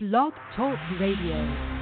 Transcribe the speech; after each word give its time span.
Blog 0.00 0.32
Talk 0.54 0.78
Radio. 1.00 1.77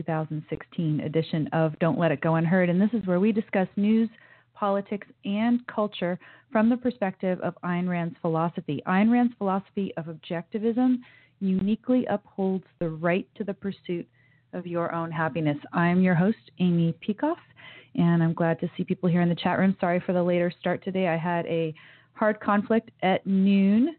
2016 0.00 1.00
edition 1.00 1.46
of 1.52 1.78
Don't 1.78 1.98
Let 1.98 2.10
It 2.10 2.22
Go 2.22 2.36
Unheard, 2.36 2.70
and 2.70 2.80
this 2.80 2.90
is 2.94 3.06
where 3.06 3.20
we 3.20 3.32
discuss 3.32 3.68
news, 3.76 4.08
politics, 4.54 5.06
and 5.26 5.66
culture 5.66 6.18
from 6.50 6.70
the 6.70 6.76
perspective 6.76 7.38
of 7.40 7.54
Ayn 7.64 7.86
Rand's 7.86 8.16
philosophy. 8.22 8.82
Ayn 8.86 9.10
Rand's 9.12 9.34
philosophy 9.36 9.92
of 9.98 10.06
objectivism 10.06 11.00
uniquely 11.40 12.06
upholds 12.06 12.64
the 12.78 12.88
right 12.88 13.28
to 13.36 13.44
the 13.44 13.52
pursuit 13.52 14.08
of 14.54 14.66
your 14.66 14.94
own 14.94 15.10
happiness. 15.10 15.58
I'm 15.74 16.00
your 16.00 16.14
host, 16.14 16.50
Amy 16.60 16.94
Peikoff, 17.06 17.36
and 17.94 18.22
I'm 18.22 18.32
glad 18.32 18.58
to 18.60 18.70
see 18.76 18.84
people 18.84 19.10
here 19.10 19.20
in 19.20 19.28
the 19.28 19.34
chat 19.34 19.58
room. 19.58 19.76
Sorry 19.80 20.02
for 20.04 20.14
the 20.14 20.22
later 20.22 20.50
start 20.60 20.82
today. 20.82 21.08
I 21.08 21.18
had 21.18 21.44
a 21.46 21.74
hard 22.14 22.40
conflict 22.40 22.90
at 23.02 23.26
noon. 23.26 23.96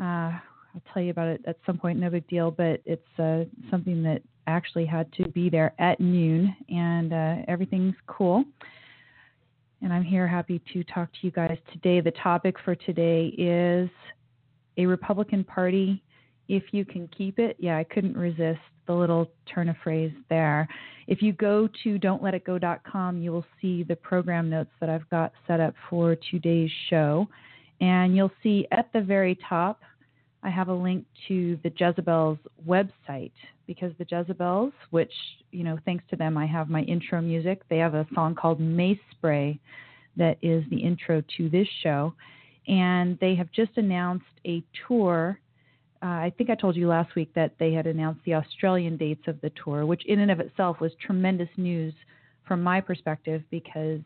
Uh, 0.00 0.32
I'll 0.74 0.82
tell 0.92 1.02
you 1.02 1.10
about 1.10 1.28
it 1.28 1.42
at 1.46 1.58
some 1.64 1.78
point, 1.78 2.00
no 2.00 2.10
big 2.10 2.26
deal, 2.26 2.50
but 2.50 2.80
it's 2.84 3.18
uh, 3.20 3.44
something 3.70 4.02
that 4.02 4.22
actually 4.46 4.86
had 4.86 5.12
to 5.14 5.28
be 5.28 5.48
there 5.48 5.74
at 5.78 6.00
noon, 6.00 6.54
and 6.68 7.12
uh, 7.12 7.36
everything's 7.48 7.94
cool. 8.06 8.44
And 9.82 9.92
I'm 9.92 10.04
here 10.04 10.28
happy 10.28 10.60
to 10.72 10.84
talk 10.84 11.10
to 11.12 11.18
you 11.22 11.30
guys 11.30 11.58
today. 11.72 12.00
The 12.00 12.12
topic 12.12 12.56
for 12.64 12.74
today 12.74 13.26
is 13.36 13.90
a 14.76 14.86
Republican 14.86 15.42
Party, 15.44 16.02
if 16.48 16.62
you 16.72 16.84
can 16.84 17.08
keep 17.08 17.38
it. 17.38 17.56
Yeah, 17.58 17.76
I 17.78 17.84
couldn't 17.84 18.16
resist 18.16 18.60
the 18.86 18.92
little 18.92 19.30
turn 19.52 19.68
of 19.68 19.76
phrase 19.82 20.12
there. 20.28 20.68
If 21.06 21.20
you 21.22 21.32
go 21.32 21.68
to 21.82 21.98
don'tletitgo.com, 21.98 23.20
you 23.20 23.32
will 23.32 23.44
see 23.60 23.82
the 23.82 23.96
program 23.96 24.48
notes 24.48 24.70
that 24.80 24.88
I've 24.88 25.08
got 25.10 25.32
set 25.46 25.60
up 25.60 25.74
for 25.90 26.16
today's 26.30 26.70
show. 26.88 27.28
And 27.80 28.16
you'll 28.16 28.32
see 28.42 28.66
at 28.70 28.92
the 28.92 29.00
very 29.00 29.36
top, 29.48 29.80
I 30.42 30.50
have 30.50 30.68
a 30.68 30.74
link 30.74 31.04
to 31.28 31.58
the 31.62 31.72
Jezebels 31.76 32.38
website 32.66 33.32
because 33.66 33.92
the 33.98 34.06
Jezebels, 34.10 34.72
which, 34.90 35.12
you 35.52 35.62
know, 35.62 35.78
thanks 35.84 36.04
to 36.10 36.16
them, 36.16 36.36
I 36.36 36.46
have 36.46 36.68
my 36.68 36.82
intro 36.82 37.20
music. 37.20 37.62
They 37.68 37.78
have 37.78 37.94
a 37.94 38.06
song 38.14 38.34
called 38.34 38.60
Mace 38.60 38.98
Spray 39.12 39.60
that 40.16 40.38
is 40.42 40.64
the 40.70 40.76
intro 40.76 41.22
to 41.36 41.48
this 41.48 41.68
show. 41.82 42.12
And 42.66 43.18
they 43.20 43.34
have 43.36 43.50
just 43.52 43.70
announced 43.76 44.24
a 44.46 44.62
tour. 44.86 45.38
Uh, 46.02 46.06
I 46.06 46.32
think 46.36 46.50
I 46.50 46.54
told 46.54 46.76
you 46.76 46.88
last 46.88 47.14
week 47.14 47.32
that 47.34 47.52
they 47.58 47.72
had 47.72 47.86
announced 47.86 48.20
the 48.24 48.34
Australian 48.34 48.96
dates 48.96 49.26
of 49.28 49.40
the 49.40 49.50
tour, 49.64 49.86
which 49.86 50.04
in 50.06 50.20
and 50.20 50.30
of 50.30 50.40
itself 50.40 50.80
was 50.80 50.92
tremendous 51.04 51.48
news 51.56 51.94
from 52.46 52.62
my 52.62 52.80
perspective 52.80 53.42
because 53.50 54.00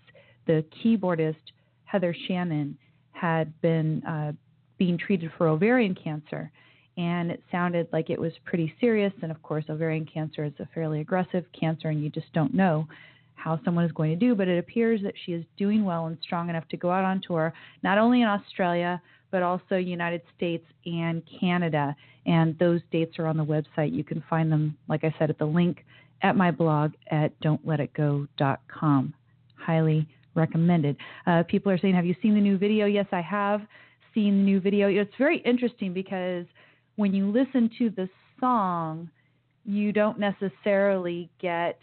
the 0.46 0.64
keyboardist, 0.84 1.36
Heather 1.84 2.14
Shannon, 2.28 2.76
had 3.12 3.58
been 3.62 4.02
uh, 4.04 4.32
being 4.78 4.98
treated 4.98 5.30
for 5.36 5.48
ovarian 5.48 5.94
cancer. 5.94 6.50
And 6.96 7.30
it 7.30 7.42
sounded 7.52 7.88
like 7.92 8.08
it 8.08 8.18
was 8.18 8.32
pretty 8.44 8.72
serious. 8.80 9.12
And 9.22 9.30
of 9.30 9.42
course, 9.42 9.64
ovarian 9.68 10.06
cancer 10.06 10.44
is 10.44 10.52
a 10.58 10.68
fairly 10.74 11.00
aggressive 11.00 11.44
cancer, 11.58 11.88
and 11.88 12.02
you 12.02 12.08
just 12.08 12.32
don't 12.32 12.54
know 12.54 12.88
how 13.34 13.60
someone 13.64 13.84
is 13.84 13.92
going 13.92 14.10
to 14.10 14.16
do. 14.16 14.34
But 14.34 14.48
it 14.48 14.58
appears 14.58 15.02
that 15.02 15.14
she 15.24 15.32
is 15.32 15.44
doing 15.58 15.84
well 15.84 16.06
and 16.06 16.16
strong 16.22 16.48
enough 16.48 16.66
to 16.68 16.76
go 16.76 16.90
out 16.90 17.04
on 17.04 17.20
tour, 17.26 17.52
not 17.82 17.98
only 17.98 18.22
in 18.22 18.28
Australia, 18.28 19.00
but 19.30 19.42
also 19.42 19.76
United 19.76 20.22
States 20.36 20.64
and 20.86 21.22
Canada. 21.40 21.94
And 22.24 22.58
those 22.58 22.80
dates 22.90 23.18
are 23.18 23.26
on 23.26 23.36
the 23.36 23.44
website. 23.44 23.94
You 23.94 24.02
can 24.02 24.22
find 24.28 24.50
them, 24.50 24.76
like 24.88 25.04
I 25.04 25.14
said, 25.18 25.30
at 25.30 25.38
the 25.38 25.44
link 25.44 25.84
at 26.22 26.36
my 26.36 26.50
blog 26.50 26.92
at 27.10 27.38
don'tletitgo.com. 27.40 29.14
Highly 29.56 30.08
recommended. 30.34 30.96
Uh, 31.26 31.42
people 31.48 31.70
are 31.70 31.78
saying, 31.78 31.94
Have 31.94 32.06
you 32.06 32.14
seen 32.22 32.34
the 32.34 32.40
new 32.40 32.58
video? 32.58 32.86
Yes, 32.86 33.06
I 33.12 33.20
have 33.20 33.62
seen 34.16 34.38
the 34.38 34.42
new 34.42 34.60
video. 34.60 34.88
It's 34.88 35.14
very 35.16 35.38
interesting 35.44 35.92
because 35.92 36.46
when 36.96 37.14
you 37.14 37.30
listen 37.30 37.70
to 37.78 37.90
the 37.90 38.08
song, 38.40 39.10
you 39.64 39.92
don't 39.92 40.18
necessarily 40.18 41.30
get 41.40 41.78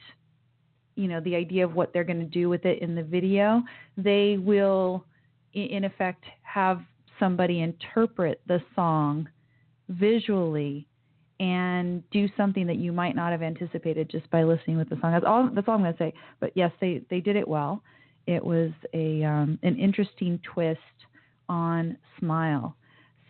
you 0.95 1.07
know 1.07 1.19
the 1.21 1.35
idea 1.35 1.66
of 1.66 1.73
what 1.73 1.91
they're 1.94 2.03
going 2.03 2.19
to 2.19 2.25
do 2.25 2.49
with 2.49 2.66
it 2.66 2.81
in 2.81 2.95
the 2.95 3.03
video. 3.03 3.63
They 3.97 4.38
will 4.38 5.05
in 5.53 5.85
effect 5.85 6.23
have 6.41 6.81
somebody 7.19 7.61
interpret 7.61 8.41
the 8.47 8.59
song 8.75 9.29
visually 9.89 10.88
and 11.39 12.07
do 12.09 12.27
something 12.35 12.65
that 12.67 12.77
you 12.77 12.91
might 12.91 13.15
not 13.15 13.31
have 13.31 13.41
anticipated 13.41 14.09
just 14.09 14.29
by 14.31 14.44
listening 14.44 14.77
with 14.77 14.89
the 14.89 14.97
song. 15.01 15.11
That's 15.11 15.25
all 15.25 15.50
that's 15.53 15.67
all 15.67 15.75
i'm 15.75 15.81
going 15.81 15.94
to 15.94 16.00
say. 16.00 16.13
But 16.39 16.51
yes 16.55 16.71
they 16.81 17.01
they 17.09 17.19
did 17.19 17.35
it 17.35 17.47
well. 17.47 17.83
It 18.25 18.44
was 18.44 18.71
a 18.94 19.23
um, 19.23 19.59
an 19.63 19.77
interesting 19.77 20.39
twist 20.44 20.79
on 21.49 21.97
Smile. 22.19 22.75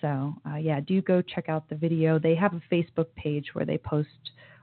So 0.01 0.33
uh, 0.49 0.55
yeah, 0.55 0.79
do 0.79 1.01
go 1.01 1.21
check 1.21 1.49
out 1.49 1.69
the 1.69 1.75
video. 1.75 2.19
They 2.19 2.35
have 2.35 2.53
a 2.53 2.61
Facebook 2.73 3.07
page 3.15 3.47
where 3.53 3.65
they 3.65 3.77
post 3.77 4.09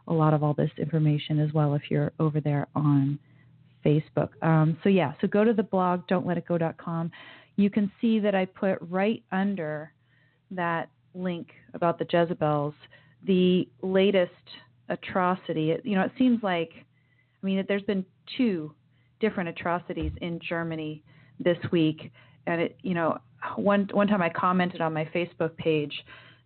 a 0.08 0.12
lot 0.12 0.34
of 0.34 0.42
all 0.42 0.54
this 0.54 0.70
information 0.78 1.38
as 1.38 1.52
well 1.52 1.74
if 1.74 1.82
you're 1.90 2.12
over 2.18 2.40
there 2.40 2.66
on 2.74 3.18
Facebook. 3.84 4.30
Um, 4.42 4.76
so 4.82 4.88
yeah, 4.88 5.12
so 5.20 5.26
go 5.26 5.44
to 5.44 5.52
the 5.52 5.62
blog 5.62 6.06
don'tletitgo.com. 6.08 7.10
You 7.56 7.70
can 7.70 7.90
see 8.00 8.18
that 8.20 8.34
I 8.34 8.44
put 8.44 8.78
right 8.82 9.22
under 9.32 9.92
that 10.50 10.90
link 11.14 11.48
about 11.74 11.98
the 11.98 12.06
Jezebels 12.10 12.74
the 13.26 13.68
latest 13.82 14.32
atrocity. 14.88 15.72
It, 15.72 15.84
you 15.84 15.94
know, 15.94 16.02
it 16.02 16.12
seems 16.18 16.42
like 16.42 16.70
I 16.74 17.46
mean 17.46 17.64
there's 17.68 17.82
been 17.82 18.04
two 18.36 18.72
different 19.20 19.48
atrocities 19.48 20.12
in 20.20 20.40
Germany 20.46 21.02
this 21.38 21.58
week. 21.70 22.10
And 22.46 22.60
it, 22.60 22.76
you 22.82 22.94
know, 22.94 23.18
one 23.56 23.88
one 23.92 24.06
time 24.06 24.22
I 24.22 24.28
commented 24.28 24.80
on 24.80 24.92
my 24.92 25.04
Facebook 25.06 25.56
page 25.56 25.94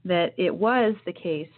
that 0.05 0.35
it 0.37 0.55
was 0.55 0.95
the 1.07 1.13
case 1.13 1.49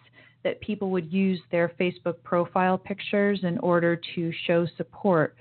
that 0.45 0.61
people 0.61 0.91
would 0.91 1.13
use 1.13 1.41
their 1.51 1.73
Facebook 1.81 2.15
profile 2.23 2.79
pictures 2.79 3.41
in 3.43 3.59
order 3.59 4.01
to 4.15 4.33
show 4.47 4.67
support 4.77 5.35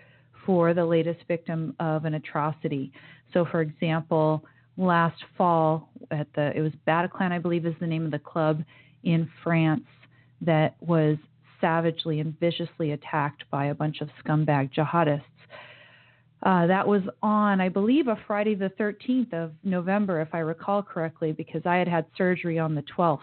for 0.45 0.73
the 0.73 0.85
latest 0.85 1.19
victim 1.27 1.75
of 1.79 2.05
an 2.05 2.15
atrocity. 2.15 2.91
So, 3.33 3.45
for 3.45 3.61
example, 3.61 4.43
last 4.77 5.21
fall 5.37 5.89
at 6.11 6.27
the 6.35 6.55
it 6.55 6.61
was 6.61 6.71
Bataclan, 6.87 7.31
I 7.31 7.39
believe, 7.39 7.65
is 7.65 7.75
the 7.79 7.87
name 7.87 8.05
of 8.05 8.11
the 8.11 8.19
club 8.19 8.63
in 9.03 9.29
France 9.43 9.85
that 10.41 10.75
was 10.81 11.17
savagely 11.61 12.19
and 12.19 12.37
viciously 12.39 12.91
attacked 12.91 13.43
by 13.49 13.67
a 13.67 13.75
bunch 13.75 14.01
of 14.01 14.09
scumbag 14.23 14.73
jihadists. 14.73 15.23
Uh, 16.45 16.67
that 16.67 16.87
was 16.87 17.01
on, 17.23 17.59
I 17.59 17.69
believe, 17.69 18.07
a 18.07 18.15
Friday 18.27 18.53
the 18.53 18.69
13th 18.79 19.33
of 19.33 19.51
November, 19.63 20.21
if 20.21 20.27
I 20.31 20.39
recall 20.39 20.83
correctly, 20.83 21.31
because 21.31 21.63
I 21.65 21.77
had 21.77 21.87
had 21.87 22.05
surgery 22.15 22.59
on 22.59 22.75
the 22.75 22.83
12th 22.95 23.19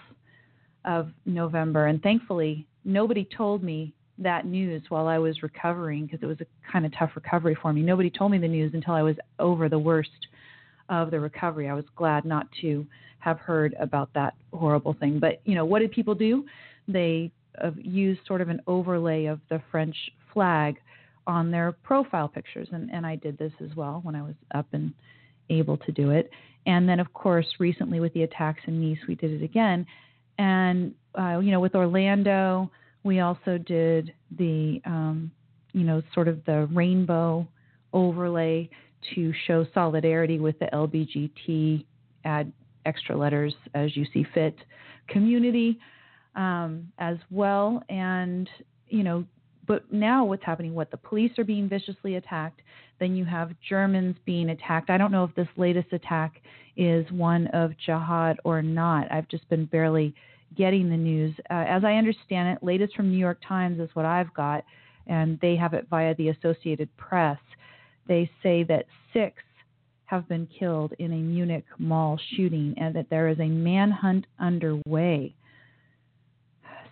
of 0.84 1.10
November. 1.24 1.86
And 1.86 2.02
thankfully, 2.02 2.66
nobody 2.84 3.28
told 3.36 3.62
me 3.62 3.94
that 4.18 4.44
news 4.44 4.82
while 4.88 5.06
I 5.06 5.18
was 5.18 5.40
recovering 5.44 6.06
because 6.06 6.18
it 6.20 6.26
was 6.26 6.40
a 6.40 6.70
kind 6.70 6.84
of 6.84 6.92
tough 6.98 7.12
recovery 7.14 7.56
for 7.62 7.72
me. 7.72 7.80
Nobody 7.82 8.10
told 8.10 8.32
me 8.32 8.38
the 8.38 8.48
news 8.48 8.72
until 8.74 8.94
I 8.94 9.02
was 9.02 9.16
over 9.38 9.68
the 9.68 9.78
worst 9.78 10.10
of 10.88 11.12
the 11.12 11.20
recovery. 11.20 11.68
I 11.68 11.74
was 11.74 11.84
glad 11.94 12.24
not 12.24 12.48
to 12.60 12.84
have 13.20 13.38
heard 13.38 13.76
about 13.78 14.12
that 14.14 14.34
horrible 14.52 14.96
thing. 14.98 15.20
But, 15.20 15.40
you 15.44 15.54
know, 15.54 15.64
what 15.64 15.78
did 15.78 15.92
people 15.92 16.16
do? 16.16 16.44
They 16.88 17.30
uh, 17.62 17.70
used 17.76 18.20
sort 18.26 18.40
of 18.40 18.48
an 18.48 18.60
overlay 18.66 19.26
of 19.26 19.38
the 19.48 19.62
French 19.70 19.96
flag 20.32 20.78
on 21.26 21.50
their 21.50 21.72
profile 21.72 22.28
pictures. 22.28 22.68
And, 22.72 22.90
and 22.90 23.06
I 23.06 23.16
did 23.16 23.38
this 23.38 23.52
as 23.62 23.74
well 23.76 24.00
when 24.02 24.14
I 24.14 24.22
was 24.22 24.34
up 24.54 24.66
and 24.72 24.92
able 25.50 25.76
to 25.78 25.92
do 25.92 26.10
it. 26.10 26.30
And 26.66 26.88
then, 26.88 27.00
of 27.00 27.12
course, 27.12 27.46
recently 27.58 28.00
with 28.00 28.12
the 28.14 28.22
attacks 28.22 28.60
in 28.66 28.80
Nice, 28.80 28.98
we 29.08 29.14
did 29.14 29.30
it 29.32 29.44
again. 29.44 29.86
And, 30.38 30.94
uh, 31.18 31.38
you 31.38 31.50
know, 31.50 31.60
with 31.60 31.74
Orlando, 31.74 32.70
we 33.04 33.20
also 33.20 33.58
did 33.58 34.14
the, 34.38 34.80
um, 34.84 35.30
you 35.72 35.84
know, 35.84 36.02
sort 36.14 36.28
of 36.28 36.44
the 36.44 36.68
rainbow 36.72 37.46
overlay 37.92 38.68
to 39.14 39.32
show 39.46 39.66
solidarity 39.74 40.38
with 40.38 40.58
the 40.60 40.66
LBGT, 40.66 41.84
add 42.24 42.52
extra 42.86 43.16
letters 43.16 43.54
as 43.74 43.96
you 43.96 44.06
see 44.12 44.24
fit, 44.34 44.56
community 45.08 45.78
um, 46.36 46.90
as 46.98 47.16
well. 47.30 47.82
And, 47.88 48.48
you 48.88 49.02
know, 49.02 49.24
but 49.66 49.90
now 49.92 50.24
what's 50.24 50.44
happening? 50.44 50.74
What 50.74 50.90
the 50.90 50.96
police 50.96 51.32
are 51.38 51.44
being 51.44 51.68
viciously 51.68 52.16
attacked. 52.16 52.60
Then 52.98 53.14
you 53.16 53.24
have 53.24 53.52
Germans 53.68 54.16
being 54.24 54.50
attacked. 54.50 54.90
I 54.90 54.98
don't 54.98 55.12
know 55.12 55.24
if 55.24 55.34
this 55.34 55.48
latest 55.56 55.92
attack 55.92 56.40
is 56.76 57.10
one 57.10 57.46
of 57.48 57.72
jihad 57.84 58.38
or 58.44 58.62
not. 58.62 59.10
I've 59.10 59.28
just 59.28 59.48
been 59.48 59.66
barely 59.66 60.14
getting 60.56 60.90
the 60.90 60.96
news. 60.96 61.34
Uh, 61.50 61.64
as 61.66 61.84
I 61.84 61.94
understand 61.94 62.48
it, 62.48 62.62
latest 62.62 62.94
from 62.94 63.10
New 63.10 63.18
York 63.18 63.38
Times 63.46 63.80
is 63.80 63.90
what 63.94 64.04
I've 64.04 64.32
got, 64.34 64.64
and 65.06 65.38
they 65.40 65.56
have 65.56 65.74
it 65.74 65.86
via 65.88 66.14
the 66.16 66.28
Associated 66.28 66.94
Press. 66.96 67.38
They 68.08 68.30
say 68.42 68.64
that 68.64 68.86
six 69.12 69.42
have 70.06 70.28
been 70.28 70.46
killed 70.58 70.92
in 70.98 71.12
a 71.12 71.16
Munich 71.16 71.64
mall 71.78 72.20
shooting 72.36 72.74
and 72.76 72.94
that 72.94 73.08
there 73.08 73.28
is 73.28 73.38
a 73.40 73.46
manhunt 73.46 74.26
underway. 74.38 75.34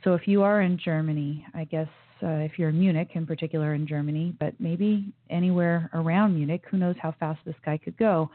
So 0.02 0.14
if 0.14 0.26
you 0.26 0.42
are 0.42 0.62
in 0.62 0.78
Germany, 0.82 1.44
I 1.52 1.64
guess 1.64 1.88
uh, 2.22 2.40
if 2.40 2.58
you're 2.58 2.70
in 2.70 2.78
Munich, 2.78 3.10
in 3.14 3.26
particular 3.26 3.74
in 3.74 3.86
Germany, 3.86 4.34
but 4.38 4.54
maybe 4.58 5.12
anywhere 5.28 5.90
around 5.94 6.34
Munich, 6.34 6.62
who 6.70 6.76
knows 6.76 6.96
how 7.00 7.14
fast 7.18 7.40
this 7.44 7.54
guy 7.64 7.78
could 7.78 7.96
go, 7.96 8.30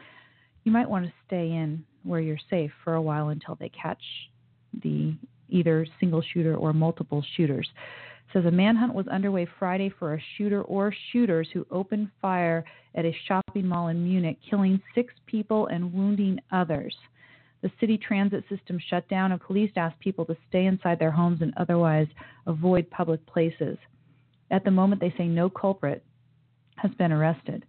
you 0.64 0.72
might 0.72 0.90
want 0.90 1.06
to 1.06 1.14
stay 1.28 1.52
in 1.52 1.84
where 2.04 2.20
you're 2.20 2.38
safe 2.50 2.72
for 2.84 2.96
a 2.96 3.02
while 3.02 3.30
until 3.30 3.56
they 3.56 3.70
catch 3.70 4.02
the 4.84 5.16
either 5.50 5.86
single 6.00 6.24
shooter 6.34 6.56
or 6.56 6.74
multiple 6.74 7.24
shooters. 7.36 7.68
It 8.28 8.34
says 8.34 8.46
a 8.46 8.52
manhunt 8.52 8.94
was 8.94 9.08
underway 9.08 9.48
Friday 9.60 9.94
for 10.00 10.16
a 10.16 10.22
shooter 10.38 10.64
or 10.64 10.94
shooters 11.12 11.48
who 11.54 11.66
opened 11.72 12.10
fire 12.22 12.66
at 12.96 13.06
a 13.06 13.16
shopping 13.28 13.68
mall 13.68 13.90
in 13.90 14.04
Munich, 14.04 14.38
killing 14.50 14.82
six 14.94 15.14
people 15.28 15.68
and 15.68 15.94
wounding 15.94 16.40
others. 16.52 16.96
The 17.66 17.72
city 17.80 17.98
transit 17.98 18.44
system 18.48 18.78
shut 18.78 19.10
down, 19.10 19.32
and 19.32 19.42
police 19.42 19.72
asked 19.76 20.00
people 20.00 20.24
to 20.26 20.38
stay 20.48 20.68
inside 20.68 21.00
their 21.00 21.10
homes 21.10 21.42
and 21.42 21.52
otherwise 21.58 22.06
avoid 22.46 22.88
public 22.92 23.26
places. 23.26 23.80
At 24.52 24.64
the 24.64 24.70
moment, 24.70 25.02
they 25.02 25.12
say 25.18 25.26
no 25.26 25.50
culprit 25.50 26.06
has 26.76 26.92
been 26.92 27.12
arrested. 27.12 27.66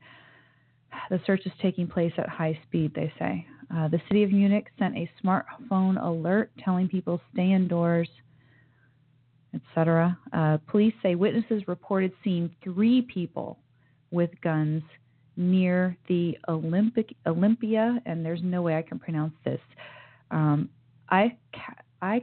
The 1.09 1.19
search 1.25 1.47
is 1.47 1.53
taking 1.63 1.87
place 1.87 2.13
at 2.19 2.29
high 2.29 2.59
speed, 2.67 2.93
they 2.95 3.11
say. 3.19 3.47
Uh, 3.75 3.89
the 3.89 4.03
city 4.07 4.23
of 4.23 4.33
Munich 4.33 4.67
sent 4.79 4.99
a 4.99 5.11
smartphone 5.25 6.03
alert 6.05 6.51
telling 6.63 6.89
people 6.89 7.19
stay 7.33 7.53
indoors, 7.53 8.09
etc. 9.55 10.19
Uh, 10.31 10.59
police 10.67 10.95
say 11.03 11.15
witnesses 11.15 11.67
reported 11.69 12.13
seeing 12.23 12.55
three 12.63 13.01
people 13.01 13.59
with 14.11 14.31
guns 14.43 14.83
near 15.37 15.97
the 16.09 16.37
Olympic 16.49 17.15
Olympia, 17.27 18.01
and 18.07 18.25
there's 18.25 18.41
no 18.43 18.63
way 18.63 18.77
I 18.77 18.83
can 18.83 18.99
pronounce 18.99 19.35
this. 19.45 19.61
Um, 20.31 20.69
I 21.11 21.37
I 22.03 22.23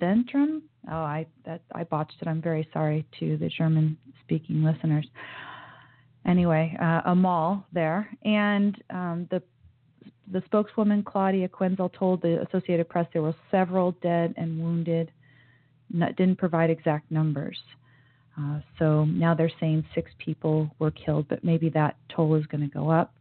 Centrum. 0.00 0.62
Oh, 0.90 0.96
I 0.96 1.26
that 1.44 1.62
I 1.74 1.84
botched 1.84 2.14
it. 2.20 2.28
I'm 2.28 2.40
very 2.40 2.68
sorry 2.72 3.06
to 3.18 3.36
the 3.36 3.48
German-speaking 3.48 4.62
listeners. 4.62 5.06
Anyway, 6.26 6.76
uh, 6.80 7.02
a 7.06 7.14
mall 7.14 7.66
there, 7.72 8.08
and 8.24 8.82
um, 8.90 9.26
the 9.30 9.42
the 10.30 10.42
spokeswoman 10.44 11.02
Claudia 11.02 11.48
Quenzel 11.48 11.88
told 11.88 12.20
the 12.20 12.42
Associated 12.48 12.88
Press 12.88 13.06
there 13.12 13.22
were 13.22 13.34
several 13.50 13.92
dead 14.02 14.34
and 14.36 14.62
wounded. 14.62 15.10
Not, 15.90 16.16
didn't 16.16 16.36
provide 16.36 16.68
exact 16.68 17.10
numbers. 17.10 17.58
Uh, 18.38 18.60
so 18.78 19.04
now 19.04 19.34
they're 19.34 19.50
saying 19.60 19.84
six 19.94 20.10
people 20.18 20.70
were 20.78 20.90
killed, 20.92 21.26
but 21.28 21.42
maybe 21.42 21.68
that 21.70 21.96
toll 22.14 22.34
is 22.36 22.46
going 22.46 22.60
to 22.60 22.72
go 22.72 22.90
up. 22.90 23.12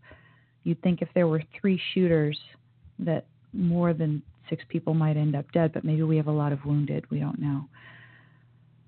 You'd 0.63 0.81
think 0.81 1.01
if 1.01 1.09
there 1.15 1.27
were 1.27 1.41
three 1.59 1.81
shooters, 1.93 2.37
that 2.99 3.25
more 3.53 3.93
than 3.93 4.21
six 4.49 4.63
people 4.69 4.93
might 4.93 5.17
end 5.17 5.35
up 5.35 5.51
dead, 5.51 5.73
but 5.73 5.83
maybe 5.83 6.03
we 6.03 6.17
have 6.17 6.27
a 6.27 6.31
lot 6.31 6.51
of 6.51 6.63
wounded. 6.65 7.09
We 7.09 7.19
don't 7.19 7.39
know. 7.39 7.65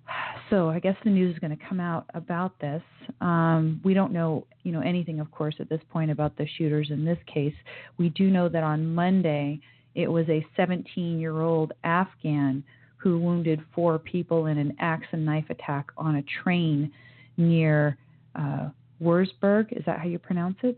So 0.50 0.68
I 0.68 0.80
guess 0.80 0.96
the 1.04 1.12
news 1.12 1.36
is 1.36 1.40
going 1.40 1.56
to 1.56 1.64
come 1.70 1.80
out 1.80 2.10
about 2.16 2.58
this. 2.60 2.82
Um, 3.22 3.80
we 3.84 3.94
don't 3.94 4.12
know, 4.12 4.48
you 4.64 4.72
know, 4.72 4.82
anything, 4.82 5.20
of 5.20 5.30
course, 5.30 5.54
at 5.60 5.70
this 5.70 5.82
point 5.92 6.10
about 6.10 6.36
the 6.38 6.48
shooters 6.58 6.90
in 6.90 7.06
this 7.06 7.20
case. 7.32 7.54
We 8.00 8.10
do 8.10 8.32
know 8.32 8.50
that 8.50 8.64
on 8.64 8.96
Monday 8.96 9.60
it 9.94 10.08
was 10.08 10.26
a 10.28 10.44
17-year-old 10.58 11.74
Afghan 11.84 12.64
who 13.00 13.18
wounded 13.18 13.62
four 13.74 13.98
people 13.98 14.48
in 14.48 14.58
an 14.58 14.76
axe 14.80 15.08
and 15.12 15.26
knife 15.26 15.46
attack 15.50 15.88
on 15.98 16.18
a 16.18 16.24
train 16.44 16.92
near 17.38 17.98
uh, 18.36 18.70
Wurzburg. 19.02 19.72
Is 19.72 19.84
that 19.86 20.00
how 20.00 20.06
you 20.06 20.20
pronounce 20.20 20.58
it? 20.64 20.78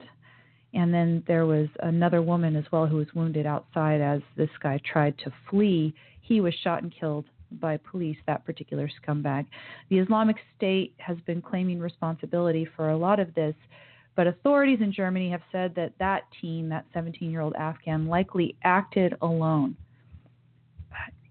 And 0.74 0.94
then 0.94 1.24
there 1.28 1.46
was 1.46 1.68
another 1.82 2.22
woman 2.22 2.56
as 2.56 2.64
well 2.72 2.86
who 2.86 2.98
was 2.98 3.08
wounded 3.14 3.46
outside 3.46 4.00
as 4.00 4.22
this 4.38 4.50
guy 4.62 4.80
tried 4.90 5.18
to 5.20 5.34
flee. 5.50 5.94
He 6.22 6.40
was 6.40 6.54
shot 6.64 6.84
and 6.84 6.94
killed 6.98 7.26
by 7.60 7.78
police, 7.78 8.18
that 8.28 8.46
particular 8.46 8.90
scumbag. 9.02 9.46
The 9.90 10.00
Islamic 10.00 10.38
State 10.56 10.94
has 11.00 11.18
been 11.26 11.42
claiming 11.42 11.80
responsibility 11.80 12.68
for 12.78 12.92
a 12.92 12.98
lot 12.98 13.20
of 13.20 13.34
this, 13.34 13.56
but 14.16 14.28
authorities 14.28 14.80
in 14.82 14.94
Germany 14.94 15.30
have 15.32 15.42
said 15.52 15.76
that 15.76 15.94
that 16.00 16.24
teen, 16.40 16.70
that 16.70 16.86
17 16.94 17.30
year 17.30 17.42
old 17.42 17.56
Afghan, 17.56 18.08
likely 18.08 18.56
acted 18.64 19.18
alone. 19.22 19.76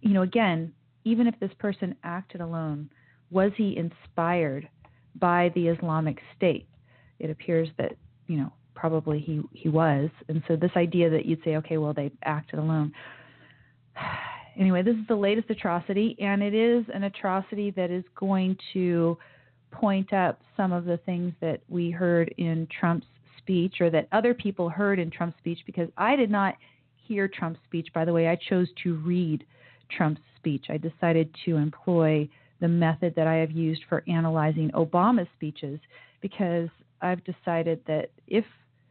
You 0.03 0.15
know, 0.15 0.23
again, 0.23 0.73
even 1.05 1.27
if 1.27 1.39
this 1.41 1.51
person 1.59 1.95
acted 2.05 2.41
alone, 2.41 2.91
was 3.31 3.53
he 3.57 3.77
inspired 3.77 4.69
by 5.19 5.51
the 5.55 5.69
Islamic 5.69 6.19
State? 6.37 6.67
It 7.19 7.31
appears 7.31 7.69
that, 7.79 7.97
you 8.27 8.39
know, 8.39 8.53
probably 8.75 9.19
he, 9.19 9.43
he 9.53 9.69
was. 9.69 10.11
And 10.29 10.43
so 10.49 10.57
this 10.57 10.71
idea 10.77 11.11
that 11.11 11.27
you'd 11.27 11.43
say, 11.45 11.57
okay, 11.57 11.79
well, 11.79 11.93
they 11.95 12.11
acted 12.25 12.59
alone. 12.59 12.93
Anyway, 14.59 14.83
this 14.83 14.97
is 14.97 15.07
the 15.09 15.15
latest 15.15 15.49
atrocity, 15.49 16.17
and 16.21 16.43
it 16.43 16.53
is 16.53 16.85
an 16.93 17.05
atrocity 17.05 17.71
that 17.71 17.89
is 17.89 18.03
going 18.17 18.59
to 18.73 19.17
point 19.71 20.13
up 20.13 20.41
some 20.57 20.73
of 20.73 20.85
the 20.85 20.97
things 20.99 21.33
that 21.41 21.61
we 21.69 21.91
heard 21.91 22.35
in 22.37 22.67
Trump's 22.79 23.07
speech 23.39 23.81
or 23.81 23.91
that 23.91 24.09
other 24.13 24.35
people 24.35 24.69
heard 24.69 24.99
in 24.99 25.09
Trump's 25.09 25.39
speech 25.39 25.61
because 25.67 25.89
I 25.97 26.17
did 26.17 26.31
not 26.31 26.57
hear 26.97 27.29
Trump's 27.29 27.61
speech. 27.65 27.89
By 27.95 28.05
the 28.05 28.13
way, 28.13 28.29
I 28.29 28.37
chose 28.49 28.69
to 28.83 28.97
read 28.97 29.45
Trump's 29.91 30.21
speech. 30.37 30.67
I 30.69 30.77
decided 30.77 31.35
to 31.45 31.57
employ 31.57 32.29
the 32.61 32.69
method 32.69 33.15
that 33.17 33.27
I 33.27 33.37
have 33.37 33.51
used 33.51 33.83
for 33.89 34.05
analyzing 34.09 34.71
Obama's 34.71 35.29
speeches 35.35 35.81
because 36.21 36.69
I've 37.01 37.23
decided 37.25 37.81
that 37.87 38.11
if 38.27 38.45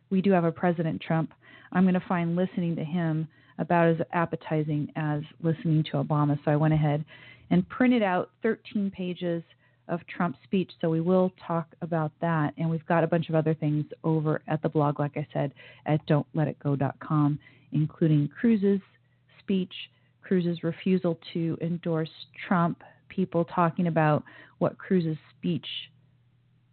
we 0.10 0.22
do 0.22 0.32
have 0.32 0.44
a 0.44 0.52
President 0.52 1.02
Trump, 1.02 1.32
I'm 1.72 1.84
going 1.84 1.94
to 1.94 2.08
find 2.08 2.36
listening 2.36 2.76
to 2.76 2.84
him 2.84 3.28
about 3.60 3.90
as 3.90 3.98
appetizing 4.14 4.92
as 4.96 5.22
listening 5.44 5.84
to 5.92 6.04
Obama. 6.04 6.40
So 6.44 6.52
I 6.52 6.56
went 6.56 6.74
ahead 6.74 7.06
and 7.52 7.68
printed 7.70 8.02
out 8.02 8.32
13 8.42 8.92
pages 8.92 9.44
of 9.88 10.00
Trump's 10.08 10.40
speech. 10.44 10.72
So 10.82 10.90
we 10.90 11.02
will 11.02 11.32
talk 11.46 11.68
about 11.82 12.12
that. 12.22 12.54
And 12.58 12.70
we've 12.70 12.86
got 12.86 13.04
a 13.04 13.08
bunch 13.08 13.30
of 13.30 13.36
other 13.36 13.54
things 13.54 13.86
over 14.04 14.42
at 14.48 14.62
the 14.62 14.70
blog, 14.70 15.00
like 15.00 15.18
I 15.18 15.28
said, 15.34 15.54
at 15.86 16.06
don'tletitgo.com, 16.08 17.40
including 17.72 18.30
Cruz's 18.40 18.82
speech 19.40 19.74
Cruz's 20.30 20.62
refusal 20.62 21.18
to 21.34 21.58
endorse 21.60 22.10
Trump, 22.48 22.84
people 23.10 23.44
talking 23.46 23.88
about 23.88 24.24
what 24.60 24.78
Cruz's 24.78 25.18
speech 25.36 25.66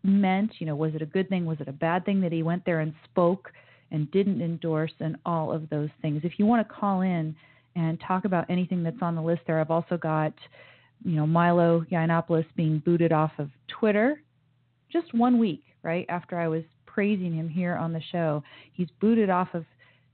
meant. 0.02 0.52
You 0.58 0.66
know, 0.66 0.76
was 0.76 0.94
it 0.94 1.00
a 1.00 1.06
good 1.06 1.30
thing? 1.30 1.46
Was 1.46 1.58
it 1.60 1.66
a 1.66 1.72
bad 1.72 2.04
thing 2.04 2.20
that 2.20 2.32
he 2.32 2.42
went 2.42 2.66
there 2.66 2.80
and 2.80 2.92
spoke 3.10 3.50
and 3.90 4.10
didn't 4.10 4.42
endorse, 4.42 4.92
and 5.00 5.16
all 5.24 5.52
of 5.52 5.70
those 5.70 5.88
things. 6.02 6.20
If 6.24 6.38
you 6.38 6.44
want 6.44 6.66
to 6.66 6.74
call 6.74 7.00
in 7.00 7.34
and 7.76 7.98
talk 8.06 8.26
about 8.26 8.44
anything 8.50 8.82
that's 8.82 9.00
on 9.00 9.14
the 9.14 9.22
list 9.22 9.42
there, 9.46 9.60
I've 9.60 9.70
also 9.70 9.96
got, 9.96 10.34
you 11.04 11.16
know, 11.16 11.26
Milo 11.26 11.86
Yiannopoulos 11.90 12.44
being 12.56 12.82
booted 12.84 13.12
off 13.12 13.30
of 13.38 13.48
Twitter 13.68 14.20
just 14.92 15.14
one 15.14 15.38
week, 15.38 15.62
right 15.82 16.04
after 16.10 16.38
I 16.38 16.48
was 16.48 16.64
praising 16.84 17.32
him 17.32 17.48
here 17.48 17.76
on 17.76 17.92
the 17.92 18.02
show. 18.12 18.42
He's 18.72 18.88
booted 19.00 19.30
off 19.30 19.48
of 19.54 19.64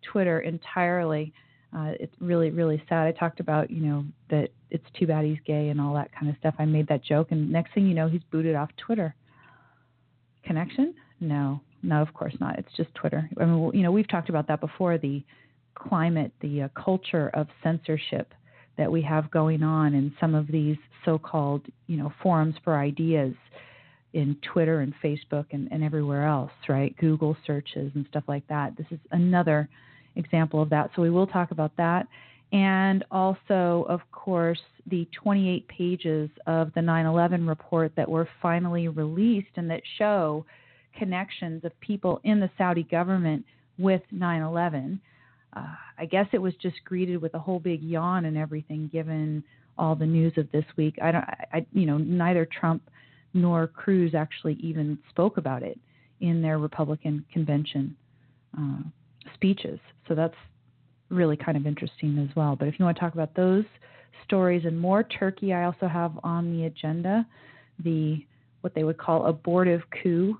Twitter 0.02 0.40
entirely 0.40 1.32
uh, 1.76 1.92
it's 1.98 2.14
really 2.20 2.50
really 2.50 2.82
sad. 2.88 3.06
I 3.06 3.12
talked 3.12 3.40
about 3.40 3.70
you 3.70 3.82
know 3.82 4.04
that 4.30 4.50
it's 4.70 4.84
too 4.98 5.06
bad 5.06 5.24
he's 5.24 5.38
gay 5.46 5.68
and 5.68 5.80
all 5.80 5.94
that 5.94 6.10
kind 6.12 6.28
of 6.28 6.36
stuff. 6.38 6.54
I 6.58 6.64
made 6.64 6.88
that 6.88 7.04
joke, 7.04 7.28
and 7.30 7.50
next 7.50 7.74
thing 7.74 7.86
you 7.86 7.94
know, 7.94 8.08
he's 8.08 8.22
booted 8.30 8.56
off 8.56 8.70
Twitter. 8.76 9.14
Connection? 10.44 10.94
No, 11.20 11.60
no, 11.82 12.02
of 12.02 12.12
course 12.14 12.34
not. 12.40 12.58
It's 12.58 12.72
just 12.76 12.94
Twitter. 12.94 13.28
I 13.40 13.44
mean, 13.44 13.70
you 13.74 13.82
know, 13.82 13.92
we've 13.92 14.08
talked 14.08 14.28
about 14.28 14.48
that 14.48 14.60
before. 14.60 14.98
The 14.98 15.22
climate, 15.74 16.32
the 16.40 16.62
uh, 16.62 16.68
culture 16.80 17.30
of 17.34 17.46
censorship 17.62 18.34
that 18.76 18.90
we 18.90 19.02
have 19.02 19.30
going 19.30 19.62
on 19.62 19.94
in 19.94 20.12
some 20.20 20.34
of 20.34 20.46
these 20.46 20.76
so-called 21.04 21.62
you 21.86 21.96
know 21.96 22.12
forums 22.22 22.54
for 22.64 22.76
ideas 22.76 23.34
in 24.12 24.36
Twitter 24.52 24.80
and 24.80 24.92
Facebook 25.02 25.46
and, 25.52 25.68
and 25.72 25.82
everywhere 25.82 26.26
else, 26.26 26.52
right? 26.68 26.94
Google 26.98 27.36
searches 27.46 27.90
and 27.94 28.04
stuff 28.10 28.24
like 28.28 28.46
that. 28.48 28.76
This 28.76 28.86
is 28.90 28.98
another 29.10 29.68
example 30.16 30.62
of 30.62 30.70
that. 30.70 30.90
So 30.94 31.02
we 31.02 31.10
will 31.10 31.26
talk 31.26 31.50
about 31.50 31.72
that. 31.76 32.06
and 32.52 33.02
also, 33.10 33.86
of 33.88 34.00
course, 34.12 34.60
the 34.86 35.08
28 35.12 35.66
pages 35.68 36.28
of 36.46 36.70
the 36.74 36.82
9 36.82 37.06
11 37.06 37.46
report 37.46 37.92
that 37.96 38.08
were 38.08 38.28
finally 38.42 38.88
released 38.88 39.56
and 39.56 39.70
that 39.70 39.82
show 39.96 40.44
connections 40.98 41.64
of 41.64 41.72
people 41.80 42.20
in 42.24 42.40
the 42.40 42.50
Saudi 42.58 42.82
government 42.82 43.44
with 43.78 44.02
9 44.10 44.42
11. 44.42 45.00
Uh, 45.54 45.66
I 45.98 46.04
guess 46.06 46.26
it 46.32 46.38
was 46.38 46.54
just 46.60 46.76
greeted 46.84 47.20
with 47.22 47.34
a 47.34 47.38
whole 47.38 47.60
big 47.60 47.82
yawn 47.82 48.24
and 48.26 48.36
everything, 48.36 48.88
given 48.92 49.42
all 49.78 49.94
the 49.94 50.06
news 50.06 50.34
of 50.36 50.50
this 50.52 50.64
week. 50.76 50.96
I 51.02 51.12
don't, 51.12 51.24
I, 51.24 51.66
you 51.72 51.86
know, 51.86 51.98
neither 51.98 52.46
Trump 52.46 52.82
nor 53.34 53.66
Cruz 53.66 54.14
actually 54.14 54.54
even 54.54 54.98
spoke 55.08 55.38
about 55.38 55.62
it 55.62 55.78
in 56.20 56.42
their 56.42 56.58
Republican 56.58 57.24
convention 57.32 57.96
uh, 58.58 58.82
speeches. 59.34 59.78
So 60.08 60.14
that's 60.14 60.34
really 61.08 61.36
kind 61.36 61.56
of 61.56 61.66
interesting 61.66 62.18
as 62.18 62.34
well. 62.34 62.56
But 62.56 62.68
if 62.68 62.78
you 62.78 62.84
want 62.84 62.96
to 62.96 63.00
talk 63.00 63.14
about 63.14 63.34
those 63.34 63.64
stories 64.24 64.64
and 64.64 64.78
more, 64.78 65.02
Turkey 65.02 65.52
I 65.52 65.64
also 65.64 65.88
have 65.88 66.12
on 66.22 66.56
the 66.56 66.66
agenda 66.66 67.26
the 67.82 68.24
what 68.60 68.74
they 68.74 68.84
would 68.84 68.98
call 68.98 69.26
abortive 69.26 69.82
coup 70.02 70.38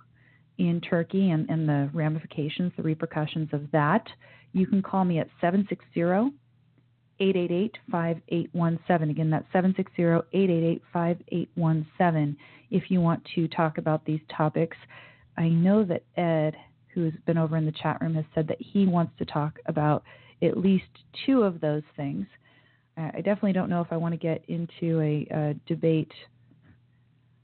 in 0.59 0.81
Turkey 0.81 1.31
and, 1.31 1.49
and 1.51 1.69
the 1.69 1.91
ramifications, 1.93 2.73
the 2.77 2.83
repercussions 2.83 3.49
of 3.53 3.71
that. 3.73 4.07
You 4.53 4.67
can 4.67 4.83
call 4.83 5.05
me 5.05 5.19
at 5.19 5.29
760 5.41 6.37
888 7.21 7.79
5817. 7.91 9.11
Again, 9.11 9.31
that's 9.31 9.47
760 9.53 10.03
888 10.33 10.83
5817 10.93 12.37
if 12.71 12.91
you 12.91 13.01
want 13.01 13.23
to 13.35 13.49
talk 13.49 13.79
about 13.79 14.05
these 14.05 14.21
topics. 14.35 14.77
I 15.37 15.49
know 15.49 15.85
that 15.85 16.05
Ed, 16.17 16.57
who's 16.95 17.15
been 17.27 17.39
over 17.39 17.57
in 17.57 17.67
the 17.67 17.73
chat 17.73 17.99
room, 18.01 18.15
has 18.15 18.25
said 18.35 18.49
that 18.49 18.61
he 18.61 18.87
wants 18.87 19.13
to 19.19 19.25
talk 19.25 19.59
about 19.67 20.03
at 20.43 20.57
least 20.57 20.85
two 21.27 21.43
of 21.43 21.61
those 21.61 21.83
things. 21.97 22.27
I 22.97 23.23
definitely 23.23 23.55
don't 23.55 23.71
know 23.71 23.81
if 23.81 23.89
I 23.91 23.97
want 23.97 24.13
to 24.13 24.19
get 24.19 24.45
into 24.49 25.01
a, 25.01 25.27
a 25.35 25.55
debate 25.67 26.13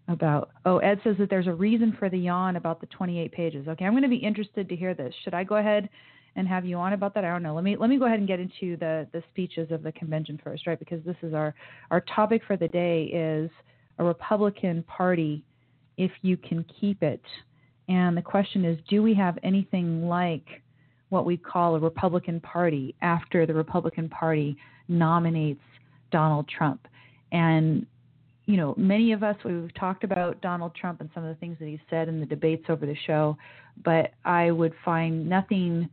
about. 0.09 0.51
Oh, 0.67 0.79
Ed 0.79 1.01
says 1.05 1.17
that 1.19 1.31
there's 1.31 1.47
a 1.47 1.55
reason 1.55 1.97
for 1.99 2.09
the 2.11 2.19
yawn 2.19 2.57
about 2.57 2.81
the 2.81 2.87
28 2.87 3.33
pages. 3.33 3.69
Okay, 3.69 3.85
I'm 3.85 3.93
going 3.93 4.03
to 4.03 4.09
be 4.09 4.17
interested 4.17 4.69
to 4.69 4.77
hear 4.77 4.95
this. 4.95 5.15
Should 5.25 5.35
I 5.35 5.45
go 5.45 5.57
ahead 5.57 5.89
and 6.37 6.47
have 6.47 6.65
you 6.65 6.77
on 6.77 6.93
about 6.93 7.15
that? 7.15 7.25
I 7.25 7.31
don't 7.31 7.43
know. 7.43 7.55
Let 7.55 7.65
me 7.65 7.77
let 7.77 7.89
me 7.89 7.99
go 7.99 8.05
ahead 8.05 8.19
and 8.19 8.29
get 8.29 8.41
into 8.41 8.77
the 8.77 9.07
the 9.13 9.23
speeches 9.31 9.71
of 9.71 9.83
the 9.83 9.93
convention 9.93 10.39
first, 10.43 10.67
right? 10.67 10.79
Because 10.79 11.03
this 11.05 11.17
is 11.23 11.33
our 11.33 11.55
our 11.91 12.03
topic 12.15 12.43
for 12.47 12.57
the 12.57 12.69
day 12.69 13.05
is 13.05 13.51
a 13.99 14.05
Republican 14.05 14.83
Party 14.85 15.45
if 15.97 16.11
you 16.23 16.37
can 16.37 16.65
keep 16.81 17.03
it. 17.03 17.23
And 17.89 18.17
the 18.17 18.23
question 18.23 18.65
is, 18.65 18.79
do 18.89 19.03
we 19.03 19.15
have 19.15 19.39
anything 19.43 20.09
like 20.09 20.45
what 21.09 21.25
we 21.25 21.37
call 21.37 21.75
a 21.75 21.79
Republican 21.79 22.41
Party 22.41 22.95
after 23.01 23.47
the 23.47 23.55
Republican 23.55 24.09
Party 24.09 24.57
nominates 24.89 25.63
Donald 26.11 26.49
Trump. 26.49 26.87
And, 27.33 27.87
you 28.47 28.57
know, 28.57 28.75
many 28.77 29.13
of 29.13 29.23
us, 29.23 29.37
we've 29.45 29.73
talked 29.75 30.05
about 30.05 30.41
Donald 30.41 30.75
Trump 30.75 31.01
and 31.01 31.11
some 31.15 31.25
of 31.25 31.35
the 31.35 31.41
things 31.41 31.57
that 31.61 31.67
he 31.67 31.81
said 31.91 32.09
in 32.09 32.21
the 32.21 32.27
debates 32.27 32.65
over 32.69 32.87
the 32.87 32.97
show, 33.07 33.37
but 33.85 34.13
I 34.25 34.51
would 34.51 34.75
find 34.85 35.29
nothing 35.29 35.89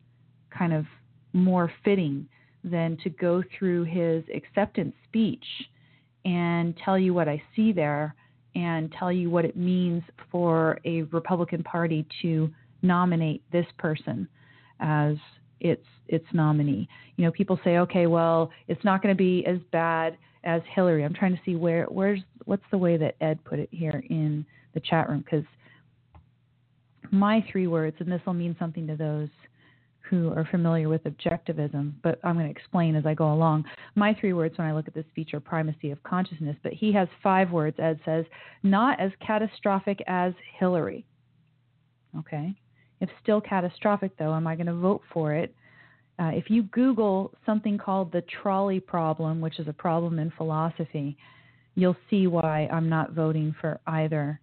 kind 0.58 0.74
of 0.74 0.86
more 1.34 1.72
fitting 1.84 2.28
than 2.64 2.98
to 3.04 3.10
go 3.10 3.44
through 3.58 3.84
his 3.84 4.24
acceptance 4.34 4.96
speech 5.08 5.46
and 6.24 6.75
tell 6.84 6.98
you 6.98 7.14
what 7.14 7.28
I 7.28 7.42
see 7.56 7.72
there 7.72 8.16
and 8.56 8.92
tell 8.98 9.12
you 9.12 9.30
what 9.30 9.46
it 9.46 9.56
means 9.56 10.02
for 10.32 10.80
a 10.86 11.04
Republican 11.04 11.64
Party 11.64 12.08
to 12.22 12.50
nominate 12.82 13.44
this 13.52 13.66
person 13.78 14.28
as 14.80 15.16
its 15.60 15.86
its 16.08 16.26
nominee. 16.34 16.88
You 17.18 17.26
know, 17.26 17.32
people 17.32 17.60
say, 17.64 17.78
okay, 17.80 18.08
well, 18.08 18.52
it's 18.68 18.84
not 18.84 19.02
going 19.02 19.14
to 19.14 19.18
be 19.18 19.46
as 19.46 19.58
bad 19.72 20.18
as 20.44 20.62
Hillary. 20.74 21.04
I'm 21.04 21.14
trying 21.14 21.36
to 21.36 21.42
see 21.46 21.56
where 21.56 21.86
where's 21.86 22.20
what's 22.46 22.64
the 22.72 22.78
way 22.78 22.98
that 22.98 23.16
Ed 23.22 23.44
put 23.44 23.60
it 23.60 23.70
here 23.72 24.04
in 24.10 24.46
the 24.74 24.80
chat 24.80 25.10
room 25.10 25.22
because 25.22 25.46
my 27.12 27.46
three 27.52 27.68
words, 27.68 27.96
and 28.00 28.12
this 28.12 28.22
will 28.26 28.34
mean 28.34 28.56
something 28.60 28.88
to 28.88 28.96
those 28.96 29.30
who 30.10 30.32
are 30.32 30.48
familiar 30.52 30.90
with 30.90 31.04
objectivism, 31.04 31.94
but 32.04 32.20
I'm 32.24 32.36
going 32.36 32.46
to 32.46 32.52
explain 32.52 32.96
as 32.96 33.06
I 33.06 33.14
go 33.14 33.34
along. 33.34 33.66
My 33.96 34.16
three 34.20 34.34
words 34.34 34.58
when 34.58 34.68
I 34.68 34.74
look 34.74 34.88
at 34.88 34.94
this 34.94 35.06
are 35.34 35.40
primacy 35.40 35.92
of 35.92 36.02
consciousness, 36.04 36.56
but 36.64 36.74
he 36.74 36.92
has 36.94 37.08
five 37.24 37.52
words. 37.52 37.78
Ed 37.80 38.00
says, 38.06 38.26
not 38.64 39.00
as 39.00 39.12
catastrophic 39.26 40.00
as 40.08 40.34
Hillary. 40.60 41.06
Okay. 42.20 42.54
If 43.02 43.10
still 43.22 43.42
catastrophic, 43.42 44.18
though, 44.18 44.34
am 44.34 44.48
I 44.48 44.56
going 44.56 44.68
to 44.68 44.74
vote 44.74 45.02
for 45.12 45.34
it? 45.34 45.54
Uh, 46.18 46.32
if 46.34 46.50
you 46.50 46.64
Google 46.64 47.34
something 47.46 47.78
called 47.78 48.12
the 48.12 48.24
trolley 48.42 48.80
problem, 48.80 49.42
which 49.42 49.60
is 49.60 49.68
a 49.68 49.74
problem 49.74 50.20
in 50.20 50.32
philosophy, 50.32 51.18
you'll 51.76 51.98
see 52.10 52.28
why 52.28 52.70
I'm 52.72 52.88
not 52.88 53.12
voting 53.12 53.54
for 53.60 53.80
either 53.88 54.40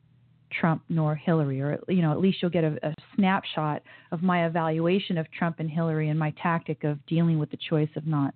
Trump 0.53 0.83
nor 0.89 1.15
Hillary, 1.15 1.61
or 1.61 1.79
you 1.89 2.03
know, 2.03 2.13
at 2.13 2.21
least 2.21 2.39
you'll 2.41 2.51
get 2.51 2.65
a, 2.65 2.79
a 2.83 2.95
snapshot 3.17 3.83
of 4.11 4.23
my 4.23 4.47
evaluation 4.47 5.19
of 5.19 5.31
Trump 5.33 5.57
and 5.59 5.71
Hillary 5.71 6.09
and 6.09 6.19
my 6.19 6.33
tactic 6.43 6.85
of 6.85 7.05
dealing 7.07 7.39
with 7.39 7.51
the 7.51 7.59
choice 7.69 7.89
of 7.97 8.07
not 8.07 8.35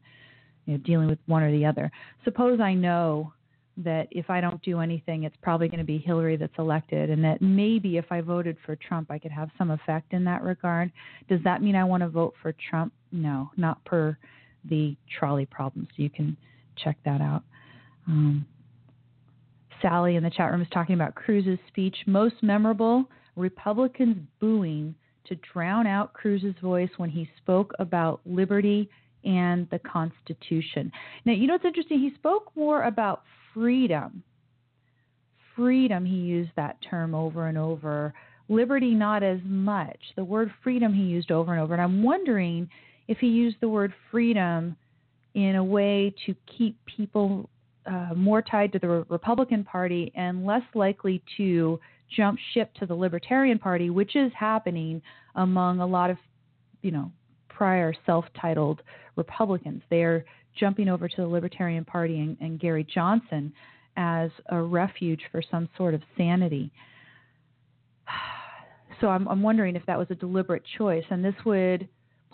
you 0.65 0.75
know, 0.75 0.79
dealing 0.85 1.09
with 1.09 1.19
one 1.27 1.43
or 1.43 1.53
the 1.53 1.65
other. 1.65 1.91
Suppose 2.25 2.61
I 2.61 2.75
know 2.75 3.33
that 3.79 4.09
if 4.11 4.31
I 4.31 4.41
don't 4.41 4.63
do 4.63 4.81
anything, 4.81 5.25
it's 5.25 5.37
probably 5.43 5.69
going 5.69 5.81
to 5.81 5.85
be 5.85 5.99
Hillary 5.99 6.37
that's 6.37 6.59
elected, 6.59 7.11
and 7.11 7.23
that 7.25 7.43
maybe 7.43 7.99
if 7.99 8.07
I 8.11 8.23
voted 8.23 8.57
for 8.65 8.77
Trump, 8.77 9.11
I 9.11 9.19
could 9.19 9.33
have 9.33 9.51
some 9.59 9.71
effect 9.71 10.13
in 10.13 10.25
that 10.25 10.43
regard. 10.43 10.91
Does 11.29 11.41
that 11.45 11.63
mean 11.63 11.77
I 11.77 11.85
want 11.85 12.03
to 12.03 12.09
vote 12.09 12.35
for 12.41 12.55
Trump? 12.71 12.93
No, 13.13 13.51
not 13.57 13.85
per 13.85 14.17
the 14.69 14.97
trolley 15.19 15.47
problem. 15.47 15.87
So 15.95 16.03
you 16.03 16.11
can 16.11 16.37
check 16.83 16.97
that 17.05 17.21
out. 17.21 17.43
Um, 18.09 18.47
Sally 19.83 20.17
in 20.17 20.23
the 20.23 20.31
chat 20.31 20.51
room 20.51 20.63
is 20.63 20.69
talking 20.73 20.95
about 20.95 21.15
Cruz's 21.15 21.59
speech. 21.69 21.97
Most 22.07 22.37
memorable 22.43 23.05
Republicans 23.37 24.17
booing 24.41 24.95
to 25.27 25.37
drown 25.53 25.87
out 25.87 26.13
Cruz's 26.13 26.55
voice 26.63 26.91
when 26.97 27.11
he 27.11 27.29
spoke 27.39 27.73
about 27.79 28.21
liberty 28.25 28.89
and 29.25 29.69
the 29.71 29.79
Constitution. 29.81 30.91
Now, 31.25 31.33
you 31.33 31.47
know 31.47 31.55
what's 31.55 31.65
interesting? 31.65 31.99
He 31.99 32.15
spoke 32.15 32.53
more 32.55 32.85
about 32.85 33.23
freedom. 33.53 34.23
Freedom, 35.55 36.05
he 36.05 36.17
used 36.17 36.51
that 36.57 36.77
term 36.89 37.15
over 37.15 37.49
and 37.49 37.59
over. 37.59 38.15
Liberty, 38.49 38.95
not 38.95 39.23
as 39.23 39.41
much. 39.45 39.99
The 40.15 40.25
word 40.25 40.53
freedom 40.63 40.95
he 40.95 41.03
used 41.03 41.33
over 41.33 41.53
and 41.53 41.61
over. 41.61 41.75
And 41.75 41.83
I'm 41.83 42.03
wondering 42.03 42.69
if 43.09 43.19
he 43.19 43.29
used 43.29 43.57
the 43.61 43.69
word 43.69 43.93
freedom 44.11 44.77
in 45.35 45.57
a 45.57 45.65
way 45.65 46.15
to 46.27 46.35
keep 46.57 46.79
people 46.85 47.49
uh, 47.87 48.15
more 48.15 48.43
tied 48.43 48.73
to 48.73 48.79
the 48.79 49.05
Republican 49.09 49.65
Party 49.65 50.13
and 50.15 50.45
less 50.45 50.63
likely 50.75 51.23
to 51.37 51.79
jump 52.15 52.39
ship 52.55 52.73
to 52.75 52.87
the 52.87 52.95
Libertarian 52.95 53.59
Party, 53.59 53.91
which 53.91 54.17
is 54.17 54.31
happening 54.39 55.03
among 55.35 55.81
a 55.81 55.87
lot 55.87 56.11
of, 56.11 56.17
you 56.83 56.91
know, 56.91 57.11
prior 57.49 57.93
self-titled 58.05 58.83
Republicans. 59.17 59.83
They 59.91 60.03
are 60.03 60.25
jumping 60.59 60.89
over 60.89 61.09
to 61.09 61.17
the 61.17 61.27
Libertarian 61.27 61.85
Party 61.85 62.21
and, 62.21 62.37
and 62.41 62.61
Gary 62.61 62.87
Johnson 62.93 63.53
as 63.97 64.31
a 64.51 64.61
refuge 64.61 65.23
for 65.33 65.43
some 65.51 65.69
sort 65.77 65.95
of 65.95 66.03
sanity. 66.17 66.71
So 69.03 69.09
I'm, 69.09 69.29
I'm 69.29 69.43
wondering 69.43 69.77
if 69.77 69.85
that 69.85 69.99
was 69.99 70.07
a 70.09 70.15
deliberate 70.15 70.63
choice, 70.79 71.05
and 71.11 71.23
this 71.23 71.35
would 71.45 71.87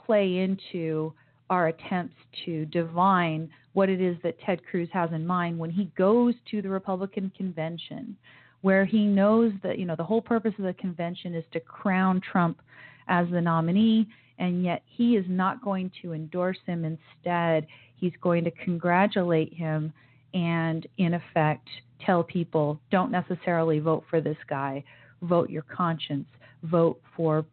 play 0.07 0.39
into 0.39 1.13
our 1.51 1.67
attempts 1.67 2.15
to 2.45 2.67
divine 2.67 3.51
what 3.73 3.89
it 3.89 4.01
is 4.01 4.17
that 4.23 4.39
Ted 4.41 4.61
Cruz 4.69 4.89
has 4.93 5.11
in 5.13 5.27
mind 5.27 5.59
when 5.59 5.71
he 5.71 5.87
goes 5.97 6.35
to 6.51 6.63
the 6.63 6.69
Republican 6.69 7.33
convention, 7.37 8.17
where 8.61 8.85
he 8.85 9.05
knows 9.05 9.53
that 9.63 9.79
you 9.79 9.87
know 9.87 9.97
the 9.97 10.05
whole 10.05 10.23
purpose 10.23 10.55
of 10.59 10.65
the 10.65 10.75
convention 10.75 11.35
is 11.35 11.45
to 11.53 11.61
crown 11.61 12.21
Trump 12.21 12.61
as 13.09 13.27
the 13.31 13.41
nominee, 13.41 14.07
and 14.39 14.65
yet 14.65 14.83
he 14.87 15.17
is 15.17 15.25
not 15.29 15.63
going 15.63 15.91
to 16.03 16.13
endorse 16.13 16.59
him. 16.67 16.85
Instead, 16.85 17.67
he's 17.97 18.13
going 18.21 18.45
to 18.45 18.51
congratulate 18.51 19.53
him 19.53 19.93
and, 20.35 20.87
in 20.99 21.15
effect, 21.15 21.69
tell 22.05 22.23
people 22.23 22.81
don't 22.91 23.11
necessarily 23.11 23.79
vote 23.79 24.05
for 24.09 24.21
this 24.21 24.37
guy, 24.49 24.83
vote 25.23 25.51
your 25.51 25.63
conscience, 25.63 26.27
vote 26.65 27.01
for 27.17 27.45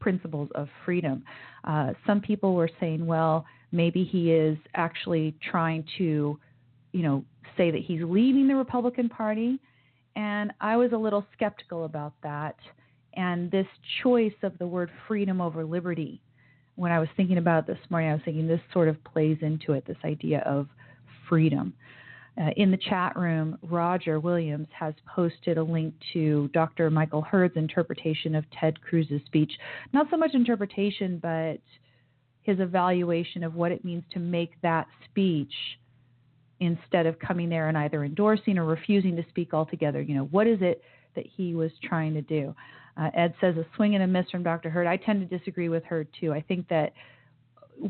principles 0.00 0.48
of 0.54 0.68
freedom. 0.84 1.24
Uh, 1.64 1.92
some 2.06 2.20
people 2.20 2.54
were 2.54 2.70
saying, 2.78 3.04
well, 3.04 3.44
maybe 3.76 4.04
he 4.04 4.32
is 4.32 4.58
actually 4.74 5.34
trying 5.50 5.84
to, 5.98 6.38
you 6.92 7.02
know, 7.02 7.24
say 7.56 7.70
that 7.70 7.82
he's 7.82 8.02
leaving 8.02 8.48
the 8.48 8.56
Republican 8.56 9.08
Party. 9.08 9.58
And 10.16 10.52
I 10.60 10.76
was 10.76 10.92
a 10.92 10.96
little 10.96 11.26
skeptical 11.34 11.84
about 11.84 12.14
that. 12.22 12.56
And 13.14 13.50
this 13.50 13.66
choice 14.02 14.34
of 14.42 14.56
the 14.58 14.66
word 14.66 14.90
freedom 15.06 15.40
over 15.40 15.64
liberty 15.64 16.20
when 16.76 16.92
I 16.92 16.98
was 16.98 17.08
thinking 17.16 17.38
about 17.38 17.66
this 17.66 17.78
morning, 17.90 18.10
I 18.10 18.12
was 18.12 18.22
thinking 18.24 18.46
this 18.46 18.60
sort 18.72 18.88
of 18.88 19.02
plays 19.02 19.38
into 19.40 19.72
it 19.72 19.84
this 19.86 19.96
idea 20.04 20.40
of 20.40 20.68
freedom. 21.28 21.74
Uh, 22.38 22.50
in 22.58 22.70
the 22.70 22.76
chat 22.76 23.16
room, 23.16 23.58
Roger 23.62 24.20
Williams 24.20 24.68
has 24.78 24.92
posted 25.06 25.56
a 25.56 25.62
link 25.62 25.94
to 26.12 26.48
Dr. 26.52 26.90
Michael 26.90 27.22
Hurd's 27.22 27.56
interpretation 27.56 28.34
of 28.34 28.44
Ted 28.50 28.78
Cruz's 28.82 29.22
speech. 29.24 29.50
Not 29.94 30.08
so 30.10 30.18
much 30.18 30.34
interpretation, 30.34 31.18
but 31.22 31.58
his 32.46 32.60
evaluation 32.60 33.42
of 33.42 33.56
what 33.56 33.72
it 33.72 33.84
means 33.84 34.04
to 34.12 34.20
make 34.20 34.52
that 34.62 34.86
speech 35.10 35.52
instead 36.60 37.04
of 37.04 37.18
coming 37.18 37.48
there 37.48 37.68
and 37.68 37.76
either 37.76 38.04
endorsing 38.04 38.56
or 38.56 38.64
refusing 38.64 39.16
to 39.16 39.24
speak 39.28 39.52
altogether. 39.52 40.00
You 40.00 40.14
know, 40.14 40.24
what 40.26 40.46
is 40.46 40.58
it 40.62 40.80
that 41.16 41.26
he 41.26 41.54
was 41.54 41.72
trying 41.82 42.14
to 42.14 42.22
do? 42.22 42.54
Uh, 42.96 43.10
Ed 43.14 43.34
says 43.40 43.56
a 43.56 43.66
swing 43.74 43.94
and 43.94 44.04
a 44.04 44.06
miss 44.06 44.30
from 44.30 44.44
Dr. 44.44 44.70
Hurd. 44.70 44.86
I 44.86 44.96
tend 44.96 45.28
to 45.28 45.38
disagree 45.38 45.68
with 45.68 45.84
Hurd 45.84 46.08
too. 46.18 46.32
I 46.32 46.40
think 46.40 46.68
that 46.68 46.92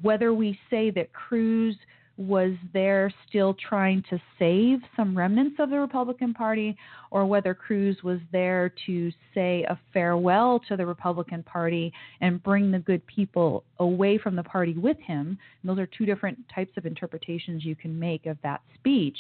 whether 0.03 0.33
we 0.33 0.59
say 0.69 0.91
that 0.91 1.13
Cruz 1.13 1.77
was 2.19 2.53
there 2.73 3.13
still 3.29 3.55
trying 3.55 4.03
to 4.09 4.21
save 4.39 4.79
some 4.97 5.17
remnants 5.17 5.57
of 5.59 5.71
the 5.71 5.79
Republican 5.79 6.33
Party, 6.33 6.77
or 7.11 7.27
whether 7.27 7.55
Cruz 7.55 7.97
was 8.03 8.21
there 8.33 8.73
to 8.87 9.13
say 9.35 9.65
a 9.65 9.79
farewell 9.93 10.61
to 10.69 10.77
the 10.77 10.87
Republican 10.87 11.43
Party 11.43 11.93
and 12.21 12.43
bring 12.43 12.71
the 12.71 12.79
good 12.79 13.07
people 13.07 13.65
away 13.79 14.19
from 14.19 14.35
the 14.35 14.43
party 14.43 14.75
with 14.75 14.99
him. 14.99 15.39
And 15.63 15.71
those 15.71 15.79
are 15.79 15.87
two 15.87 16.07
different 16.07 16.39
types 16.55 16.73
of 16.77 16.87
interpretations 16.87 17.65
you 17.65 17.77
can 17.77 17.99
make 17.99 18.27
of 18.27 18.39
that 18.43 18.63
speech. 18.75 19.19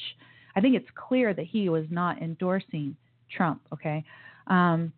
I 0.54 0.60
think 0.60 0.74
it's 0.74 0.88
clear 0.94 1.34
that 1.34 1.46
he 1.46 1.68
was 1.68 1.84
not 1.90 2.22
endorsing 2.22 2.96
Trump, 3.30 3.60
okay? 3.72 4.04
Um, 4.46 4.92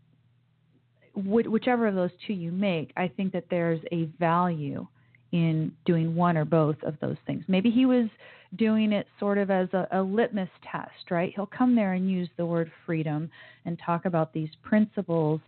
whichever 1.16 1.88
of 1.88 1.96
those 1.96 2.10
two 2.26 2.32
you 2.32 2.52
make, 2.52 2.92
I 2.96 3.08
think 3.08 3.32
that 3.32 3.46
there's 3.50 3.80
a 3.90 4.04
value 4.20 4.86
in 5.32 5.72
doing 5.84 6.14
one 6.14 6.36
or 6.36 6.44
both 6.44 6.76
of 6.82 6.94
those 7.00 7.16
things. 7.26 7.44
Maybe 7.48 7.70
he 7.70 7.86
was 7.86 8.08
doing 8.56 8.92
it 8.92 9.06
sort 9.20 9.36
of 9.36 9.50
as 9.50 9.68
a, 9.74 9.86
a, 9.92 10.02
litmus 10.02 10.48
test, 10.70 11.10
right? 11.10 11.32
He'll 11.34 11.46
come 11.46 11.74
there 11.74 11.92
and 11.92 12.10
use 12.10 12.28
the 12.36 12.46
word 12.46 12.70
freedom 12.86 13.30
and 13.66 13.78
talk 13.84 14.06
about 14.06 14.32
these 14.32 14.48
principles. 14.62 15.40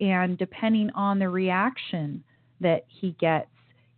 And 0.00 0.36
depending 0.38 0.90
on 0.90 1.18
the 1.18 1.28
reaction 1.28 2.22
that 2.60 2.84
he 2.88 3.14
gets, 3.20 3.48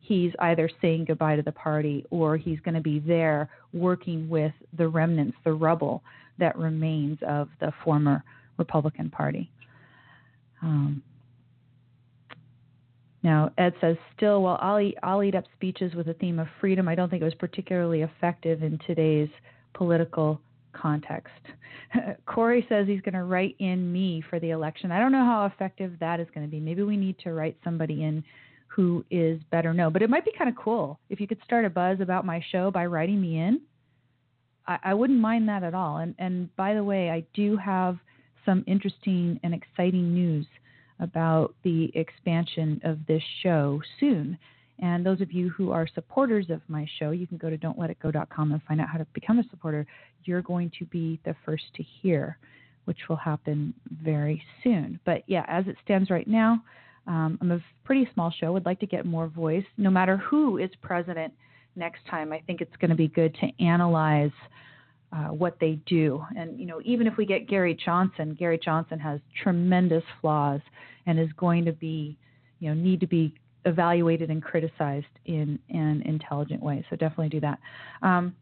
he's 0.00 0.32
either 0.40 0.68
saying 0.82 1.06
goodbye 1.06 1.36
to 1.36 1.42
the 1.42 1.52
party 1.52 2.04
or 2.10 2.36
he's 2.36 2.60
going 2.60 2.74
to 2.74 2.80
be 2.80 2.98
there 2.98 3.48
working 3.72 4.28
with 4.28 4.52
the 4.76 4.88
remnants, 4.88 5.36
the 5.44 5.52
rubble 5.52 6.02
that 6.38 6.56
remains 6.58 7.18
of 7.26 7.48
the 7.60 7.72
former 7.82 8.22
Republican 8.58 9.08
Party. 9.08 9.50
Um, 10.62 11.02
now, 13.22 13.52
Ed 13.58 13.74
says, 13.80 13.96
still, 14.16 14.42
while 14.42 14.58
I'll 14.62 14.80
eat, 14.80 14.96
I'll 15.02 15.22
eat 15.22 15.34
up 15.34 15.44
speeches 15.54 15.94
with 15.94 16.08
a 16.08 16.14
theme 16.14 16.38
of 16.38 16.46
freedom, 16.60 16.88
I 16.88 16.94
don't 16.94 17.10
think 17.10 17.20
it 17.20 17.26
was 17.26 17.34
particularly 17.34 18.02
effective 18.02 18.62
in 18.62 18.78
today's 18.86 19.28
political 19.74 20.40
context. 20.72 21.32
Corey 22.26 22.64
says 22.68 22.86
he's 22.86 23.02
going 23.02 23.14
to 23.14 23.24
write 23.24 23.56
in 23.58 23.92
me 23.92 24.22
for 24.30 24.40
the 24.40 24.50
election. 24.50 24.90
I 24.90 24.98
don't 24.98 25.12
know 25.12 25.24
how 25.24 25.44
effective 25.46 25.92
that 26.00 26.18
is 26.18 26.28
going 26.34 26.46
to 26.46 26.50
be. 26.50 26.60
Maybe 26.60 26.82
we 26.82 26.96
need 26.96 27.18
to 27.20 27.32
write 27.32 27.58
somebody 27.62 28.04
in 28.04 28.24
who 28.68 29.04
is 29.10 29.40
better 29.50 29.74
known. 29.74 29.92
But 29.92 30.02
it 30.02 30.08
might 30.08 30.24
be 30.24 30.32
kind 30.36 30.48
of 30.48 30.56
cool 30.56 30.98
if 31.10 31.20
you 31.20 31.26
could 31.26 31.42
start 31.44 31.64
a 31.64 31.70
buzz 31.70 32.00
about 32.00 32.24
my 32.24 32.42
show 32.52 32.70
by 32.70 32.86
writing 32.86 33.20
me 33.20 33.38
in. 33.38 33.60
I, 34.66 34.78
I 34.84 34.94
wouldn't 34.94 35.18
mind 35.18 35.48
that 35.48 35.62
at 35.62 35.74
all. 35.74 35.98
And 35.98 36.14
and 36.18 36.54
by 36.56 36.74
the 36.74 36.84
way, 36.84 37.10
I 37.10 37.24
do 37.34 37.56
have 37.56 37.98
some 38.46 38.64
interesting 38.66 39.40
and 39.42 39.52
exciting 39.52 40.14
news 40.14 40.46
about 41.00 41.54
the 41.64 41.90
expansion 41.94 42.80
of 42.84 42.98
this 43.06 43.22
show 43.42 43.80
soon. 43.98 44.38
And 44.80 45.04
those 45.04 45.20
of 45.20 45.32
you 45.32 45.50
who 45.50 45.72
are 45.72 45.86
supporters 45.94 46.46
of 46.48 46.60
my 46.68 46.86
show, 46.98 47.10
you 47.10 47.26
can 47.26 47.36
go 47.36 47.50
to 47.50 47.58
don'tletitgo.com 47.58 48.52
and 48.52 48.62
find 48.62 48.80
out 48.80 48.88
how 48.88 48.98
to 48.98 49.06
become 49.12 49.38
a 49.38 49.44
supporter. 49.50 49.86
You're 50.24 50.42
going 50.42 50.70
to 50.78 50.84
be 50.86 51.20
the 51.24 51.36
first 51.44 51.64
to 51.74 51.82
hear, 51.82 52.38
which 52.84 52.98
will 53.08 53.16
happen 53.16 53.74
very 54.02 54.42
soon. 54.62 54.98
But 55.04 55.22
yeah, 55.26 55.44
as 55.48 55.66
it 55.66 55.76
stands 55.84 56.10
right 56.10 56.26
now, 56.26 56.62
um, 57.06 57.38
I'm 57.40 57.50
a 57.50 57.60
pretty 57.84 58.08
small 58.14 58.30
show. 58.30 58.52
Would 58.52 58.66
like 58.66 58.80
to 58.80 58.86
get 58.86 59.04
more 59.04 59.26
voice. 59.26 59.64
No 59.76 59.90
matter 59.90 60.16
who 60.16 60.58
is 60.58 60.70
president 60.82 61.32
next 61.76 62.00
time, 62.10 62.32
I 62.32 62.40
think 62.46 62.60
it's 62.60 62.76
going 62.76 62.90
to 62.90 62.96
be 62.96 63.08
good 63.08 63.34
to 63.40 63.64
analyze 63.64 64.30
uh, 65.12 65.28
what 65.28 65.56
they 65.60 65.78
do. 65.86 66.24
And 66.36 66.58
you 66.58 66.66
know, 66.66 66.80
even 66.84 67.06
if 67.06 67.16
we 67.16 67.26
get 67.26 67.48
Gary 67.48 67.76
Johnson, 67.84 68.34
Gary 68.38 68.60
Johnson 68.62 68.98
has 68.98 69.20
tremendous 69.42 70.04
flaws 70.20 70.60
and 71.06 71.18
is 71.18 71.32
going 71.36 71.64
to 71.64 71.72
be, 71.72 72.16
you 72.60 72.68
know, 72.68 72.74
need 72.74 73.00
to 73.00 73.06
be 73.06 73.34
evaluated 73.64 74.30
and 74.30 74.42
criticized 74.42 75.06
in 75.26 75.58
an 75.70 76.02
intelligent 76.06 76.62
way. 76.62 76.84
So 76.88 76.96
definitely 76.96 77.28
do 77.28 77.40
that. 77.40 77.58
Um, 78.02 78.34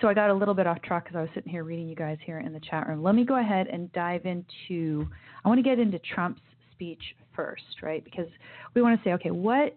so 0.00 0.08
I 0.08 0.14
got 0.14 0.30
a 0.30 0.34
little 0.34 0.54
bit 0.54 0.66
off 0.66 0.82
track 0.82 1.04
because 1.04 1.16
I 1.16 1.20
was 1.20 1.30
sitting 1.34 1.50
here 1.50 1.64
reading 1.64 1.88
you 1.88 1.94
guys 1.94 2.18
here 2.24 2.40
in 2.40 2.52
the 2.52 2.60
chat 2.60 2.86
room. 2.88 3.02
Let 3.02 3.14
me 3.14 3.24
go 3.24 3.38
ahead 3.40 3.68
and 3.68 3.92
dive 3.92 4.26
into. 4.26 5.08
I 5.44 5.48
want 5.48 5.58
to 5.58 5.62
get 5.62 5.78
into 5.78 5.98
Trump's 6.00 6.42
speech 6.72 7.00
first, 7.34 7.62
right? 7.82 8.04
Because 8.04 8.26
we 8.74 8.82
want 8.82 9.00
to 9.00 9.08
say, 9.08 9.12
okay, 9.14 9.30
what 9.30 9.76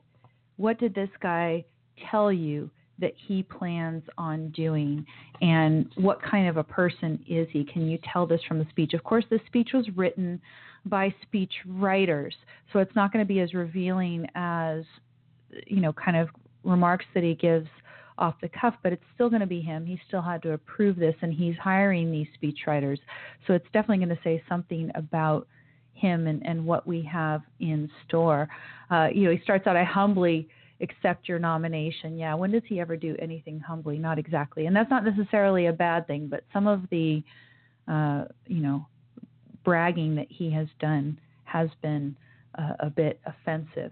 what 0.58 0.80
did 0.80 0.94
this 0.96 1.10
guy 1.22 1.64
tell 2.10 2.32
you 2.32 2.70
that 3.00 3.14
he 3.16 3.44
plans 3.44 4.04
on 4.18 4.50
doing 4.50 5.06
and 5.42 5.90
what 5.96 6.22
kind 6.22 6.48
of 6.48 6.58
a 6.58 6.64
person 6.64 7.24
is 7.28 7.48
he? 7.52 7.64
Can 7.64 7.88
you 7.88 8.00
tell 8.12 8.26
this 8.26 8.42
from 8.48 8.60
the 8.60 8.66
speech? 8.70 8.94
Of 8.94 9.04
course, 9.04 9.26
this 9.30 9.42
speech 9.46 9.70
was 9.74 9.86
written 9.96 10.42
by 10.86 11.14
speech 11.22 11.52
writers, 11.68 12.36
so 12.72 12.80
it's 12.80 12.96
not 12.96 13.14
going 13.14 13.24
to 13.24 13.28
be 13.28 13.40
as 13.40 13.54
revealing 13.54 14.26
as, 14.36 14.84
you 15.68 15.82
know, 15.82 15.94
kind 15.94 16.18
of 16.18 16.30
remarks 16.64 17.06
that 17.14 17.24
he 17.24 17.36
gives 17.36 17.68
off 18.18 18.36
the 18.42 18.50
cuff, 18.50 18.74
but 18.82 18.92
it's 18.92 19.04
still 19.14 19.30
going 19.30 19.42
to 19.42 19.48
be 19.48 19.62
him. 19.62 19.86
He 19.86 20.00
still 20.08 20.22
had 20.22 20.42
to 20.44 20.54
approve 20.54 20.96
this, 20.96 21.16
and 21.22 21.32
he's 21.32 21.56
hiring 21.58 22.12
these 22.12 22.28
speech 22.34 22.60
writers. 22.66 23.00
So 23.46 23.54
it's 23.54 23.66
definitely 23.74 24.04
going 24.04 24.18
to 24.18 24.24
say 24.24 24.44
something 24.50 24.92
about 24.96 25.48
him 25.94 26.28
and, 26.28 26.46
and 26.46 26.66
what 26.66 26.88
we 26.88 27.02
have 27.04 27.42
in 27.60 27.90
store. 28.08 28.48
Uh, 28.90 29.08
you 29.14 29.26
know, 29.26 29.32
he 29.32 29.40
starts 29.44 29.68
out, 29.68 29.76
I 29.76 29.84
humbly 29.84 30.48
accept 30.82 31.28
your 31.28 31.40
nomination. 31.40 32.18
Yeah, 32.18 32.36
when 32.36 32.52
does 32.52 32.64
he 32.66 32.80
ever 32.80 32.96
do 32.96 33.16
anything 33.20 33.60
humbly? 33.60 33.98
Not 33.98 34.20
exactly. 34.20 34.66
And 34.66 34.76
that's 34.76 34.90
not 34.90 35.04
necessarily 35.04 35.68
a 35.68 35.74
bad 35.74 36.08
thing, 36.08 36.28
but 36.28 36.44
some 36.54 36.68
of 36.68 36.82
the, 36.92 37.24
uh, 37.88 38.26
you 38.46 38.62
know, 38.62 38.86
bragging 39.64 40.16
that 40.16 40.28
he 40.30 40.52
has 40.52 40.68
done 40.80 41.20
has 41.46 41.70
been 41.82 42.16
uh, 42.58 42.74
a 42.80 42.90
bit 42.90 43.20
offensive. 43.26 43.92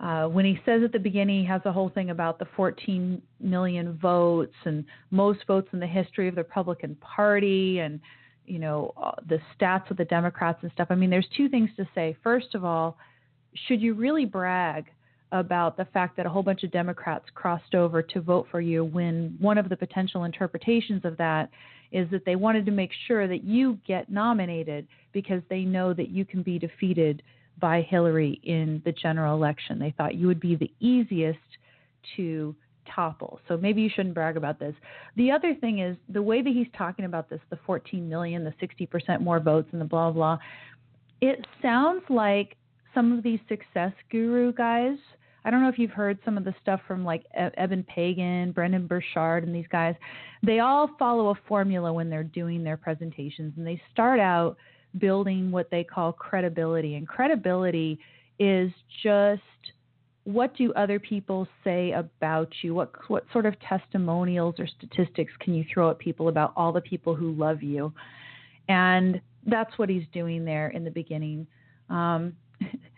Uh, 0.00 0.26
when 0.26 0.44
he 0.44 0.58
says 0.66 0.82
at 0.82 0.90
the 0.90 0.98
beginning, 0.98 1.40
he 1.40 1.46
has 1.46 1.60
a 1.64 1.72
whole 1.72 1.88
thing 1.88 2.10
about 2.10 2.38
the 2.38 2.46
14 2.56 3.22
million 3.38 3.96
votes 3.98 4.54
and 4.64 4.84
most 5.10 5.40
votes 5.46 5.68
in 5.72 5.78
the 5.78 5.86
history 5.86 6.26
of 6.26 6.34
the 6.34 6.42
Republican 6.42 6.96
Party 6.96 7.78
and, 7.78 8.00
you 8.44 8.58
know, 8.58 8.92
uh, 9.00 9.12
the 9.28 9.38
stats 9.54 9.88
with 9.88 9.98
the 9.98 10.04
Democrats 10.06 10.58
and 10.62 10.72
stuff. 10.72 10.88
I 10.90 10.96
mean, 10.96 11.08
there's 11.08 11.28
two 11.36 11.48
things 11.48 11.70
to 11.76 11.86
say. 11.94 12.16
First 12.24 12.56
of 12.56 12.64
all, 12.64 12.96
should 13.68 13.80
you 13.80 13.94
really 13.94 14.24
brag 14.24 14.86
about 15.32 15.78
the 15.78 15.86
fact 15.86 16.16
that 16.16 16.26
a 16.26 16.28
whole 16.28 16.42
bunch 16.42 16.62
of 16.62 16.70
Democrats 16.70 17.24
crossed 17.34 17.74
over 17.74 18.02
to 18.02 18.20
vote 18.20 18.46
for 18.50 18.60
you 18.60 18.84
when 18.84 19.36
one 19.40 19.58
of 19.58 19.68
the 19.68 19.76
potential 19.76 20.24
interpretations 20.24 21.04
of 21.04 21.16
that 21.16 21.50
is 21.90 22.08
that 22.10 22.24
they 22.24 22.36
wanted 22.36 22.64
to 22.66 22.70
make 22.70 22.90
sure 23.06 23.26
that 23.26 23.42
you 23.42 23.78
get 23.86 24.10
nominated 24.10 24.86
because 25.12 25.42
they 25.48 25.62
know 25.62 25.92
that 25.92 26.10
you 26.10 26.24
can 26.24 26.42
be 26.42 26.58
defeated 26.58 27.22
by 27.58 27.82
Hillary 27.82 28.40
in 28.44 28.80
the 28.84 28.92
general 28.92 29.34
election. 29.34 29.78
They 29.78 29.94
thought 29.96 30.14
you 30.14 30.26
would 30.26 30.40
be 30.40 30.54
the 30.54 30.70
easiest 30.80 31.38
to 32.16 32.54
topple. 32.94 33.40
So 33.48 33.56
maybe 33.56 33.82
you 33.82 33.90
shouldn't 33.94 34.14
brag 34.14 34.36
about 34.36 34.58
this. 34.58 34.74
The 35.16 35.30
other 35.30 35.54
thing 35.54 35.78
is 35.78 35.96
the 36.08 36.22
way 36.22 36.42
that 36.42 36.50
he's 36.50 36.66
talking 36.76 37.04
about 37.04 37.30
this, 37.30 37.40
the 37.50 37.58
14 37.64 38.08
million, 38.08 38.44
the 38.44 38.54
60% 38.66 39.20
more 39.20 39.40
votes 39.40 39.68
and 39.72 39.80
the 39.80 39.84
blah 39.84 40.10
blah. 40.10 40.38
It 41.20 41.46
sounds 41.60 42.02
like 42.08 42.56
some 42.94 43.16
of 43.16 43.22
these 43.22 43.38
success 43.48 43.92
guru 44.10 44.52
guys 44.52 44.98
I 45.44 45.50
don't 45.50 45.62
know 45.62 45.68
if 45.68 45.78
you've 45.78 45.90
heard 45.90 46.18
some 46.24 46.38
of 46.38 46.44
the 46.44 46.54
stuff 46.62 46.80
from 46.86 47.04
like 47.04 47.24
Eben 47.34 47.82
Pagan, 47.84 48.52
Brendon 48.52 48.86
Burchard, 48.86 49.44
and 49.44 49.54
these 49.54 49.66
guys. 49.70 49.94
They 50.42 50.60
all 50.60 50.90
follow 50.98 51.30
a 51.30 51.34
formula 51.48 51.92
when 51.92 52.08
they're 52.08 52.22
doing 52.22 52.62
their 52.62 52.76
presentations, 52.76 53.54
and 53.56 53.66
they 53.66 53.80
start 53.92 54.20
out 54.20 54.56
building 54.98 55.50
what 55.50 55.70
they 55.70 55.84
call 55.84 56.12
credibility. 56.12 56.94
And 56.94 57.08
credibility 57.08 57.98
is 58.38 58.70
just 59.02 59.42
what 60.24 60.56
do 60.56 60.72
other 60.74 61.00
people 61.00 61.48
say 61.64 61.92
about 61.92 62.52
you? 62.62 62.74
What 62.74 62.92
what 63.08 63.24
sort 63.32 63.46
of 63.46 63.54
testimonials 63.60 64.54
or 64.58 64.66
statistics 64.66 65.32
can 65.40 65.54
you 65.54 65.64
throw 65.72 65.90
at 65.90 65.98
people 65.98 66.28
about 66.28 66.52
all 66.56 66.72
the 66.72 66.80
people 66.80 67.14
who 67.14 67.32
love 67.32 67.62
you? 67.62 67.92
And 68.68 69.20
that's 69.46 69.76
what 69.78 69.88
he's 69.88 70.04
doing 70.12 70.44
there 70.44 70.68
in 70.68 70.84
the 70.84 70.90
beginning. 70.90 71.46
Um, 71.90 72.34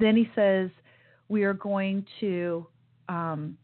then 0.00 0.16
he 0.16 0.28
says, 0.34 0.70
we 1.28 1.44
are 1.44 1.54
going 1.54 2.04
to, 2.20 2.66
um, 3.08 3.56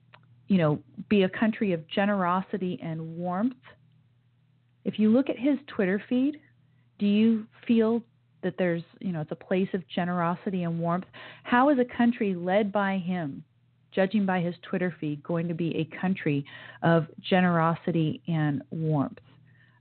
you 0.48 0.58
know, 0.58 0.78
be 1.08 1.24
a 1.24 1.28
country 1.28 1.72
of 1.72 1.86
generosity 1.88 2.78
and 2.82 3.16
warmth. 3.16 3.54
If 4.84 4.98
you 4.98 5.10
look 5.10 5.28
at 5.28 5.38
his 5.38 5.58
Twitter 5.66 6.00
feed, 6.08 6.40
do 6.98 7.06
you 7.06 7.46
feel 7.66 8.02
that 8.42 8.54
there's, 8.58 8.82
you 9.00 9.12
know, 9.12 9.22
it's 9.22 9.32
a 9.32 9.34
place 9.36 9.68
of 9.74 9.82
generosity 9.88 10.62
and 10.62 10.78
warmth? 10.78 11.06
How 11.42 11.70
is 11.70 11.78
a 11.78 11.96
country 11.96 12.34
led 12.34 12.70
by 12.70 12.98
him, 12.98 13.42
judging 13.92 14.24
by 14.24 14.40
his 14.40 14.54
Twitter 14.62 14.94
feed, 15.00 15.22
going 15.24 15.48
to 15.48 15.54
be 15.54 15.76
a 15.76 16.00
country 16.00 16.44
of 16.82 17.06
generosity 17.28 18.22
and 18.28 18.62
warmth? 18.70 19.18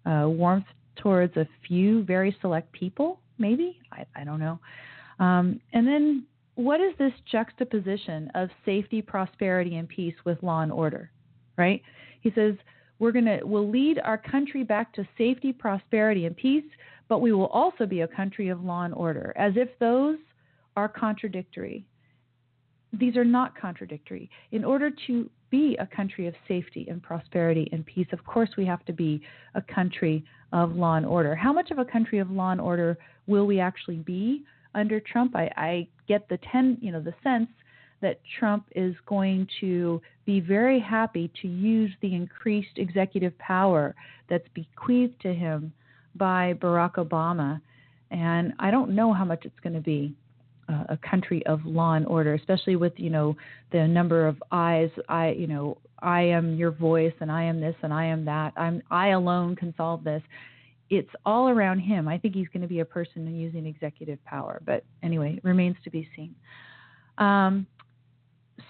Uh, 0.05 0.25
warmth 0.27 0.65
towards 0.95 1.35
a 1.37 1.47
few 1.67 2.03
very 2.03 2.35
select 2.41 2.71
people, 2.71 3.19
maybe? 3.37 3.79
I, 3.91 4.05
I 4.15 4.23
don't 4.23 4.39
know. 4.39 4.59
Um, 5.19 5.59
and 5.73 5.87
then 5.87 6.25
what 6.55 6.81
is 6.81 6.93
this 6.97 7.13
juxtaposition 7.29 8.31
of 8.33 8.49
safety, 8.65 9.01
prosperity, 9.01 9.75
and 9.75 9.87
peace 9.87 10.15
with 10.25 10.41
law 10.41 10.61
and 10.61 10.71
order? 10.71 11.11
Right? 11.57 11.81
He 12.21 12.31
says, 12.33 12.55
we're 12.99 13.11
going 13.11 13.25
to 13.25 13.39
we'll 13.43 13.69
lead 13.69 13.99
our 14.03 14.17
country 14.17 14.63
back 14.63 14.93
to 14.93 15.07
safety, 15.17 15.51
prosperity, 15.51 16.25
and 16.25 16.35
peace, 16.35 16.63
but 17.07 17.19
we 17.19 17.33
will 17.33 17.47
also 17.47 17.85
be 17.85 18.01
a 18.01 18.07
country 18.07 18.49
of 18.49 18.63
law 18.63 18.83
and 18.83 18.93
order, 18.93 19.33
as 19.35 19.53
if 19.55 19.69
those 19.79 20.17
are 20.75 20.87
contradictory. 20.87 21.85
These 22.93 23.17
are 23.17 23.25
not 23.25 23.59
contradictory. 23.59 24.29
In 24.51 24.63
order 24.63 24.89
to 25.07 25.29
be 25.49 25.75
a 25.79 25.85
country 25.85 26.27
of 26.27 26.33
safety 26.47 26.87
and 26.89 27.03
prosperity 27.03 27.67
and 27.73 27.85
peace, 27.85 28.07
of 28.13 28.23
course, 28.25 28.49
we 28.57 28.65
have 28.65 28.83
to 28.85 28.93
be 28.93 29.21
a 29.55 29.61
country 29.61 30.23
of 30.53 30.75
law 30.75 30.95
and 30.95 31.05
order. 31.05 31.35
How 31.35 31.51
much 31.51 31.71
of 31.71 31.79
a 31.79 31.85
country 31.85 32.19
of 32.19 32.31
law 32.31 32.51
and 32.51 32.61
order 32.61 32.97
will 33.27 33.45
we 33.45 33.59
actually 33.59 33.97
be 33.97 34.45
under 34.75 34.99
Trump? 34.99 35.35
I, 35.35 35.49
I 35.57 35.87
get 36.07 36.29
the 36.29 36.37
ten, 36.51 36.77
you 36.81 36.91
know, 36.91 37.01
the 37.01 37.13
sense 37.23 37.49
that 38.01 38.19
Trump 38.39 38.65
is 38.75 38.93
going 39.07 39.47
to 39.61 40.01
be 40.25 40.39
very 40.39 40.79
happy 40.79 41.31
to 41.41 41.47
use 41.47 41.91
the 42.01 42.13
increased 42.13 42.77
executive 42.77 43.37
power 43.39 43.95
that's 44.29 44.47
bequeathed 44.53 45.19
to 45.21 45.33
him 45.33 45.73
by 46.15 46.53
Barack 46.61 46.95
Obama. 46.95 47.59
And 48.11 48.53
I 48.59 48.69
don't 48.69 48.91
know 48.91 49.13
how 49.13 49.25
much 49.25 49.45
it's 49.45 49.59
going 49.61 49.73
to 49.73 49.81
be 49.81 50.13
uh, 50.69 50.83
a 50.89 50.97
country 50.97 51.45
of 51.45 51.65
law 51.65 51.93
and 51.93 52.05
order, 52.05 52.33
especially 52.33 52.75
with 52.75 52.93
you 52.97 53.09
know 53.09 53.35
the 53.71 53.87
number 53.87 54.27
of 54.27 54.41
eyes. 54.51 54.89
I 55.09 55.29
you 55.31 55.47
know 55.47 55.77
I 55.99 56.21
am 56.21 56.55
your 56.55 56.71
voice, 56.71 57.13
and 57.19 57.31
I 57.31 57.43
am 57.43 57.59
this, 57.59 57.75
and 57.81 57.93
I 57.93 58.05
am 58.05 58.25
that. 58.25 58.53
I'm 58.57 58.81
I 58.89 59.09
alone 59.09 59.55
can 59.55 59.73
solve 59.77 60.03
this. 60.03 60.21
It's 60.89 61.09
all 61.25 61.49
around 61.49 61.79
him. 61.79 62.07
I 62.07 62.17
think 62.17 62.35
he's 62.35 62.47
going 62.49 62.61
to 62.61 62.67
be 62.67 62.79
a 62.79 62.85
person 62.85 63.33
using 63.35 63.65
executive 63.65 64.23
power, 64.25 64.61
but 64.65 64.83
anyway, 65.01 65.35
it 65.37 65.43
remains 65.43 65.75
to 65.83 65.89
be 65.89 66.07
seen. 66.15 66.35
Um, 67.17 67.65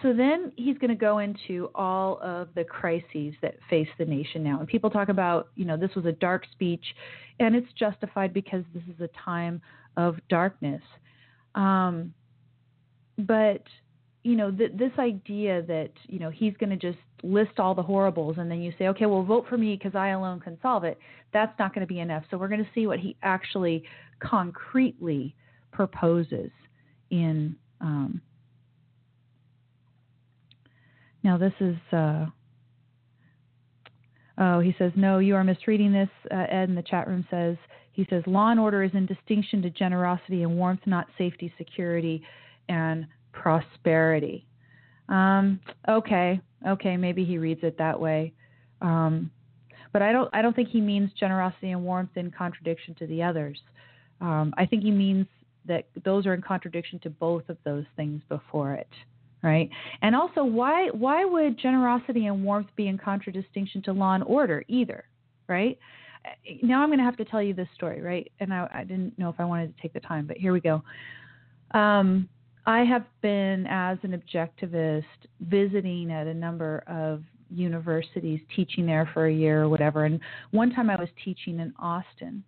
so 0.01 0.13
then 0.13 0.51
he's 0.55 0.77
going 0.77 0.89
to 0.89 0.95
go 0.95 1.19
into 1.19 1.69
all 1.75 2.19
of 2.21 2.49
the 2.55 2.63
crises 2.63 3.33
that 3.41 3.55
face 3.69 3.87
the 3.97 4.05
nation 4.05 4.43
now. 4.43 4.59
And 4.59 4.67
people 4.67 4.89
talk 4.89 5.09
about, 5.09 5.49
you 5.55 5.65
know, 5.65 5.77
this 5.77 5.93
was 5.95 6.05
a 6.05 6.11
dark 6.11 6.45
speech, 6.51 6.83
and 7.39 7.55
it's 7.55 7.71
justified 7.73 8.33
because 8.33 8.63
this 8.73 8.83
is 8.83 8.99
a 9.01 9.09
time 9.23 9.61
of 9.97 10.17
darkness. 10.29 10.81
Um, 11.53 12.13
but 13.17 13.63
you 14.25 14.35
know, 14.35 14.49
th- 14.49 14.71
this 14.73 14.91
idea 14.97 15.61
that 15.67 15.91
you 16.07 16.17
know 16.17 16.31
he's 16.31 16.53
going 16.57 16.71
to 16.71 16.75
just 16.75 16.97
list 17.21 17.59
all 17.59 17.75
the 17.75 17.83
horribles, 17.83 18.37
and 18.39 18.49
then 18.49 18.59
you 18.59 18.73
say, 18.79 18.87
okay, 18.87 19.05
well, 19.05 19.21
vote 19.21 19.45
for 19.47 19.55
me 19.55 19.77
because 19.77 19.95
I 19.95 20.09
alone 20.09 20.39
can 20.39 20.57
solve 20.63 20.83
it. 20.83 20.97
That's 21.31 21.53
not 21.59 21.75
going 21.75 21.87
to 21.87 21.93
be 21.93 21.99
enough. 21.99 22.23
So 22.31 22.37
we're 22.37 22.47
going 22.47 22.63
to 22.63 22.69
see 22.73 22.87
what 22.87 22.97
he 22.97 23.15
actually 23.21 23.83
concretely 24.19 25.35
proposes 25.71 26.49
in. 27.11 27.55
Um, 27.79 28.19
now 31.23 31.37
this 31.37 31.53
is. 31.59 31.75
Uh, 31.93 32.25
oh, 34.39 34.59
he 34.59 34.73
says 34.79 34.91
no. 34.95 35.19
You 35.19 35.35
are 35.35 35.43
misreading 35.43 35.93
this. 35.93 36.09
Uh, 36.31 36.47
Ed 36.49 36.69
in 36.69 36.73
the 36.73 36.81
chat 36.81 37.07
room 37.07 37.27
says 37.29 37.57
he 37.91 38.07
says 38.09 38.23
law 38.25 38.49
and 38.49 38.59
order 38.59 38.81
is 38.81 38.91
in 38.95 39.05
distinction 39.05 39.61
to 39.61 39.69
generosity 39.69 40.41
and 40.41 40.57
warmth, 40.57 40.81
not 40.87 41.05
safety, 41.15 41.53
security, 41.59 42.23
and 42.69 43.05
prosperity. 43.35 44.45
Um, 45.09 45.59
okay, 45.87 46.41
okay, 46.67 46.97
maybe 46.97 47.23
he 47.23 47.37
reads 47.37 47.61
it 47.63 47.77
that 47.77 47.99
way. 47.99 48.33
Um, 48.81 49.29
but 49.93 50.01
I 50.01 50.11
don't 50.11 50.29
I 50.33 50.41
don't 50.41 50.55
think 50.55 50.69
he 50.69 50.81
means 50.81 51.11
generosity 51.17 51.71
and 51.71 51.83
warmth 51.83 52.15
in 52.15 52.31
contradiction 52.31 52.95
to 52.95 53.07
the 53.07 53.21
others. 53.21 53.59
Um, 54.19 54.53
I 54.57 54.65
think 54.65 54.83
he 54.83 54.91
means 54.91 55.27
that 55.67 55.87
those 56.03 56.25
are 56.25 56.33
in 56.33 56.41
contradiction 56.41 56.99
to 56.99 57.09
both 57.09 57.47
of 57.49 57.57
those 57.63 57.85
things 57.95 58.21
before 58.29 58.73
it, 58.73 58.89
right? 59.43 59.69
And 60.01 60.15
also, 60.15 60.43
why 60.43 60.89
why 60.89 61.23
would 61.23 61.57
generosity 61.57 62.25
and 62.25 62.43
warmth 62.43 62.69
be 62.75 62.87
in 62.87 62.97
contradistinction 62.97 63.81
to 63.83 63.93
law 63.93 64.15
and 64.15 64.23
order 64.23 64.63
either, 64.67 65.05
right? 65.47 65.77
now 66.63 66.81
I'm 66.81 66.89
going 66.89 66.97
to 66.97 67.05
have 67.05 67.17
to 67.17 67.25
tell 67.25 67.41
you 67.41 67.53
this 67.53 67.67
story, 67.75 68.01
right? 68.01 68.31
And 68.39 68.51
I, 68.51 68.67
I, 68.73 68.83
didn't 68.83 69.17
know 69.19 69.29
if 69.29 69.35
I 69.39 69.45
wanted 69.45 69.75
to 69.75 69.81
take 69.81 69.93
the 69.93 69.99
time, 69.99 70.25
but 70.25 70.37
here 70.37 70.53
we 70.53 70.59
go. 70.59 70.81
Um, 71.71 72.27
I 72.65 72.83
have 72.83 73.05
been, 73.21 73.67
as 73.69 73.97
an 74.03 74.19
objectivist, 74.19 75.03
visiting 75.41 76.11
at 76.11 76.27
a 76.27 76.33
number 76.33 76.83
of 76.87 77.21
universities, 77.51 78.39
teaching 78.55 78.85
there 78.85 79.09
for 79.13 79.27
a 79.27 79.33
year 79.33 79.63
or 79.63 79.69
whatever. 79.69 80.05
And 80.05 80.19
one 80.51 80.71
time 80.71 80.89
I 80.89 80.95
was 80.95 81.09
teaching 81.23 81.59
in 81.59 81.73
Austin, 81.79 82.43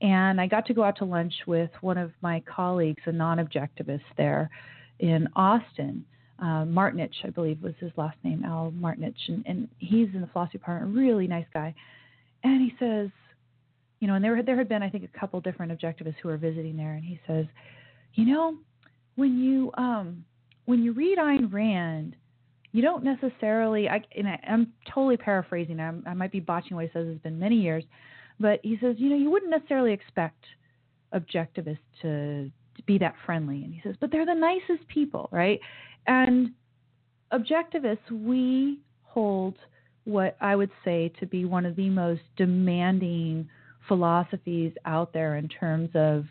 and 0.00 0.40
I 0.40 0.46
got 0.46 0.64
to 0.66 0.74
go 0.74 0.82
out 0.82 0.96
to 0.98 1.04
lunch 1.04 1.34
with 1.46 1.70
one 1.82 1.98
of 1.98 2.10
my 2.22 2.42
colleagues, 2.52 3.02
a 3.04 3.12
non 3.12 3.38
objectivist 3.38 4.00
there 4.16 4.50
in 4.98 5.28
Austin. 5.36 6.04
Uh, 6.38 6.64
Martinich, 6.64 7.12
I 7.22 7.28
believe 7.28 7.62
was 7.62 7.74
his 7.80 7.90
last 7.98 8.16
name, 8.24 8.44
Al 8.46 8.72
Martinich, 8.72 9.28
and, 9.28 9.44
and 9.46 9.68
he's 9.78 10.08
in 10.14 10.22
the 10.22 10.26
philosophy 10.28 10.56
department, 10.56 10.96
really 10.96 11.26
nice 11.26 11.44
guy. 11.52 11.74
And 12.44 12.62
he 12.62 12.74
says, 12.78 13.10
you 13.98 14.08
know, 14.08 14.14
and 14.14 14.24
there 14.24 14.42
there 14.42 14.56
had 14.56 14.70
been 14.70 14.82
I 14.82 14.88
think 14.88 15.04
a 15.04 15.18
couple 15.18 15.38
different 15.42 15.78
objectivists 15.78 16.14
who 16.22 16.28
were 16.28 16.38
visiting 16.38 16.78
there, 16.78 16.94
and 16.94 17.04
he 17.04 17.20
says, 17.26 17.44
you 18.14 18.24
know, 18.24 18.56
when 19.20 19.38
you 19.38 19.70
um 19.76 20.24
when 20.64 20.82
you 20.82 20.92
read 20.92 21.18
Ayn 21.18 21.52
Rand, 21.52 22.16
you 22.72 22.82
don't 22.82 23.04
necessarily. 23.04 23.88
I 23.88 24.02
and 24.16 24.26
I, 24.26 24.40
am 24.46 24.72
totally 24.92 25.16
paraphrasing. 25.16 25.78
I'm, 25.78 26.02
I 26.06 26.14
might 26.14 26.32
be 26.32 26.40
botching 26.40 26.76
what 26.76 26.86
he 26.86 26.90
says. 26.92 27.06
It's 27.08 27.22
been 27.22 27.38
many 27.38 27.56
years, 27.56 27.84
but 28.40 28.60
he 28.62 28.78
says, 28.80 28.96
you 28.98 29.10
know, 29.10 29.16
you 29.16 29.30
wouldn't 29.30 29.50
necessarily 29.50 29.92
expect 29.92 30.42
objectivists 31.14 31.78
to, 32.02 32.50
to 32.76 32.82
be 32.86 32.96
that 32.98 33.14
friendly. 33.26 33.62
And 33.64 33.74
he 33.74 33.80
says, 33.82 33.96
but 34.00 34.10
they're 34.10 34.26
the 34.26 34.34
nicest 34.34 34.88
people, 34.88 35.28
right? 35.32 35.60
And 36.06 36.52
objectivists, 37.32 38.10
we 38.10 38.78
hold 39.02 39.56
what 40.04 40.36
I 40.40 40.56
would 40.56 40.70
say 40.84 41.12
to 41.20 41.26
be 41.26 41.44
one 41.44 41.66
of 41.66 41.76
the 41.76 41.90
most 41.90 42.22
demanding 42.36 43.48
philosophies 43.88 44.72
out 44.84 45.12
there 45.12 45.36
in 45.36 45.48
terms 45.48 45.90
of 45.94 46.24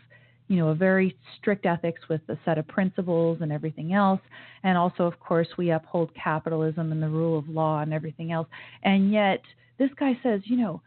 you 0.50 0.56
know 0.56 0.68
a 0.68 0.74
very 0.74 1.16
strict 1.38 1.64
ethics 1.64 2.02
with 2.08 2.20
a 2.28 2.36
set 2.44 2.58
of 2.58 2.66
principles 2.66 3.38
and 3.40 3.52
everything 3.52 3.92
else. 3.92 4.20
And 4.64 4.76
also 4.76 5.04
of 5.04 5.18
course 5.20 5.46
we 5.56 5.70
uphold 5.70 6.10
capitalism 6.14 6.90
and 6.90 7.00
the 7.00 7.08
rule 7.08 7.38
of 7.38 7.48
law 7.48 7.80
and 7.80 7.94
everything 7.94 8.32
else. 8.32 8.48
And 8.82 9.12
yet 9.12 9.40
this 9.78 9.90
guy 9.98 10.18
says 10.24 10.40
you 10.44 10.56
know 10.56 10.82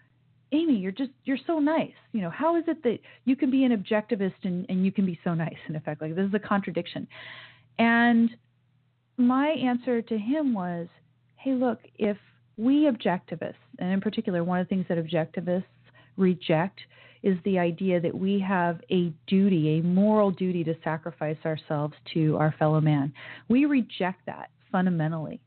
amy 0.51 0.75
you're 0.75 0.91
just 0.91 1.11
you're 1.23 1.37
so 1.47 1.59
nice. 1.59 1.93
You 2.11 2.21
know 2.21 2.29
how 2.29 2.57
is 2.57 2.65
it 2.67 2.83
that 2.83 2.99
you 3.23 3.37
can 3.37 3.49
be 3.49 3.63
an 3.63 3.71
objectivist 3.71 4.43
and, 4.43 4.65
and 4.67 4.85
you 4.85 4.91
can 4.91 5.05
be 5.05 5.17
so 5.23 5.33
nice? 5.33 5.55
In 5.69 5.77
effect 5.77 6.01
like 6.01 6.13
this 6.13 6.27
is 6.27 6.33
a 6.33 6.39
contradiction. 6.39 7.07
And 7.79 8.29
my 9.15 9.47
answer 9.47 10.01
to 10.01 10.17
him 10.17 10.53
was 10.53 10.87
hey 11.37 11.53
look 11.53 11.79
if 11.97 12.17
we 12.57 12.89
objectivists, 12.91 13.55
and 13.79 13.91
in 13.91 14.01
particular, 14.01 14.43
one 14.43 14.59
of 14.59 14.67
the 14.67 14.69
things 14.69 14.85
that 14.89 14.97
objectivists 14.97 15.63
reject 16.17 16.79
is 17.23 17.37
the 17.45 17.57
idea 17.57 17.99
that 18.01 18.13
we 18.13 18.39
have 18.39 18.81
a 18.91 19.13
duty, 19.27 19.79
a 19.79 19.83
moral 19.83 20.29
duty 20.29 20.63
to 20.65 20.75
sacrifice 20.83 21.37
ourselves 21.45 21.93
to 22.13 22.37
our 22.37 22.53
fellow 22.59 22.81
man. 22.81 23.13
We 23.47 23.65
reject 23.65 24.25
that 24.25 24.49
fundamentally. 24.71 25.41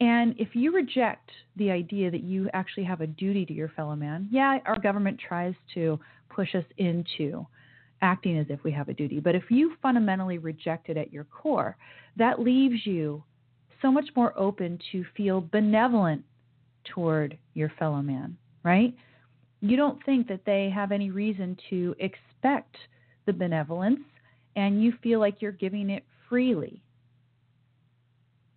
And 0.00 0.34
if 0.38 0.54
you 0.54 0.72
reject 0.72 1.30
the 1.56 1.70
idea 1.70 2.10
that 2.10 2.22
you 2.22 2.48
actually 2.52 2.84
have 2.84 3.00
a 3.00 3.06
duty 3.06 3.44
to 3.46 3.52
your 3.52 3.68
fellow 3.70 3.96
man, 3.96 4.28
yeah, 4.30 4.58
our 4.66 4.78
government 4.78 5.20
tries 5.20 5.54
to 5.74 5.98
push 6.28 6.54
us 6.54 6.64
into 6.78 7.46
acting 8.02 8.38
as 8.38 8.46
if 8.48 8.62
we 8.64 8.72
have 8.72 8.88
a 8.88 8.94
duty. 8.94 9.18
But 9.18 9.34
if 9.34 9.44
you 9.50 9.74
fundamentally 9.80 10.38
reject 10.38 10.88
it 10.88 10.96
at 10.96 11.12
your 11.12 11.24
core, 11.24 11.76
that 12.16 12.40
leaves 12.40 12.84
you 12.84 13.22
so 13.80 13.90
much 13.90 14.06
more 14.14 14.36
open 14.38 14.78
to 14.92 15.04
feel 15.16 15.40
benevolent 15.40 16.24
toward 16.84 17.38
your 17.54 17.72
fellow 17.78 18.02
man, 18.02 18.36
right? 18.62 18.94
You 19.64 19.76
don't 19.76 20.04
think 20.04 20.28
that 20.28 20.40
they 20.44 20.70
have 20.74 20.92
any 20.92 21.10
reason 21.10 21.56
to 21.70 21.94
expect 21.98 22.76
the 23.26 23.32
benevolence, 23.32 24.00
and 24.56 24.82
you 24.82 24.92
feel 25.02 25.20
like 25.20 25.40
you're 25.40 25.52
giving 25.52 25.90
it 25.90 26.04
freely. 26.28 26.82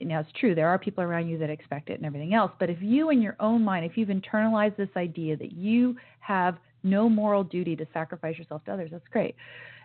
Now, 0.02 0.20
it's 0.20 0.30
true, 0.40 0.54
there 0.54 0.68
are 0.68 0.78
people 0.78 1.04
around 1.04 1.28
you 1.28 1.38
that 1.40 1.50
expect 1.50 1.90
it 1.90 1.94
and 1.94 2.06
everything 2.06 2.34
else, 2.34 2.52
but 2.60 2.70
if 2.70 2.82
you, 2.82 3.10
in 3.10 3.22
your 3.22 3.36
own 3.40 3.64
mind, 3.64 3.86
if 3.86 3.98
you've 3.98 4.10
internalized 4.10 4.76
this 4.76 4.90
idea 4.96 5.36
that 5.38 5.54
you 5.54 5.96
have 6.20 6.58
no 6.84 7.10
moral 7.10 7.44
duty 7.44 7.76
to 7.76 7.88
sacrifice 7.94 8.38
yourself 8.38 8.64
to 8.66 8.74
others, 8.74 8.90
that's 8.92 9.08
great. 9.12 9.36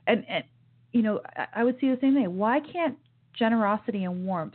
And, 0.07 0.25
and 0.29 0.45
you 0.93 1.03
know, 1.03 1.21
I 1.55 1.65
would 1.65 1.77
see 1.81 1.89
the 1.89 1.99
same 2.01 2.15
thing. 2.15 2.37
Why 2.37 2.61
can't 2.61 2.99
generosity 3.39 4.05
and 4.05 4.27
warmth 4.27 4.55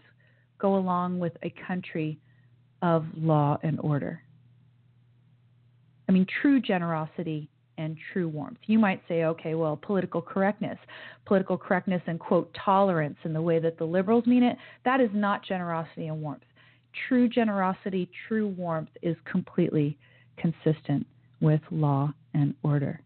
go 0.59 0.75
along 0.75 1.19
with 1.19 1.33
a 1.43 1.53
country 1.65 2.19
of 2.81 3.05
law 3.15 3.57
and 3.63 3.79
order. 3.79 4.21
I 6.07 6.11
mean, 6.11 6.25
true 6.41 6.61
generosity 6.61 7.49
and 7.77 7.95
true 8.11 8.27
warmth. 8.27 8.57
You 8.65 8.79
might 8.79 9.01
say, 9.07 9.23
okay, 9.23 9.53
well, 9.53 9.77
political 9.81 10.21
correctness, 10.21 10.77
political 11.25 11.57
correctness 11.57 12.01
and 12.07 12.19
quote 12.19 12.55
tolerance 12.65 13.17
in 13.23 13.33
the 13.33 13.41
way 13.41 13.59
that 13.59 13.77
the 13.77 13.85
liberals 13.85 14.25
mean 14.25 14.43
it, 14.43 14.57
that 14.83 14.99
is 14.99 15.09
not 15.13 15.45
generosity 15.45 16.07
and 16.07 16.21
warmth. 16.21 16.43
True 17.07 17.29
generosity, 17.29 18.09
true 18.27 18.47
warmth 18.47 18.89
is 19.01 19.15
completely 19.29 19.97
consistent 20.37 21.05
with 21.39 21.61
law 21.69 22.11
and 22.33 22.55
order. 22.63 22.99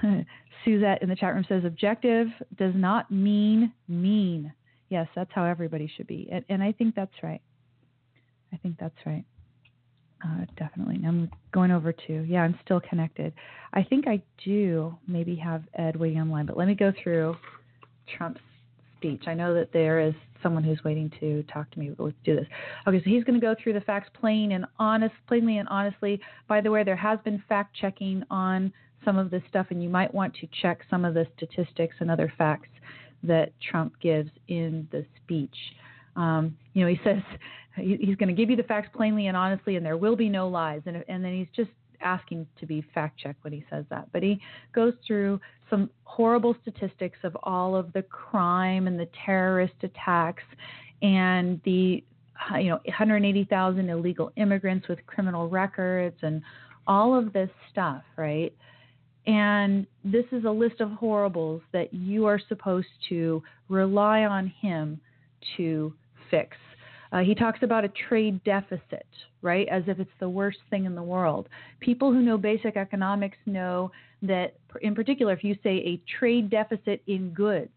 Suzette 0.64 1.02
in 1.02 1.08
the 1.08 1.16
chat 1.16 1.34
room 1.34 1.44
says 1.48 1.64
objective 1.64 2.28
does 2.56 2.74
not 2.76 3.10
mean 3.10 3.72
mean. 3.88 4.52
Yes, 4.90 5.08
that's 5.16 5.30
how 5.34 5.44
everybody 5.44 5.90
should 5.96 6.06
be. 6.06 6.28
And, 6.30 6.44
and 6.48 6.62
I 6.62 6.72
think 6.72 6.94
that's 6.94 7.14
right. 7.22 7.40
I 8.52 8.56
think 8.58 8.76
that's 8.78 8.94
right. 9.06 9.24
Uh, 10.24 10.44
definitely. 10.56 11.00
I'm 11.06 11.30
going 11.52 11.72
over 11.72 11.92
to, 11.92 12.12
yeah, 12.28 12.42
I'm 12.42 12.58
still 12.64 12.80
connected. 12.80 13.32
I 13.72 13.82
think 13.82 14.06
I 14.06 14.22
do 14.44 14.96
maybe 15.08 15.34
have 15.36 15.64
Ed 15.74 15.96
waiting 15.96 16.20
online, 16.20 16.46
but 16.46 16.56
let 16.56 16.68
me 16.68 16.74
go 16.74 16.92
through 17.02 17.36
Trump's 18.16 18.40
speech. 18.98 19.24
I 19.26 19.34
know 19.34 19.52
that 19.54 19.72
there 19.72 20.00
is 20.00 20.14
someone 20.42 20.62
who's 20.62 20.82
waiting 20.84 21.10
to 21.18 21.42
talk 21.44 21.70
to 21.72 21.78
me, 21.78 21.90
but 21.90 22.04
let's 22.04 22.16
do 22.24 22.36
this. 22.36 22.46
Okay, 22.86 22.98
so 22.98 23.10
he's 23.10 23.24
going 23.24 23.40
to 23.40 23.44
go 23.44 23.54
through 23.60 23.72
the 23.72 23.80
facts 23.80 24.10
plain 24.18 24.52
and 24.52 24.64
honest, 24.78 25.14
plainly 25.26 25.58
and 25.58 25.68
honestly. 25.68 26.20
By 26.46 26.60
the 26.60 26.70
way, 26.70 26.84
there 26.84 26.96
has 26.96 27.18
been 27.24 27.42
fact 27.48 27.74
checking 27.74 28.22
on 28.30 28.72
some 29.04 29.18
of 29.18 29.30
this 29.30 29.42
stuff, 29.48 29.66
and 29.70 29.82
you 29.82 29.88
might 29.88 30.12
want 30.14 30.34
to 30.36 30.48
check 30.60 30.82
some 30.88 31.04
of 31.04 31.14
the 31.14 31.26
statistics 31.36 31.96
and 31.98 32.10
other 32.10 32.32
facts 32.38 32.68
that 33.24 33.52
Trump 33.60 33.94
gives 34.00 34.30
in 34.48 34.86
the 34.92 35.04
speech. 35.16 35.56
Um, 36.16 36.56
you 36.74 36.82
know, 36.82 36.88
he 36.88 37.00
says 37.04 37.22
he's 37.76 38.16
going 38.16 38.28
to 38.28 38.34
give 38.34 38.50
you 38.50 38.56
the 38.56 38.62
facts 38.64 38.88
plainly 38.94 39.28
and 39.28 39.36
honestly, 39.36 39.76
and 39.76 39.84
there 39.84 39.96
will 39.96 40.16
be 40.16 40.28
no 40.28 40.48
lies. 40.48 40.82
And, 40.86 41.04
and 41.08 41.24
then 41.24 41.34
he's 41.34 41.48
just 41.54 41.70
asking 42.00 42.46
to 42.58 42.66
be 42.66 42.84
fact 42.94 43.18
checked 43.18 43.42
when 43.44 43.52
he 43.52 43.64
says 43.70 43.84
that. 43.90 44.08
But 44.12 44.22
he 44.22 44.40
goes 44.74 44.94
through 45.06 45.40
some 45.70 45.88
horrible 46.04 46.54
statistics 46.62 47.18
of 47.22 47.36
all 47.42 47.74
of 47.74 47.92
the 47.92 48.02
crime 48.02 48.86
and 48.86 48.98
the 48.98 49.08
terrorist 49.24 49.74
attacks 49.82 50.42
and 51.00 51.60
the 51.64 52.02
you 52.58 52.70
know 52.70 52.80
180,000 52.84 53.88
illegal 53.88 54.32
immigrants 54.36 54.88
with 54.88 54.98
criminal 55.06 55.48
records 55.48 56.16
and 56.22 56.42
all 56.86 57.16
of 57.16 57.32
this 57.32 57.50
stuff, 57.70 58.02
right? 58.16 58.52
And 59.26 59.86
this 60.04 60.24
is 60.32 60.44
a 60.44 60.50
list 60.50 60.80
of 60.80 60.90
horribles 60.90 61.62
that 61.72 61.94
you 61.94 62.26
are 62.26 62.40
supposed 62.48 62.88
to 63.08 63.42
rely 63.68 64.24
on 64.24 64.48
him 64.60 65.00
to 65.56 65.94
fix. 66.32 66.56
Uh, 67.12 67.18
he 67.18 67.34
talks 67.34 67.60
about 67.62 67.84
a 67.84 67.92
trade 68.08 68.42
deficit, 68.42 69.06
right, 69.42 69.68
as 69.68 69.82
if 69.86 70.00
it's 70.00 70.10
the 70.18 70.28
worst 70.28 70.58
thing 70.70 70.86
in 70.86 70.94
the 70.94 71.02
world. 71.02 71.46
People 71.80 72.10
who 72.10 72.22
know 72.22 72.38
basic 72.38 72.76
economics 72.76 73.36
know 73.44 73.92
that, 74.22 74.54
in 74.80 74.94
particular, 74.94 75.32
if 75.32 75.44
you 75.44 75.54
say 75.62 75.76
a 75.78 76.00
trade 76.18 76.48
deficit 76.48 77.02
in 77.06 77.30
goods, 77.30 77.70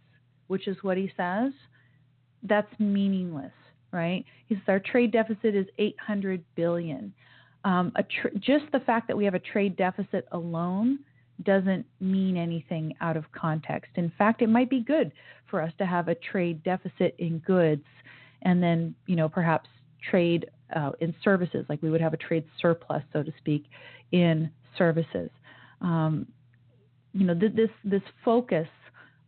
which 0.48 0.68
is 0.68 0.78
what 0.84 0.96
he 0.96 1.12
says, 1.18 1.52
that's 2.44 2.72
meaningless, 2.80 3.52
right? 3.92 4.24
He 4.48 4.56
says 4.56 4.64
our 4.70 4.80
trade 4.80 5.12
deficit 5.12 5.54
is 5.54 5.66
800 5.78 6.42
billion. 6.56 7.14
Um, 7.66 7.92
tr- 8.22 8.38
just 8.40 8.66
the 8.72 8.80
fact 8.82 9.08
that 9.08 9.18
we 9.18 9.26
have 9.26 9.34
a 9.34 9.40
trade 9.40 9.76
deficit 9.76 10.28
alone 10.32 11.00
doesn't 11.44 11.86
mean 12.00 12.38
anything 12.38 12.94
out 13.02 13.18
of 13.18 13.26
context. 13.34 13.92
In 13.96 14.14
fact, 14.18 14.42
it 14.42 14.48
might 14.48 14.70
be 14.70 14.80
good 14.80 15.12
for 15.50 15.62
us 15.62 15.74
to 15.80 15.86
have 15.86 16.08
a 16.08 16.16
trade 16.16 16.64
deficit 16.64 17.16
in 17.18 17.40
goods 17.40 17.84
and 18.42 18.62
then 18.62 18.96
you 19.08 19.16
know 19.16 19.30
perhaps 19.30 19.70
trade 20.10 20.48
uh, 20.76 20.92
in 21.00 21.14
services, 21.24 21.66
like 21.70 21.82
we 21.82 21.90
would 21.90 22.02
have 22.02 22.14
a 22.14 22.18
trade 22.18 22.46
surplus, 22.62 23.04
so 23.14 23.24
to 23.24 23.32
speak, 23.38 23.66
in 24.12 24.50
services. 24.78 25.30
Um, 25.82 26.28
you 27.14 27.26
know, 27.26 27.34
th- 27.34 27.54
this 27.54 27.70
this 27.84 28.02
focus 28.24 28.68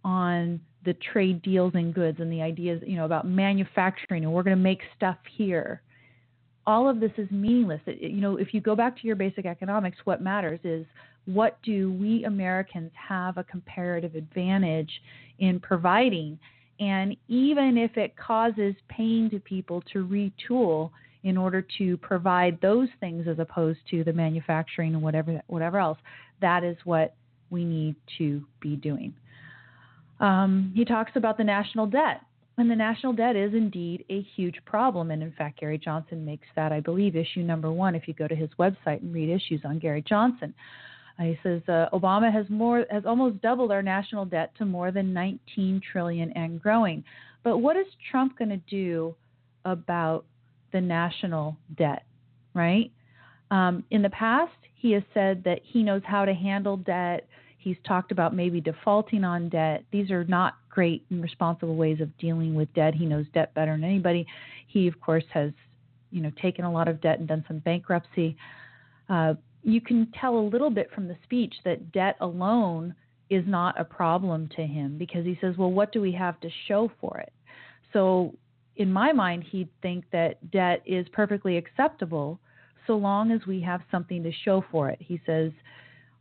on 0.04 0.60
the 0.86 0.94
trade 1.12 1.42
deals 1.42 1.74
in 1.76 1.92
goods 1.92 2.20
and 2.20 2.32
the 2.32 2.42
ideas, 2.42 2.82
you 2.86 2.96
know, 2.96 3.06
about 3.06 3.28
manufacturing 3.28 4.24
and 4.24 4.32
we're 4.32 4.44
going 4.44 4.56
to 4.56 4.64
make 4.64 4.80
stuff 4.96 5.18
here. 5.36 5.82
All 6.66 6.90
of 6.90 7.00
this 7.00 7.12
is 7.18 7.30
meaningless. 7.30 7.82
It, 7.86 8.12
you 8.12 8.22
know, 8.22 8.38
if 8.38 8.54
you 8.54 8.62
go 8.62 8.76
back 8.76 9.00
to 9.02 9.08
your 9.08 9.16
basic 9.16 9.46
economics, 9.46 9.98
what 10.06 10.22
matters 10.22 10.60
is 10.64 10.86
what 11.26 11.62
do 11.62 11.92
we 11.92 12.24
Americans 12.24 12.92
have 12.96 13.38
a 13.38 13.44
comparative 13.44 14.16
advantage 14.16 14.90
in 15.40 15.60
providing 15.60 16.40
and 16.80 17.16
even 17.28 17.78
if 17.78 17.98
it 17.98 18.16
causes 18.16 18.76
pain 18.88 19.30
to 19.32 19.40
people 19.40 19.82
to 19.94 20.06
retool 20.06 20.92
in 21.24 21.38
order 21.38 21.66
to 21.78 21.98
provide 21.98 22.60
those 22.62 22.88
things 23.00 23.28
as 23.28 23.40
opposed 23.40 23.80
to 23.90 24.04
the 24.04 24.14
manufacturing 24.14 24.94
and 24.94 25.02
whatever 25.02 25.42
whatever 25.48 25.80
else, 25.80 25.98
that 26.42 26.64
is 26.64 26.78
what 26.84 27.16
we 27.50 27.64
need 27.64 27.96
to 28.18 28.44
be 28.60 28.76
doing. 28.76 29.14
Um, 30.20 30.72
he 30.76 30.86
talks 30.86 31.12
about 31.16 31.38
the 31.38 31.44
national 31.44 31.88
debt. 31.88 32.22
And 32.60 32.72
the 32.72 32.76
national 32.76 33.14
debt 33.14 33.36
is 33.36 33.54
indeed 33.54 34.04
a 34.10 34.22
huge 34.36 34.56
problem. 34.66 35.12
And 35.12 35.22
in 35.22 35.32
fact, 35.34 35.60
Gary 35.60 35.78
Johnson 35.78 36.26
makes 36.26 36.48
that, 36.56 36.72
I 36.72 36.80
believe, 36.80 37.16
issue 37.16 37.42
number 37.42 37.72
one 37.72 37.94
if 37.94 38.08
you 38.08 38.16
go 38.16 38.28
to 38.28 38.36
his 38.36 38.50
website 38.58 39.02
and 39.04 39.14
read 39.14 39.30
issues 39.30 39.62
on 39.64 39.78
Gary 39.78 40.04
Johnson. 40.08 40.56
He 41.20 41.38
says 41.42 41.62
uh, 41.68 41.88
Obama 41.94 42.32
has 42.32 42.46
more 42.50 42.86
has 42.92 43.06
almost 43.06 43.42
doubled 43.42 43.72
our 43.72 43.82
national 43.82 44.26
debt 44.26 44.52
to 44.60 44.66
more 44.66 44.92
than 44.92 45.14
19 45.14 45.82
trillion 45.92 46.32
and 46.34 46.62
growing. 46.62 47.04
But 47.44 47.58
what 47.58 47.76
is 47.76 47.88
Trump 48.12 48.38
going 48.38 48.50
to 48.50 48.58
do 48.70 49.16
about 49.66 50.26
the 50.74 50.82
national 50.82 51.58
debt? 51.78 52.04
Right? 52.54 52.92
Um, 53.50 53.84
in 53.90 54.02
the 54.02 54.10
past, 54.10 54.54
he 54.76 54.92
has 54.92 55.04
said 55.14 55.44
that 55.44 55.62
he 55.64 55.82
knows 55.82 56.02
how 56.06 56.26
to 56.26 56.34
handle 56.34 56.78
debt. 56.78 57.28
He's 57.58 57.78
talked 57.88 58.12
about 58.12 58.36
maybe 58.36 58.62
defaulting 58.62 59.24
on 59.24 59.50
debt. 59.50 59.84
These 59.92 60.12
are 60.12 60.24
not 60.26 60.56
great 60.70 61.04
and 61.10 61.24
responsible 61.24 61.76
ways 61.76 62.00
of 62.00 62.16
dealing 62.20 62.54
with 62.54 62.72
debt. 62.76 62.94
He 62.94 63.06
knows 63.06 63.26
debt 63.34 63.54
better 63.56 63.72
than 63.72 63.84
anybody. 63.84 64.28
He, 64.68 64.88
of 64.88 65.00
course, 65.02 65.24
has 65.34 65.52
you 66.12 66.22
know 66.22 66.32
taken 66.42 66.64
a 66.64 66.72
lot 66.72 66.88
of 66.88 67.02
debt 67.02 67.18
and 67.18 67.28
done 67.28 67.44
some 67.48 67.60
bankruptcy. 67.60 68.38
Uh, 69.10 69.34
you 69.68 69.82
can 69.82 70.08
tell 70.20 70.38
a 70.38 70.40
little 70.40 70.70
bit 70.70 70.90
from 70.96 71.10
the 71.10 71.18
speech 71.24 71.54
that 71.66 71.92
debt 71.92 72.16
alone 72.22 72.96
is 73.30 73.44
not 73.46 73.78
a 73.78 73.84
problem 73.84 74.50
to 74.56 74.66
him 74.66 74.98
because 74.98 75.26
he 75.26 75.38
says, 75.42 75.58
well, 75.58 75.72
what 75.72 75.92
do 75.92 76.00
we 76.00 76.14
have 76.14 76.40
to 76.40 76.50
show 76.70 76.90
for 77.02 77.18
it? 77.20 77.34
So, 77.92 78.34
in 78.78 78.94
my 78.94 79.12
mind, 79.12 79.44
he'd 79.44 79.68
think 79.82 80.06
that 80.14 80.52
debt 80.52 80.82
is 80.86 81.06
perfectly 81.12 81.58
acceptable 81.58 82.40
so 82.86 82.96
long 82.96 83.32
as 83.32 83.42
we 83.46 83.60
have 83.62 83.82
something 83.92 84.24
to 84.24 84.32
show 84.46 84.64
for 84.72 84.90
it. 84.90 85.00
He 85.02 85.20
says, 85.26 85.52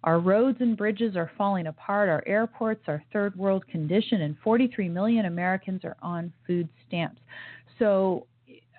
our 0.02 0.18
roads 0.18 0.58
and 0.60 0.76
bridges 0.76 1.14
are 1.14 1.30
falling 1.38 1.68
apart, 1.68 2.08
our 2.08 2.24
airports 2.26 2.82
are 2.88 3.04
third 3.12 3.36
world 3.36 3.64
condition, 3.68 4.22
and 4.22 4.36
43 4.42 4.88
million 4.88 5.26
Americans 5.26 5.82
are 5.84 5.96
on 6.02 6.32
food 6.48 6.68
stamps. 6.88 7.20
So, 7.78 8.26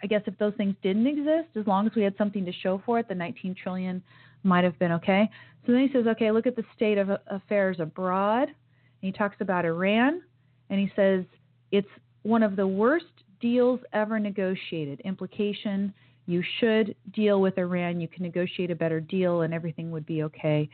I 0.04 0.08
guess 0.08 0.24
if 0.26 0.38
those 0.38 0.54
things 0.58 0.76
didn't 0.84 1.08
exist, 1.08 1.56
as 1.56 1.66
long 1.66 1.88
as 1.88 1.94
we 1.96 2.04
had 2.04 2.16
something 2.18 2.44
to 2.46 2.52
show 2.52 2.82
for 2.86 3.00
it, 3.00 3.08
the 3.08 3.16
19 3.16 3.56
trillion 3.64 4.04
might 4.44 4.64
have 4.64 4.78
been 4.80 4.92
okay. 4.94 5.30
So 5.66 5.72
then 5.74 5.82
he 5.88 5.94
says, 5.94 6.08
okay, 6.08 6.32
look 6.32 6.48
at 6.48 6.56
the 6.56 6.64
state 6.76 6.98
of 6.98 7.10
affairs 7.28 7.78
abroad. 7.80 8.48
And 8.48 8.56
he 9.02 9.12
talks 9.12 9.38
about 9.42 9.66
Iran, 9.66 10.22
and 10.70 10.80
he 10.80 10.92
says 10.96 11.24
it's 11.72 11.88
one 12.24 12.42
of 12.42 12.56
the 12.56 12.66
worst 12.66 13.06
deals 13.40 13.80
ever 13.94 14.20
negotiated. 14.20 15.02
Implication 15.02 15.94
you 16.26 16.44
should 16.60 16.96
deal 17.14 17.40
with 17.40 17.58
Iran. 17.58 18.02
You 18.02 18.08
can 18.08 18.24
negotiate 18.24 18.72
a 18.72 18.76
better 18.76 19.00
deal, 19.00 19.42
and 19.42 19.54
everything 19.54 19.92
would 19.92 20.06
be 20.06 20.24
okay 20.24 20.70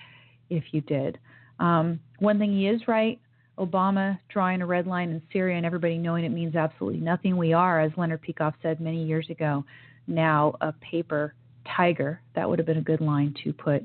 if 0.50 0.64
you 0.72 0.82
did. 0.82 1.20
Um, 1.60 2.00
one 2.20 2.40
thing 2.40 2.54
he 2.54 2.68
is 2.68 2.82
right 2.88 3.20
Obama 3.60 4.18
drawing 4.30 4.62
a 4.62 4.66
red 4.66 4.88
line 4.88 5.10
in 5.10 5.22
Syria 5.32 5.58
and 5.58 5.66
everybody 5.66 5.98
knowing 5.98 6.26
it 6.26 6.30
means 6.30 6.56
absolutely 6.56 7.00
nothing. 7.00 7.38
We 7.38 7.54
are, 7.54 7.82
as 7.82 7.92
Leonard 7.98 8.22
Peikoff 8.24 8.54
said 8.62 8.80
many 8.82 9.04
years 9.04 9.30
ago, 9.30 9.64
now 10.08 10.56
a 10.62 10.74
paper 10.74 11.36
tiger. 11.66 12.22
That 12.36 12.50
would 12.50 12.60
have 12.60 12.66
been 12.66 12.78
a 12.78 12.82
good 12.84 13.02
line 13.02 13.34
to 13.44 13.54
put 13.54 13.84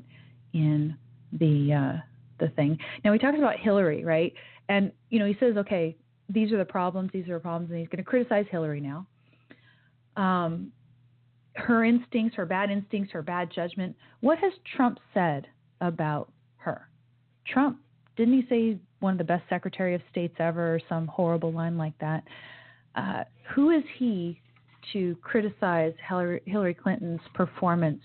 in 0.53 0.95
the 1.33 1.73
uh, 1.73 2.01
the 2.39 2.49
thing. 2.55 2.77
Now 3.03 3.13
he 3.13 3.19
talks 3.19 3.37
about 3.37 3.59
Hillary, 3.59 4.03
right? 4.03 4.33
And 4.67 4.91
you 5.09 5.19
know 5.19 5.25
he 5.25 5.37
says, 5.39 5.57
okay, 5.57 5.95
these 6.29 6.51
are 6.51 6.57
the 6.57 6.65
problems. 6.65 7.11
These 7.13 7.27
are 7.29 7.33
the 7.33 7.39
problems, 7.39 7.71
and 7.71 7.79
he's 7.79 7.89
going 7.89 8.03
to 8.03 8.09
criticize 8.09 8.45
Hillary 8.51 8.81
now. 8.81 9.07
Um, 10.15 10.71
her 11.53 11.83
instincts, 11.83 12.35
her 12.35 12.45
bad 12.45 12.69
instincts, 12.69 13.11
her 13.13 13.21
bad 13.21 13.51
judgment. 13.53 13.95
What 14.21 14.37
has 14.39 14.53
Trump 14.75 14.99
said 15.13 15.47
about 15.81 16.31
her? 16.57 16.87
Trump 17.45 17.79
didn't 18.19 18.33
he 18.33 18.45
say 18.49 18.77
one 18.99 19.13
of 19.13 19.17
the 19.17 19.23
best 19.23 19.43
Secretary 19.47 19.95
of 19.95 20.01
States 20.11 20.35
ever, 20.39 20.75
or 20.75 20.81
some 20.89 21.07
horrible 21.07 21.53
line 21.53 21.77
like 21.77 21.97
that? 21.99 22.21
Uh, 22.93 23.23
who 23.55 23.69
is 23.69 23.83
he 23.97 24.41
to 24.93 25.15
criticize 25.21 25.93
Hillary 26.07 26.73
Clinton's 26.73 27.21
performance 27.33 28.01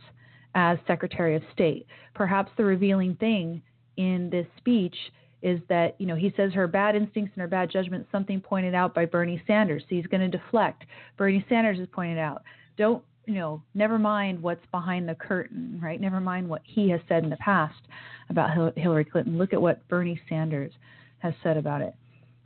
as 0.54 0.78
Secretary 0.86 1.34
of 1.36 1.42
State. 1.52 1.86
Perhaps 2.14 2.52
the 2.56 2.64
revealing 2.64 3.16
thing 3.16 3.62
in 3.96 4.30
this 4.30 4.46
speech 4.56 4.96
is 5.42 5.60
that 5.68 5.94
you 5.98 6.06
know 6.06 6.16
he 6.16 6.32
says 6.36 6.52
her 6.52 6.66
bad 6.66 6.96
instincts 6.96 7.32
and 7.34 7.42
her 7.42 7.48
bad 7.48 7.70
judgment 7.70 8.06
something 8.10 8.40
pointed 8.40 8.74
out 8.74 8.94
by 8.94 9.04
Bernie 9.04 9.42
Sanders. 9.46 9.82
So 9.82 9.94
he's 9.94 10.06
going 10.06 10.28
to 10.28 10.38
deflect. 10.38 10.84
Bernie 11.16 11.44
Sanders 11.48 11.78
has 11.78 11.88
pointed 11.92 12.18
out. 12.18 12.42
Don't 12.78 13.02
you 13.26 13.34
know? 13.34 13.62
Never 13.74 13.98
mind 13.98 14.42
what's 14.42 14.64
behind 14.72 15.08
the 15.08 15.14
curtain, 15.14 15.78
right? 15.82 16.00
Never 16.00 16.20
mind 16.20 16.48
what 16.48 16.62
he 16.64 16.88
has 16.90 17.00
said 17.08 17.24
in 17.24 17.30
the 17.30 17.36
past 17.36 17.80
about 18.30 18.76
Hillary 18.76 19.04
Clinton. 19.04 19.38
Look 19.38 19.52
at 19.52 19.60
what 19.60 19.86
Bernie 19.88 20.20
Sanders 20.28 20.72
has 21.18 21.34
said 21.42 21.56
about 21.56 21.82
it. 21.82 21.94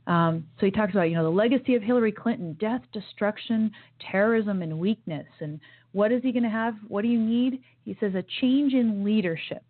Um, 0.09 0.47
so 0.59 0.65
he 0.65 0.71
talks 0.71 0.91
about, 0.91 1.03
you 1.03 1.15
know, 1.15 1.23
the 1.23 1.29
legacy 1.29 1.75
of 1.75 1.83
Hillary 1.83 2.11
Clinton, 2.11 2.57
death, 2.59 2.81
destruction, 2.91 3.71
terrorism, 4.11 4.63
and 4.63 4.79
weakness. 4.79 5.27
And 5.39 5.59
what 5.91 6.11
is 6.11 6.23
he 6.23 6.31
going 6.31 6.43
to 6.43 6.49
have? 6.49 6.73
What 6.87 7.03
do 7.03 7.07
you 7.07 7.19
need? 7.19 7.61
He 7.85 7.95
says 7.99 8.15
a 8.15 8.25
change 8.41 8.73
in 8.73 9.03
leadership. 9.03 9.63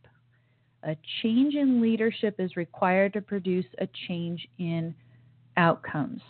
A 0.84 0.96
change 1.22 1.56
in 1.56 1.82
leadership 1.82 2.36
is 2.40 2.56
required 2.56 3.12
to 3.14 3.22
produce 3.22 3.66
a 3.80 3.88
change 4.08 4.48
in 4.60 4.96
outcomes. 5.58 6.22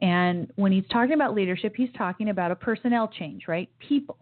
And 0.00 0.52
when 0.56 0.72
he's 0.72 0.88
talking 0.90 1.14
about 1.14 1.32
leadership, 1.32 1.74
he's 1.76 1.92
talking 1.96 2.30
about 2.30 2.50
a 2.50 2.56
personnel 2.56 3.06
change, 3.06 3.44
right? 3.46 3.70
People. 3.78 4.18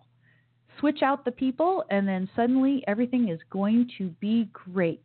Switch 0.78 1.00
out 1.02 1.24
the 1.24 1.32
people, 1.32 1.82
and 1.88 2.06
then 2.06 2.28
suddenly 2.36 2.84
everything 2.86 3.30
is 3.30 3.40
going 3.48 3.90
to 3.96 4.10
be 4.20 4.50
great. 4.52 5.02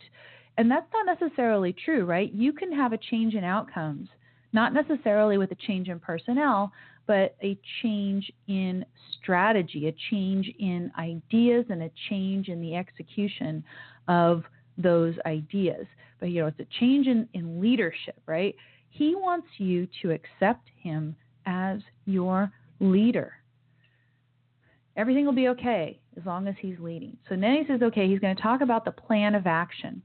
And 0.57 0.69
that's 0.69 0.87
not 0.93 1.19
necessarily 1.19 1.73
true, 1.73 2.03
right? 2.03 2.33
You 2.33 2.51
can 2.51 2.73
have 2.73 2.91
a 2.91 2.97
change 2.97 3.33
in 3.33 3.45
outcomes, 3.45 4.09
not 4.55 4.73
necessarily 4.73 5.37
with 5.37 5.51
a 5.51 5.55
change 5.67 5.89
in 5.89 5.99
personnel, 5.99 6.71
but 7.05 7.35
a 7.43 7.59
change 7.83 8.31
in 8.47 8.83
strategy, 9.21 9.87
a 9.87 9.95
change 10.09 10.51
in 10.57 10.91
ideas, 10.97 11.65
and 11.69 11.83
a 11.83 11.91
change 12.09 12.47
in 12.47 12.59
the 12.59 12.75
execution 12.75 13.63
of 14.07 14.43
those 14.77 15.13
ideas. 15.25 15.85
But 16.19 16.27
you 16.27 16.41
know, 16.41 16.47
it's 16.47 16.59
a 16.59 16.79
change 16.79 17.05
in, 17.05 17.27
in 17.33 17.61
leadership, 17.61 18.19
right? 18.25 18.55
He 18.89 19.13
wants 19.13 19.47
you 19.57 19.87
to 20.01 20.11
accept 20.11 20.67
him 20.81 21.15
as 21.45 21.81
your 22.05 22.51
leader. 22.79 23.33
Everything 24.95 25.25
will 25.25 25.33
be 25.33 25.49
okay 25.49 25.99
as 26.17 26.25
long 26.25 26.47
as 26.47 26.55
he's 26.59 26.79
leading. 26.79 27.17
So 27.27 27.35
then 27.35 27.57
he 27.57 27.63
says, 27.67 27.81
okay, 27.81 28.07
he's 28.07 28.19
going 28.19 28.35
to 28.35 28.41
talk 28.41 28.61
about 28.61 28.85
the 28.85 28.91
plan 28.91 29.35
of 29.35 29.45
action. 29.45 30.01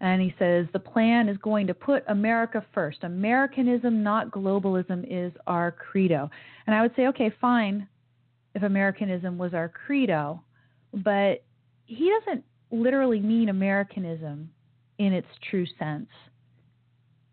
And 0.00 0.20
he 0.20 0.34
says 0.38 0.66
the 0.72 0.78
plan 0.78 1.28
is 1.28 1.38
going 1.38 1.66
to 1.68 1.74
put 1.74 2.04
America 2.08 2.64
first. 2.74 2.98
Americanism, 3.02 4.02
not 4.02 4.30
globalism, 4.30 5.06
is 5.08 5.32
our 5.46 5.72
credo. 5.72 6.30
And 6.66 6.76
I 6.76 6.82
would 6.82 6.94
say, 6.96 7.06
okay, 7.08 7.32
fine 7.40 7.88
if 8.54 8.62
Americanism 8.62 9.38
was 9.38 9.54
our 9.54 9.68
credo, 9.68 10.42
but 10.92 11.44
he 11.86 12.10
doesn't 12.10 12.44
literally 12.70 13.20
mean 13.20 13.48
Americanism 13.48 14.50
in 14.98 15.12
its 15.12 15.28
true 15.50 15.66
sense. 15.78 16.08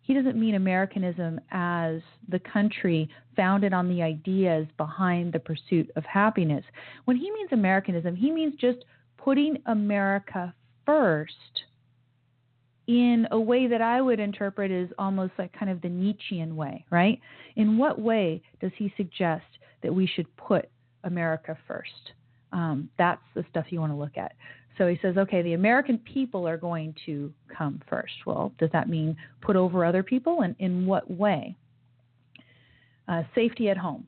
He 0.02 0.14
doesn't 0.14 0.38
mean 0.38 0.56
Americanism 0.56 1.40
as 1.52 2.02
the 2.28 2.40
country 2.40 3.10
founded 3.38 3.74
on 3.74 3.88
the 3.88 4.02
ideas 4.02 4.68
behind 4.78 5.32
the 5.32 5.40
pursuit 5.40 5.90
of 5.96 6.04
happiness. 6.04 6.66
When 7.06 7.16
he 7.16 7.32
means 7.32 7.50
Americanism, 7.54 8.16
he 8.16 8.30
means 8.30 8.56
just 8.60 8.84
putting 9.18 9.58
America 9.66 10.54
first 10.86 11.64
in 12.88 13.28
a 13.32 13.40
way 13.40 13.68
that 13.68 13.82
I 13.82 14.02
would 14.02 14.20
interpret 14.20 14.72
as 14.72 14.90
almost 14.98 15.34
like 15.38 15.58
kind 15.58 15.72
of 15.72 15.82
the 15.82 15.90
Nietzschean 15.90 16.56
way, 16.56 16.86
right? 16.90 17.20
In 17.56 17.78
what 17.78 18.00
way 18.00 18.42
does 18.60 18.72
he 18.78 18.94
suggest 18.98 19.46
that 19.82 19.94
we 19.94 20.06
should 20.06 20.36
put 20.36 20.70
America 21.04 21.58
first? 21.68 22.14
Um, 22.52 22.90
that's 22.98 23.22
the 23.36 23.46
stuff 23.50 23.66
you 23.70 23.80
want 23.80 23.94
to 23.94 23.98
look 23.98 24.18
at. 24.18 24.34
So 24.78 24.88
he 24.88 24.98
says, 25.02 25.18
okay, 25.18 25.42
the 25.42 25.54
American 25.54 25.98
people 26.00 26.48
are 26.48 26.58
going 26.58 26.96
to 27.06 27.32
come 27.56 27.82
first. 27.90 28.14
Well, 28.26 28.52
does 28.58 28.70
that 28.74 28.90
mean 28.90 29.16
put 29.42 29.56
over 29.56 29.86
other 29.86 30.04
people? 30.04 30.42
And 30.42 30.56
in 30.60 30.86
what 30.86 31.10
way? 31.10 31.56
Uh, 33.08 33.24
safety 33.36 33.70
at 33.70 33.78
home. 33.78 34.08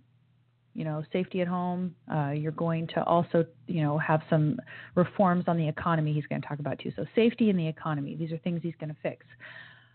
You 0.76 0.84
know, 0.84 1.04
safety 1.12 1.42
at 1.42 1.48
home. 1.48 1.96
Uh, 2.14 2.32
you're 2.32 2.52
going 2.52 2.86
to 2.88 3.04
also, 3.06 3.46
you 3.68 3.82
know, 3.82 3.98
have 3.98 4.22
some 4.30 4.60
reforms 4.94 5.46
on 5.48 5.58
the 5.58 5.68
economy 5.68 6.14
he's 6.14 6.28
going 6.28 6.42
to 6.42 6.48
talk 6.48 6.60
about 6.60 6.78
too. 6.80 6.92
So, 6.96 7.06
safety 7.16 7.50
in 7.50 7.58
the 7.58 7.68
economy. 7.68 8.16
These 8.16 8.32
are 8.32 8.38
things 8.40 8.60
he's 8.62 8.76
going 8.80 8.90
to 8.90 8.98
fix. 9.02 9.26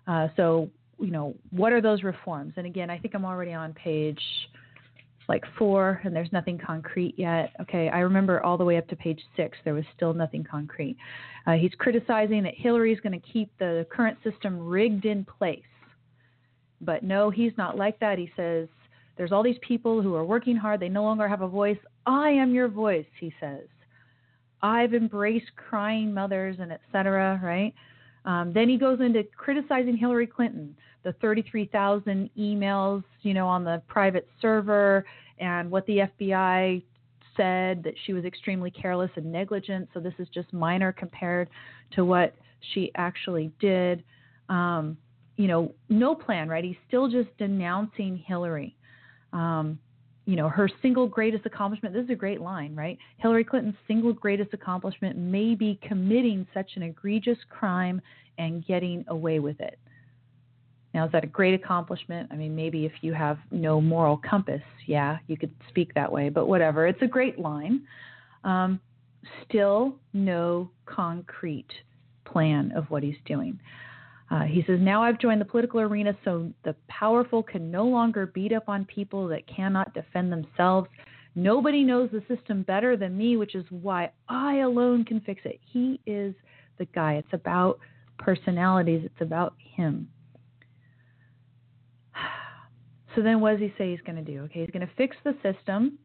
Uh, 0.07 0.29
so, 0.37 0.71
you 0.99 1.11
know, 1.11 1.35
what 1.51 1.73
are 1.73 1.81
those 1.81 2.03
reforms? 2.03 2.55
And 2.57 2.67
again, 2.67 2.91
I 2.91 2.99
think 2.99 3.15
I'm 3.15 3.25
already 3.25 3.53
on 3.53 3.73
page 3.75 4.21
like 5.31 5.45
four, 5.57 6.01
and 6.03 6.15
there's 6.15 6.33
nothing 6.33 6.59
concrete 6.59 7.15
yet. 7.17 7.53
Okay, 7.61 7.89
I 7.89 8.01
remember 8.01 8.43
all 8.43 8.59
the 8.59 8.65
way 8.65 8.77
up 8.79 8.89
to 8.89 8.97
page 8.97 9.21
six, 9.37 9.57
there 9.65 9.75
was 9.75 9.85
still 9.95 10.13
nothing 10.13 10.43
concrete. 10.43 10.97
Uh, 11.47 11.53
he's 11.53 11.71
criticizing 11.79 12.43
that 12.43 12.55
Hillary 12.57 12.93
is 12.93 12.99
going 12.99 13.19
to 13.19 13.27
keep 13.33 13.49
the 13.59 13.87
current 13.93 14.19
system 14.25 14.59
rigged 14.59 15.05
in 15.05 15.25
place. 15.25 15.63
But 16.81 17.05
no, 17.05 17.31
he's 17.31 17.53
not 17.57 17.77
like 17.77 18.01
that. 18.01 18.19
He 18.19 18.29
says, 18.35 18.67
there's 19.21 19.33
all 19.33 19.43
these 19.43 19.59
people 19.61 20.01
who 20.01 20.15
are 20.15 20.25
working 20.25 20.57
hard, 20.57 20.81
they 20.81 20.89
no 20.89 21.03
longer 21.03 21.29
have 21.29 21.43
a 21.43 21.47
voice. 21.47 21.77
I 22.07 22.31
am 22.31 22.55
your 22.55 22.69
voice, 22.69 23.05
he 23.21 23.31
says. 23.39 23.67
I've 24.63 24.95
embraced 24.95 25.55
crying 25.57 26.15
mothers 26.15 26.57
and 26.59 26.73
etc. 26.73 27.39
Right? 27.45 27.75
Um, 28.25 28.51
then 28.55 28.71
he 28.71 28.79
goes 28.79 28.99
into 29.03 29.23
criticizing 29.37 29.95
Hillary 29.95 30.27
Clinton 30.27 30.75
the 31.05 31.13
33,000 31.21 32.31
emails, 32.39 33.05
you 33.21 33.35
know, 33.35 33.47
on 33.47 33.63
the 33.63 33.83
private 33.89 34.27
server, 34.41 35.05
and 35.39 35.71
what 35.71 35.85
the 35.85 36.09
FBI 36.19 36.83
said 37.37 37.83
that 37.83 37.95
she 38.07 38.15
was 38.15 38.25
extremely 38.25 38.71
careless 38.71 39.11
and 39.17 39.31
negligent. 39.31 39.87
So 39.93 40.01
this 40.01 40.15
is 40.19 40.29
just 40.33 40.51
minor 40.55 40.93
compared 40.93 41.51
to 41.93 42.07
what 42.07 42.35
she 42.73 42.91
actually 42.95 43.53
did. 43.61 44.03
Um, 44.49 44.97
you 45.37 45.47
know, 45.47 45.75
no 45.91 46.15
plan, 46.15 46.49
right? 46.49 46.65
He's 46.65 46.77
still 46.89 47.07
just 47.07 47.29
denouncing 47.37 48.17
Hillary. 48.27 48.77
Um, 49.33 49.79
you 50.27 50.37
know, 50.37 50.49
her 50.49 50.69
single 50.83 51.09
greatest 51.09 51.47
accomplishment, 51.47 51.95
this 51.95 52.05
is 52.05 52.11
a 52.11 52.15
great 52.15 52.41
line, 52.41 52.75
right? 52.77 52.99
Hillary 53.17 53.43
Clinton's 53.43 53.75
single 53.89 54.13
greatest 54.13 54.53
accomplishment 54.53 55.19
may 55.19 55.55
be 55.55 55.79
committing 55.83 56.47
such 56.55 56.73
an 56.77 56.83
egregious 56.83 57.39
crime 57.49 58.01
and 58.39 58.65
getting 58.67 59.05
away 59.09 59.39
with 59.39 59.59
it. 59.61 59.79
Now, 60.93 61.07
is 61.07 61.13
that 61.13 61.25
a 61.25 61.29
great 61.29 61.55
accomplishment? 61.55 62.29
I 62.33 62.37
mean, 62.37 62.55
maybe 62.55 62.85
if 62.85 62.93
you 63.01 63.13
have 63.13 63.39
no 63.51 63.81
moral 63.81 64.17
compass, 64.19 64.63
yeah, 64.87 65.19
you 65.27 65.37
could 65.37 65.53
speak 65.69 65.95
that 65.95 66.11
way, 66.11 66.29
but 66.29 66.47
whatever. 66.47 66.87
It's 66.87 67.03
a 67.03 67.07
great 67.07 67.39
line. 67.39 67.83
Um, 68.45 68.81
still 69.49 69.97
no 70.13 70.71
concrete 70.87 71.71
plan 72.25 72.73
of 72.75 72.91
what 72.91 73.03
he's 73.03 73.17
doing. 73.25 73.59
Uh, 74.31 74.43
he 74.45 74.63
says, 74.67 74.79
Now 74.81 75.03
I've 75.03 75.19
joined 75.19 75.41
the 75.41 75.47
political 75.47 75.81
arena 75.81 76.17
so 76.25 76.51
the 76.65 76.77
powerful 76.89 77.43
can 77.43 77.71
no 77.71 77.85
longer 77.85 78.27
beat 78.27 78.53
up 78.53 78.69
on 78.69 78.85
people 78.85 79.27
that 79.29 79.47
cannot 79.49 79.93
defend 79.93 80.31
themselves. 80.33 80.89
Nobody 81.35 81.83
knows 81.83 82.11
the 82.13 82.23
system 82.35 82.63
better 82.63 82.97
than 82.97 83.17
me, 83.17 83.37
which 83.37 83.55
is 83.55 83.65
why 83.71 84.11
I 84.29 84.59
alone 84.59 85.05
can 85.05 85.21
fix 85.21 85.43
it. 85.45 85.61
He 85.73 86.01
is 86.07 86.35
the 86.79 86.87
guy. 86.87 87.15
It's 87.15 87.33
about 87.33 87.79
personalities, 88.19 89.03
it's 89.05 89.21
about 89.21 89.55
him. 89.59 90.09
So 93.17 93.23
then 93.23 93.41
what 93.41 93.51
does 93.51 93.59
he 93.59 93.75
say 93.77 93.91
he's 93.91 94.01
going 94.03 94.25
to 94.25 94.33
do? 94.33 94.43
Okay, 94.43 94.61
he's 94.61 94.71
going 94.71 94.87
to 94.87 94.95
fix 94.97 95.17
the 95.25 95.35
system. 95.43 95.99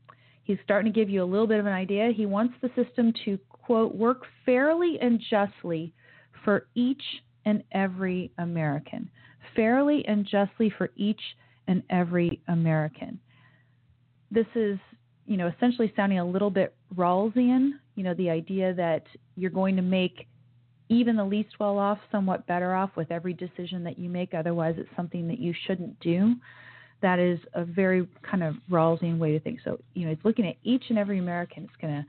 He's 0.43 0.57
starting 0.63 0.91
to 0.91 0.99
give 0.99 1.07
you 1.07 1.21
a 1.21 1.23
little 1.23 1.45
bit 1.45 1.59
of 1.59 1.67
an 1.67 1.71
idea. 1.71 2.11
He 2.11 2.25
wants 2.25 2.55
the 2.63 2.69
system 2.69 3.13
to, 3.25 3.37
quote, 3.47 3.93
work 3.93 4.23
fairly 4.43 4.97
and 4.99 5.21
justly 5.29 5.93
for 6.43 6.65
each 6.73 7.03
and 7.45 7.63
every 7.71 8.31
American. 8.37 9.09
Fairly 9.55 10.05
and 10.07 10.25
justly 10.25 10.71
for 10.77 10.89
each 10.95 11.21
and 11.67 11.83
every 11.89 12.41
American. 12.47 13.19
This 14.31 14.47
is, 14.55 14.77
you 15.25 15.37
know, 15.37 15.47
essentially 15.47 15.91
sounding 15.95 16.19
a 16.19 16.25
little 16.25 16.49
bit 16.49 16.75
Rawlsian, 16.95 17.71
you 17.95 18.03
know, 18.03 18.13
the 18.15 18.29
idea 18.29 18.73
that 18.73 19.03
you're 19.35 19.51
going 19.51 19.75
to 19.75 19.81
make 19.81 20.27
even 20.89 21.15
the 21.15 21.25
least 21.25 21.59
well 21.59 21.79
off 21.79 21.97
somewhat 22.11 22.45
better 22.45 22.75
off 22.75 22.91
with 22.95 23.11
every 23.11 23.33
decision 23.33 23.83
that 23.83 23.97
you 23.97 24.09
make. 24.09 24.33
Otherwise, 24.33 24.75
it's 24.77 24.89
something 24.95 25.27
that 25.27 25.39
you 25.39 25.53
shouldn't 25.65 25.99
do 25.99 26.35
that 27.01 27.19
is 27.19 27.39
a 27.53 27.63
very 27.63 28.07
kind 28.29 28.43
of 28.43 28.55
Rawlsian 28.69 29.17
way 29.17 29.31
to 29.31 29.39
think. 29.39 29.59
So, 29.63 29.79
you 29.93 30.05
know, 30.05 30.11
it's 30.11 30.23
looking 30.23 30.47
at 30.47 30.55
each 30.63 30.83
and 30.89 30.97
every 30.97 31.19
American. 31.19 31.63
It's 31.63 31.81
going 31.81 31.93
to 31.93 32.05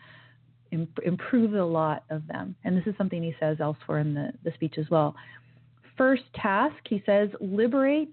imp- 0.73 0.99
improve 1.05 1.55
a 1.55 1.65
lot 1.65 2.05
of 2.11 2.27
them. 2.27 2.55
And 2.65 2.77
this 2.77 2.87
is 2.87 2.95
something 2.97 3.23
he 3.23 3.35
says 3.41 3.59
elsewhere 3.61 3.99
in 3.99 4.15
the, 4.15 4.33
the 4.45 4.53
speech 4.53 4.75
as 4.79 4.87
well. 4.91 5.15
First 5.97 6.25
task, 6.35 6.77
he 6.89 7.03
says, 7.07 7.31
liberate 7.41 8.13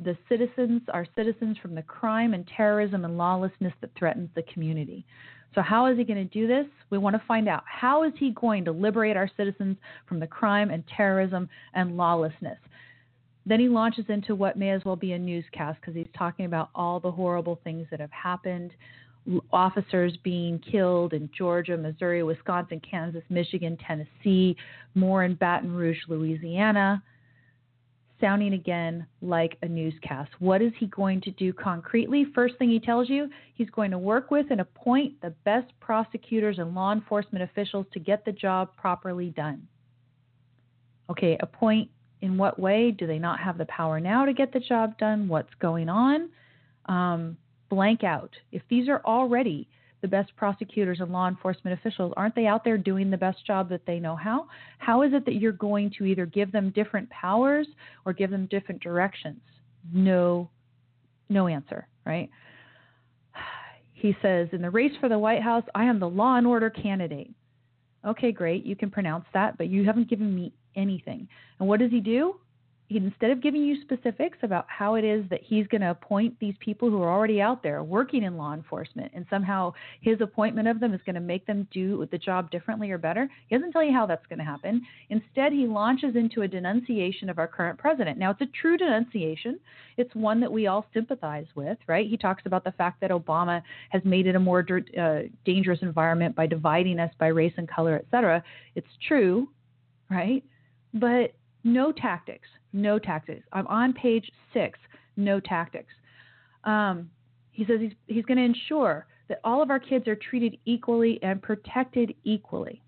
the 0.00 0.16
citizens, 0.28 0.82
our 0.92 1.06
citizens, 1.16 1.58
from 1.58 1.74
the 1.74 1.82
crime 1.82 2.32
and 2.32 2.48
terrorism 2.56 3.04
and 3.04 3.18
lawlessness 3.18 3.72
that 3.80 3.90
threatens 3.98 4.30
the 4.34 4.42
community. 4.42 5.04
So, 5.54 5.62
how 5.62 5.86
is 5.86 5.98
he 5.98 6.04
going 6.04 6.28
to 6.28 6.32
do 6.32 6.46
this? 6.46 6.66
We 6.90 6.98
want 6.98 7.16
to 7.16 7.22
find 7.26 7.48
out. 7.48 7.64
How 7.66 8.04
is 8.04 8.12
he 8.18 8.30
going 8.30 8.64
to 8.66 8.72
liberate 8.72 9.16
our 9.16 9.30
citizens 9.36 9.76
from 10.06 10.20
the 10.20 10.26
crime 10.26 10.70
and 10.70 10.84
terrorism 10.96 11.48
and 11.74 11.96
lawlessness? 11.96 12.58
Then 13.46 13.60
he 13.60 13.68
launches 13.68 14.04
into 14.08 14.34
what 14.34 14.58
may 14.58 14.70
as 14.70 14.84
well 14.84 14.96
be 14.96 15.12
a 15.12 15.18
newscast 15.18 15.80
because 15.80 15.94
he's 15.94 16.06
talking 16.16 16.44
about 16.44 16.68
all 16.74 17.00
the 17.00 17.10
horrible 17.10 17.58
things 17.64 17.86
that 17.90 17.98
have 17.98 18.10
happened 18.10 18.72
officers 19.52 20.16
being 20.22 20.58
killed 20.58 21.12
in 21.12 21.28
Georgia, 21.36 21.76
Missouri, 21.76 22.22
Wisconsin, 22.22 22.80
Kansas, 22.88 23.22
Michigan, 23.28 23.76
Tennessee, 23.86 24.56
more 24.94 25.24
in 25.24 25.34
Baton 25.34 25.72
Rouge, 25.72 25.98
Louisiana. 26.08 27.02
Sounding 28.20 28.54
again 28.54 29.06
like 29.22 29.56
a 29.62 29.68
newscast. 29.68 30.30
What 30.40 30.60
is 30.60 30.72
he 30.78 30.86
going 30.86 31.20
to 31.20 31.30
do 31.32 31.52
concretely? 31.52 32.26
First 32.34 32.56
thing 32.58 32.68
he 32.68 32.80
tells 32.80 33.08
you, 33.08 33.28
he's 33.54 33.70
going 33.70 33.92
to 33.92 33.98
work 33.98 34.32
with 34.32 34.46
and 34.50 34.60
appoint 34.60 35.20
the 35.20 35.30
best 35.44 35.72
prosecutors 35.78 36.58
and 36.58 36.74
law 36.74 36.92
enforcement 36.92 37.44
officials 37.44 37.86
to 37.92 38.00
get 38.00 38.24
the 38.24 38.32
job 38.32 38.74
properly 38.76 39.30
done. 39.30 39.68
Okay, 41.10 41.36
appoint 41.40 41.88
in 42.20 42.36
what 42.36 42.58
way? 42.58 42.90
Do 42.90 43.06
they 43.06 43.20
not 43.20 43.38
have 43.38 43.56
the 43.56 43.66
power 43.66 44.00
now 44.00 44.24
to 44.24 44.32
get 44.32 44.52
the 44.52 44.60
job 44.60 44.98
done? 44.98 45.28
What's 45.28 45.54
going 45.60 45.88
on? 45.88 46.30
Um, 46.86 47.36
blank 47.68 48.04
out. 48.04 48.30
If 48.52 48.62
these 48.68 48.88
are 48.88 49.02
already 49.04 49.68
the 50.00 50.08
best 50.08 50.34
prosecutors 50.36 51.00
and 51.00 51.10
law 51.10 51.28
enforcement 51.28 51.78
officials, 51.78 52.12
aren't 52.16 52.34
they 52.34 52.46
out 52.46 52.64
there 52.64 52.78
doing 52.78 53.10
the 53.10 53.16
best 53.16 53.44
job 53.46 53.68
that 53.70 53.84
they 53.86 53.98
know 53.98 54.14
how? 54.14 54.46
How 54.78 55.02
is 55.02 55.12
it 55.12 55.24
that 55.24 55.34
you're 55.34 55.52
going 55.52 55.92
to 55.98 56.04
either 56.04 56.26
give 56.26 56.52
them 56.52 56.70
different 56.70 57.10
powers 57.10 57.66
or 58.04 58.12
give 58.12 58.30
them 58.30 58.46
different 58.46 58.80
directions? 58.80 59.40
No, 59.92 60.50
no 61.28 61.46
answer, 61.46 61.86
right? 62.04 62.30
He 63.92 64.16
says, 64.22 64.46
in 64.52 64.62
the 64.62 64.70
race 64.70 64.92
for 65.00 65.08
the 65.08 65.18
White 65.18 65.42
House, 65.42 65.64
I 65.74 65.82
am 65.82 65.98
the 65.98 66.08
law 66.08 66.36
and 66.36 66.46
order 66.46 66.70
candidate. 66.70 67.32
Okay, 68.06 68.30
great. 68.30 68.64
You 68.64 68.76
can 68.76 68.92
pronounce 68.92 69.24
that, 69.34 69.58
but 69.58 69.66
you 69.66 69.84
haven't 69.84 70.08
given 70.08 70.32
me 70.32 70.52
anything. 70.76 71.26
And 71.58 71.68
what 71.68 71.80
does 71.80 71.90
he 71.90 71.98
do? 71.98 72.36
Instead 72.90 73.30
of 73.30 73.42
giving 73.42 73.62
you 73.62 73.80
specifics 73.82 74.38
about 74.42 74.64
how 74.68 74.94
it 74.94 75.04
is 75.04 75.24
that 75.28 75.40
he's 75.42 75.66
going 75.66 75.82
to 75.82 75.90
appoint 75.90 76.34
these 76.40 76.54
people 76.58 76.88
who 76.88 77.02
are 77.02 77.12
already 77.12 77.40
out 77.40 77.62
there 77.62 77.82
working 77.82 78.22
in 78.22 78.36
law 78.36 78.54
enforcement 78.54 79.12
and 79.14 79.26
somehow 79.28 79.72
his 80.00 80.20
appointment 80.22 80.66
of 80.66 80.80
them 80.80 80.94
is 80.94 81.00
going 81.04 81.14
to 81.14 81.20
make 81.20 81.46
them 81.46 81.68
do 81.70 82.06
the 82.10 82.16
job 82.16 82.50
differently 82.50 82.90
or 82.90 82.96
better, 82.96 83.28
he 83.46 83.56
doesn't 83.56 83.72
tell 83.72 83.84
you 83.84 83.92
how 83.92 84.06
that's 84.06 84.24
going 84.26 84.38
to 84.38 84.44
happen. 84.44 84.80
Instead, 85.10 85.52
he 85.52 85.66
launches 85.66 86.16
into 86.16 86.42
a 86.42 86.48
denunciation 86.48 87.28
of 87.28 87.38
our 87.38 87.46
current 87.46 87.78
president. 87.78 88.18
Now, 88.18 88.30
it's 88.30 88.40
a 88.40 88.46
true 88.60 88.78
denunciation, 88.78 89.60
it's 89.98 90.14
one 90.14 90.40
that 90.40 90.50
we 90.50 90.66
all 90.66 90.86
sympathize 90.94 91.46
with, 91.54 91.76
right? 91.88 92.08
He 92.08 92.16
talks 92.16 92.44
about 92.46 92.64
the 92.64 92.72
fact 92.72 93.00
that 93.02 93.10
Obama 93.10 93.62
has 93.90 94.02
made 94.04 94.26
it 94.26 94.34
a 94.34 94.40
more 94.40 94.66
uh, 94.98 95.20
dangerous 95.44 95.80
environment 95.82 96.34
by 96.34 96.46
dividing 96.46 97.00
us 97.00 97.10
by 97.18 97.26
race 97.26 97.54
and 97.58 97.68
color, 97.68 97.96
et 97.96 98.06
cetera. 98.10 98.42
It's 98.76 98.86
true, 99.06 99.48
right? 100.10 100.42
But 100.94 101.34
no 101.64 101.92
tactics 101.92 102.48
no 102.72 102.98
tactics. 102.98 103.46
I'm 103.52 103.66
on 103.66 103.92
page 103.92 104.30
six, 104.52 104.78
no 105.16 105.40
tactics. 105.40 105.92
Um, 106.64 107.10
he 107.50 107.64
says 107.64 107.80
he's, 107.80 107.92
he's 108.06 108.24
going 108.24 108.38
to 108.38 108.44
ensure 108.44 109.06
that 109.28 109.40
all 109.44 109.62
of 109.62 109.70
our 109.70 109.78
kids 109.78 110.06
are 110.08 110.16
treated 110.16 110.56
equally 110.64 111.18
and 111.22 111.42
protected 111.42 112.14
equally. 112.24 112.82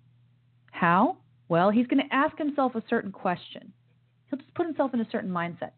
How? 0.71 1.19
Well, 1.49 1.71
he's 1.71 1.87
going 1.87 2.03
to 2.07 2.15
ask 2.15 2.37
himself 2.39 2.75
a 2.75 2.83
certain 2.89 3.13
question. 3.13 3.73
He'll 4.29 4.39
just 4.39 4.55
put 4.55 4.67
himself 4.67 4.95
in 4.95 5.01
a 5.01 5.09
certain 5.11 5.31
mindset. 5.31 5.73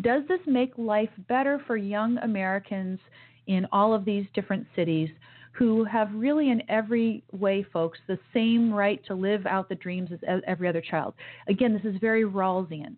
Does 0.00 0.22
this 0.28 0.40
make 0.46 0.72
life 0.76 1.10
better 1.28 1.60
for 1.66 1.76
young 1.76 2.18
Americans 2.18 3.00
in 3.46 3.66
all 3.72 3.92
of 3.92 4.04
these 4.04 4.26
different 4.34 4.66
cities 4.76 5.08
who 5.56 5.84
have 5.84 6.08
really, 6.12 6.50
in 6.50 6.62
every 6.68 7.22
way, 7.32 7.64
folks, 7.72 7.98
the 8.06 8.18
same 8.34 8.72
right 8.72 9.04
to 9.06 9.14
live 9.14 9.46
out 9.46 9.68
the 9.68 9.74
dreams 9.74 10.10
as 10.12 10.40
every 10.46 10.68
other 10.68 10.82
child? 10.82 11.14
Again, 11.48 11.72
this 11.72 11.84
is 11.84 11.98
very 12.00 12.24
Rawlsian. 12.24 12.96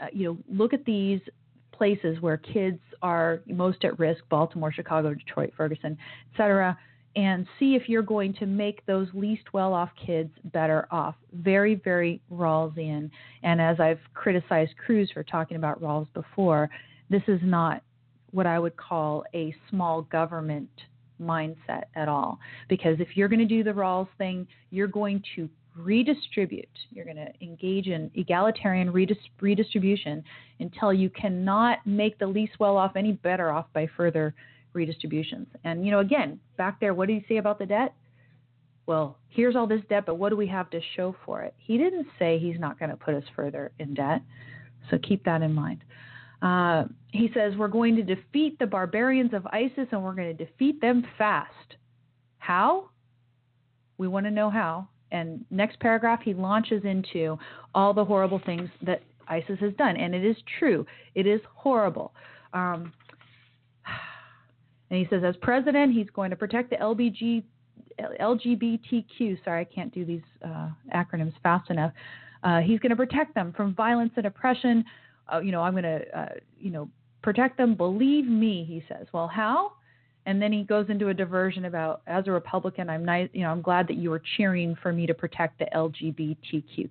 Uh, 0.00 0.06
you 0.12 0.24
know, 0.28 0.38
look 0.48 0.72
at 0.72 0.84
these 0.84 1.20
places 1.72 2.20
where 2.20 2.36
kids 2.36 2.78
are 3.02 3.40
most 3.46 3.84
at 3.84 3.98
risk 3.98 4.22
Baltimore, 4.28 4.72
Chicago, 4.72 5.14
Detroit, 5.14 5.52
Ferguson, 5.56 5.96
et 6.32 6.36
cetera 6.36 6.78
and 7.16 7.46
see 7.58 7.74
if 7.74 7.88
you're 7.88 8.02
going 8.02 8.32
to 8.34 8.46
make 8.46 8.84
those 8.86 9.08
least 9.12 9.52
well 9.52 9.74
off 9.74 9.90
kids 10.06 10.30
better 10.52 10.86
off. 10.92 11.16
Very, 11.32 11.74
very 11.74 12.20
Rawlsian. 12.30 13.10
And 13.42 13.60
as 13.60 13.80
I've 13.80 13.98
criticized 14.14 14.76
Cruz 14.76 15.10
for 15.12 15.24
talking 15.24 15.56
about 15.56 15.82
Rawls 15.82 16.06
before, 16.14 16.70
this 17.10 17.22
is 17.26 17.40
not 17.42 17.82
what 18.30 18.46
I 18.46 18.58
would 18.58 18.76
call 18.76 19.24
a 19.34 19.54
small 19.68 20.02
government 20.02 20.70
mindset 21.20 21.84
at 21.94 22.08
all. 22.08 22.38
Because 22.68 23.00
if 23.00 23.16
you're 23.16 23.28
going 23.28 23.38
to 23.40 23.44
do 23.44 23.62
the 23.62 23.70
Rawls 23.70 24.08
thing, 24.18 24.46
you're 24.70 24.86
going 24.88 25.22
to 25.36 25.48
redistribute. 25.76 26.68
You're 26.90 27.04
going 27.04 27.16
to 27.16 27.32
engage 27.40 27.86
in 27.86 28.10
egalitarian 28.14 28.92
redis- 28.92 29.16
redistribution 29.40 30.24
until 30.60 30.92
you 30.92 31.08
cannot 31.10 31.78
make 31.86 32.18
the 32.18 32.26
least 32.26 32.52
well 32.58 32.76
off 32.76 32.96
any 32.96 33.12
better 33.12 33.50
off 33.50 33.66
by 33.72 33.88
further 33.96 34.34
redistributions. 34.72 35.46
And, 35.64 35.84
you 35.84 35.90
know, 35.90 36.00
again, 36.00 36.40
back 36.56 36.80
there, 36.80 36.94
what 36.94 37.08
did 37.08 37.22
he 37.22 37.34
say 37.34 37.38
about 37.38 37.58
the 37.58 37.66
debt? 37.66 37.94
Well, 38.86 39.18
here's 39.28 39.54
all 39.54 39.66
this 39.66 39.82
debt, 39.88 40.04
but 40.06 40.16
what 40.16 40.30
do 40.30 40.36
we 40.36 40.46
have 40.46 40.70
to 40.70 40.80
show 40.96 41.14
for 41.24 41.42
it? 41.42 41.54
He 41.58 41.76
didn't 41.76 42.06
say 42.18 42.38
he's 42.38 42.58
not 42.58 42.78
going 42.78 42.90
to 42.90 42.96
put 42.96 43.14
us 43.14 43.24
further 43.36 43.70
in 43.78 43.94
debt. 43.94 44.22
So 44.90 44.98
keep 44.98 45.24
that 45.24 45.42
in 45.42 45.52
mind. 45.52 45.84
Uh, 46.40 46.84
he 47.12 47.30
says 47.34 47.54
we're 47.56 47.68
going 47.68 47.96
to 47.96 48.02
defeat 48.02 48.58
the 48.58 48.66
barbarians 48.66 49.34
of 49.34 49.46
ISIS 49.46 49.88
and 49.90 50.02
we're 50.02 50.14
going 50.14 50.36
to 50.36 50.44
defeat 50.44 50.80
them 50.80 51.04
fast. 51.16 51.76
How? 52.38 52.90
We 53.96 54.06
want 54.06 54.26
to 54.26 54.30
know 54.30 54.48
how 54.50 54.88
and 55.10 55.44
next 55.50 55.80
paragraph 55.80 56.20
he 56.24 56.34
launches 56.34 56.84
into 56.84 57.38
all 57.74 57.94
the 57.94 58.04
horrible 58.04 58.40
things 58.44 58.68
that 58.82 59.02
ISIS 59.28 59.58
has 59.60 59.72
done, 59.74 59.96
and 59.96 60.14
it 60.14 60.24
is 60.24 60.36
true. 60.58 60.86
It 61.14 61.26
is 61.26 61.40
horrible. 61.54 62.12
Um, 62.52 62.92
and 64.90 64.98
he 64.98 65.06
says, 65.10 65.22
as 65.24 65.36
president, 65.42 65.92
he's 65.92 66.08
going 66.10 66.30
to 66.30 66.36
protect 66.36 66.70
the 66.70 66.76
LBG, 66.76 67.42
LGBTQ. 68.20 69.44
Sorry, 69.44 69.60
I 69.60 69.64
can't 69.64 69.92
do 69.92 70.04
these 70.04 70.22
uh, 70.44 70.68
acronyms 70.94 71.34
fast 71.42 71.70
enough. 71.70 71.92
Uh, 72.42 72.60
he's 72.60 72.78
going 72.80 72.90
to 72.90 72.96
protect 72.96 73.34
them 73.34 73.52
from 73.54 73.74
violence 73.74 74.12
and 74.16 74.26
oppression. 74.26 74.84
Uh, 75.32 75.40
you 75.40 75.52
know, 75.52 75.62
I'm 75.62 75.72
going 75.72 75.84
to, 75.84 76.18
uh, 76.18 76.28
you 76.58 76.70
know, 76.70 76.88
protect 77.22 77.56
them. 77.56 77.74
Believe 77.74 78.26
me, 78.26 78.64
he 78.66 78.82
says. 78.88 79.06
Well, 79.12 79.28
how? 79.28 79.72
and 80.28 80.42
then 80.42 80.52
he 80.52 80.62
goes 80.62 80.90
into 80.90 81.08
a 81.08 81.14
diversion 81.14 81.64
about 81.64 82.02
as 82.06 82.26
a 82.26 82.30
Republican, 82.30 82.90
I'm 82.90 83.02
nice, 83.02 83.30
you 83.32 83.40
know, 83.40 83.50
I'm 83.50 83.62
glad 83.62 83.88
that 83.88 83.96
you 83.96 84.12
are 84.12 84.20
cheering 84.36 84.76
for 84.82 84.92
me 84.92 85.06
to 85.06 85.14
protect 85.14 85.58
the 85.58 85.64
LGBTQ. 85.74 86.90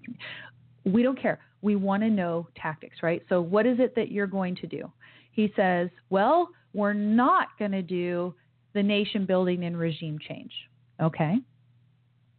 We 0.86 1.04
don't 1.04 1.22
care. 1.22 1.38
We 1.62 1.76
want 1.76 2.02
to 2.02 2.10
know 2.10 2.48
tactics, 2.56 2.98
right? 3.04 3.22
So 3.30 3.40
what 3.40 3.68
is 3.68 3.80
it 3.80 3.94
that 3.94 4.12
you're 4.12 4.26
going 4.26 4.56
to 4.56 4.66
do? 4.66 4.92
He 5.34 5.54
says, 5.56 5.90
well, 6.10 6.50
we're 6.74 6.94
not 6.94 7.50
going 7.60 7.74
to 7.74 7.84
do 7.84 8.34
the 8.74 8.82
nation 8.82 9.28
building 9.28 9.66
and 9.66 9.78
regime 9.78 10.18
change. 10.28 10.52
Okay, 11.00 11.36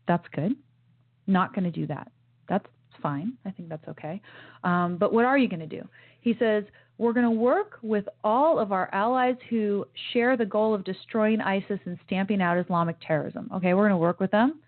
that's 0.09 0.26
good. 0.34 0.57
Not 1.28 1.55
going 1.55 1.64
to 1.64 1.70
do 1.70 1.86
that. 1.86 2.11
That's 2.49 2.66
fine. 3.03 3.34
I 3.44 3.51
think 3.51 3.68
that's 3.68 3.86
okay. 3.88 4.20
Um, 4.64 4.96
but 4.99 5.12
what 5.12 5.24
are 5.24 5.38
you 5.38 5.49
going 5.49 5.61
to 5.61 5.66
do? 5.66 5.82
He 6.20 6.34
says, 6.38 6.64
we're 6.99 7.12
going 7.12 7.24
to 7.24 7.30
work 7.30 7.78
with 7.82 8.05
all 8.24 8.59
of 8.59 8.72
our 8.72 8.92
allies 8.92 9.36
who 9.49 9.86
share 10.12 10.36
the 10.36 10.44
goal 10.44 10.74
of 10.74 10.84
destroying 10.84 11.40
ISIS 11.40 11.78
and 11.84 11.96
stamping 12.07 12.42
out 12.42 12.59
Islamic 12.59 12.96
terrorism. 13.07 13.49
Okay, 13.55 13.72
we're 13.74 13.88
going 13.88 13.90
to 13.90 13.96
work 13.96 14.18
with 14.18 14.32
them. 14.32 14.59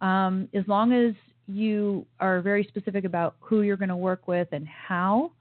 Um, 0.00 0.48
as 0.54 0.64
long 0.66 0.92
as 0.92 1.14
you 1.46 2.06
are 2.20 2.40
very 2.40 2.64
specific 2.64 3.04
about 3.04 3.36
who 3.40 3.62
you're 3.62 3.76
going 3.76 3.88
to 3.88 3.96
work 3.96 4.28
with 4.28 4.48
and 4.52 4.66
how, 4.66 5.32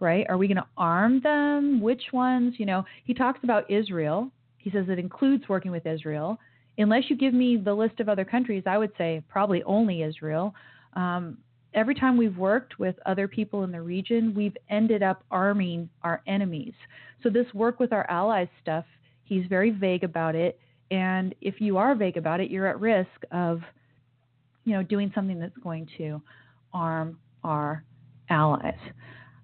right? 0.00 0.26
Are 0.28 0.36
we 0.36 0.48
going 0.48 0.56
to 0.56 0.66
arm 0.76 1.20
them? 1.20 1.80
Which 1.80 2.02
ones? 2.12 2.54
You 2.58 2.66
know, 2.66 2.84
he 3.04 3.14
talks 3.14 3.40
about 3.42 3.70
Israel. 3.70 4.30
He 4.58 4.70
says 4.70 4.86
it 4.88 4.98
includes 4.98 5.48
working 5.48 5.70
with 5.70 5.86
Israel. 5.86 6.38
Unless 6.78 7.04
you 7.08 7.16
give 7.16 7.32
me 7.32 7.56
the 7.56 7.72
list 7.72 8.00
of 8.00 8.08
other 8.08 8.24
countries, 8.24 8.64
I 8.66 8.76
would 8.78 8.92
say 8.98 9.22
probably 9.28 9.62
only 9.62 10.02
Israel. 10.02 10.54
Um, 10.96 11.38
every 11.74 11.94
time 11.94 12.16
we've 12.16 12.36
worked 12.36 12.78
with 12.78 12.96
other 13.06 13.28
people 13.28 13.62
in 13.62 13.70
the 13.70 13.80
region, 13.80 14.34
we've 14.34 14.56
ended 14.70 15.02
up 15.02 15.22
arming 15.30 15.88
our 16.02 16.22
enemies. 16.26 16.72
So 17.22 17.30
this 17.30 17.46
work 17.54 17.78
with 17.78 17.92
our 17.92 18.08
allies 18.10 18.48
stuff, 18.62 18.84
he's 19.24 19.44
very 19.46 19.70
vague 19.70 20.02
about 20.02 20.34
it. 20.34 20.58
And 20.90 21.34
if 21.40 21.60
you 21.60 21.76
are 21.78 21.94
vague 21.94 22.16
about 22.16 22.40
it, 22.40 22.50
you're 22.50 22.66
at 22.66 22.80
risk 22.80 23.10
of, 23.30 23.60
you 24.64 24.72
know, 24.72 24.82
doing 24.82 25.12
something 25.14 25.38
that's 25.38 25.56
going 25.62 25.86
to 25.98 26.20
arm 26.72 27.18
our 27.44 27.84
allies. 28.30 28.74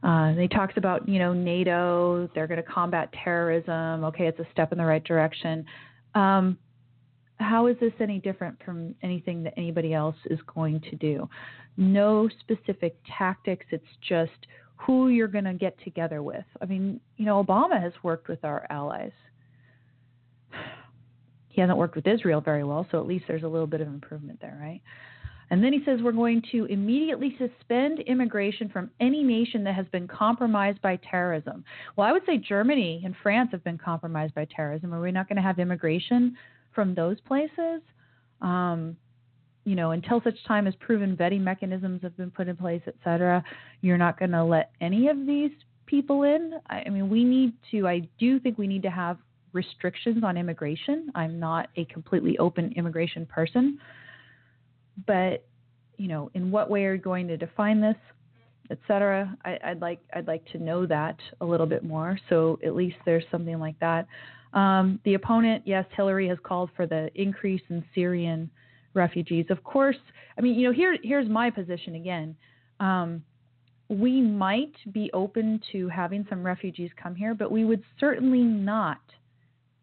Uh, 0.03 0.33
he 0.33 0.49
talks 0.49 0.75
about, 0.77 1.09
you 1.09 1.19
know, 1.19 1.33
NATO. 1.33 2.29
They're 2.35 2.47
going 2.49 2.63
to 2.63 2.69
combat 2.69 3.13
terrorism. 3.25 4.05
Okay, 4.05 4.27
it's 4.27 4.39
a 4.41 4.47
step 4.53 4.73
in 4.73 4.79
the 4.79 4.85
right 4.85 5.05
direction. 5.05 5.65
Um, 6.15 6.59
how 7.43 7.67
is 7.67 7.77
this 7.81 7.93
any 8.01 8.19
different 8.19 8.57
from 8.65 8.95
anything 9.03 9.43
that 9.43 9.55
anybody 9.57 9.95
else 9.95 10.17
is 10.27 10.39
going 10.55 10.81
to 10.91 10.97
do? 10.97 11.29
No 11.77 12.29
specific 12.41 12.97
tactics. 13.19 13.67
It's 13.71 13.85
just 14.07 14.47
who 14.77 15.09
you're 15.09 15.29
going 15.29 15.45
to 15.45 15.55
get 15.55 15.77
together 15.85 16.23
with. 16.23 16.45
I 16.61 16.67
mean, 16.67 17.01
you 17.17 17.25
know, 17.25 17.43
Obama 17.43 17.81
has 17.81 17.93
worked 18.03 18.29
with 18.29 18.45
our 18.45 18.67
allies. 18.71 19.13
He 21.49 21.61
hasn't 21.61 21.79
worked 21.79 21.97
with 21.97 22.07
Israel 22.07 22.41
very 22.41 22.65
well, 22.65 22.87
so 22.91 22.99
at 22.99 23.07
least 23.07 23.27
there's 23.29 23.43
a 23.43 23.49
little 23.49 23.67
bit 23.67 23.81
of 23.81 23.87
improvement 23.87 24.41
there, 24.41 24.59
right? 24.61 24.81
And 25.51 25.63
then 25.63 25.75
he 25.75 25.85
says 25.85 26.01
we're 26.03 26.13
going 26.13 26.43
to 26.53 26.65
immediately 26.65 27.37
suspend 27.39 28.01
immigration 28.01 28.71
from 28.71 28.91
any 29.01 29.23
nation 29.23 29.63
that 29.65 29.75
has 29.75 29.85
been 29.93 30.09
compromised 30.09 30.81
by 30.81 30.99
terrorism. 31.11 31.63
Well, 31.95 32.07
I 32.07 32.13
would 32.13 32.25
say 32.25 32.39
Germany 32.39 33.03
and 33.05 33.15
France 33.23 33.51
have 33.53 33.63
been 33.63 33.77
compromised 33.77 34.35
by 34.35 34.47
terrorism. 34.47 34.95
Are 34.95 35.01
we 35.01 35.13
not 35.13 35.29
going 35.29 35.37
to 35.37 35.43
have 35.43 35.59
immigration 35.59 36.37
from 36.75 36.95
those 36.95 37.21
places. 37.21 37.81
Um, 38.41 38.97
you 39.65 39.77
know, 39.77 39.93
until 39.93 40.21
such 40.23 40.43
time 40.45 40.67
as 40.67 40.75
proven 40.77 41.17
vetting 41.17 41.41
mechanisms 41.41 42.03
have 42.03 42.17
been 42.17 42.31
put 42.31 42.49
in 42.49 42.57
place, 42.57 42.83
et 42.87 42.97
cetera, 43.05 43.45
you're 43.81 43.99
not 43.99 44.19
going 44.19 44.33
to 44.33 44.43
let 44.43 44.73
any 44.81 45.09
of 45.09 45.25
these 45.27 45.53
people 45.87 46.25
in. 46.25 46.55
I, 46.69 46.83
I 46.87 46.89
mean, 46.89 47.09
we 47.09 47.23
need 47.23 47.53
to, 47.71 47.87
I 47.87 48.09
do 48.19 48.41
think 48.41 48.59
we 48.59 48.67
need 48.67 48.83
to 48.83 48.91
have 48.91 49.19
restrictions 49.53 50.25
on 50.25 50.37
immigration. 50.37 51.13
I'm 51.15 51.39
not 51.39 51.69
a 51.77 51.85
completely 51.85 52.39
open 52.39 52.73
immigration 52.77 53.27
person. 53.27 53.79
But, 55.07 55.45
you 55.97 56.09
know, 56.09 56.31
in 56.35 56.51
what 56.51 56.69
way 56.69 56.85
are 56.87 56.95
you 56.95 57.01
going 57.01 57.29
to 57.29 57.37
define 57.37 57.81
this? 57.81 57.97
Etc. 58.73 59.37
I'd 59.45 59.81
like 59.81 60.01
I'd 60.15 60.27
like 60.27 60.45
to 60.53 60.59
know 60.59 60.87
that 60.87 61.17
a 61.41 61.45
little 61.45 61.67
bit 61.67 61.85
more. 61.85 62.19
So 62.29 62.59
at 62.65 62.75
least 62.75 62.97
there's 63.05 63.25
something 63.31 63.59
like 63.59 63.79
that. 63.81 64.07
Um, 64.53 64.99
the 65.05 65.15
opponent, 65.15 65.63
yes, 65.65 65.85
Hillary 65.97 66.29
has 66.29 66.39
called 66.43 66.71
for 66.77 66.87
the 66.87 67.11
increase 67.15 67.63
in 67.71 67.85
Syrian 67.95 68.51
refugees. 68.95 69.47
Of 69.51 69.63
course, 69.65 69.97
I 70.37 70.41
mean, 70.41 70.59
you 70.59 70.67
know, 70.69 70.75
here 70.75 70.97
here's 71.03 71.29
my 71.29 71.51
position 71.51 71.95
again. 71.95 72.37
Um, 72.81 73.23
we 73.89 74.23
might 74.23 74.75
be 74.93 75.11
open 75.13 75.61
to 75.73 75.89
having 75.89 76.27
some 76.31 76.43
refugees 76.43 76.91
come 77.01 77.15
here, 77.15 77.35
but 77.35 77.51
we 77.51 77.65
would 77.65 77.83
certainly 78.01 78.43
not 78.43 79.01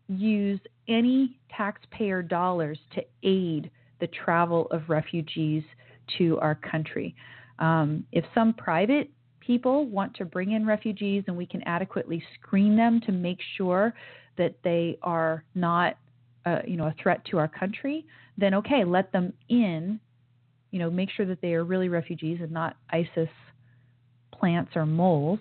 use 0.07 0.59
any 0.87 1.37
taxpayer 1.55 2.23
dollars 2.23 2.79
to 2.95 3.03
aid 3.23 3.69
the 3.99 4.07
travel 4.07 4.67
of 4.71 4.89
refugees 4.89 5.63
to 6.17 6.39
our 6.39 6.55
country. 6.55 7.15
Um, 7.59 8.05
if 8.11 8.25
some 8.33 8.53
private 8.53 9.09
people 9.39 9.87
want 9.87 10.15
to 10.15 10.25
bring 10.25 10.51
in 10.51 10.65
refugees 10.65 11.23
and 11.27 11.35
we 11.35 11.45
can 11.45 11.61
adequately 11.63 12.23
screen 12.35 12.75
them 12.75 13.01
to 13.01 13.11
make 13.11 13.39
sure 13.57 13.93
that 14.37 14.55
they 14.63 14.97
are 15.01 15.43
not, 15.55 15.97
uh, 16.45 16.59
you 16.65 16.77
know, 16.77 16.85
a 16.85 16.95
threat 17.01 17.23
to 17.25 17.37
our 17.37 17.47
country, 17.47 18.05
then 18.37 18.53
okay, 18.53 18.83
let 18.83 19.11
them 19.11 19.33
in. 19.49 19.99
You 20.71 20.79
know, 20.79 20.89
make 20.89 21.09
sure 21.09 21.25
that 21.25 21.41
they 21.41 21.53
are 21.53 21.63
really 21.63 21.89
refugees 21.89 22.39
and 22.41 22.51
not 22.51 22.77
ISIS 22.91 23.29
plants 24.31 24.71
or 24.75 24.85
moles. 24.85 25.39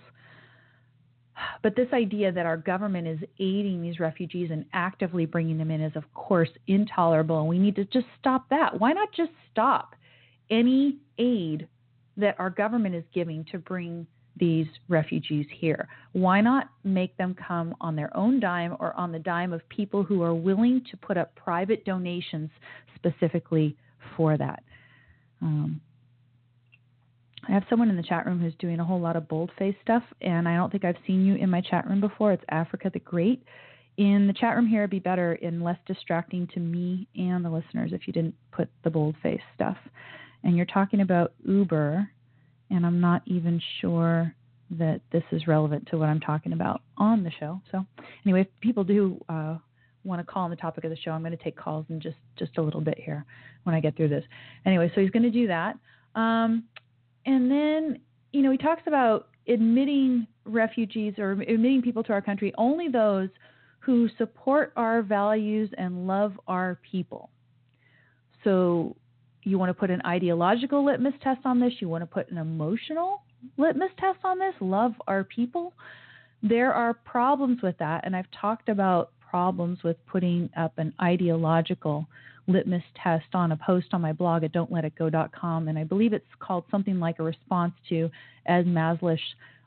But 1.62 1.76
this 1.76 1.88
idea 1.92 2.32
that 2.32 2.46
our 2.46 2.56
government 2.56 3.06
is 3.06 3.18
aiding 3.38 3.80
these 3.80 4.00
refugees 4.00 4.50
and 4.50 4.64
actively 4.72 5.24
bringing 5.24 5.58
them 5.58 5.70
in 5.70 5.80
is, 5.80 5.94
of 5.94 6.02
course, 6.14 6.48
intolerable, 6.66 7.38
and 7.38 7.48
we 7.48 7.58
need 7.58 7.76
to 7.76 7.84
just 7.84 8.06
stop 8.18 8.48
that. 8.50 8.80
Why 8.80 8.92
not 8.92 9.12
just 9.12 9.30
stop 9.52 9.94
any 10.50 10.96
aid 11.18 11.68
that 12.18 12.38
our 12.38 12.50
government 12.50 12.94
is 12.94 13.04
giving 13.14 13.44
to 13.50 13.58
bring 13.58 14.06
these 14.36 14.66
refugees 14.88 15.46
here? 15.50 15.88
Why 16.12 16.40
not 16.40 16.68
make 16.84 17.16
them 17.16 17.34
come 17.34 17.74
on 17.80 17.96
their 17.96 18.14
own 18.16 18.40
dime 18.40 18.76
or 18.78 18.92
on 18.94 19.12
the 19.12 19.18
dime 19.18 19.52
of 19.52 19.66
people 19.68 20.02
who 20.02 20.22
are 20.22 20.34
willing 20.34 20.82
to 20.90 20.96
put 20.96 21.16
up 21.16 21.34
private 21.34 21.84
donations 21.84 22.50
specifically 22.94 23.76
for 24.16 24.36
that? 24.36 24.62
Um, 25.40 25.80
I 27.48 27.52
have 27.52 27.64
someone 27.70 27.88
in 27.88 27.96
the 27.96 28.02
chat 28.02 28.26
room 28.26 28.40
who's 28.40 28.54
doing 28.58 28.80
a 28.80 28.84
whole 28.84 29.00
lot 29.00 29.16
of 29.16 29.28
boldface 29.28 29.76
stuff, 29.82 30.02
and 30.20 30.48
I 30.48 30.56
don't 30.56 30.70
think 30.70 30.84
I've 30.84 30.96
seen 31.06 31.24
you 31.24 31.36
in 31.36 31.48
my 31.48 31.60
chat 31.60 31.88
room 31.88 32.00
before. 32.00 32.32
It's 32.32 32.44
Africa 32.50 32.90
the 32.92 32.98
Great. 33.00 33.42
In 33.96 34.26
the 34.26 34.32
chat 34.32 34.54
room 34.54 34.66
here, 34.66 34.82
it'd 34.82 34.90
be 34.90 35.00
better 35.00 35.32
and 35.42 35.62
less 35.62 35.78
distracting 35.86 36.46
to 36.54 36.60
me 36.60 37.08
and 37.16 37.44
the 37.44 37.50
listeners 37.50 37.92
if 37.92 38.06
you 38.06 38.12
didn't 38.12 38.34
put 38.52 38.68
the 38.84 38.90
boldface 38.90 39.40
stuff. 39.54 39.76
And 40.44 40.56
you're 40.56 40.66
talking 40.66 41.00
about 41.00 41.32
Uber, 41.44 42.08
and 42.70 42.86
I'm 42.86 43.00
not 43.00 43.22
even 43.26 43.60
sure 43.80 44.34
that 44.70 45.00
this 45.12 45.22
is 45.32 45.46
relevant 45.46 45.88
to 45.88 45.98
what 45.98 46.08
I'm 46.08 46.20
talking 46.20 46.52
about 46.52 46.82
on 46.96 47.24
the 47.24 47.30
show. 47.40 47.60
So, 47.72 47.84
anyway, 48.24 48.42
if 48.42 48.48
people 48.60 48.84
do 48.84 49.22
uh, 49.28 49.56
want 50.04 50.24
to 50.24 50.30
call 50.30 50.44
on 50.44 50.50
the 50.50 50.56
topic 50.56 50.84
of 50.84 50.90
the 50.90 50.96
show, 50.96 51.10
I'm 51.12 51.22
going 51.22 51.36
to 51.36 51.42
take 51.42 51.56
calls 51.56 51.86
in 51.88 52.00
just 52.00 52.16
just 52.36 52.58
a 52.58 52.62
little 52.62 52.80
bit 52.80 52.98
here 52.98 53.24
when 53.64 53.74
I 53.74 53.80
get 53.80 53.96
through 53.96 54.08
this. 54.08 54.24
Anyway, 54.66 54.90
so 54.94 55.00
he's 55.00 55.10
going 55.10 55.22
to 55.22 55.30
do 55.30 55.46
that. 55.46 55.76
Um, 56.14 56.64
and 57.26 57.50
then, 57.50 58.00
you 58.32 58.42
know, 58.42 58.50
he 58.50 58.58
talks 58.58 58.82
about 58.86 59.28
admitting 59.48 60.26
refugees 60.44 61.14
or 61.18 61.32
admitting 61.32 61.82
people 61.82 62.02
to 62.04 62.12
our 62.12 62.22
country 62.22 62.52
only 62.58 62.88
those 62.88 63.28
who 63.80 64.08
support 64.18 64.72
our 64.76 65.02
values 65.02 65.70
and 65.78 66.06
love 66.06 66.38
our 66.46 66.78
people. 66.90 67.30
So, 68.44 68.96
you 69.48 69.58
want 69.58 69.70
to 69.70 69.74
put 69.74 69.90
an 69.90 70.02
ideological 70.06 70.84
litmus 70.84 71.14
test 71.22 71.40
on 71.44 71.60
this, 71.60 71.72
you 71.80 71.88
want 71.88 72.02
to 72.02 72.06
put 72.06 72.30
an 72.30 72.38
emotional 72.38 73.22
litmus 73.56 73.90
test 73.98 74.18
on 74.24 74.38
this, 74.38 74.54
love 74.60 74.92
our 75.06 75.24
people. 75.24 75.72
There 76.42 76.72
are 76.72 76.94
problems 76.94 77.62
with 77.62 77.76
that, 77.78 78.04
and 78.04 78.14
I've 78.14 78.30
talked 78.40 78.68
about 78.68 79.10
problems 79.28 79.82
with 79.82 79.96
putting 80.06 80.50
up 80.56 80.78
an 80.78 80.92
ideological 81.02 82.06
litmus 82.46 82.82
test 83.02 83.26
on 83.34 83.52
a 83.52 83.56
post 83.56 83.88
on 83.92 84.00
my 84.00 84.12
blog 84.12 84.44
at 84.44 84.52
don'tletitgo.com, 84.52 85.68
and 85.68 85.78
I 85.78 85.84
believe 85.84 86.12
it's 86.12 86.24
called 86.38 86.64
something 86.70 86.98
like 86.98 87.18
a 87.18 87.22
response 87.22 87.74
to 87.90 88.10
Ed 88.46 88.66
Mazlish 88.66 89.18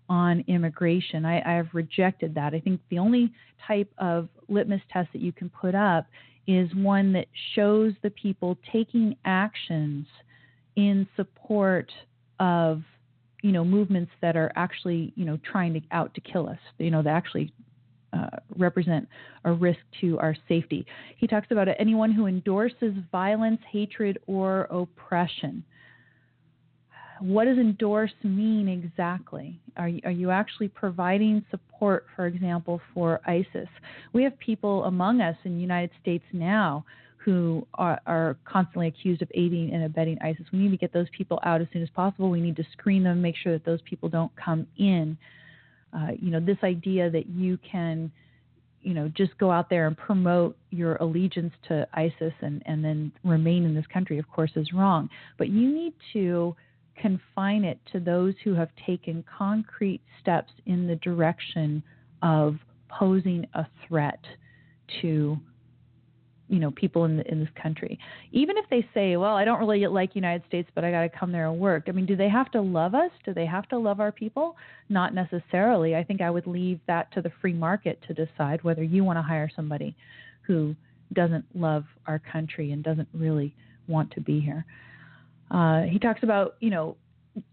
on 0.10 0.44
immigration. 0.48 1.26
I, 1.26 1.42
I 1.42 1.56
have 1.56 1.68
rejected 1.74 2.36
that. 2.36 2.54
I 2.54 2.60
think 2.60 2.82
the 2.90 3.00
only 3.00 3.32
type 3.68 3.90
of 3.98 4.28
litmus 4.50 4.82
test 4.92 5.10
that 5.14 5.22
you 5.22 5.32
can 5.32 5.50
put 5.50 5.76
up 5.76 6.06
is 6.48 6.74
one 6.76 7.14
that 7.14 7.28
shows 7.56 7.94
the 8.02 8.10
people 8.12 8.58
taking 8.72 9.16
actions 9.26 10.06
in 10.76 11.08
support 11.16 11.92
of 12.40 12.82
you 13.44 13.52
know 13.52 13.64
movements 13.64 14.12
that 14.22 14.36
are 14.36 14.52
actually 14.56 15.14
you 15.16 15.26
know 15.26 15.38
trying 15.50 15.74
to 15.74 15.82
out 15.92 16.14
to 16.14 16.22
kill 16.22 16.48
us 16.48 16.60
you 16.78 16.92
know 16.92 17.02
that 17.02 17.10
actually 17.12 17.54
uh, 18.14 18.28
represent 18.58 19.08
a 19.46 19.52
risk 19.52 19.80
to 20.02 20.20
our 20.20 20.36
safety. 20.48 20.86
He 21.16 21.28
talks 21.28 21.48
about 21.50 21.68
anyone 21.80 22.12
who 22.12 22.26
endorses 22.26 22.94
violence, 23.12 23.62
hatred, 23.72 24.20
or 24.28 24.64
oppression. 24.64 25.64
What 27.22 27.46
does 27.46 27.58
endorse 27.58 28.12
mean 28.24 28.68
exactly? 28.68 29.60
Are 29.78 29.88
you, 29.88 30.02
are 30.04 30.12
you 30.12 30.32
actually 30.32 30.68
providing 30.68 31.46
support, 31.52 32.06
for 32.16 32.26
example, 32.26 32.82
for 32.94 33.22
ISIS? 33.26 33.70
We 34.14 34.24
have 34.24 34.38
people 34.40 34.86
among 34.86 35.22
us 35.22 35.36
in 35.44 35.56
the 35.56 35.62
United 35.62 35.92
States 36.02 36.26
now 36.34 36.84
who 37.18 37.68
are, 37.76 38.02
are, 38.08 38.36
constantly 38.46 38.88
accused 38.88 39.22
of 39.22 39.30
aiding 39.36 39.72
and 39.72 39.84
abetting 39.84 40.18
ISIS. 40.22 40.46
We 40.52 40.58
need 40.58 40.72
to 40.72 40.78
get 40.78 40.92
those 40.92 41.06
people 41.16 41.40
out 41.44 41.62
as 41.62 41.68
soon 41.72 41.84
as 41.84 41.90
possible. 41.92 42.32
We 42.32 42.42
need 42.42 42.56
to 42.56 42.64
screen 42.72 43.04
them, 43.04 43.22
make 43.22 43.36
sure 43.36 43.54
that 43.54 43.64
those 43.64 43.82
people 43.84 44.10
don't 44.10 44.32
come 44.36 44.66
in 44.78 45.18
uh, 45.94 46.12
you 46.20 46.32
know, 46.32 46.40
this 46.40 46.58
idea 46.64 47.10
that 47.10 47.28
you 47.28 47.58
can, 47.70 48.12
you 48.82 48.94
know, 48.94 49.10
just 49.10 49.38
go 49.38 49.52
out 49.52 49.70
there 49.70 49.88
and 49.88 49.98
promote 49.98 50.58
your 50.70 50.96
allegiance 50.98 51.54
to 51.68 51.88
ISIS 51.94 52.34
and, 52.42 52.64
and 52.66 52.84
then 52.84 53.12
remain 53.24 53.66
in 53.66 53.76
this 53.76 53.86
country, 53.88 54.18
of 54.18 54.30
course, 54.30 54.52
is 54.56 54.72
wrong. 54.74 55.10
But 55.38 55.50
you 55.50 55.72
need 55.72 55.94
to 56.14 56.56
confine 56.96 57.64
it 57.64 57.80
to 57.92 58.00
those 58.00 58.34
who 58.44 58.54
have 58.54 58.70
taken 58.86 59.24
concrete 59.38 60.02
steps 60.22 60.52
in 60.66 60.88
the 60.88 60.96
direction 60.98 61.84
of 62.22 62.58
posing 62.90 63.46
a 63.54 63.66
threat 63.88 64.20
to 65.02 65.38
you 66.48 66.60
know 66.60 66.72
people 66.72 67.06
in 67.06 67.16
the, 67.18 67.32
in 67.32 67.40
this 67.40 67.50
country. 67.62 67.98
Even 68.34 68.58
if 68.58 68.66
they 68.70 68.86
say 68.94 69.16
well 69.16 69.36
i 69.36 69.46
don't 69.46 69.60
really 69.60 69.88
like 69.88 70.16
united 70.16 70.44
states 70.48 70.70
but 70.76 70.84
i 70.84 70.92
got 70.92 71.02
to 71.02 71.10
come 71.10 71.32
there 71.32 71.48
and 71.48 71.60
work 71.60 71.86
i 71.88 71.92
mean 71.92 72.06
do 72.06 72.16
they 72.16 72.30
have 72.30 72.52
to 72.52 72.62
love 72.62 72.94
us? 72.94 73.12
Do 73.26 73.34
they 73.34 73.46
have 73.46 73.68
to 73.70 73.78
love 73.78 74.00
our 74.00 74.12
people? 74.12 74.58
Not 74.90 75.14
necessarily. 75.14 75.96
I 75.96 76.04
think 76.04 76.22
i 76.22 76.30
would 76.30 76.46
leave 76.46 76.80
that 76.88 77.12
to 77.14 77.22
the 77.22 77.32
free 77.42 77.54
market 77.54 78.00
to 78.08 78.14
decide 78.14 78.64
whether 78.64 78.84
you 78.84 79.04
want 79.04 79.18
to 79.18 79.24
hire 79.24 79.50
somebody 79.56 79.96
who 80.42 80.76
doesn't 81.14 81.46
love 81.56 81.86
our 82.06 82.20
country 82.20 82.72
and 82.72 82.84
doesn't 82.84 83.08
really 83.14 83.56
want 83.88 84.12
to 84.12 84.22
be 84.22 84.40
here 84.40 84.66
uh, 85.52 85.82
he 85.84 86.00
talks 86.00 86.24
about 86.24 86.56
you 86.60 86.70
know 86.70 86.96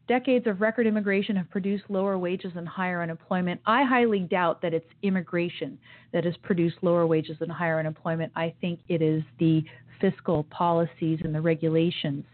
decades 0.07 0.47
of 0.47 0.61
record 0.61 0.87
immigration 0.87 1.37
have 1.37 1.51
produced 1.51 1.85
lower 1.89 2.19
wages 2.19 2.53
and 2.57 2.67
higher 2.67 3.03
unemployment. 3.03 3.61
I 3.67 3.85
highly 3.85 4.21
doubt 4.21 4.63
that 4.63 4.75
it's 4.75 4.87
immigration 5.03 5.79
that 6.13 6.25
has 6.25 6.37
produced 6.43 6.77
lower 6.83 7.07
wages 7.07 7.37
and 7.41 7.51
higher 7.51 7.79
unemployment. 7.79 8.33
I 8.35 8.55
think 8.61 8.81
it 8.89 9.03
is 9.03 9.23
the 9.39 9.63
fiscal 10.01 10.45
policies 10.45 11.21
and 11.25 11.35
the 11.35 11.41
regulations 11.41 12.25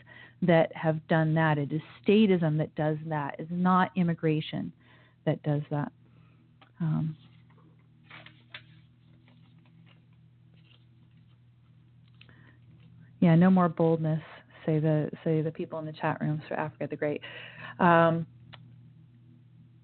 that 0.42 0.74
have 0.76 1.06
done 1.08 1.34
that. 1.34 1.58
It 1.58 1.72
is 1.72 1.80
statism 2.06 2.58
that 2.58 2.74
does 2.74 2.98
that. 3.06 3.36
It's 3.38 3.50
not 3.50 3.90
immigration 3.96 4.72
that 5.26 5.42
does 5.42 5.62
that. 5.70 5.90
Um, 6.80 7.16
yeah, 13.20 13.34
no 13.34 13.50
more 13.50 13.68
boldness 13.68 14.22
say 14.66 14.78
the 14.78 15.10
say 15.22 15.42
the 15.42 15.50
people 15.50 15.78
in 15.78 15.84
the 15.84 15.92
chat 15.92 16.18
rooms 16.20 16.42
for 16.48 16.54
Africa 16.54 16.86
the 16.88 16.96
Great. 16.96 17.20
Um, 17.78 18.26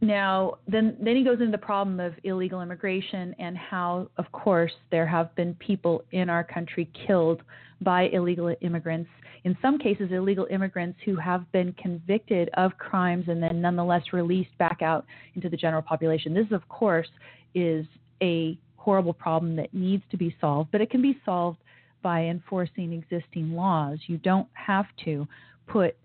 now, 0.03 0.55
then, 0.66 0.97
then 1.01 1.14
he 1.14 1.22
goes 1.22 1.41
into 1.41 1.53
the 1.53 1.59
problem 1.59 2.01
of 2.01 2.14
illegal 2.24 2.62
immigration 2.62 3.35
and 3.39 3.57
how, 3.57 4.09
of 4.16 4.31
course, 4.33 4.72
there 4.91 5.07
have 5.07 5.35
been 5.35 5.55
people 5.55 6.05
in 6.12 6.31
our 6.31 6.43
country 6.43 6.91
killed 7.07 7.43
by 7.83 8.05
illegal 8.05 8.55
immigrants. 8.62 9.11
In 9.45 9.57
some 9.61 9.78
cases, 9.78 10.11
illegal 10.11 10.47
immigrants 10.51 10.99
who 11.05 11.16
have 11.16 11.51
been 11.53 11.74
convicted 11.74 12.49
of 12.55 12.76
crimes 12.78 13.26
and 13.28 13.43
then 13.43 13.61
nonetheless 13.61 14.03
released 14.14 14.57
back 14.59 14.81
out 14.81 15.05
into 15.35 15.51
the 15.51 15.57
general 15.57 15.83
population. 15.83 16.33
This, 16.33 16.51
of 16.51 16.66
course, 16.68 17.09
is 17.55 17.85
a 18.22 18.59
horrible 18.76 19.12
problem 19.12 19.55
that 19.57 19.72
needs 19.74 20.03
to 20.11 20.16
be 20.16 20.35
solved, 20.41 20.70
but 20.72 20.81
it 20.81 20.91
can 20.91 21.03
be 21.03 21.18
solved 21.26 21.59
by 22.03 22.22
enforcing 22.24 22.92
existing 22.92 23.53
laws. 23.53 23.98
You 24.07 24.18
don't 24.18 24.48
have 24.53 24.86
to 25.05 25.26
put 25.66 25.96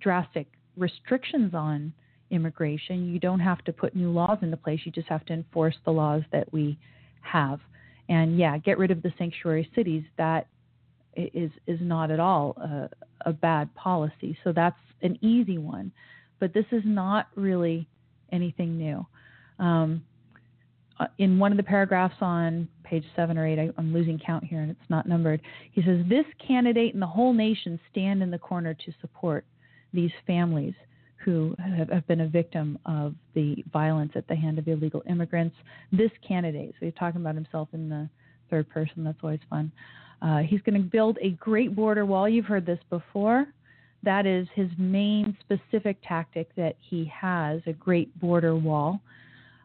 drastic 0.00 0.46
restrictions 0.76 1.54
on 1.54 1.92
immigration. 2.30 3.12
You 3.12 3.18
don't 3.18 3.40
have 3.40 3.62
to 3.64 3.72
put 3.72 3.94
new 3.96 4.10
laws 4.10 4.38
into 4.42 4.56
place. 4.56 4.80
You 4.84 4.92
just 4.92 5.08
have 5.08 5.24
to 5.26 5.32
enforce 5.32 5.76
the 5.84 5.90
laws 5.90 6.22
that 6.32 6.52
we 6.52 6.78
have. 7.22 7.60
And 8.08 8.38
yeah, 8.38 8.56
get 8.58 8.78
rid 8.78 8.90
of 8.90 9.02
the 9.02 9.12
sanctuary 9.18 9.70
cities. 9.74 10.04
That 10.16 10.46
is 11.16 11.50
is 11.66 11.78
not 11.80 12.10
at 12.10 12.20
all 12.20 12.56
a, 12.56 12.88
a 13.26 13.32
bad 13.32 13.74
policy. 13.74 14.38
So 14.44 14.52
that's 14.52 14.78
an 15.02 15.18
easy 15.20 15.58
one. 15.58 15.92
but 16.40 16.54
this 16.54 16.64
is 16.72 16.82
not 16.84 17.28
really 17.36 17.86
anything 18.32 18.76
new. 18.76 19.06
Um, 19.58 20.02
in 21.18 21.38
one 21.38 21.52
of 21.52 21.56
the 21.56 21.62
paragraphs 21.62 22.16
on 22.20 22.68
page 22.84 23.04
seven 23.16 23.38
or 23.38 23.46
eight, 23.46 23.58
I, 23.58 23.70
I'm 23.78 23.92
losing 23.92 24.18
count 24.18 24.44
here 24.44 24.60
and 24.60 24.70
it's 24.70 24.90
not 24.90 25.06
numbered. 25.08 25.40
He 25.72 25.82
says, 25.82 26.04
This 26.08 26.26
candidate 26.46 26.94
and 26.94 27.02
the 27.02 27.06
whole 27.06 27.32
nation 27.32 27.78
stand 27.90 28.22
in 28.22 28.30
the 28.30 28.38
corner 28.38 28.74
to 28.74 28.92
support 29.00 29.44
these 29.92 30.10
families 30.26 30.74
who 31.24 31.54
have, 31.58 31.90
have 31.90 32.06
been 32.06 32.22
a 32.22 32.28
victim 32.28 32.78
of 32.86 33.14
the 33.34 33.62
violence 33.72 34.12
at 34.14 34.26
the 34.28 34.34
hand 34.34 34.58
of 34.58 34.66
illegal 34.68 35.02
immigrants. 35.08 35.54
This 35.92 36.10
candidate, 36.26 36.74
so 36.78 36.86
he's 36.86 36.94
talking 36.98 37.20
about 37.20 37.34
himself 37.34 37.68
in 37.72 37.88
the 37.88 38.08
third 38.48 38.68
person, 38.70 39.04
that's 39.04 39.18
always 39.22 39.40
fun. 39.48 39.70
Uh, 40.22 40.38
he's 40.38 40.60
going 40.62 40.80
to 40.80 40.88
build 40.88 41.18
a 41.20 41.30
great 41.30 41.74
border 41.74 42.04
wall. 42.06 42.28
You've 42.28 42.46
heard 42.46 42.66
this 42.66 42.78
before. 42.88 43.46
That 44.02 44.26
is 44.26 44.48
his 44.54 44.68
main 44.78 45.36
specific 45.40 45.98
tactic 46.06 46.54
that 46.56 46.76
he 46.78 47.10
has 47.14 47.60
a 47.66 47.72
great 47.72 48.18
border 48.18 48.56
wall. 48.56 49.00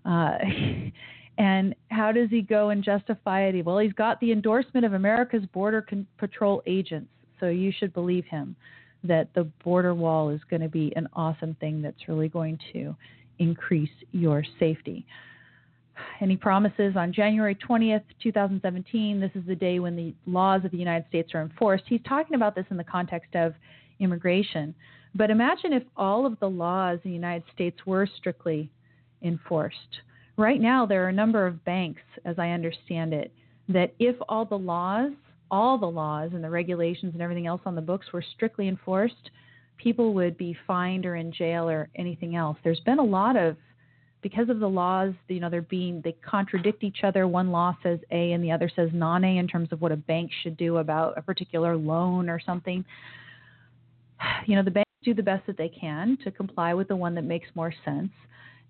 Uh, 0.05 0.37
And 1.37 1.75
how 1.91 2.11
does 2.11 2.29
he 2.29 2.41
go 2.41 2.69
and 2.69 2.83
justify 2.83 3.43
it? 3.43 3.65
Well, 3.65 3.79
he's 3.79 3.93
got 3.93 4.19
the 4.19 4.31
endorsement 4.31 4.85
of 4.85 4.93
America's 4.93 5.45
Border 5.53 5.81
Con- 5.81 6.07
Patrol 6.17 6.63
agents, 6.65 7.09
so 7.39 7.47
you 7.47 7.73
should 7.77 7.93
believe 7.93 8.25
him 8.25 8.55
that 9.03 9.33
the 9.35 9.43
border 9.63 9.93
wall 9.93 10.29
is 10.29 10.39
going 10.49 10.61
to 10.61 10.69
be 10.69 10.93
an 10.95 11.07
awesome 11.13 11.55
thing 11.59 11.81
that's 11.81 12.07
really 12.07 12.29
going 12.29 12.57
to 12.73 12.95
increase 13.39 13.89
your 14.11 14.43
safety. 14.59 15.05
And 16.19 16.31
he 16.31 16.37
promises 16.37 16.95
on 16.95 17.13
January 17.13 17.55
20th, 17.55 18.03
2017, 18.21 19.19
this 19.19 19.31
is 19.35 19.43
the 19.47 19.55
day 19.55 19.79
when 19.79 19.95
the 19.95 20.13
laws 20.25 20.65
of 20.65 20.71
the 20.71 20.77
United 20.77 21.07
States 21.07 21.31
are 21.33 21.41
enforced. 21.41 21.83
He's 21.87 22.01
talking 22.07 22.35
about 22.35 22.55
this 22.55 22.65
in 22.69 22.77
the 22.77 22.83
context 22.83 23.35
of 23.35 23.53
immigration. 23.99 24.75
But 25.13 25.29
imagine 25.29 25.71
if 25.71 25.83
all 25.95 26.25
of 26.25 26.37
the 26.39 26.49
laws 26.49 26.99
in 27.03 27.11
the 27.11 27.15
United 27.15 27.43
States 27.53 27.77
were 27.85 28.07
strictly 28.17 28.69
enforced. 29.21 30.01
Right 30.37 30.59
now, 30.59 30.85
there 30.85 31.05
are 31.05 31.09
a 31.09 31.13
number 31.13 31.47
of 31.47 31.63
banks, 31.63 32.01
as 32.25 32.37
I 32.37 32.49
understand 32.49 33.13
it, 33.13 33.31
that 33.69 33.93
if 33.99 34.15
all 34.27 34.45
the 34.45 34.57
laws, 34.57 35.11
all 35.49 35.77
the 35.77 35.85
laws 35.85 36.31
and 36.33 36.43
the 36.43 36.49
regulations 36.49 37.13
and 37.13 37.21
everything 37.21 37.47
else 37.47 37.61
on 37.65 37.75
the 37.75 37.81
books 37.81 38.07
were 38.11 38.23
strictly 38.35 38.67
enforced, 38.67 39.31
people 39.77 40.13
would 40.13 40.37
be 40.37 40.57
fined 40.67 41.05
or 41.05 41.15
in 41.15 41.31
jail 41.31 41.69
or 41.69 41.89
anything 41.95 42.35
else. 42.35 42.57
There's 42.63 42.79
been 42.81 42.99
a 42.99 43.03
lot 43.03 43.37
of 43.37 43.55
because 44.21 44.49
of 44.49 44.59
the 44.59 44.67
laws, 44.67 45.13
you 45.27 45.39
know, 45.39 45.51
they're 45.51 45.61
being 45.61 46.01
they 46.03 46.13
contradict 46.27 46.83
each 46.83 47.03
other. 47.03 47.27
One 47.27 47.51
law 47.51 47.77
says 47.83 47.99
A 48.09 48.31
and 48.31 48.43
the 48.43 48.51
other 48.51 48.71
says 48.75 48.89
non-A 48.91 49.37
in 49.37 49.47
terms 49.47 49.69
of 49.71 49.81
what 49.81 49.91
a 49.91 49.95
bank 49.95 50.31
should 50.41 50.57
do 50.57 50.77
about 50.77 51.15
a 51.15 51.21
particular 51.21 51.77
loan 51.77 52.29
or 52.29 52.39
something. 52.43 52.83
You 54.47 54.55
know, 54.55 54.63
the 54.63 54.71
banks 54.71 54.89
do 55.03 55.13
the 55.13 55.21
best 55.21 55.45
that 55.45 55.57
they 55.57 55.69
can 55.69 56.17
to 56.23 56.31
comply 56.31 56.73
with 56.73 56.87
the 56.87 56.95
one 56.95 57.13
that 57.15 57.23
makes 57.23 57.47
more 57.53 57.73
sense. 57.83 58.09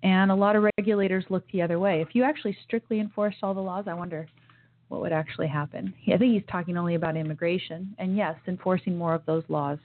And 0.04 0.32
a 0.32 0.36
lot 0.36 0.56
of 0.56 0.64
regulators 0.78 1.26
look 1.30 1.50
the 1.52 1.62
other 1.62 1.80
way. 1.80 2.02
If 2.02 2.10
you 2.14 2.24
actually 2.24 2.56
strictly 2.64 3.00
enforced 3.00 3.38
all 3.42 3.54
the 3.54 3.62
laws, 3.62 3.86
I 3.88 3.94
wonder 3.94 4.28
what 4.90 5.02
would 5.02 5.12
actually 5.14 5.48
happen. 5.48 5.94
I 6.08 6.18
think 6.18 6.34
he's 6.34 6.44
talking 6.50 6.78
only 6.78 6.96
about 6.96 7.18
immigration. 7.18 7.96
And 7.98 8.16
yes, 8.16 8.36
enforcing 8.48 8.98
more 8.98 9.16
of 9.16 9.26
those 9.26 9.44
laws 9.50 9.80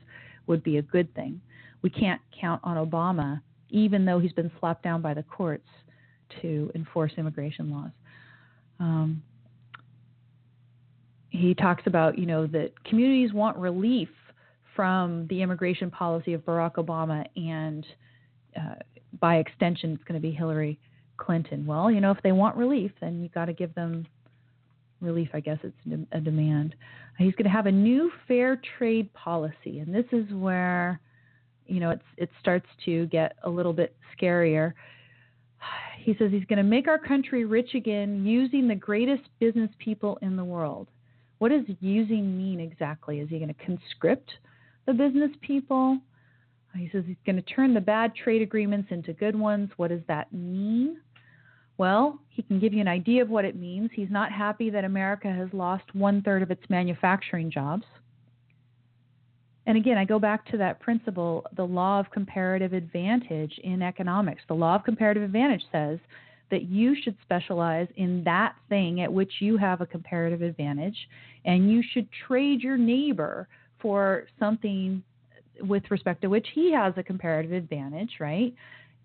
would 0.47 0.63
be 0.63 0.77
a 0.77 0.83
good 0.83 1.13
thing. 1.15 1.41
We 1.83 1.91
can't 1.91 2.21
count 2.39 2.61
on 2.65 2.77
Obama, 2.77 3.41
even 3.71 4.05
though 4.05 4.19
he's 4.19 4.33
been 4.33 4.51
slapped 4.61 4.83
down 4.83 5.01
by 5.01 5.15
the 5.15 5.23
courts, 5.23 5.67
to 6.43 6.71
enforce 6.75 7.13
immigration 7.17 7.71
laws. 7.71 7.91
Um, 8.79 9.23
he 11.31 11.55
talks 11.55 11.85
about, 11.87 12.19
you 12.19 12.27
know, 12.27 12.47
that 12.49 12.73
communities 12.85 13.33
want 13.33 13.57
relief 13.57 14.09
from 14.77 15.27
the 15.29 15.43
immigration 15.43 15.91
policy 15.91 16.35
of 16.35 16.43
Barack 16.43 16.75
Obama 16.75 17.25
and 17.37 17.87
uh, 18.57 18.75
by 19.21 19.37
extension, 19.37 19.93
it's 19.93 20.05
going 20.05 20.21
to 20.21 20.27
be 20.27 20.33
Hillary 20.33 20.79
Clinton. 21.17 21.67
Well, 21.67 21.91
you 21.91 22.01
know, 22.01 22.11
if 22.11 22.23
they 22.23 22.33
want 22.33 22.57
relief, 22.57 22.91
then 23.01 23.21
you've 23.21 23.35
got 23.35 23.47
to 23.47 23.53
give 23.53 23.75
them 23.75 24.07
relief. 25.01 25.29
I 25.35 25.41
guess 25.41 25.59
it's 25.63 26.07
a 26.13 26.21
demand. 26.21 26.75
He's 27.19 27.35
going 27.35 27.45
to 27.45 27.51
have 27.51 27.67
a 27.67 27.73
new 27.73 28.11
fair 28.27 28.61
trade 28.79 29.13
policy, 29.13 29.81
and 29.81 29.95
this 29.95 30.07
is 30.13 30.33
where, 30.33 31.01
you 31.67 31.81
know, 31.81 31.91
it's, 31.91 32.03
it 32.17 32.31
starts 32.41 32.67
to 32.87 33.07
get 33.07 33.37
a 33.45 33.51
little 33.51 33.73
bit 33.73 33.95
scarier. 34.19 34.73
He 35.99 36.15
says 36.19 36.31
he's 36.31 36.47
going 36.47 36.57
to 36.57 36.63
make 36.63 36.89
our 36.89 36.99
country 36.99 37.45
rich 37.45 37.75
again 37.75 38.25
using 38.25 38.67
the 38.67 38.75
greatest 38.75 39.23
business 39.39 39.71
people 39.79 40.19
in 40.23 40.37
the 40.37 40.45
world. 40.45 40.89
What 41.39 41.51
does 41.51 41.65
using 41.81 42.37
mean 42.37 42.61
exactly? 42.61 43.21
Is 43.21 43.29
he 43.29 43.39
going 43.39 43.55
to 43.55 43.65
conscript 43.65 44.31
the 44.87 44.95
business 44.95 45.31
people? 45.43 45.99
Uh, 46.75 46.79
he 46.79 46.89
says 46.93 47.05
he's 47.07 47.17
going 47.27 47.37
to 47.37 47.43
turn 47.43 47.75
the 47.75 47.81
bad 47.81 48.15
trade 48.15 48.43
agreements 48.43 48.89
into 48.91 49.13
good 49.13 49.37
ones. 49.37 49.71
What 49.77 49.89
does 49.89 50.03
that 50.09 50.33
mean? 50.33 50.99
Well, 51.79 52.19
he 52.29 52.43
can 52.43 52.61
give 52.61 52.75
you 52.75 52.81
an 52.81 52.89
idea 52.89 53.23
of 53.23 53.31
what 53.31 53.45
it 53.45 53.57
means. 53.57 53.91
He's 53.95 54.11
not 54.11 54.31
happy 54.31 54.69
that 54.71 54.85
America 54.85 55.29
has 55.29 55.49
lost 55.53 55.95
one 55.95 56.21
third 56.23 56.43
of 56.43 56.51
its 56.51 56.63
manufacturing 56.69 57.51
jobs. 57.51 57.85
And 59.67 59.77
again, 59.79 59.97
I 59.97 60.05
go 60.05 60.19
back 60.19 60.45
to 60.51 60.57
that 60.59 60.81
principle, 60.81 61.47
the 61.57 61.67
law 61.67 62.01
of 62.01 62.11
comparative 62.11 62.73
advantage 62.73 63.59
in 63.63 63.83
economics. 63.83 64.43
The 64.49 64.55
law 64.55 64.75
of 64.75 64.85
comparative 64.85 65.23
advantage 65.23 65.63
says 65.71 65.99
that 66.51 66.65
you 66.65 66.97
should 67.01 67.17
specialize 67.23 67.87
in 67.97 68.25
that 68.25 68.57
thing 68.69 69.01
at 69.03 69.13
which 69.13 69.33
you 69.39 69.57
have 69.57 69.81
a 69.81 69.87
comparative 69.87 70.43
advantage, 70.43 70.97
and 71.45 71.71
you 71.71 71.83
should 71.93 72.09
trade 72.27 72.61
your 72.61 72.77
neighbor 72.77 73.49
for 73.81 74.27
something 74.39 75.03
with 75.63 75.83
respect 75.91 76.23
to 76.23 76.29
which 76.29 76.47
he 76.55 76.73
has 76.73 76.95
a 76.97 77.03
comparative 77.03 77.53
advantage, 77.53 78.13
right? 78.21 78.55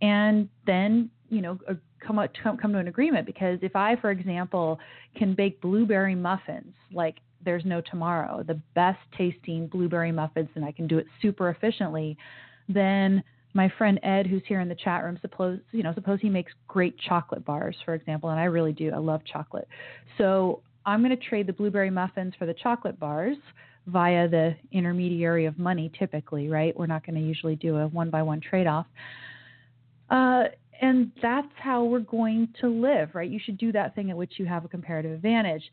And 0.01 0.49
then, 0.65 1.09
you 1.29 1.41
know, 1.41 1.59
uh, 1.69 1.73
come 2.05 2.19
up, 2.19 2.31
come 2.43 2.73
to 2.73 2.77
an 2.77 2.87
agreement 2.87 3.25
because 3.25 3.59
if 3.61 3.75
I, 3.75 3.95
for 3.97 4.11
example, 4.11 4.79
can 5.15 5.33
bake 5.33 5.61
blueberry 5.61 6.15
muffins 6.15 6.73
like 6.93 7.17
there's 7.43 7.65
no 7.65 7.81
tomorrow, 7.81 8.43
the 8.43 8.59
best 8.73 8.99
tasting 9.17 9.67
blueberry 9.67 10.11
muffins, 10.11 10.49
and 10.55 10.65
I 10.65 10.71
can 10.71 10.87
do 10.87 10.97
it 10.97 11.05
super 11.21 11.49
efficiently, 11.49 12.17
then 12.67 13.23
my 13.53 13.71
friend 13.77 13.99
Ed, 14.03 14.27
who's 14.27 14.41
here 14.47 14.59
in 14.59 14.67
the 14.67 14.75
chat 14.75 15.03
room, 15.03 15.17
suppose 15.21 15.59
you 15.71 15.83
know, 15.83 15.93
suppose 15.93 16.19
he 16.21 16.29
makes 16.29 16.51
great 16.67 16.97
chocolate 16.99 17.45
bars, 17.45 17.75
for 17.85 17.93
example, 17.93 18.29
and 18.29 18.39
I 18.39 18.45
really 18.45 18.73
do. 18.73 18.91
I 18.91 18.97
love 18.97 19.21
chocolate. 19.31 19.67
So 20.17 20.61
I'm 20.85 21.01
going 21.01 21.17
to 21.17 21.23
trade 21.23 21.47
the 21.47 21.53
blueberry 21.53 21.89
muffins 21.89 22.33
for 22.37 22.45
the 22.45 22.53
chocolate 22.53 22.99
bars 22.99 23.37
via 23.87 24.27
the 24.27 24.55
intermediary 24.71 25.45
of 25.45 25.59
money 25.59 25.91
typically, 25.97 26.49
right? 26.49 26.75
We're 26.77 26.87
not 26.87 27.05
going 27.05 27.15
to 27.15 27.21
usually 27.21 27.55
do 27.55 27.77
a 27.77 27.87
one 27.87 28.09
by 28.09 28.23
one 28.23 28.41
trade 28.41 28.67
off. 28.67 28.87
Uh, 30.09 30.45
and 30.81 31.11
that's 31.21 31.51
how 31.57 31.83
we're 31.83 31.99
going 31.99 32.49
to 32.61 32.67
live, 32.67 33.09
right? 33.13 33.29
You 33.29 33.39
should 33.43 33.57
do 33.57 33.71
that 33.71 33.95
thing 33.95 34.11
at 34.11 34.17
which 34.17 34.33
you 34.37 34.45
have 34.45 34.65
a 34.65 34.67
comparative 34.67 35.11
advantage. 35.11 35.63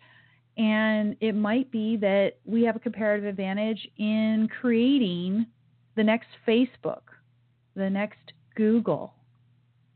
And 0.57 1.17
it 1.21 1.35
might 1.35 1.71
be 1.71 1.97
that 1.97 2.35
we 2.45 2.63
have 2.65 2.77
a 2.77 2.79
comparative 2.79 3.27
advantage 3.27 3.89
in 3.99 4.49
creating 4.61 5.47
the 5.97 6.05
next 6.05 6.29
Facebook, 6.47 7.03
the 7.75 7.89
next 7.89 8.33
Google, 8.55 9.15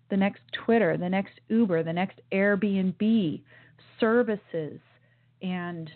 the 0.08 0.16
next 0.16 0.40
Twitter, 0.64 0.96
the 0.96 1.08
next 1.08 1.34
Uber, 1.48 1.82
the 1.82 1.92
next 1.92 2.20
Airbnb, 2.32 3.42
services 4.00 4.80
and 5.42 5.90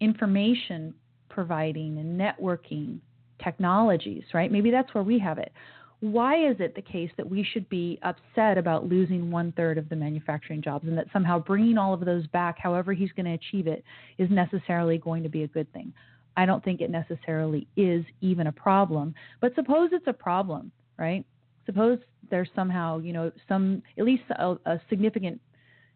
information 0.00 0.94
providing 1.28 1.98
and 1.98 2.20
networking 2.20 2.98
technologies, 3.42 4.24
right? 4.34 4.50
Maybe 4.50 4.70
that's 4.70 4.92
where 4.94 5.04
we 5.04 5.18
have 5.18 5.38
it. 5.38 5.52
Why 6.00 6.48
is 6.48 6.56
it 6.60 6.76
the 6.76 6.82
case 6.82 7.10
that 7.16 7.28
we 7.28 7.42
should 7.42 7.68
be 7.68 7.98
upset 8.02 8.56
about 8.56 8.88
losing 8.88 9.30
one 9.30 9.52
third 9.56 9.78
of 9.78 9.88
the 9.88 9.96
manufacturing 9.96 10.62
jobs 10.62 10.86
and 10.86 10.96
that 10.96 11.08
somehow 11.12 11.40
bringing 11.40 11.76
all 11.76 11.92
of 11.92 12.04
those 12.04 12.26
back, 12.28 12.56
however 12.58 12.92
he's 12.92 13.10
going 13.12 13.26
to 13.26 13.32
achieve 13.32 13.66
it, 13.66 13.82
is 14.16 14.30
necessarily 14.30 14.98
going 14.98 15.24
to 15.24 15.28
be 15.28 15.42
a 15.42 15.48
good 15.48 15.72
thing? 15.72 15.92
I 16.36 16.46
don't 16.46 16.62
think 16.62 16.80
it 16.80 16.90
necessarily 16.90 17.66
is 17.76 18.04
even 18.20 18.46
a 18.46 18.52
problem. 18.52 19.12
But 19.40 19.56
suppose 19.56 19.90
it's 19.92 20.06
a 20.06 20.12
problem, 20.12 20.70
right? 20.98 21.24
Suppose 21.66 21.98
there's 22.30 22.48
somehow, 22.54 22.98
you 22.98 23.12
know, 23.12 23.32
some, 23.48 23.82
at 23.98 24.04
least 24.04 24.22
a, 24.30 24.56
a 24.66 24.80
significant 24.88 25.40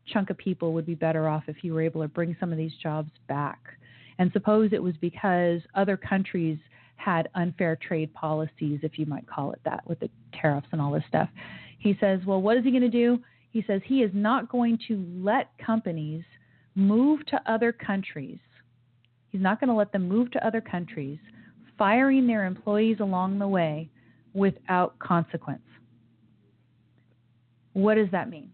chunk 0.06 0.30
of 0.30 0.38
people 0.38 0.72
would 0.72 0.84
be 0.84 0.96
better 0.96 1.28
off 1.28 1.44
if 1.46 1.62
you 1.62 1.74
were 1.74 1.80
able 1.80 2.02
to 2.02 2.08
bring 2.08 2.36
some 2.40 2.50
of 2.50 2.58
these 2.58 2.72
jobs 2.82 3.12
back. 3.28 3.60
And 4.18 4.30
suppose 4.32 4.70
it 4.72 4.82
was 4.82 4.94
because 5.00 5.60
other 5.74 5.96
countries 5.96 6.58
had 6.96 7.28
unfair 7.34 7.76
trade 7.76 8.12
policies, 8.14 8.80
if 8.82 8.98
you 8.98 9.06
might 9.06 9.26
call 9.26 9.52
it 9.52 9.60
that, 9.64 9.86
with 9.88 10.00
the 10.00 10.10
tariffs 10.40 10.68
and 10.72 10.80
all 10.80 10.92
this 10.92 11.02
stuff. 11.08 11.28
He 11.78 11.96
says, 12.00 12.20
well, 12.26 12.40
what 12.40 12.56
is 12.56 12.64
he 12.64 12.70
going 12.70 12.82
to 12.82 12.88
do? 12.88 13.18
He 13.50 13.64
says 13.66 13.80
he 13.84 14.02
is 14.02 14.10
not 14.14 14.48
going 14.48 14.78
to 14.88 15.04
let 15.20 15.50
companies 15.64 16.22
move 16.74 17.26
to 17.26 17.40
other 17.50 17.72
countries. 17.72 18.38
He's 19.30 19.40
not 19.42 19.60
going 19.60 19.68
to 19.68 19.74
let 19.74 19.92
them 19.92 20.08
move 20.08 20.30
to 20.32 20.46
other 20.46 20.60
countries, 20.60 21.18
firing 21.76 22.26
their 22.26 22.46
employees 22.46 22.98
along 23.00 23.38
the 23.38 23.48
way 23.48 23.90
without 24.32 24.98
consequence. 24.98 25.62
What 27.72 27.94
does 27.94 28.08
that 28.12 28.30
mean? 28.30 28.50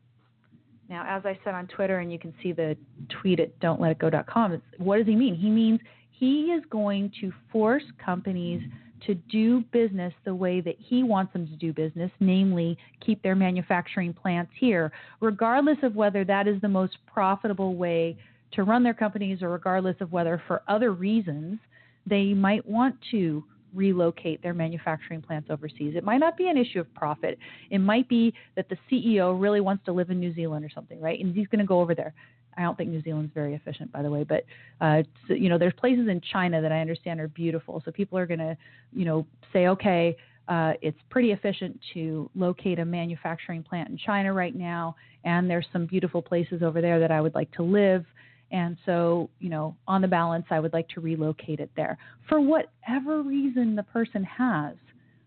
Now, 0.89 1.05
as 1.07 1.27
I 1.27 1.39
said 1.45 1.55
on 1.55 1.67
Twitter, 1.67 1.99
and 1.99 2.11
you 2.11 2.19
can 2.19 2.33
see 2.43 2.53
the 2.53 2.77
tweet 3.21 3.41
at 3.41 3.59
don'tletitgo.com, 3.61 4.63
what 4.79 4.97
does 4.99 5.07
he 5.07 5.15
mean? 5.15 5.35
He 5.35 5.51
means 5.51 5.81
he 6.11 6.47
is 6.53 6.63
going 6.71 7.13
to 7.21 7.33
force 7.53 7.83
companies 8.05 8.63
to 9.07 9.15
do 9.15 9.61
business 9.73 10.13
the 10.25 10.35
way 10.35 10.61
that 10.61 10.75
he 10.79 11.03
wants 11.03 11.33
them 11.33 11.47
to 11.47 11.57
do 11.57 11.73
business, 11.73 12.11
namely 12.21 12.77
keep 13.05 13.23
their 13.23 13.37
manufacturing 13.37 14.13
plants 14.13 14.51
here, 14.59 14.91
regardless 15.21 15.79
of 15.83 15.95
whether 15.95 16.25
that 16.25 16.49
is 16.49 16.61
the 16.61 16.69
most 16.69 16.97
profitable 17.07 17.77
way 17.77 18.17
to 18.53 18.65
run 18.65 18.83
their 18.83 18.95
companies 18.95 19.43
or 19.43 19.51
regardless 19.51 19.97
of 20.01 20.11
whether 20.11 20.43
for 20.47 20.63
other 20.69 20.93
reasons 20.93 21.59
they 22.07 22.33
might 22.33 22.67
want 22.67 22.97
to 23.11 23.45
relocate 23.75 24.43
their 24.43 24.55
manufacturing 24.55 25.23
plants 25.23 25.51
overseas. 25.51 25.95
It 25.97 26.05
might 26.05 26.19
not 26.19 26.37
be 26.37 26.49
an 26.49 26.57
issue 26.57 26.81
of 26.81 26.93
profit. 26.95 27.39
It 27.71 27.79
might 27.79 28.09
be 28.09 28.33
that 28.57 28.69
the 28.69 28.77
CEO 28.91 29.41
really 29.41 29.61
wants 29.61 29.85
to 29.87 29.93
live 29.93 30.11
in 30.11 30.21
New 30.21 30.35
Zealand 30.35 30.65
or 30.65 30.71
something, 30.75 31.01
right? 31.01 31.19
And 31.21 31.35
he's 31.35 31.47
going 31.49 31.61
to 31.61 31.67
go 31.67 31.81
over 31.81 31.95
there. 31.95 32.15
I 32.57 32.63
don't 32.63 32.77
think 32.77 32.91
New 32.91 33.03
Zealand's 33.03 33.33
very 33.35 33.55
efficient, 33.55 33.93
by 33.93 34.03
the 34.03 34.11
way, 34.11 34.25
but 34.25 34.45
uh, 34.81 35.03
so, 35.29 35.35
you 35.35 35.49
know, 35.49 35.59
there's 35.59 35.75
places 35.75 36.09
in 36.09 36.21
China 36.33 36.61
that 36.61 36.73
I 36.73 36.81
understand 36.81 37.21
are 37.21 37.29
beautiful. 37.29 37.81
So 37.85 37.93
people 37.93 38.19
are 38.19 38.27
going 38.27 38.41
to, 38.41 38.57
you 38.93 39.05
know, 39.05 39.27
say, 39.53 39.69
okay, 39.69 40.17
uh, 40.49 40.73
it's 40.83 40.99
pretty 41.11 41.33
efficient 41.33 41.79
to 41.95 42.29
locate 42.35 42.79
a 42.79 42.85
manufacturing 42.85 43.63
plant 43.63 43.91
in 43.91 43.99
China 43.99 44.33
right 44.33 44.57
now, 44.57 44.97
and 45.25 45.49
there's 45.49 45.67
some 45.73 45.87
beautiful 45.87 46.23
places 46.23 46.63
over 46.63 46.81
there 46.81 46.99
that 46.99 47.13
I 47.13 47.21
would 47.21 47.35
like 47.35 47.51
to 47.53 47.63
live. 47.63 48.05
And 48.51 48.77
so, 48.87 49.29
you 49.41 49.51
know, 49.51 49.77
on 49.87 50.01
the 50.01 50.09
balance, 50.09 50.47
I 50.51 50.61
would 50.61 50.73
like 50.73 50.89
to 50.91 51.01
relocate 51.01 51.61
it 51.61 51.71
there. 51.77 51.99
For 52.29 52.41
whatever 52.41 53.23
reason 53.23 53.77
the 53.77 53.83
person 53.83 54.25
has, 54.25 54.75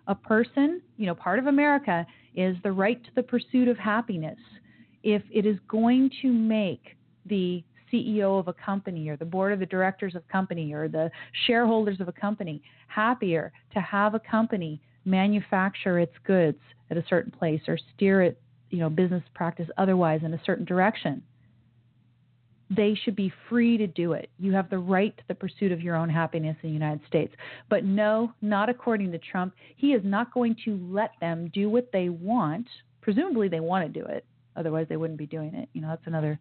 a 0.07 0.15
person, 0.15 0.81
you 0.97 1.05
know, 1.05 1.13
part 1.13 1.37
of 1.37 1.45
America 1.45 2.05
is 2.35 2.57
the 2.63 2.71
right 2.71 3.01
to 3.03 3.09
the 3.15 3.23
pursuit 3.23 3.67
of 3.67 3.77
happiness. 3.77 4.39
If 5.03 5.21
it 5.31 5.45
is 5.45 5.57
going 5.67 6.09
to 6.21 6.31
make 6.31 6.95
the 7.27 7.63
CEO 7.91 8.39
of 8.39 8.47
a 8.47 8.53
company 8.53 9.09
or 9.09 9.17
the 9.17 9.25
board 9.25 9.53
of 9.53 9.59
the 9.59 9.65
directors 9.65 10.15
of 10.15 10.23
a 10.27 10.31
company 10.31 10.73
or 10.73 10.87
the 10.87 11.11
shareholders 11.45 11.99
of 11.99 12.07
a 12.07 12.13
company 12.13 12.61
happier 12.87 13.51
to 13.73 13.81
have 13.81 14.15
a 14.15 14.19
company 14.19 14.81
manufacture 15.05 15.99
its 15.99 16.13
goods 16.25 16.59
at 16.89 16.97
a 16.97 17.03
certain 17.09 17.31
place 17.31 17.61
or 17.67 17.77
steer 17.95 18.21
it, 18.21 18.41
you 18.69 18.79
know, 18.79 18.89
business 18.89 19.23
practice 19.33 19.67
otherwise 19.77 20.21
in 20.23 20.33
a 20.33 20.41
certain 20.45 20.65
direction 20.65 21.21
they 22.75 22.97
should 23.03 23.15
be 23.15 23.31
free 23.49 23.77
to 23.77 23.87
do 23.87 24.13
it. 24.13 24.29
You 24.39 24.53
have 24.53 24.69
the 24.69 24.77
right 24.77 25.15
to 25.17 25.23
the 25.27 25.35
pursuit 25.35 25.71
of 25.71 25.81
your 25.81 25.95
own 25.95 26.09
happiness 26.09 26.55
in 26.63 26.69
the 26.69 26.73
United 26.73 27.01
States. 27.05 27.33
But 27.69 27.83
no, 27.83 28.31
not 28.41 28.69
according 28.69 29.11
to 29.11 29.19
Trump. 29.19 29.53
He 29.75 29.87
is 29.87 30.01
not 30.05 30.33
going 30.33 30.55
to 30.65 30.79
let 30.89 31.11
them 31.19 31.51
do 31.53 31.69
what 31.69 31.91
they 31.91 32.09
want. 32.09 32.67
Presumably, 33.01 33.49
they 33.49 33.59
want 33.59 33.91
to 33.91 33.99
do 33.99 34.05
it. 34.05 34.25
Otherwise, 34.55 34.85
they 34.89 34.97
wouldn't 34.97 35.19
be 35.19 35.25
doing 35.25 35.53
it. 35.53 35.67
You 35.73 35.81
know, 35.81 35.89
that's 35.89 36.07
another 36.07 36.39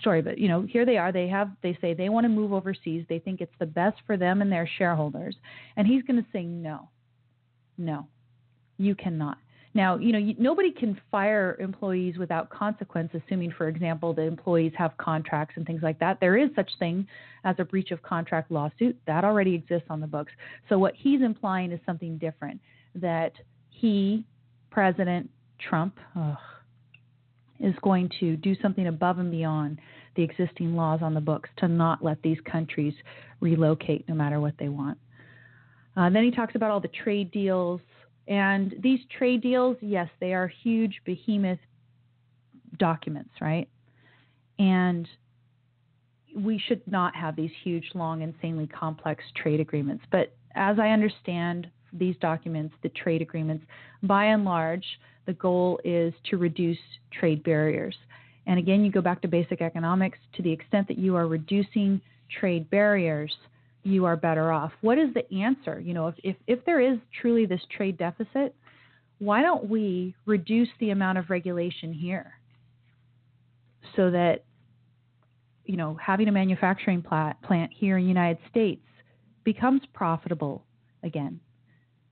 story. 0.00 0.22
But 0.22 0.38
you 0.38 0.48
know, 0.48 0.62
here 0.62 0.86
they 0.86 0.96
are. 0.96 1.12
They 1.12 1.28
have. 1.28 1.50
They 1.62 1.76
say 1.80 1.92
they 1.92 2.08
want 2.08 2.24
to 2.24 2.28
move 2.28 2.52
overseas. 2.52 3.04
They 3.08 3.18
think 3.18 3.40
it's 3.40 3.52
the 3.58 3.66
best 3.66 3.98
for 4.06 4.16
them 4.16 4.40
and 4.40 4.50
their 4.50 4.68
shareholders. 4.78 5.36
And 5.76 5.86
he's 5.86 6.02
going 6.04 6.22
to 6.22 6.28
say 6.32 6.44
no, 6.44 6.88
no, 7.76 8.06
you 8.78 8.94
cannot. 8.94 9.38
Now, 9.72 9.96
you 9.96 10.12
know, 10.12 10.34
nobody 10.36 10.72
can 10.72 11.00
fire 11.10 11.56
employees 11.60 12.18
without 12.18 12.50
consequence, 12.50 13.10
assuming, 13.14 13.52
for 13.52 13.68
example, 13.68 14.12
the 14.12 14.22
employees 14.22 14.72
have 14.76 14.96
contracts 14.96 15.54
and 15.56 15.64
things 15.64 15.80
like 15.82 15.98
that. 16.00 16.18
There 16.20 16.36
is 16.36 16.50
such 16.56 16.70
thing 16.80 17.06
as 17.44 17.54
a 17.58 17.64
breach 17.64 17.92
of 17.92 18.02
contract 18.02 18.50
lawsuit 18.50 18.98
that 19.06 19.24
already 19.24 19.54
exists 19.54 19.86
on 19.88 20.00
the 20.00 20.08
books. 20.08 20.32
So 20.68 20.78
what 20.78 20.94
he's 20.96 21.22
implying 21.22 21.70
is 21.70 21.78
something 21.86 22.18
different. 22.18 22.60
That 22.96 23.32
he, 23.68 24.24
President 24.70 25.30
Trump, 25.60 25.96
ugh, 26.16 26.36
is 27.60 27.74
going 27.82 28.10
to 28.18 28.36
do 28.36 28.56
something 28.60 28.88
above 28.88 29.18
and 29.18 29.30
beyond 29.30 29.78
the 30.16 30.22
existing 30.22 30.74
laws 30.74 31.00
on 31.02 31.14
the 31.14 31.20
books 31.20 31.48
to 31.58 31.68
not 31.68 32.02
let 32.02 32.20
these 32.22 32.38
countries 32.50 32.94
relocate 33.40 34.08
no 34.08 34.14
matter 34.16 34.40
what 34.40 34.54
they 34.58 34.68
want. 34.68 34.98
Uh, 35.96 36.10
then 36.10 36.24
he 36.24 36.30
talks 36.30 36.54
about 36.56 36.70
all 36.70 36.80
the 36.80 36.88
trade 36.88 37.30
deals 37.30 37.80
and 38.30 38.76
these 38.80 39.00
trade 39.18 39.42
deals, 39.42 39.76
yes, 39.80 40.08
they 40.20 40.32
are 40.32 40.46
huge 40.46 41.02
behemoth 41.04 41.58
documents, 42.78 43.32
right? 43.40 43.68
And 44.60 45.08
we 46.36 46.62
should 46.68 46.80
not 46.86 47.14
have 47.16 47.34
these 47.34 47.50
huge, 47.64 47.90
long, 47.94 48.22
insanely 48.22 48.68
complex 48.68 49.24
trade 49.34 49.58
agreements. 49.58 50.04
But 50.12 50.32
as 50.54 50.78
I 50.78 50.90
understand 50.90 51.66
these 51.92 52.14
documents, 52.20 52.72
the 52.84 52.90
trade 52.90 53.20
agreements, 53.20 53.64
by 54.04 54.26
and 54.26 54.44
large, 54.44 54.84
the 55.26 55.32
goal 55.32 55.80
is 55.84 56.14
to 56.30 56.36
reduce 56.36 56.78
trade 57.12 57.42
barriers. 57.42 57.96
And 58.46 58.60
again, 58.60 58.84
you 58.84 58.92
go 58.92 59.00
back 59.00 59.20
to 59.22 59.28
basic 59.28 59.60
economics 59.60 60.18
to 60.36 60.42
the 60.42 60.52
extent 60.52 60.86
that 60.86 60.98
you 60.98 61.16
are 61.16 61.26
reducing 61.26 62.00
trade 62.38 62.70
barriers, 62.70 63.34
you 63.82 64.04
are 64.04 64.16
better 64.16 64.52
off. 64.52 64.72
What 64.80 64.98
is 64.98 65.08
the 65.14 65.32
answer? 65.34 65.80
You 65.80 65.94
know, 65.94 66.08
if, 66.08 66.14
if, 66.22 66.36
if 66.46 66.64
there 66.64 66.80
is 66.80 66.98
truly 67.20 67.46
this 67.46 67.60
trade 67.74 67.96
deficit, 67.96 68.54
why 69.18 69.42
don't 69.42 69.68
we 69.68 70.14
reduce 70.26 70.68
the 70.80 70.90
amount 70.90 71.18
of 71.18 71.30
regulation 71.30 71.92
here 71.92 72.32
so 73.96 74.10
that, 74.10 74.44
you 75.64 75.76
know, 75.76 75.96
having 76.00 76.28
a 76.28 76.32
manufacturing 76.32 77.02
plant, 77.02 77.40
plant 77.42 77.70
here 77.74 77.96
in 77.96 78.04
the 78.04 78.08
United 78.08 78.38
States 78.50 78.82
becomes 79.44 79.82
profitable 79.94 80.64
again? 81.02 81.40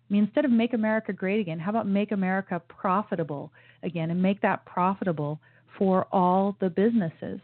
I 0.08 0.12
mean, 0.12 0.24
instead 0.24 0.46
of 0.46 0.50
make 0.50 0.72
America 0.72 1.12
great 1.12 1.40
again, 1.40 1.58
how 1.58 1.70
about 1.70 1.86
make 1.86 2.12
America 2.12 2.62
profitable 2.68 3.52
again 3.82 4.10
and 4.10 4.22
make 4.22 4.40
that 4.40 4.64
profitable 4.64 5.38
for 5.76 6.06
all 6.12 6.56
the 6.60 6.70
businesses? 6.70 7.40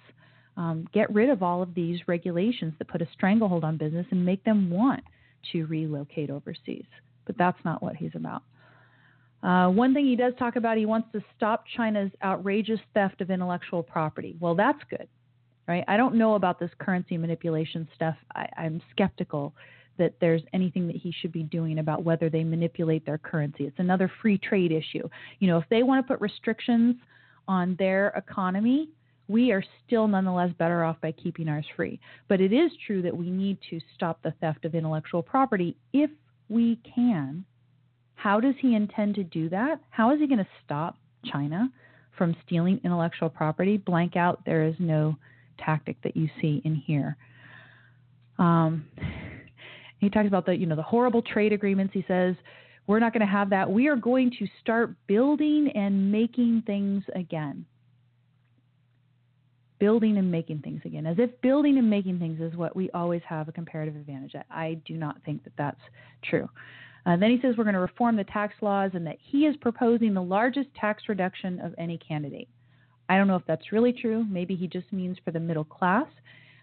Um, 0.57 0.86
get 0.92 1.12
rid 1.12 1.30
of 1.30 1.42
all 1.42 1.62
of 1.62 1.74
these 1.74 2.00
regulations 2.07 2.74
that 2.78 2.88
put 2.88 3.02
a 3.02 3.09
stranglehold 3.12 3.64
on 3.64 3.76
business 3.76 4.07
and 4.11 4.24
make 4.24 4.42
them 4.44 4.70
want 4.70 5.02
to 5.52 5.64
relocate 5.66 6.30
overseas. 6.30 6.86
But 7.26 7.36
that's 7.38 7.59
not 7.64 7.82
what 7.82 7.96
he's 7.96 8.14
about. 8.14 8.42
Uh, 9.42 9.68
one 9.68 9.92
thing 9.92 10.07
he 10.07 10.16
does 10.16 10.32
talk 10.38 10.57
about, 10.57 10.78
he 10.78 10.86
wants 10.86 11.09
to 11.12 11.22
stop 11.36 11.64
China's 11.76 12.11
outrageous 12.22 12.80
theft 12.94 13.20
of 13.20 13.30
intellectual 13.30 13.82
property. 13.82 14.36
Well, 14.40 14.55
that's 14.55 14.78
good, 14.88 15.07
right? 15.68 15.84
I 15.86 15.98
don't 15.98 16.14
know 16.14 16.34
about 16.34 16.59
this 16.59 16.70
currency 16.78 17.18
manipulation 17.18 17.86
stuff. 17.94 18.16
I, 18.34 18.46
I'm 18.57 18.80
skeptical 18.90 19.52
that 19.98 20.14
there's 20.20 20.42
anything 20.52 20.86
that 20.86 20.96
he 20.96 21.12
should 21.20 21.30
be 21.30 21.42
doing 21.42 21.78
about 21.78 22.05
whether 22.05 22.30
they 22.30 22.42
manipulate 22.42 23.05
their 23.05 23.18
currency. 23.18 23.64
It's 23.64 23.78
another 23.78 24.11
free 24.22 24.38
trade 24.38 24.72
issue. 24.72 25.09
You 25.40 25.48
know, 25.48 25.59
if 25.59 25.64
they 25.68 25.82
want 25.82 26.05
to 26.05 26.11
put 26.11 26.20
restrictions 26.20 26.96
on 27.46 27.76
their 27.78 28.09
economy, 28.16 28.88
we 29.29 29.53
are 29.53 29.64
still 29.87 30.07
nonetheless 30.07 30.51
better 30.59 30.85
off 30.85 31.01
by 31.01 31.12
keeping 31.12 31.49
ours 31.49 31.66
free. 31.77 31.99
But 32.29 32.41
it 32.41 32.53
is 32.53 32.70
true 32.87 33.03
that 33.03 33.16
we 33.16 33.31
need 33.31 33.59
to 33.70 33.81
stop 33.95 34.22
the 34.22 34.35
theft 34.41 34.64
of 34.64 34.75
intellectual 34.75 35.22
property 35.22 35.77
if 35.93 36.11
we 36.49 36.79
can. 36.95 37.45
How 38.16 38.41
does 38.41 38.55
he 38.61 38.75
intend 38.75 39.14
to 39.16 39.25
do 39.25 39.49
that? 39.49 39.81
How 39.91 40.12
is 40.12 40.20
he 40.20 40.27
going 40.27 40.39
to 40.39 40.49
stop 40.64 40.97
China 41.25 41.70
from 42.16 42.37
stealing 42.47 42.81
intellectual 42.85 43.29
property? 43.29 43.77
Blank 43.77 44.16
out, 44.16 44.45
there 44.45 44.64
is 44.64 44.75
no 44.79 45.16
tactic 45.59 45.97
that 46.03 46.16
you 46.16 46.29
see 46.41 46.61
in 46.64 46.75
here. 46.75 47.16
Um, 48.39 48.87
he 49.99 50.11
talks 50.11 50.29
about 50.29 50.47
the, 50.47 50.55
you 50.55 50.66
know, 50.66 50.77
the 50.77 50.83
horrible 50.83 51.22
trade 51.22 51.53
agreements. 51.53 51.95
He 51.95 52.05
says, 52.07 52.35
we're 52.87 52.99
not 52.99 53.14
going 53.14 53.27
to 53.27 53.33
have 53.33 53.51
that. 53.51 53.70
We 53.70 53.89
are 53.89 53.97
going 53.97 54.31
to 54.39 54.47
start 54.61 54.95
building 55.07 55.72
and 55.75 56.12
making 56.12 56.64
things 56.66 57.03
again 57.14 57.64
building 59.79 60.18
and 60.18 60.31
making 60.31 60.61
things 60.61 60.81
again, 60.85 61.07
as 61.07 61.16
if 61.18 61.31
building 61.41 61.79
and 61.79 61.89
making 61.89 62.18
things 62.18 62.41
is 62.41 62.57
what 62.57 62.77
we 62.77 62.91
always 62.91 63.22
have 63.29 63.49
a 63.49 63.53
comparative 63.53 63.97
advantage 63.97 64.35
at. 64.35 64.47
I 64.51 64.81
do 64.87 64.95
not 64.95 65.16
think 65.25 65.45
that 65.45 65.53
that's 65.57 65.81
true. 66.22 66.49
Uh, 67.07 67.16
then 67.16 67.31
he 67.31 67.39
says 67.43 67.55
we're 67.57 67.64
going 67.64 67.75
to 67.75 67.81
reform 67.81 68.16
the 68.16 68.25
tax 68.25 68.55
laws 68.62 68.93
and 68.95 69.07
that 69.07 69.18
he 69.20 69.47
is 69.47 69.57
proposing 69.57 70.14
the 70.14 70.22
largest 70.22 70.68
tax 70.75 71.03
reduction 71.09 71.61
of 71.61 71.75
any 71.77 71.99
candidate. 71.99 72.49
I 73.09 73.18
don't 73.18 73.29
know 73.29 73.37
if 73.37 73.47
that's 73.47 73.72
really 73.72 73.93
true. 73.93 74.25
Maybe 74.25 74.55
he 74.55 74.66
just 74.66 74.91
means 74.93 75.18
for 75.25 75.31
the 75.31 75.41
middle 75.41 75.64
class. 75.64 76.07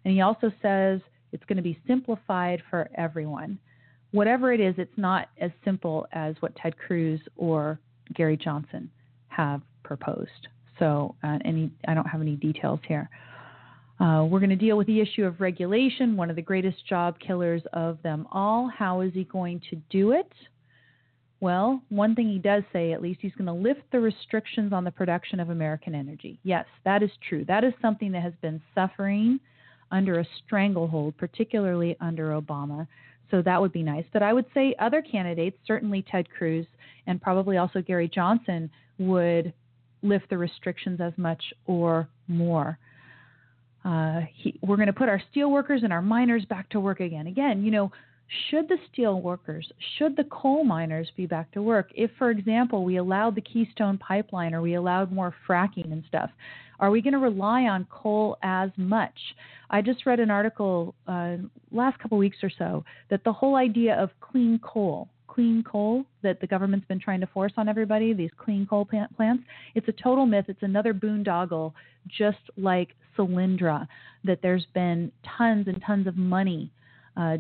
And 0.03 0.13
he 0.13 0.21
also 0.21 0.51
says 0.61 0.99
it's 1.31 1.45
going 1.45 1.57
to 1.57 1.63
be 1.63 1.79
simplified 1.87 2.63
for 2.69 2.89
everyone. 2.95 3.59
Whatever 4.11 4.51
it 4.51 4.59
is, 4.59 4.75
it's 4.77 4.97
not 4.97 5.29
as 5.39 5.51
simple 5.63 6.07
as 6.11 6.35
what 6.39 6.55
Ted 6.55 6.75
Cruz 6.77 7.21
or 7.37 7.79
Gary 8.15 8.35
Johnson 8.35 8.89
have 9.27 9.61
proposed. 9.83 10.47
So, 10.81 11.13
uh, 11.23 11.37
any 11.45 11.71
I 11.87 11.93
don't 11.93 12.07
have 12.07 12.21
any 12.21 12.35
details 12.35 12.79
here. 12.87 13.07
Uh, 13.99 14.25
we're 14.27 14.39
going 14.39 14.49
to 14.49 14.55
deal 14.55 14.77
with 14.77 14.87
the 14.87 14.99
issue 14.99 15.25
of 15.25 15.39
regulation, 15.39 16.17
one 16.17 16.31
of 16.31 16.35
the 16.35 16.41
greatest 16.41 16.87
job 16.89 17.19
killers 17.19 17.61
of 17.73 18.01
them 18.01 18.27
all. 18.31 18.67
How 18.75 19.01
is 19.01 19.13
he 19.13 19.25
going 19.25 19.61
to 19.69 19.75
do 19.91 20.13
it? 20.13 20.31
Well, 21.39 21.83
one 21.89 22.15
thing 22.15 22.27
he 22.27 22.39
does 22.39 22.63
say, 22.73 22.93
at 22.93 23.01
least, 23.01 23.19
he's 23.21 23.33
going 23.33 23.45
to 23.45 23.53
lift 23.53 23.81
the 23.91 23.99
restrictions 23.99 24.73
on 24.73 24.83
the 24.83 24.89
production 24.89 25.39
of 25.39 25.51
American 25.51 25.93
energy. 25.93 26.39
Yes, 26.43 26.65
that 26.83 27.03
is 27.03 27.11
true. 27.29 27.45
That 27.45 27.63
is 27.63 27.73
something 27.79 28.11
that 28.13 28.23
has 28.23 28.33
been 28.41 28.59
suffering 28.73 29.39
under 29.91 30.19
a 30.19 30.25
stranglehold, 30.43 31.15
particularly 31.17 31.95
under 32.01 32.39
Obama. 32.41 32.87
So 33.29 33.43
that 33.43 33.61
would 33.61 33.71
be 33.71 33.83
nice. 33.83 34.05
But 34.13 34.23
I 34.23 34.33
would 34.33 34.45
say 34.55 34.73
other 34.79 35.03
candidates, 35.03 35.57
certainly 35.67 36.03
Ted 36.09 36.27
Cruz 36.29 36.65
and 37.05 37.21
probably 37.21 37.57
also 37.57 37.81
Gary 37.81 38.07
Johnson, 38.07 38.69
would 38.97 39.53
lift 40.03 40.29
the 40.29 40.37
restrictions 40.37 40.99
as 41.01 41.13
much 41.17 41.41
or 41.65 42.07
more. 42.27 42.77
Uh, 43.83 44.21
he, 44.35 44.59
we're 44.61 44.75
going 44.75 44.87
to 44.87 44.93
put 44.93 45.09
our 45.09 45.21
steel 45.31 45.51
workers 45.51 45.81
and 45.83 45.91
our 45.91 46.01
miners 46.01 46.45
back 46.45 46.69
to 46.69 46.79
work 46.79 46.99
again. 46.99 47.27
Again, 47.27 47.63
you 47.63 47.71
know, 47.71 47.91
should 48.49 48.69
the 48.69 48.77
steel 48.91 49.21
workers, 49.21 49.69
should 49.97 50.15
the 50.15 50.23
coal 50.25 50.63
miners 50.63 51.11
be 51.17 51.25
back 51.25 51.51
to 51.51 51.61
work? 51.61 51.89
If, 51.95 52.11
for 52.17 52.29
example, 52.29 52.85
we 52.85 52.97
allowed 52.97 53.35
the 53.35 53.41
Keystone 53.41 53.97
pipeline 53.97 54.53
or 54.53 54.61
we 54.61 54.75
allowed 54.75 55.11
more 55.11 55.33
fracking 55.47 55.91
and 55.91 56.03
stuff, 56.07 56.29
are 56.79 56.91
we 56.91 57.01
going 57.01 57.13
to 57.13 57.19
rely 57.19 57.63
on 57.63 57.85
coal 57.89 58.37
as 58.41 58.69
much? 58.77 59.17
I 59.69 59.81
just 59.81 60.05
read 60.05 60.19
an 60.19 60.31
article 60.31 60.95
uh, 61.07 61.37
last 61.71 61.99
couple 61.99 62.17
weeks 62.17 62.37
or 62.41 62.51
so 62.57 62.83
that 63.09 63.23
the 63.23 63.33
whole 63.33 63.55
idea 63.55 63.95
of 63.95 64.09
clean 64.19 64.59
coal, 64.63 65.09
clean 65.33 65.63
coal 65.63 66.05
that 66.23 66.41
the 66.41 66.47
government's 66.47 66.87
been 66.87 66.99
trying 66.99 67.21
to 67.21 67.27
force 67.27 67.53
on 67.57 67.69
everybody, 67.69 68.13
these 68.13 68.31
clean 68.37 68.65
coal 68.65 68.85
plants, 68.85 69.43
it's 69.75 69.87
a 69.87 69.93
total 69.93 70.25
myth. 70.25 70.45
It's 70.47 70.63
another 70.63 70.93
boondoggle, 70.93 71.73
just 72.07 72.39
like 72.57 72.89
Solyndra, 73.17 73.87
that 74.23 74.39
there's 74.41 74.65
been 74.73 75.11
tons 75.37 75.67
and 75.67 75.81
tons 75.85 76.07
of 76.07 76.17
money 76.17 76.71
uh, 77.17 77.37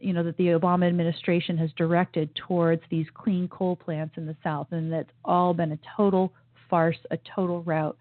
you 0.00 0.12
know 0.12 0.22
that 0.22 0.36
the 0.36 0.46
Obama 0.48 0.86
administration 0.86 1.56
has 1.58 1.70
directed 1.76 2.34
towards 2.34 2.82
these 2.90 3.06
clean 3.14 3.48
coal 3.48 3.76
plants 3.76 4.14
in 4.16 4.26
the 4.26 4.36
South, 4.42 4.68
and 4.70 4.92
that's 4.92 5.10
all 5.24 5.54
been 5.54 5.72
a 5.72 5.78
total 5.96 6.32
farce, 6.70 6.98
a 7.10 7.18
total 7.34 7.62
rout, 7.62 7.96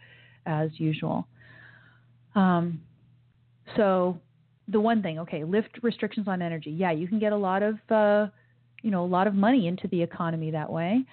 as 0.46 0.70
usual. 0.76 1.28
Um, 2.36 2.82
so 3.76 4.20
the 4.68 4.80
one 4.80 5.02
thing, 5.02 5.20
okay, 5.20 5.44
lift 5.44 5.80
restrictions 5.82 6.28
on 6.28 6.42
energy. 6.42 6.72
Yeah, 6.72 6.92
you 6.92 7.08
can 7.08 7.20
get 7.20 7.34
a 7.34 7.38
lot 7.38 7.64
of 7.64 7.76
uh, 7.90 8.28
you 8.88 8.92
know 8.92 9.04
a 9.04 9.06
lot 9.06 9.28
of 9.28 9.34
money 9.34 9.68
into 9.68 9.86
the 9.90 10.02
economy 10.02 10.50
that 10.50 10.72
way. 10.72 11.04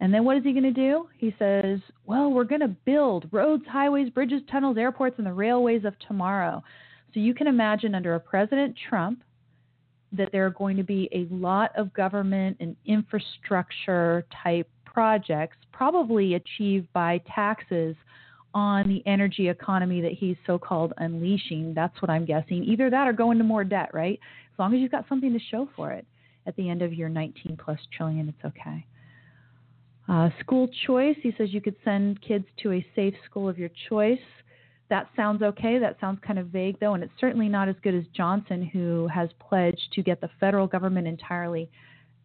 And 0.00 0.12
then 0.12 0.22
what 0.22 0.36
is 0.36 0.44
he 0.44 0.52
going 0.52 0.64
to 0.64 0.70
do? 0.70 1.08
He 1.16 1.34
says, 1.38 1.80
well, 2.04 2.30
we're 2.30 2.44
going 2.44 2.60
to 2.60 2.68
build 2.68 3.26
roads, 3.32 3.62
highways, 3.66 4.10
bridges, 4.10 4.42
tunnels, 4.50 4.76
airports, 4.76 5.14
and 5.16 5.26
the 5.26 5.32
railways 5.32 5.86
of 5.86 5.94
tomorrow. 6.06 6.62
So 7.14 7.20
you 7.20 7.32
can 7.32 7.46
imagine 7.46 7.94
under 7.94 8.16
a 8.16 8.20
President 8.20 8.76
Trump 8.90 9.22
that 10.12 10.28
there 10.30 10.44
are 10.44 10.50
going 10.50 10.76
to 10.76 10.82
be 10.82 11.08
a 11.12 11.26
lot 11.34 11.70
of 11.74 11.94
government 11.94 12.58
and 12.60 12.76
infrastructure 12.84 14.26
type 14.42 14.68
projects, 14.84 15.56
probably 15.72 16.34
achieved 16.34 16.92
by 16.92 17.18
taxes 17.34 17.96
on 18.52 18.86
the 18.86 19.02
energy 19.06 19.48
economy 19.48 20.02
that 20.02 20.12
he's 20.12 20.36
so 20.46 20.58
called 20.58 20.92
unleashing. 20.98 21.72
That's 21.72 22.02
what 22.02 22.10
I'm 22.10 22.26
guessing. 22.26 22.62
Either 22.64 22.90
that 22.90 23.08
or 23.08 23.14
go 23.14 23.30
into 23.30 23.44
more 23.44 23.64
debt, 23.64 23.88
right? 23.94 24.20
As 24.52 24.58
long 24.58 24.74
as 24.74 24.80
you've 24.80 24.90
got 24.90 25.08
something 25.08 25.32
to 25.32 25.40
show 25.50 25.70
for 25.74 25.92
it 25.92 26.06
at 26.46 26.56
the 26.56 26.68
end 26.68 26.82
of 26.82 26.92
your 26.92 27.08
19 27.08 27.56
plus 27.62 27.78
trillion, 27.96 28.28
it's 28.28 28.44
okay. 28.44 28.86
Uh, 30.08 30.30
school 30.40 30.68
choice, 30.86 31.16
he 31.22 31.32
says 31.38 31.52
you 31.52 31.60
could 31.60 31.76
send 31.84 32.20
kids 32.22 32.44
to 32.62 32.72
a 32.72 32.86
safe 32.94 33.14
school 33.24 33.48
of 33.48 33.58
your 33.58 33.70
choice 33.88 34.18
that 34.92 35.08
sounds 35.16 35.40
okay. 35.40 35.78
That 35.78 35.96
sounds 36.02 36.18
kind 36.20 36.38
of 36.38 36.48
vague, 36.48 36.78
though, 36.78 36.92
and 36.92 37.02
it's 37.02 37.14
certainly 37.18 37.48
not 37.48 37.66
as 37.66 37.76
good 37.82 37.94
as 37.94 38.04
Johnson, 38.14 38.62
who 38.62 39.08
has 39.08 39.30
pledged 39.40 39.88
to 39.94 40.02
get 40.02 40.20
the 40.20 40.28
federal 40.38 40.66
government 40.66 41.06
entirely 41.06 41.70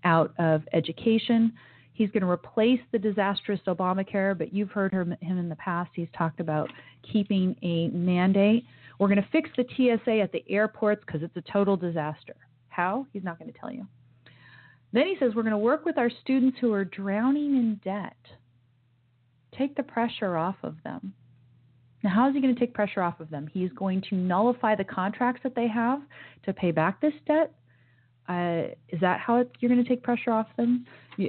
out 0.03 0.34
of 0.38 0.63
education. 0.74 1.53
He's 1.93 2.09
going 2.11 2.24
to 2.24 2.30
replace 2.30 2.82
the 2.91 2.99
disastrous 2.99 3.61
Obamacare, 3.68 4.38
but 4.38 4.53
you've 4.53 4.70
heard 4.72 4.91
him 4.91 5.15
in 5.22 5.47
the 5.47 5.55
past. 5.55 5.91
He's 5.93 6.09
talked 6.18 6.41
about 6.41 6.70
keeping 7.09 7.55
a 7.63 7.88
mandate. 7.88 8.65
We're 8.99 9.07
going 9.07 9.24
to 9.24 9.30
fix 9.32 9.49
the 9.55 9.63
TSA 9.78 10.20
at 10.20 10.34
the 10.34 10.43
airports 10.49 11.01
because 11.05 11.24
it's 11.24 11.38
a 11.38 11.49
total 11.49 11.78
disaster. 11.78 12.36
How? 12.68 13.07
He's 13.13 13.24
not 13.24 13.39
going 13.39 13.49
to 13.49 13.57
tell 13.57 13.72
you. 13.72 13.88
Then 14.94 15.08
he 15.08 15.16
says 15.20 15.34
we're 15.36 15.44
going 15.44 15.52
to 15.52 15.58
work 15.58 15.86
with 15.86 15.98
our 15.98 16.10
students 16.22 16.58
who 16.60 16.74
are 16.74 16.86
drowning 16.86 17.56
in 17.56 17.80
debt. 17.84 18.18
Take 19.58 19.76
the 19.76 19.84
pressure 19.84 20.38
off 20.38 20.56
of 20.64 20.76
them. 20.84 21.14
Now, 22.04 22.12
how 22.12 22.30
is 22.30 22.36
he 22.36 22.42
going 22.42 22.54
to 22.54 22.60
take 22.60 22.74
pressure 22.74 23.02
off 23.02 23.20
of 23.20 23.30
them? 23.30 23.48
He's 23.52 23.72
going 23.72 24.02
to 24.10 24.16
nullify 24.16 24.76
the 24.76 24.84
contracts 24.84 25.42
that 25.44 25.56
they 25.56 25.68
have 25.68 26.00
to 26.46 26.54
pay 26.54 26.72
back 26.72 27.02
this 27.02 27.14
debt. 27.26 27.54
Uh, 28.30 28.74
is 28.90 29.00
that 29.00 29.20
how 29.20 29.38
it, 29.38 29.52
you're 29.60 29.70
going 29.70 29.84
to 29.84 29.90
take 29.90 30.04
pressure 30.04 30.32
off 30.32 30.48
them? 30.58 30.86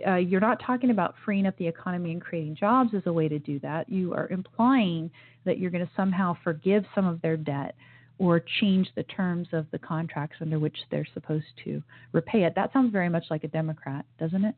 Uh, 0.07 0.17
you're 0.17 0.41
not 0.41 0.61
talking 0.65 0.91
about 0.91 1.15
freeing 1.25 1.47
up 1.47 1.57
the 1.57 1.67
economy 1.67 2.13
and 2.13 2.21
creating 2.21 2.57
jobs 2.57 2.91
as 2.95 3.03
a 3.07 3.13
way 3.13 3.29
to 3.29 3.39
do 3.39 3.59
that. 3.61 3.89
You 3.89 4.13
are 4.15 4.29
implying 4.29 5.11
that 5.45 5.59
you're 5.59 5.71
going 5.71 5.87
to 5.87 5.93
somehow 5.97 6.37
forgive 6.45 6.85
some 6.95 7.07
of 7.07 7.23
their 7.23 7.37
debt 7.37 7.75
or 8.19 8.43
change 8.61 8.89
the 8.97 9.05
terms 9.05 9.49
of 9.53 9.67
the 9.71 9.79
contracts 9.79 10.37
under 10.41 10.59
which 10.59 10.77
they're 10.91 11.07
supposed 11.15 11.47
to 11.65 11.83
repay 12.13 12.45
it. 12.45 12.55
That 12.55 12.73
sounds 12.73 12.93
very 12.93 13.09
much 13.09 13.25
like 13.31 13.45
a 13.45 13.49
Democrat, 13.49 14.05
doesn't 14.19 14.45
it? 14.45 14.55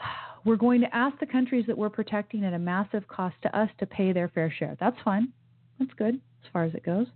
We're 0.44 0.56
going 0.56 0.80
to 0.80 0.94
ask 0.94 1.18
the 1.18 1.26
countries 1.26 1.66
that 1.66 1.76
we're 1.76 1.90
protecting 1.90 2.44
at 2.44 2.54
a 2.54 2.58
massive 2.58 3.06
cost 3.08 3.34
to 3.42 3.58
us 3.58 3.68
to 3.80 3.86
pay 3.86 4.12
their 4.12 4.28
fair 4.28 4.54
share. 4.56 4.76
That's 4.80 4.96
fine. 5.04 5.32
That's 5.78 5.92
good 5.94 6.14
as 6.14 6.50
far 6.52 6.64
as 6.64 6.74
it 6.74 6.84
goes. 6.86 7.06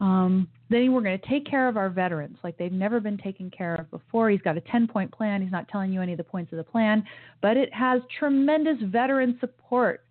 Um, 0.00 0.46
then 0.70 0.92
we're 0.92 1.00
going 1.00 1.18
to 1.18 1.28
take 1.28 1.46
care 1.46 1.68
of 1.68 1.76
our 1.76 1.90
veterans 1.90 2.36
like 2.44 2.56
they've 2.56 2.70
never 2.70 3.00
been 3.00 3.18
taken 3.18 3.50
care 3.50 3.74
of 3.74 3.90
before. 3.90 4.30
He's 4.30 4.42
got 4.42 4.56
a 4.56 4.60
10 4.60 4.86
point 4.86 5.10
plan. 5.10 5.42
He's 5.42 5.50
not 5.50 5.66
telling 5.68 5.92
you 5.92 6.00
any 6.00 6.12
of 6.12 6.18
the 6.18 6.24
points 6.24 6.52
of 6.52 6.58
the 6.58 6.64
plan, 6.64 7.02
but 7.40 7.56
it 7.56 7.72
has 7.74 8.00
tremendous 8.18 8.76
veteran 8.82 9.38
support. 9.40 10.04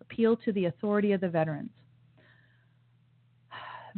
Appeal 0.00 0.36
to 0.36 0.52
the 0.52 0.66
authority 0.66 1.12
of 1.12 1.20
the 1.20 1.28
veterans. 1.28 1.70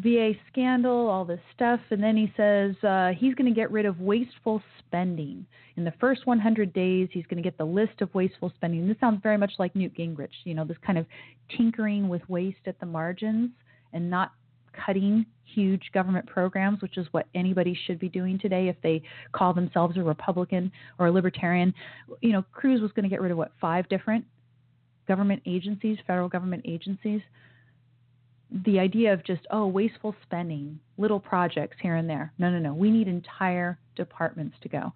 VA 0.03 0.33
scandal, 0.51 1.09
all 1.09 1.25
this 1.25 1.41
stuff, 1.55 1.81
and 1.91 2.03
then 2.03 2.17
he 2.17 2.33
says 2.37 2.75
uh, 2.85 3.11
he's 3.17 3.35
going 3.35 3.53
to 3.53 3.55
get 3.55 3.71
rid 3.71 3.87
of 3.87 4.01
wasteful 4.01 4.63
spending. 4.79 5.45
In 5.77 5.85
the 5.85 5.93
first 6.01 6.27
100 6.27 6.73
days, 6.73 7.09
he's 7.13 7.27
going 7.27 7.43
to 7.43 7.47
get 7.47 7.59
the 7.59 7.65
list 7.65 8.01
of 8.01 8.13
wasteful 8.15 8.53
spending. 8.57 8.87
This 8.87 8.97
sounds 9.01 9.21
very 9.23 9.37
much 9.37 9.53
like 9.59 9.75
Newt 9.77 9.97
Gingrich, 9.97 10.29
you 10.45 10.55
know, 10.55 10.65
this 10.65 10.77
kind 10.85 10.99
of 10.99 11.07
tinkering 11.57 12.09
with 12.09 12.23
waste 12.29 12.67
at 12.67 12.79
the 12.81 12.87
margins 12.87 13.51
and 13.93 14.09
not 14.09 14.33
cutting 14.87 15.27
huge 15.45 15.83
government 15.93 16.27
programs, 16.27 16.81
which 16.81 16.97
is 16.97 17.07
what 17.11 17.27
anybody 17.35 17.79
should 17.87 17.99
be 17.99 18.09
doing 18.09 18.39
today 18.39 18.69
if 18.69 18.77
they 18.83 19.03
call 19.33 19.53
themselves 19.53 19.97
a 19.97 20.03
Republican 20.03 20.71
or 20.99 21.07
a 21.07 21.13
Libertarian. 21.13 21.75
You 22.21 22.33
know, 22.33 22.45
Cruz 22.53 22.81
was 22.81 22.93
going 22.93 23.03
to 23.03 23.09
get 23.09 23.21
rid 23.21 23.33
of 23.33 23.39
what, 23.39 23.53
five 23.61 23.89
different 23.89 24.25
government 25.09 25.43
agencies, 25.47 25.99
federal 26.07 26.29
government 26.29 26.63
agencies 26.67 27.21
the 28.65 28.79
idea 28.79 29.13
of 29.13 29.25
just 29.25 29.47
oh 29.51 29.67
wasteful 29.67 30.15
spending 30.23 30.79
little 30.99 31.21
projects 31.21 31.77
here 31.81 31.97
and 31.97 32.09
there. 32.09 32.33
No 32.39 32.51
no 32.51 32.59
no. 32.59 32.75
We 32.75 32.91
need 32.91 33.09
entire 33.09 33.79
departments 33.97 34.57
to 34.63 34.69
go. 34.69 34.93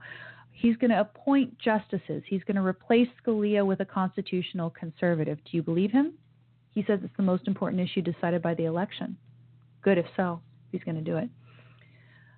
He's 0.53 0.77
going 0.77 0.91
to 0.91 1.01
appoint 1.01 1.59
justices. 1.59 2.23
He's 2.27 2.45
going 2.45 2.57
to 2.57 2.63
replace 2.63 3.09
scalia 3.23 3.67
with 3.67 3.81
a 3.81 3.85
constitutional 3.85 4.71
conservative. 4.71 5.39
Do 5.45 5.57
you 5.57 5.63
believe 5.63 5.91
him? 5.91 6.15
He 6.71 6.85
says 6.87 7.01
it's 7.03 7.17
the 7.17 7.23
most 7.23 7.47
important 7.49 7.83
issue 7.83 8.03
decided 8.03 8.41
by 8.41 8.55
the 8.55 8.65
election. 8.65 9.17
Good 9.83 9.99
if 9.99 10.07
so. 10.17 10.41
He's 10.71 10.83
going 10.83 10.97
to 10.97 11.03
do 11.03 11.17
it. 11.17 11.29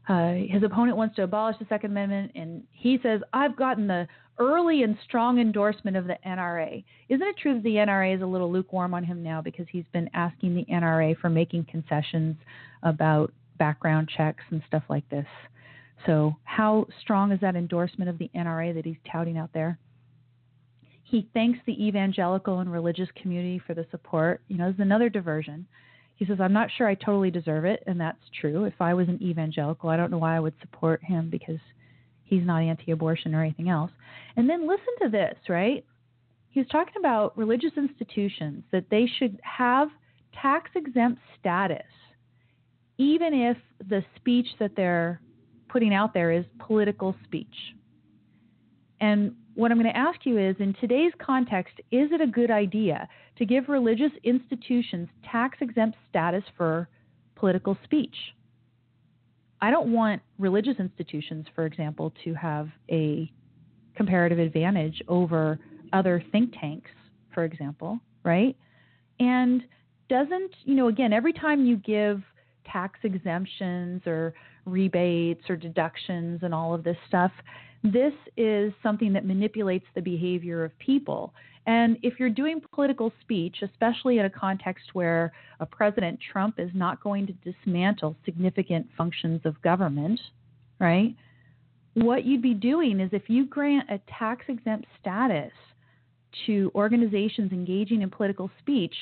Uh, 0.09 0.33
his 0.53 0.63
opponent 0.63 0.97
wants 0.97 1.17
to 1.17 1.23
abolish 1.23 1.57
the 1.59 1.67
second 1.69 1.91
amendment 1.91 2.31
and 2.37 2.63
he 2.71 2.97
says 3.03 3.21
i've 3.33 3.57
gotten 3.57 3.89
the 3.89 4.07
early 4.39 4.83
and 4.83 4.97
strong 5.05 5.39
endorsement 5.39 5.97
of 5.97 6.07
the 6.07 6.19
NRA. 6.27 6.85
Isn't 7.09 7.27
it 7.27 7.37
true 7.39 7.55
that 7.55 7.63
the 7.63 7.77
NRA 7.77 8.15
is 8.15 8.23
a 8.23 8.27
little 8.27 8.51
lukewarm 8.51 8.95
on 8.95 9.05
him 9.05 9.23
now 9.23 9.41
because 9.41 9.67
he's 9.71 9.85
been 9.93 10.11
asking 10.15 10.55
the 10.55 10.67
NRA 10.67 11.17
for 11.19 11.31
making 11.31 11.67
concessions 11.71 12.37
about 12.83 13.33
background 13.59 14.11
checks 14.17 14.45
and 14.51 14.63
stuff 14.67 14.83
like 14.89 15.09
this? 15.09 15.27
So, 16.05 16.37
how 16.45 16.87
strong 17.01 17.33
is 17.33 17.41
that 17.41 17.57
endorsement 17.57 18.11
of 18.11 18.19
the 18.19 18.31
NRA 18.37 18.75
that 18.75 18.85
he's 18.85 18.97
touting 19.11 19.39
out 19.39 19.51
there? 19.55 19.79
He 21.03 21.29
thanks 21.33 21.59
the 21.67 21.87
evangelical 21.87 22.61
and 22.61 22.71
religious 22.71 23.09
community 23.21 23.61
for 23.67 23.75
the 23.75 23.87
support. 23.91 24.43
You 24.49 24.59
know, 24.59 24.67
this 24.67 24.75
is 24.75 24.81
another 24.81 25.09
diversion. 25.09 25.67
He 26.17 26.27
says, 26.27 26.39
I'm 26.41 26.53
not 26.53 26.69
sure 26.77 26.89
I 26.89 26.95
totally 26.95 27.31
deserve 27.31 27.65
it, 27.65 27.83
and 27.87 28.01
that's 28.01 28.19
true. 28.41 28.65
If 28.65 28.75
I 28.81 28.95
was 28.95 29.09
an 29.09 29.23
evangelical, 29.23 29.89
I 29.89 29.97
don't 29.97 30.11
know 30.11 30.19
why 30.19 30.37
I 30.37 30.41
would 30.41 30.55
support 30.61 31.03
him 31.05 31.31
because 31.31 31.61
he's 32.27 32.45
not 32.45 32.63
anti 32.63 32.91
abortion 32.91 33.35
or 33.35 33.43
anything 33.43 33.69
else. 33.69 33.91
And 34.37 34.49
then 34.49 34.69
listen 34.69 34.95
to 35.03 35.09
this, 35.09 35.37
right? 35.49 35.85
He's 36.51 36.67
talking 36.69 36.95
about 36.99 37.37
religious 37.37 37.73
institutions 37.77 38.65
that 38.73 38.85
they 38.91 39.09
should 39.19 39.39
have 39.43 39.89
tax 40.41 40.71
exempt 40.75 41.21
status, 41.39 41.87
even 42.99 43.33
if 43.35 43.57
the 43.89 44.03
speech 44.17 44.47
that 44.59 44.73
they're 44.77 45.21
putting 45.69 45.95
out 45.95 46.15
there 46.15 46.33
is 46.33 46.45
political 46.59 47.15
speech. 47.25 47.47
And 49.01 49.35
what 49.55 49.71
I'm 49.71 49.79
going 49.79 49.93
to 49.93 49.99
ask 49.99 50.25
you 50.25 50.39
is 50.39 50.57
in 50.59 50.75
today's 50.81 51.13
context, 51.19 51.75
is 51.91 52.11
it 52.13 52.21
a 52.21 52.27
good 52.27 52.51
idea 52.51 53.09
to 53.39 53.45
give 53.45 53.69
religious 53.69 54.13
institutions 54.25 55.09
tax 55.31 55.59
exempt 55.61 55.97
status 56.09 56.45
for 56.57 56.89
political 57.35 57.77
speech? 57.85 58.15
I 59.61 59.71
don't 59.71 59.93
want 59.93 60.23
religious 60.39 60.77
institutions, 60.79 61.47
for 61.55 61.67
example, 61.67 62.13
to 62.25 62.35
have 62.35 62.69
a 62.91 63.31
comparative 63.97 64.39
advantage 64.39 65.03
over 65.09 65.59
other 65.93 66.23
think 66.33 66.53
tanks, 66.61 66.91
for 67.33 67.45
example, 67.45 67.99
right? 68.23 68.57
And 69.19 69.63
doesn't, 70.09 70.53
you 70.65 70.75
know, 70.75 70.89
again, 70.89 71.13
every 71.13 71.33
time 71.33 71.65
you 71.65 71.77
give 71.77 72.23
tax 72.71 72.99
exemptions 73.03 74.03
or 74.07 74.35
rebates 74.67 75.49
or 75.49 75.57
deductions 75.57 76.41
and 76.43 76.53
all 76.53 76.75
of 76.75 76.85
this 76.85 76.97
stuff, 77.09 77.33
this 77.83 78.13
is 78.37 78.73
something 78.83 79.13
that 79.13 79.25
manipulates 79.25 79.87
the 79.95 80.03
behavior 80.03 80.65
of 80.65 80.77
people. 80.79 81.33
And 81.67 81.99
if 82.03 82.21
you're 82.21 82.31
doing 82.31 82.63
political 82.73 83.13
speech, 83.21 83.57
especially 83.63 84.19
in 84.19 84.25
a 84.25 84.31
context 84.31 84.91
where 84.93 85.33
a 85.59 85.67
President 85.67 86.21
Trump 86.33 86.59
is 86.59 86.71
not 86.75 87.03
going 87.03 87.27
to 87.27 87.33
dismantle 87.33 88.17
significant 88.25 88.87
functions 88.97 89.41
of 89.45 89.61
government, 89.63 90.21
right? 90.79 91.15
What 91.95 92.25
you'd 92.25 92.43
be 92.43 92.55
doing 92.55 93.01
is 93.01 93.11
if 93.13 93.29
you 93.29 93.47
grant 93.47 93.91
a 93.91 94.01
tax 94.19 94.45
exempt 94.49 94.87
status 95.01 95.53
to 96.47 96.71
organizations 96.75 97.51
engaging 97.51 98.03
in 98.03 98.11
political 98.11 98.51
speech, 98.61 98.95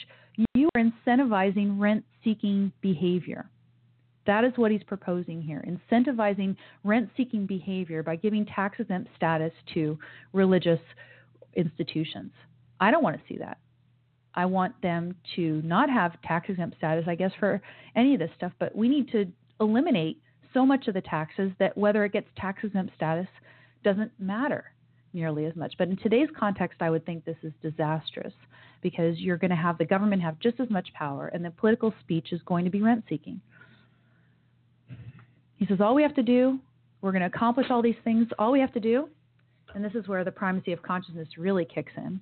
you 0.55 0.69
are 0.75 0.83
incentivizing 0.83 1.79
rent 1.79 2.05
seeking 2.23 2.73
behavior. 2.81 3.51
That 4.27 4.45
is 4.45 4.53
what 4.57 4.71
he's 4.71 4.83
proposing 4.85 5.43
here 5.43 5.63
incentivizing 5.69 6.57
rent 6.83 7.11
seeking 7.15 7.47
behavior 7.47 8.03
by 8.03 8.17
giving 8.17 8.47
tax 8.47 8.81
exempt 8.81 9.11
status 9.17 9.53
to 9.75 9.99
religious 10.33 10.81
institutions. 11.57 12.33
I 12.85 12.91
don't 12.91 13.03
want 13.03 13.17
to 13.17 13.23
see 13.29 13.39
that. 13.39 13.59
I 14.35 14.47
want 14.47 14.81
them 14.83 15.15
to 15.37 15.63
not 15.65 15.89
have 15.89 16.21
tax 16.23 16.51
exempt 16.51 16.77
status, 16.77 17.05
I 17.07 17.15
guess, 17.15 17.31
for 17.39 17.63
any 17.97 18.15
of 18.15 18.21
this 18.21 18.31
stuff, 18.37 18.53
but 18.59 18.75
we 18.75 18.89
need 18.89 19.11
to 19.13 19.27
eliminate 19.61 20.21
so 20.53 20.67
much 20.67 20.87
of 20.89 20.95
the 20.95 21.01
taxes 21.01 21.53
that 21.59 21.77
whether 21.79 22.05
it 22.05 22.13
gets 22.13 22.27
tax 22.37 22.63
exempt 22.63 22.93
status 22.97 23.29
doesn't 23.85 24.13
matter 24.19 24.65
nearly 25.13 25.47
as 25.47 25.55
much. 25.57 25.75
But 25.79 25.89
in 25.89 25.97
today's 25.97 26.29
context, 26.39 26.83
I 26.83 26.91
would 26.91 27.07
think 27.07 27.25
this 27.25 27.37
is 27.43 27.53
disastrous 27.63 28.35
because 28.83 29.19
you're 29.19 29.39
going 29.39 29.51
to 29.51 29.57
have 29.57 29.79
the 29.79 29.85
government 29.85 30.21
have 30.23 30.39
just 30.41 30.61
as 30.61 30.69
much 30.69 30.93
power, 30.95 31.29
and 31.29 31.45
the 31.45 31.51
political 31.51 31.95
speech 32.01 32.33
is 32.33 32.41
going 32.45 32.65
to 32.65 32.71
be 32.71 32.83
rent 32.83 33.05
seeking. 33.09 33.41
He 35.57 35.67
says, 35.67 35.81
All 35.81 35.95
we 35.95 36.03
have 36.03 36.15
to 36.17 36.23
do, 36.23 36.59
we're 37.01 37.13
going 37.13 37.23
to 37.23 37.29
accomplish 37.29 37.69
all 37.71 37.81
these 37.81 37.95
things, 38.05 38.27
all 38.39 38.53
we 38.53 38.61
have 38.61 38.75
to 38.75 38.81
do, 38.81 39.09
and 39.75 39.85
this 39.85 39.95
is 39.95 40.07
where 40.09 40.25
the 40.25 40.31
primacy 40.31 40.73
of 40.73 40.83
consciousness 40.83 41.29
really 41.39 41.65
kicks 41.65 41.93
in. 41.97 42.21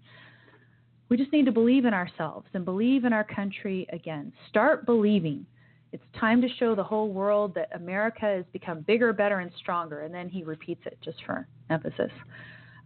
We 1.12 1.18
just 1.18 1.30
need 1.30 1.44
to 1.44 1.52
believe 1.52 1.84
in 1.84 1.92
ourselves 1.92 2.46
and 2.54 2.64
believe 2.64 3.04
in 3.04 3.12
our 3.12 3.22
country 3.22 3.86
again. 3.92 4.32
Start 4.48 4.86
believing. 4.86 5.44
It's 5.92 6.02
time 6.18 6.40
to 6.40 6.48
show 6.58 6.74
the 6.74 6.82
whole 6.82 7.12
world 7.12 7.54
that 7.54 7.68
America 7.74 8.22
has 8.22 8.46
become 8.50 8.80
bigger, 8.80 9.12
better, 9.12 9.40
and 9.40 9.50
stronger. 9.58 10.04
And 10.04 10.14
then 10.14 10.30
he 10.30 10.42
repeats 10.42 10.80
it 10.86 10.96
just 11.04 11.18
for 11.26 11.46
emphasis. 11.68 12.10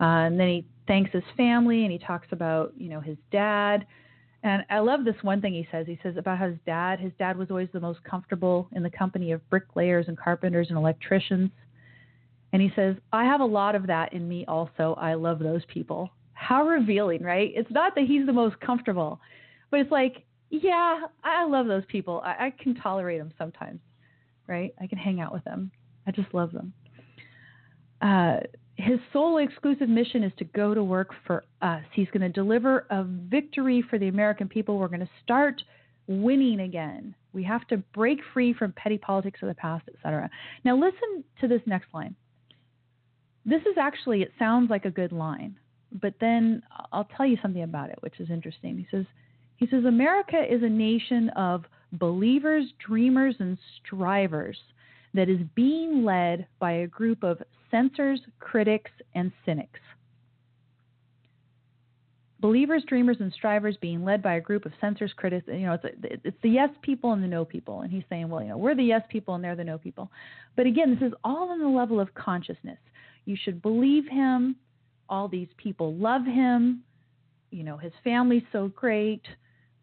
Uh, 0.01 0.27
and 0.27 0.41
then 0.41 0.49
he 0.49 0.67
thanks 0.89 1.13
his 1.13 1.23
family 1.37 1.85
and 1.85 1.93
he 1.93 1.99
talks 1.99 2.27
about, 2.33 2.73
you 2.77 2.89
know, 2.89 2.99
his 2.99 3.17
dad. 3.31 3.87
And 4.43 4.65
I 4.71 4.81
love 4.81 5.05
this 5.05 5.15
one 5.23 5.41
thing 5.41 5.55
he 5.55 5.69
says. 5.71 5.87
He 5.87 6.01
says 6.03 6.17
about 6.17 6.41
his 6.41 6.57
dad, 6.67 6.99
his 6.99 7.13
dad 7.21 7.37
was 7.37 7.49
always 7.51 7.69
the 7.73 7.79
most 7.79 8.03
comfortable 8.03 8.69
in 8.75 8.83
the 8.83 8.91
company 8.91 9.31
of 9.31 9.51
bricklayers 9.51 10.07
and 10.09 10.19
carpenters 10.19 10.67
and 10.71 10.77
electricians. 10.77 11.53
And 12.53 12.61
he 12.61 12.73
says, 12.75 12.97
I 13.13 13.23
have 13.23 13.41
a 13.41 13.45
lot 13.47 13.77
of 13.77 13.87
that 13.87 14.13
in 14.13 14.29
me 14.29 14.45
also. 14.49 14.97
I 14.99 15.15
love 15.15 15.39
those 15.39 15.63
people. 15.73 16.11
How 16.37 16.67
revealing, 16.67 17.23
right? 17.23 17.51
It's 17.55 17.71
not 17.71 17.95
that 17.95 18.05
he's 18.05 18.27
the 18.27 18.33
most 18.33 18.61
comfortable, 18.61 19.21
but 19.71 19.81
it's 19.81 19.91
like, 19.91 20.25
yeah, 20.51 21.01
I 21.25 21.45
love 21.47 21.67
those 21.67 21.85
people. 21.89 22.21
I, 22.25 22.47
I 22.47 22.53
can 22.63 22.75
tolerate 22.77 23.19
them 23.19 23.33
sometimes, 23.39 23.81
right? 24.47 24.75
I 24.81 24.87
can 24.87 24.99
hang 24.99 25.21
out 25.21 25.33
with 25.33 25.45
them. 25.45 25.73
I 26.07 26.13
just 26.13 26.33
love 26.33 26.53
them. 26.53 26.73
Uh, 28.01 28.41
his 28.77 29.01
sole 29.13 29.39
exclusive 29.39 29.89
mission 29.89 30.23
is 30.23 30.33
to 30.39 30.45
go 30.45 30.75
to 30.75 30.85
work 30.85 31.11
for 31.27 31.45
us. 31.63 31.83
He's 31.93 32.09
going 32.09 32.21
to 32.21 32.29
deliver 32.29 32.87
a 32.91 33.05
victory 33.05 33.83
for 33.89 33.99
the 33.99 34.09
American 34.09 34.49
people. 34.49 34.79
We're 34.79 34.89
going 34.89 35.01
to 35.01 35.11
start 35.25 35.63
winning 36.07 36.61
again. 36.61 37.15
We 37.33 37.43
have 37.45 37.67
to 37.69 37.79
break 37.95 38.21
free 38.35 38.53
from 38.53 38.73
petty 38.73 38.99
politics 38.99 39.41
of 39.43 39.49
the 39.49 39.55
past, 39.55 39.89
etc. 39.93 40.31
Now 40.65 40.77
listen 40.77 41.25
to 41.41 41.49
this 41.49 41.63
next 41.67 41.93
line. 41.95 42.15
This 43.47 43.63
is 43.63 43.79
actually 43.79 44.23
it 44.23 44.33
sounds 44.39 44.71
like 44.71 44.85
a 44.85 44.91
good 44.91 45.13
line, 45.13 45.57
but 46.01 46.15
then 46.21 46.63
I'll 46.93 47.09
tell 47.17 47.27
you 47.27 47.39
something 47.43 47.63
about 47.63 47.91
it 47.91 47.99
which 48.01 48.21
is 48.21 48.31
interesting. 48.31 48.77
He 48.77 48.87
says 48.91 49.07
he 49.57 49.67
says 49.67 49.85
America 49.85 50.43
is 50.49 50.63
a 50.63 50.69
nation 50.69 51.31
of 51.31 51.65
believers, 51.93 52.65
dreamers 52.85 53.35
and 53.39 53.57
strivers 53.85 54.59
that 55.15 55.29
is 55.29 55.41
being 55.55 56.05
led 56.05 56.47
by 56.59 56.73
a 56.73 56.87
group 56.87 57.23
of 57.23 57.43
censors, 57.71 58.21
critics, 58.39 58.91
and 59.15 59.33
cynics. 59.45 59.81
Believers, 62.39 62.85
dreamers, 62.87 63.17
and 63.21 63.33
strivers 63.33 63.79
being 63.81 64.05
led 64.05 64.23
by 64.23 64.35
a 64.35 64.41
group 64.41 64.67
of 64.67 64.73
censors, 64.81 65.11
critics. 65.17 65.47
You 65.49 65.67
know, 65.67 65.73
it's, 65.73 65.85
a, 65.85 66.29
it's 66.29 66.37
the 66.43 66.51
yes 66.51 66.69
people 66.83 67.13
and 67.13 67.23
the 67.23 67.29
no 67.29 67.47
people. 67.47 67.81
And 67.81 67.91
he's 67.91 68.05
saying, 68.11 68.29
well, 68.29 68.43
you 68.43 68.51
know, 68.51 68.59
we're 68.59 68.75
the 68.75 68.85
yes 68.85 69.03
people 69.09 69.35
and 69.35 69.43
they're 69.43 69.57
the 69.57 69.65
no 69.65 69.79
people. 69.79 70.11
But 70.55 70.67
again, 70.67 70.95
this 70.95 71.09
is 71.09 71.15
all 71.25 71.51
on 71.51 71.61
the 71.61 71.69
level 71.69 71.99
of 71.99 72.13
consciousness. 72.15 72.79
You 73.25 73.37
should 73.43 73.63
believe 73.63 74.07
him. 74.07 74.57
All 75.09 75.29
these 75.29 75.49
people 75.57 75.95
love 75.95 76.25
him. 76.25 76.83
You 77.51 77.65
know, 77.65 77.77
his 77.77 77.93
family's 78.03 78.43
so 78.53 78.69
great. 78.69 79.23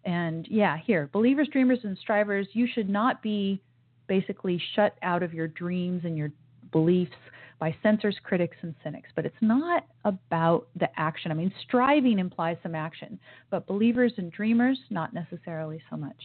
And 0.06 0.48
yeah, 0.50 0.78
here, 0.78 1.10
believers, 1.14 1.48
dreamers, 1.52 1.80
and 1.84 1.98
strivers, 1.98 2.48
you 2.54 2.68
should 2.74 2.90
not 2.90 3.22
be 3.22 3.62
basically 4.08 4.62
shut 4.76 4.98
out 5.02 5.24
of 5.24 5.34
your 5.34 5.48
dreams 5.48 6.02
and 6.04 6.18
your 6.18 6.32
beliefs 6.72 7.12
by 7.60 7.74
censors, 7.82 8.18
critics, 8.24 8.58
and 8.62 8.76
cynics. 8.84 9.10
But 9.16 9.26
it's 9.26 9.36
not 9.42 9.86
about 10.04 10.68
the 10.76 10.90
action. 10.98 11.32
I 11.32 11.36
mean, 11.36 11.54
striving 11.66 12.20
implies 12.20 12.58
some 12.62 12.76
action, 12.76 13.18
but 13.50 13.66
believers 13.66 14.12
and 14.18 14.32
dreamers, 14.32 14.78
not 14.90 15.14
necessarily 15.14 15.82
so 15.90 15.96
much. 15.96 16.22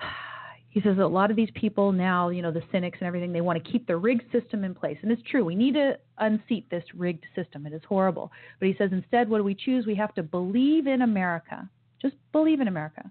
He 0.72 0.80
says 0.80 0.96
a 0.98 1.06
lot 1.06 1.30
of 1.30 1.36
these 1.36 1.50
people 1.54 1.92
now, 1.92 2.30
you 2.30 2.40
know, 2.40 2.50
the 2.50 2.62
cynics 2.72 2.96
and 3.00 3.06
everything, 3.06 3.30
they 3.30 3.42
want 3.42 3.62
to 3.62 3.70
keep 3.70 3.86
the 3.86 3.96
rigged 3.96 4.24
system 4.32 4.64
in 4.64 4.74
place. 4.74 4.96
And 5.02 5.12
it's 5.12 5.20
true. 5.30 5.44
We 5.44 5.54
need 5.54 5.74
to 5.74 5.98
unseat 6.16 6.70
this 6.70 6.82
rigged 6.94 7.26
system. 7.36 7.66
It 7.66 7.74
is 7.74 7.82
horrible. 7.86 8.32
But 8.58 8.68
he 8.68 8.74
says 8.78 8.88
instead, 8.90 9.28
what 9.28 9.36
do 9.36 9.44
we 9.44 9.54
choose? 9.54 9.84
We 9.84 9.94
have 9.96 10.14
to 10.14 10.22
believe 10.22 10.86
in 10.86 11.02
America. 11.02 11.68
Just 12.00 12.14
believe 12.32 12.60
in 12.60 12.68
America. 12.68 13.10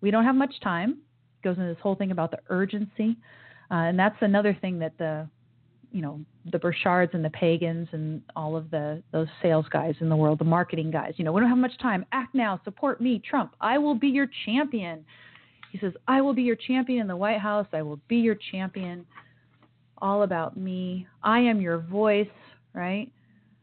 We 0.00 0.10
don't 0.10 0.24
have 0.24 0.34
much 0.34 0.54
time. 0.62 0.98
Goes 1.42 1.58
into 1.58 1.68
this 1.68 1.82
whole 1.82 1.94
thing 1.94 2.10
about 2.10 2.30
the 2.30 2.40
urgency. 2.48 3.18
Uh, 3.70 3.74
and 3.74 3.98
that's 3.98 4.16
another 4.22 4.56
thing 4.60 4.78
that 4.78 4.96
the 4.96 5.28
you 5.92 6.02
know 6.02 6.20
the 6.50 6.58
Burchards 6.58 7.10
and 7.12 7.24
the 7.24 7.30
Pagans 7.30 7.88
and 7.92 8.20
all 8.34 8.56
of 8.56 8.70
the 8.70 9.02
those 9.12 9.28
sales 9.40 9.66
guys 9.70 9.94
in 10.00 10.08
the 10.08 10.16
world, 10.16 10.40
the 10.40 10.44
marketing 10.44 10.90
guys. 10.90 11.12
You 11.16 11.24
know, 11.24 11.32
we 11.32 11.40
don't 11.40 11.48
have 11.48 11.58
much 11.58 11.78
time. 11.78 12.04
Act 12.12 12.34
now. 12.34 12.60
Support 12.64 13.00
me, 13.00 13.22
Trump. 13.28 13.54
I 13.60 13.78
will 13.78 13.94
be 13.94 14.08
your 14.08 14.26
champion. 14.44 15.04
He 15.74 15.80
says, 15.80 15.92
I 16.06 16.20
will 16.20 16.34
be 16.34 16.42
your 16.42 16.54
champion 16.54 17.00
in 17.00 17.08
the 17.08 17.16
White 17.16 17.40
House. 17.40 17.66
I 17.72 17.82
will 17.82 17.98
be 18.06 18.18
your 18.18 18.36
champion. 18.52 19.04
All 19.98 20.22
about 20.22 20.56
me. 20.56 21.04
I 21.24 21.40
am 21.40 21.60
your 21.60 21.78
voice. 21.78 22.28
Right. 22.72 23.10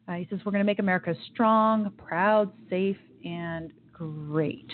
Uh, 0.09 0.15
he 0.15 0.27
says 0.29 0.39
we're 0.43 0.51
going 0.51 0.59
to 0.59 0.65
make 0.65 0.79
America 0.79 1.15
strong, 1.31 1.89
proud, 1.97 2.51
safe, 2.69 2.97
and 3.23 3.71
great. 3.93 4.69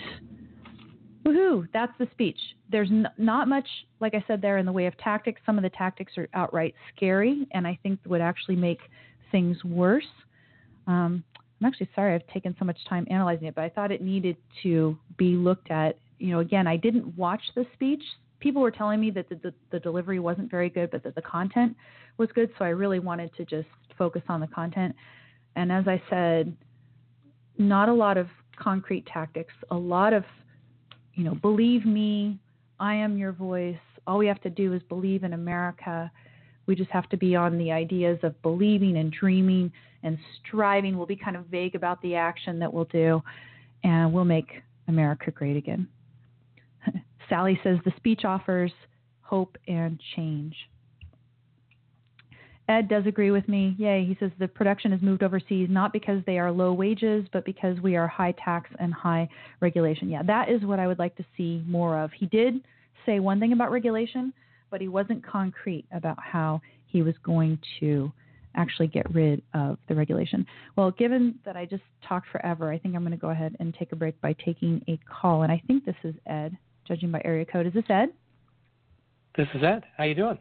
Woohoo! 1.28 1.68
That's 1.74 1.92
the 2.00 2.08
speech. 2.12 2.40
There's 2.72 2.90
n- 2.90 3.08
not 3.20 3.48
much, 3.48 3.68
like 4.00 4.16
I 4.16 4.24
said 4.26 4.42
there, 4.42 4.58
in 4.58 4.66
the 4.66 4.72
way 4.72 4.88
of 4.88 4.98
tactics. 4.98 5.40
Some 5.46 5.58
of 5.58 5.64
the 5.64 5.70
tactics 5.70 6.14
are 6.18 6.28
outright 6.34 6.74
scary, 6.96 7.48
and 7.52 7.68
I 7.68 7.78
think 7.84 8.00
would 8.08 8.22
actually 8.22 8.56
make 8.56 8.80
things 9.32 9.64
worse. 9.64 10.10
Um, 10.88 11.24
I'm 11.62 11.68
actually 11.68 11.90
sorry 11.94 12.16
I've 12.16 12.26
taken 12.34 12.56
so 12.58 12.66
much 12.66 12.80
time 12.90 13.06
analyzing 13.12 13.46
it, 13.46 13.54
but 13.54 13.64
I 13.64 13.70
thought 13.70 13.92
it 13.92 14.02
needed 14.02 14.38
to 14.64 14.98
be 15.18 15.36
looked 15.36 15.70
at. 15.70 16.00
You 16.20 16.32
know, 16.32 16.40
again, 16.40 16.68
I 16.68 16.78
didn't 16.78 17.18
watch 17.18 17.42
the 17.56 17.66
speech. 17.74 18.04
People 18.40 18.62
were 18.62 18.72
telling 18.72 19.00
me 19.00 19.10
that 19.12 19.30
the, 19.30 19.36
the, 19.36 19.54
the 19.72 19.80
delivery 19.80 20.20
wasn't 20.20 20.50
very 20.50 20.70
good, 20.70 20.92
but 20.92 21.04
that 21.04 21.16
the 21.16 21.22
content 21.22 21.76
was 22.18 22.30
good. 22.34 22.50
So 22.58 22.66
I 22.66 22.70
really 22.70 23.00
wanted 23.00 23.34
to 23.36 23.46
just 23.46 23.68
focus 23.98 24.22
on 24.30 24.40
the 24.40 24.48
content. 24.48 24.96
And 25.56 25.72
as 25.72 25.88
I 25.88 26.02
said, 26.10 26.56
not 27.58 27.90
a 27.90 27.94
lot 27.94 28.18
of 28.18 28.28
concrete 28.56 29.06
tactics, 29.08 29.54
a 29.72 29.76
lot 29.76 30.14
of 30.14 30.24
you 31.18 31.24
know, 31.24 31.34
believe 31.34 31.84
me, 31.84 32.38
I 32.80 32.94
am 32.94 33.18
your 33.18 33.32
voice. 33.32 33.76
All 34.06 34.20
we 34.20 34.28
have 34.28 34.40
to 34.44 34.52
do 34.52 34.74
is 34.74 34.84
believe 34.88 35.24
in 35.24 35.34
America. 35.34 36.12
We 36.68 36.76
just 36.76 36.92
have 36.92 37.10
to 37.10 37.18
be 37.18 37.36
on 37.36 37.58
the 37.58 37.72
ideas 37.72 38.20
of 38.22 38.40
believing 38.44 38.98
and 38.98 39.12
dreaming 39.12 39.72
and 40.04 40.20
striving. 40.40 40.96
We'll 40.96 41.08
be 41.08 41.16
kind 41.16 41.36
of 41.36 41.48
vague 41.48 41.74
about 41.74 42.00
the 42.04 42.14
action 42.14 42.60
that 42.60 42.72
we'll 42.72 42.86
do, 42.86 43.24
and 43.84 44.14
we'll 44.14 44.26
make 44.26 44.62
America 44.88 45.32
great 45.32 45.58
again. 45.58 45.88
Sally 47.30 47.60
says 47.64 47.78
the 47.86 47.94
speech 47.98 48.26
offers 48.26 48.72
hope 49.22 49.58
and 49.68 50.00
change. 50.16 50.56
Ed 52.70 52.90
does 52.90 53.06
agree 53.06 53.32
with 53.32 53.48
me. 53.48 53.76
Yay. 53.78 54.04
He 54.06 54.18
says 54.20 54.32
the 54.40 54.48
production 54.48 54.92
has 54.92 55.02
moved 55.02 55.24
overseas 55.24 55.70
not 55.70 55.94
because 55.94 56.22
they 56.26 56.38
are 56.38 56.52
low 56.52 56.74
wages, 56.74 57.26
but 57.32 57.46
because 57.46 57.80
we 57.80 57.96
are 57.96 58.08
high 58.08 58.34
tax 58.44 58.70
and 58.80 58.94
high 58.94 59.30
regulation. 59.62 60.10
Yeah, 60.10 60.24
that 60.24 60.50
is 60.50 60.64
what 60.64 60.80
I 60.80 60.88
would 60.88 61.00
like 61.00 61.16
to 61.16 61.26
see 61.38 61.64
more 61.66 61.98
of. 61.98 62.12
He 62.12 62.26
did 62.26 62.62
say 63.06 63.20
one 63.20 63.40
thing 63.40 63.54
about 63.54 63.72
regulation, 63.72 64.34
but 64.70 64.82
he 64.82 64.90
wasn't 64.90 65.26
concrete 65.26 65.86
about 65.94 66.18
how 66.22 66.62
he 66.88 67.02
was 67.02 67.16
going 67.24 67.58
to 67.80 68.12
actually 68.56 68.88
get 68.88 69.10
rid 69.14 69.42
of 69.54 69.78
the 69.88 69.96
regulation. 69.96 70.46
Well, 70.76 70.92
given 70.92 71.36
that 71.46 71.56
I 71.56 71.66
just 71.66 71.84
talked 72.08 72.28
forever, 72.32 72.72
I 72.72 72.78
think 72.78 72.96
I'm 72.96 73.02
going 73.02 73.12
to 73.12 73.18
go 73.18 73.30
ahead 73.30 73.56
and 73.60 73.74
take 73.74 73.94
a 73.94 73.96
break 73.96 74.20
by 74.20 74.34
taking 74.44 74.84
a 74.90 75.00
call. 75.10 75.44
And 75.44 75.52
I 75.52 75.62
think 75.68 75.86
this 75.86 75.96
is 76.04 76.16
Ed, 76.26 76.58
judging 76.88 77.12
by 77.12 77.22
area 77.26 77.46
code. 77.46 77.68
Is 77.68 77.74
this 77.74 77.84
Ed? 77.90 78.10
This 79.36 79.48
is 79.54 79.64
Ed. 79.64 79.84
How 79.98 80.06
you 80.06 80.16
doing? 80.16 80.38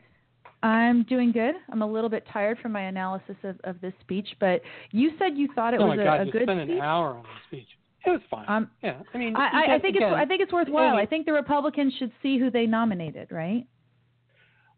I'm 0.62 1.02
doing 1.04 1.32
good. 1.32 1.54
I'm 1.70 1.82
a 1.82 1.86
little 1.86 2.08
bit 2.08 2.26
tired 2.32 2.58
from 2.60 2.72
my 2.72 2.82
analysis 2.82 3.36
of, 3.44 3.60
of 3.64 3.80
this 3.80 3.92
speech, 4.00 4.28
but 4.40 4.62
you 4.90 5.10
said 5.18 5.36
you 5.36 5.48
thought 5.54 5.74
it 5.74 5.80
oh 5.80 5.86
was 5.86 5.98
my 5.98 6.04
God, 6.04 6.20
a, 6.22 6.26
you 6.26 6.32
good 6.32 6.42
spent 6.42 6.62
speech. 6.62 6.76
an 6.76 6.80
hour 6.80 7.10
on 7.10 7.22
the 7.22 7.28
speech. 7.46 7.68
It 8.06 8.10
was 8.10 8.20
fine. 8.30 8.46
Um, 8.48 8.70
yeah, 8.82 9.00
I 9.12 9.18
mean, 9.18 9.36
I, 9.36 9.74
I 9.74 9.78
think 9.80 9.96
again, 9.96 10.12
it's 10.12 10.16
I 10.16 10.24
think 10.24 10.40
it's 10.40 10.52
worthwhile. 10.52 10.96
I 10.96 11.06
think 11.06 11.26
the 11.26 11.32
Republicans 11.32 11.92
should 11.98 12.12
see 12.22 12.38
who 12.38 12.50
they 12.50 12.64
nominated, 12.64 13.30
right? 13.30 13.66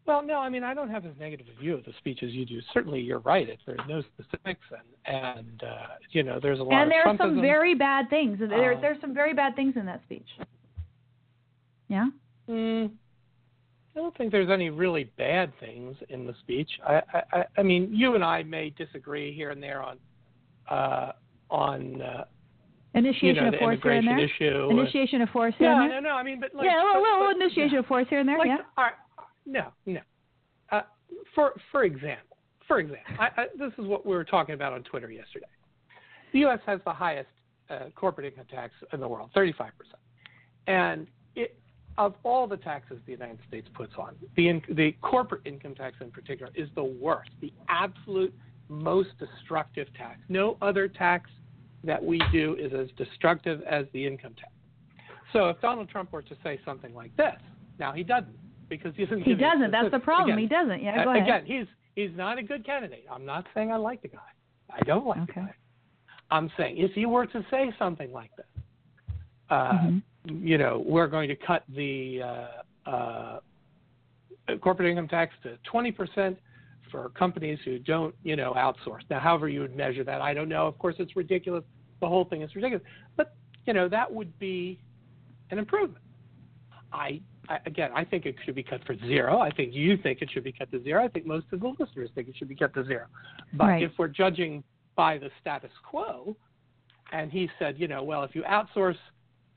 Well, 0.05 0.23
no, 0.23 0.39
I 0.39 0.49
mean 0.49 0.63
I 0.63 0.73
don't 0.73 0.89
have 0.89 1.05
as 1.05 1.13
negative 1.19 1.45
a 1.55 1.61
view 1.61 1.75
of 1.75 1.85
the 1.85 1.93
speech 1.99 2.23
as 2.23 2.31
you 2.31 2.43
do. 2.45 2.59
Certainly, 2.73 3.01
you're 3.01 3.19
right. 3.19 3.47
If 3.47 3.59
there's 3.67 3.79
no 3.87 4.01
specifics, 4.01 4.65
and 5.05 5.15
and 5.15 5.63
uh, 5.63 5.87
you 6.11 6.23
know, 6.23 6.39
there's 6.41 6.59
a 6.59 6.63
lot. 6.63 6.73
Of 6.73 6.81
And 6.81 6.91
there 6.91 7.07
are 7.07 7.17
some 7.17 7.39
very 7.39 7.75
bad 7.75 8.09
things. 8.09 8.39
There, 8.39 8.73
uh, 8.73 8.81
there's 8.81 8.99
some 9.01 9.13
very 9.13 9.33
bad 9.33 9.55
things 9.55 9.75
in 9.75 9.85
that 9.85 10.01
speech. 10.03 10.27
Yeah. 11.89 12.09
Mm, 12.47 12.91
I 13.95 13.99
don't 13.99 14.15
think 14.17 14.31
there's 14.31 14.49
any 14.49 14.69
really 14.69 15.11
bad 15.17 15.51
things 15.59 15.97
in 16.09 16.25
the 16.25 16.33
speech. 16.39 16.69
I, 16.87 17.01
I, 17.33 17.43
I 17.57 17.63
mean, 17.63 17.89
you 17.91 18.15
and 18.15 18.23
I 18.23 18.43
may 18.43 18.69
disagree 18.69 19.33
here 19.35 19.49
and 19.49 19.61
there 19.61 19.81
on, 19.81 19.97
uh, 20.69 21.11
on 21.49 22.01
uh, 22.01 22.25
initiation 22.93 23.45
you 23.45 23.51
know, 23.51 23.57
of 23.57 23.59
force 23.59 23.79
here 23.83 23.91
and 23.93 24.07
there. 24.07 24.19
issue. 24.19 24.69
Initiation 24.69 25.21
of 25.21 25.29
force 25.29 25.53
here 25.57 25.67
yeah, 25.67 25.81
and 25.81 25.91
there. 25.91 26.01
no, 26.01 26.09
no. 26.09 26.15
I 26.15 26.23
mean, 26.23 26.39
but 26.39 26.53
like, 26.55 26.65
yeah, 26.65 26.83
well, 26.83 26.93
but, 26.95 27.19
well, 27.19 27.31
initiation 27.31 27.73
yeah. 27.73 27.79
of 27.79 27.85
force 27.87 28.07
here 28.09 28.19
and 28.19 28.29
there. 28.29 28.37
Like, 28.37 28.47
yeah. 28.47 28.57
all 28.77 28.85
right, 28.85 28.93
no, 29.45 29.67
no. 29.85 30.01
Uh, 30.71 30.81
for 31.33 31.53
for 31.71 31.83
example, 31.83 32.37
for 32.67 32.79
example, 32.79 33.15
I, 33.19 33.41
I, 33.41 33.45
this 33.57 33.73
is 33.77 33.85
what 33.85 34.05
we 34.05 34.13
were 34.15 34.23
talking 34.23 34.53
about 34.53 34.73
on 34.73 34.83
Twitter 34.83 35.11
yesterday. 35.11 35.47
The 36.33 36.39
U.S. 36.39 36.59
has 36.67 36.79
the 36.85 36.93
highest 36.93 37.29
uh, 37.69 37.85
corporate 37.95 38.27
income 38.27 38.45
tax 38.49 38.73
in 38.93 38.99
the 38.99 39.07
world, 39.07 39.31
35 39.33 39.71
percent, 39.77 39.95
and 40.67 41.07
of 41.99 42.15
all 42.23 42.47
the 42.47 42.57
taxes 42.57 42.97
the 43.05 43.11
United 43.11 43.37
States 43.45 43.67
puts 43.73 43.91
on, 43.97 44.15
the 44.37 44.47
in, 44.47 44.61
the 44.69 44.93
corporate 45.01 45.41
income 45.45 45.75
tax 45.75 45.97
in 45.99 46.09
particular 46.09 46.49
is 46.55 46.69
the 46.73 46.83
worst, 46.83 47.29
the 47.41 47.51
absolute 47.67 48.33
most 48.69 49.09
destructive 49.19 49.87
tax. 49.97 50.19
No 50.29 50.57
other 50.61 50.87
tax 50.87 51.29
that 51.83 52.03
we 52.03 52.21
do 52.31 52.55
is 52.57 52.71
as 52.73 52.87
destructive 52.97 53.61
as 53.63 53.85
the 53.91 54.07
income 54.07 54.33
tax. 54.39 54.53
So 55.33 55.49
if 55.49 55.59
Donald 55.59 55.89
Trump 55.89 56.13
were 56.13 56.21
to 56.21 56.35
say 56.41 56.57
something 56.63 56.93
like 56.95 57.15
this, 57.17 57.35
now 57.79 57.91
he 57.91 58.03
doesn't 58.03 58.39
because 58.69 58.93
he 58.95 59.03
doesn't. 59.03 59.23
He 59.23 59.35
doesn't. 59.35 59.69
That's 59.69 59.91
the 59.91 59.99
problem. 59.99 60.29
Again, 60.29 60.39
he 60.39 60.47
doesn't. 60.47 60.81
Yeah, 60.81 61.03
go 61.03 61.11
ahead. 61.11 61.23
Again, 61.23 61.45
he's 61.45 61.67
he's 61.95 62.15
not 62.15 62.37
a 62.37 62.43
good 62.43 62.65
candidate. 62.65 63.05
I'm 63.11 63.25
not 63.25 63.45
saying 63.53 63.73
I 63.73 63.75
like 63.75 64.01
the 64.01 64.07
guy. 64.07 64.19
I 64.69 64.79
don't 64.85 65.05
like 65.05 65.21
Okay. 65.23 65.33
the 65.35 65.41
guy. 65.41 65.55
I'm 66.31 66.49
saying 66.55 66.77
if 66.77 66.91
he 66.93 67.05
were 67.05 67.25
to 67.25 67.45
say 67.51 67.73
something 67.77 68.13
like 68.13 68.31
this, 68.37 68.45
uh, 69.49 69.71
Mhm. 69.73 70.01
You 70.29 70.57
know, 70.57 70.83
we're 70.85 71.07
going 71.07 71.27
to 71.29 71.35
cut 71.35 71.63
the 71.75 72.21
uh, 72.23 72.89
uh, 72.89 73.39
corporate 74.61 74.89
income 74.89 75.07
tax 75.07 75.33
to 75.43 75.57
20 75.69 75.91
percent 75.91 76.37
for 76.91 77.09
companies 77.09 77.59
who 77.65 77.77
don't, 77.79 78.15
you 78.23 78.35
know, 78.35 78.53
outsource. 78.53 79.01
Now, 79.09 79.19
however 79.19 79.47
you 79.47 79.61
would 79.61 79.75
measure 79.75 80.03
that, 80.03 80.21
I 80.21 80.33
don't 80.33 80.49
know. 80.49 80.65
Of 80.67 80.77
course, 80.79 80.95
it's 80.99 81.15
ridiculous. 81.15 81.63
The 82.01 82.07
whole 82.07 82.25
thing 82.25 82.41
is 82.41 82.55
ridiculous. 82.55 82.85
But 83.15 83.35
you 83.65 83.73
know, 83.73 83.87
that 83.89 84.11
would 84.11 84.37
be 84.39 84.79
an 85.51 85.59
improvement. 85.59 86.03
I, 86.91 87.21
I 87.47 87.59
again, 87.65 87.91
I 87.93 88.03
think 88.03 88.25
it 88.25 88.35
should 88.45 88.55
be 88.55 88.63
cut 88.63 88.81
for 88.85 88.95
zero. 88.97 89.39
I 89.39 89.51
think 89.51 89.73
you 89.73 89.97
think 89.97 90.21
it 90.21 90.29
should 90.31 90.43
be 90.43 90.51
cut 90.51 90.71
to 90.71 90.81
zero. 90.83 91.03
I 91.03 91.07
think 91.07 91.25
most 91.25 91.45
of 91.51 91.59
the 91.59 91.73
listeners 91.79 92.09
think 92.15 92.27
it 92.29 92.35
should 92.37 92.49
be 92.49 92.55
cut 92.55 92.73
to 92.73 92.85
zero. 92.85 93.05
But 93.53 93.65
Right. 93.65 93.83
if 93.83 93.91
we're 93.97 94.07
judging 94.07 94.63
by 94.95 95.17
the 95.17 95.29
status 95.39 95.71
quo, 95.87 96.35
and 97.11 97.31
he 97.31 97.49
said, 97.59 97.79
you 97.79 97.87
know, 97.87 98.03
well, 98.03 98.23
if 98.23 98.35
you 98.35 98.43
outsource 98.43 98.97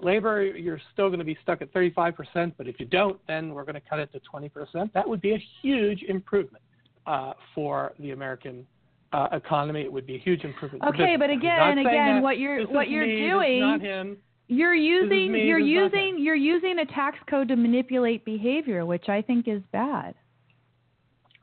labor, 0.03 0.43
you're 0.45 0.81
still 0.93 1.09
going 1.09 1.19
to 1.19 1.25
be 1.25 1.37
stuck 1.43 1.63
at 1.63 1.73
35%, 1.73 2.53
but 2.57 2.69
if 2.69 2.79
you 2.79 2.87
don't, 2.87 3.19
then 3.27 3.55
we're 3.55 3.65
going 3.65 3.75
to 3.75 3.81
cut 3.81 3.99
it 3.99 4.11
to 4.13 4.21
20%. 4.21 4.93
That 4.93 5.09
would 5.09 5.21
be 5.21 5.33
a 5.33 5.43
huge 5.63 6.03
improvement 6.03 6.63
uh, 7.07 7.33
for 7.55 7.93
the 7.99 8.11
American 8.11 8.67
uh, 9.13 9.29
economy. 9.33 9.83
It 9.83 9.93
would 9.93 10.07
be 10.07 10.17
a 10.17 10.19
huge 10.19 10.45
improvement. 10.45 10.85
Okay, 10.85 11.17
but 11.19 11.31
again, 11.31 11.79
again, 11.79 12.17
that. 12.17 12.23
what 12.23 12.39
you're 12.39 12.67
This 12.67 12.75
what 12.75 12.89
you're 12.89 13.07
me, 13.07 13.29
doing, 13.29 14.21
you're 14.49 14.75
using 14.75 15.33
me, 15.33 15.45
you're 15.47 15.61
this 15.61 15.69
is 15.69 15.75
not 15.75 15.95
using 15.95 16.25
you're 16.25 16.35
using 16.35 16.79
a 16.79 16.87
tax 16.87 17.19
code 17.29 17.49
to 17.49 17.57
manipulate 17.57 18.25
behavior, 18.25 18.87
which 18.87 19.09
I 19.09 19.23
think 19.23 19.49
is 19.49 19.63
bad. 19.73 20.15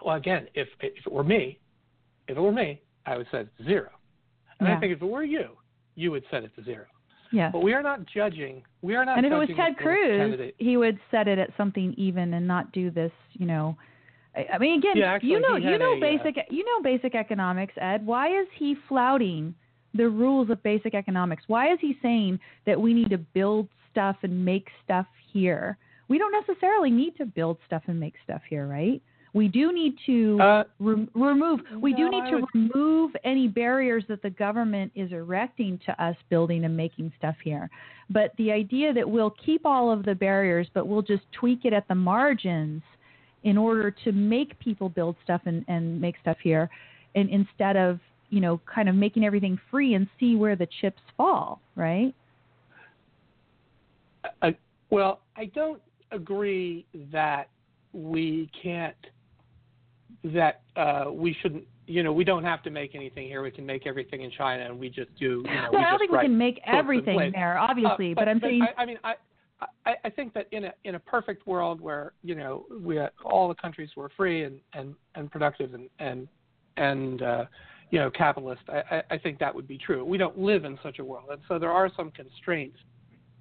Well, 0.03 0.16
again, 0.16 0.47
if 0.55 0.68
if 0.82 0.93
it 1.05 1.12
were 1.12 1.24
me, 1.24 1.60
if 2.28 2.38
it 2.38 2.41
were 2.41 2.51
me, 2.51 2.82
I 3.05 3.18
would 3.18 3.28
set 3.32 3.41
it 3.41 3.49
to 3.57 3.64
zero. 3.66 3.89
And 4.60 4.68
Yeah. 4.68 4.78
I 4.78 4.80
think 4.80 4.93
if 4.93 5.01
it 5.01 5.05
were 5.05 5.24
you, 5.24 5.49
you 5.95 6.12
would 6.12 6.24
set 6.32 6.43
it 6.43 6.55
to 6.55 6.64
zero. 6.64 6.86
Yeah. 7.32 7.49
But 7.51 7.61
we 7.61 7.73
are 7.73 7.84
not 7.84 8.05
judging. 8.05 8.63
We 8.82 8.95
are 8.95 9.05
not. 9.05 9.17
And 9.17 9.25
if 9.25 9.32
it 9.32 9.36
was 9.36 9.49
Ted 9.55 9.77
Cruz, 9.77 10.17
candidate. 10.17 10.55
he 10.57 10.77
would 10.77 10.99
set 11.11 11.27
it 11.27 11.38
at 11.38 11.49
something 11.57 11.93
even 11.97 12.34
and 12.34 12.47
not 12.47 12.71
do 12.71 12.89
this, 12.89 13.11
you 13.34 13.45
know. 13.45 13.77
I 14.36 14.45
I 14.53 14.57
mean, 14.57 14.80
again, 14.80 14.93
Yeah, 14.95 15.13
actually, 15.13 15.30
you 15.30 15.39
know, 15.39 15.55
you 15.55 15.77
know 15.77 15.93
a, 15.93 15.97
uh, 15.97 15.99
basic, 15.99 16.36
you 16.49 16.63
know 16.65 16.82
basic 16.82 17.15
economics, 17.15 17.73
Ed. 17.80 18.05
Why 18.05 18.27
is 18.39 18.47
he 18.57 18.75
flouting 18.88 19.53
the 19.93 20.07
rules 20.07 20.49
of 20.49 20.61
basic 20.63 20.93
economics? 20.93 21.43
Why 21.47 21.71
is 21.71 21.80
he 21.82 21.97
saying 22.01 22.39
that 22.65 22.80
we 22.80 22.93
need 22.93 23.09
to 23.09 23.17
build 23.17 23.67
stuff 23.91 24.17
and 24.23 24.43
make 24.43 24.67
stuff 24.84 25.07
here? 25.32 25.77
We 26.07 26.17
don't 26.17 26.32
necessarily 26.32 26.89
need 26.89 27.15
to 27.17 27.25
build 27.25 27.57
stuff 27.67 27.84
and 27.88 27.99
make 27.99 28.15
stuff 28.23 28.41
here, 28.49 28.67
right? 28.67 29.01
We 29.34 29.47
do 29.47 29.71
need 29.71 29.95
to 30.05 30.39
Uh, 30.41 30.63
rem- 30.80 31.09
remove. 31.13 31.61
We 31.80 31.93
do 31.93 32.09
need 32.09 32.23
I 32.23 32.30
to 32.32 32.38
would- 32.38 32.55
remove 32.55 33.15
any 33.23 33.47
barriers 33.47 34.03
that 34.07 34.21
the 34.21 34.30
government 34.32 34.91
is 34.95 35.11
erecting 35.11 35.77
to 35.86 36.03
us 36.03 36.15
building 36.30 36.65
and 36.65 36.75
making 36.75 37.11
stuff 37.17 37.36
here. 37.43 37.69
But 38.09 38.36
the 38.38 38.51
idea 38.51 38.91
that 38.93 39.07
we'll 39.07 39.30
keep 39.32 39.65
all 39.65 39.91
of 39.91 40.03
the 40.03 40.15
barriers, 40.15 40.67
but 40.73 40.88
we'll 40.88 41.03
just 41.03 41.32
tweak 41.32 41.65
it 41.65 41.73
at 41.73 41.88
the 41.88 41.95
margins 41.95 42.82
in 43.43 43.57
order 43.57 43.91
to 43.91 44.11
make 44.11 44.57
people 44.59 44.89
build 44.89 45.15
stuff 45.23 45.41
and, 45.45 45.63
and 45.67 46.01
make 46.01 46.17
stuff 46.21 46.38
here, 46.39 46.69
and 47.15 47.30
instead 47.30 47.77
of 47.77 47.99
you 48.32 48.41
know 48.41 48.59
kind 48.65 48.89
of 48.89 48.95
making 48.95 49.23
everything 49.23 49.57
free 49.69 49.93
and 49.93 50.07
see 50.19 50.36
where 50.36 50.55
the 50.55 50.67
chips 50.82 51.01
fall, 51.15 51.61
right? 51.75 52.13
I, 54.41 54.55
well, 54.89 55.21
I 55.38 55.45
don't 55.45 55.82
agree 56.11 56.86
that 57.11 57.47
we 57.93 58.49
can't. 58.61 58.95
That 60.24 60.61
uh, 60.76 61.05
we 61.11 61.36
shouldn't. 61.41 61.63
You 61.88 62.03
know, 62.03 62.13
we 62.13 62.24
don't 62.24 62.43
have 62.43 62.61
to 62.63 62.70
make 62.70 62.93
anything 62.93 63.28
here. 63.28 63.41
We 63.41 63.51
can 63.51 63.65
make 63.65 63.88
everything 63.88 64.22
in 64.22 64.32
China, 64.32 64.65
and 64.65 64.80
we 64.80 64.89
just 64.89 65.09
do. 65.17 65.43
You 65.45 65.55
know, 65.55 65.70
well, 65.72 65.82
we 65.82 65.86
I 65.86 65.89
don't 65.89 65.99
think 65.99 66.11
we 66.11 66.20
can 66.20 66.38
make 66.38 66.59
everything 66.67 67.32
there, 67.34 67.57
Uh, 67.57 67.67
obviously, 67.67 68.13
but, 68.13 68.28
I'm 68.28 68.39
saying 68.41 68.61
I, 68.61 68.82
I 68.82 68.86
mean, 68.86 68.99
I, 69.03 69.13
I, 69.86 69.95
I 70.05 70.09
think 70.09 70.34
that 70.34 70.47
in 70.51 70.65
a 70.65 70.74
in 70.84 70.95
a 70.95 70.99
perfect 70.99 71.47
world 71.47 71.82
where 71.82 72.13
you 72.24 72.36
know 72.36 72.65
we 72.82 72.99
all 73.24 73.47
the 73.47 73.55
countries 73.55 73.89
were 73.95 74.09
free 74.15 74.43
and 74.43 74.59
and 74.74 74.93
and 75.15 75.32
productive 75.32 75.74
and 75.74 75.89
and 75.99 76.28
and 76.78 77.22
uh, 77.22 77.45
you 77.91 77.99
know 77.99 78.09
capitalist, 78.11 78.61
I, 78.70 78.97
I 78.97 79.03
I 79.11 79.17
think 79.17 79.39
that 79.39 79.53
would 79.53 79.67
be 79.67 79.78
true. 79.78 80.05
We 80.05 80.17
don't 80.17 80.38
live 80.38 80.65
in 80.65 80.78
such 80.84 80.99
a 80.99 81.03
world, 81.03 81.26
and 81.32 81.41
so 81.47 81.59
there 81.59 81.72
are 81.72 81.89
some 81.95 82.11
constraints 82.11 82.78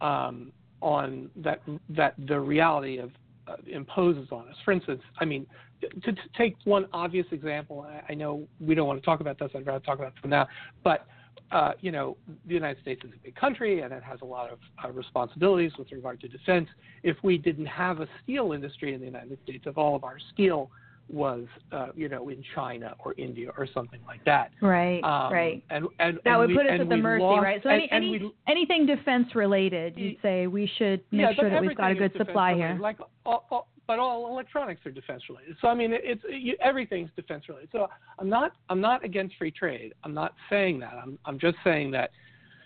um, 0.00 0.52
on 0.80 1.30
that 1.36 1.60
that 1.90 2.14
the 2.26 2.38
reality 2.38 2.98
of 2.98 3.10
uh, 3.46 3.56
imposes 3.66 4.28
on 4.30 4.48
us. 4.48 4.56
For 4.64 4.72
instance, 4.72 5.02
I 5.20 5.24
mean, 5.24 5.46
to, 5.80 6.12
to 6.12 6.18
take 6.36 6.56
one 6.64 6.86
obvious 6.92 7.26
example, 7.32 7.86
I, 7.88 8.12
I 8.12 8.14
know 8.14 8.46
we 8.60 8.74
don't 8.74 8.86
want 8.86 9.00
to 9.00 9.04
talk 9.04 9.20
about 9.20 9.38
this. 9.38 9.50
I'd 9.54 9.66
rather 9.66 9.84
talk 9.84 9.98
about 9.98 10.12
it 10.16 10.20
for 10.22 10.28
now, 10.28 10.46
but 10.84 11.06
uh, 11.50 11.72
you 11.80 11.90
know, 11.92 12.16
the 12.46 12.52
United 12.54 12.80
States 12.82 13.02
is 13.04 13.10
a 13.14 13.18
big 13.24 13.34
country 13.34 13.80
and 13.80 13.92
it 13.92 14.02
has 14.02 14.18
a 14.20 14.24
lot 14.24 14.50
of 14.50 14.58
uh, 14.84 14.90
responsibilities 14.90 15.72
with 15.78 15.90
regard 15.92 16.20
to 16.20 16.28
defense. 16.28 16.68
If 17.02 17.16
we 17.22 17.38
didn't 17.38 17.66
have 17.66 18.00
a 18.00 18.08
steel 18.22 18.52
industry 18.52 18.92
in 18.92 19.00
the 19.00 19.06
United 19.06 19.38
States, 19.44 19.64
if 19.66 19.78
all 19.78 19.96
of 19.96 20.04
our 20.04 20.18
steel 20.34 20.70
was, 21.08 21.46
uh, 21.72 21.86
you 21.94 22.06
know, 22.10 22.28
in 22.28 22.44
China 22.54 22.94
or 23.02 23.14
India 23.16 23.50
or 23.56 23.66
something 23.72 24.00
like 24.06 24.22
that, 24.26 24.50
right, 24.60 25.02
um, 25.04 25.32
right. 25.32 25.64
and 25.70 25.86
and 26.00 26.18
That 26.18 26.32
and 26.32 26.38
would 26.40 26.48
we- 26.50 26.56
put 26.56 26.66
us 26.66 26.80
at 26.82 26.88
the 26.90 26.96
mercy, 26.98 27.22
lost- 27.22 27.42
right? 27.42 27.62
So 27.62 27.70
any, 27.70 28.10
we- 28.18 28.34
anything 28.46 28.84
defense 28.84 29.34
related, 29.34 29.96
you'd 29.96 30.18
say 30.20 30.48
we 30.48 30.70
should 30.76 31.00
make 31.10 31.20
yeah, 31.22 31.32
sure 31.34 31.48
that 31.48 31.62
we've 31.62 31.74
got 31.74 31.92
a 31.92 31.94
good 31.94 32.12
supply 32.18 32.52
here. 32.52 32.64
related. 32.74 32.82
Like, 32.82 32.98
all, 33.24 33.46
all, 33.50 33.68
but 33.88 33.98
all 33.98 34.28
electronics 34.28 34.84
are 34.86 34.90
defense 34.92 35.22
related. 35.28 35.56
So 35.60 35.66
I 35.66 35.74
mean, 35.74 35.92
it, 35.92 36.02
it's 36.04 36.22
you, 36.30 36.54
everything's 36.60 37.10
defense 37.16 37.48
related. 37.48 37.70
So 37.72 37.88
I'm 38.20 38.28
not 38.28 38.52
I'm 38.68 38.80
not 38.80 39.04
against 39.04 39.34
free 39.36 39.50
trade. 39.50 39.94
I'm 40.04 40.14
not 40.14 40.34
saying 40.48 40.78
that. 40.80 40.92
I'm 41.02 41.18
I'm 41.24 41.40
just 41.40 41.56
saying 41.64 41.90
that 41.92 42.10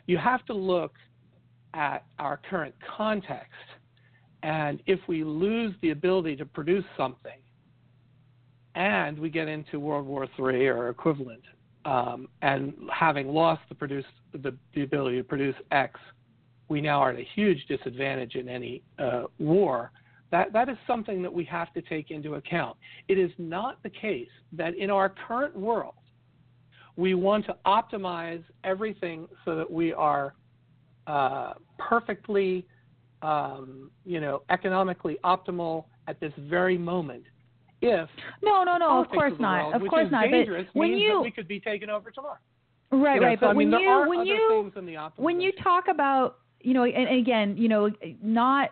you 0.07 0.19
have 0.19 0.45
to 0.47 0.53
look 0.53 0.93
at 1.73 2.05
our 2.19 2.39
current 2.51 2.75
context, 2.97 3.53
and 4.43 4.83
if 4.87 4.99
we 5.07 5.25
lose 5.25 5.75
the 5.81 5.91
ability 5.91 6.37
to 6.37 6.45
produce 6.45 6.85
something, 6.97 7.41
and 8.75 9.19
we 9.19 9.31
get 9.31 9.49
into 9.49 9.79
World 9.79 10.07
War 10.07 10.27
III 10.39 10.67
or 10.67 10.89
equivalent, 10.89 11.45
um, 11.85 12.29
and 12.43 12.75
having 12.93 13.29
lost 13.29 13.63
the 13.69 13.77
produce 13.77 14.05
the, 14.33 14.55
the 14.75 14.83
ability 14.83 15.19
to 15.19 15.25
produce 15.25 15.57
X, 15.71 16.01
we 16.69 16.81
now 16.81 17.01
are 17.01 17.11
at 17.11 17.19
a 17.21 17.27
huge 17.37 17.65
disadvantage 17.69 18.35
in 18.35 18.49
any 18.49 18.83
uh, 18.99 19.25
war. 19.39 19.93
That 20.33 20.53
that 20.55 20.69
is 20.69 20.79
something 20.87 21.23
that 21.23 21.33
we 21.33 21.45
have 21.45 21.73
to 21.75 21.83
take 21.83 22.11
into 22.11 22.35
account. 22.35 22.77
It 23.07 23.19
is 23.19 23.31
not 23.39 23.81
the 23.83 23.91
case 23.91 24.31
that 24.53 24.75
in 24.77 24.91
our 24.91 25.15
current 25.29 25.55
world 25.55 25.95
we 26.97 27.15
want 27.15 27.47
to 27.47 27.57
optimize 27.65 28.43
everything 28.65 29.29
so 29.45 29.57
that 29.57 29.71
we 29.71 29.93
are 29.93 30.35
uh, 31.07 31.53
perfectly, 31.79 32.67
um, 33.23 33.91
you 34.05 34.21
know, 34.21 34.43
economically 34.51 35.19
optimal 35.25 35.85
at 36.09 36.19
this 36.21 36.33
very 36.49 36.77
moment. 36.77 37.25
If 37.81 38.09
No, 38.43 38.63
no, 38.65 38.77
no, 38.79 39.01
of 39.01 39.09
course 39.09 39.33
of 39.33 39.41
not. 39.41 39.73
world, 39.73 39.83
Of 39.83 39.89
course 39.89 40.09
not. 40.11 40.31
Dangerous 40.31 40.67
But 40.73 40.79
when 40.79 40.91
you 40.93 41.15
that 41.15 41.21
we 41.23 41.31
could 41.31 41.49
be 41.49 41.61
taken 41.61 41.91
over 41.91 42.11
tomorrow. 42.11 42.37
right, 42.91 43.15
You 43.15 43.21
know, 43.21 43.27
right. 43.27 43.39
so, 43.39 43.47
But 43.47 43.51
I 43.51 43.55
mean, 43.55 43.71
when 43.71 43.81
you 43.81 44.05
when 44.09 44.27
you 44.27 44.63
things 44.63 44.73
in 44.77 44.87
the 44.87 45.11
when 45.17 45.41
you 45.41 45.53
talk 45.63 45.89
about 45.89 46.39
you 46.61 46.75
know 46.75 46.85
and, 46.85 47.09
and 47.09 47.19
again 47.19 47.57
you 47.57 47.69
know 47.69 47.91
not 48.23 48.71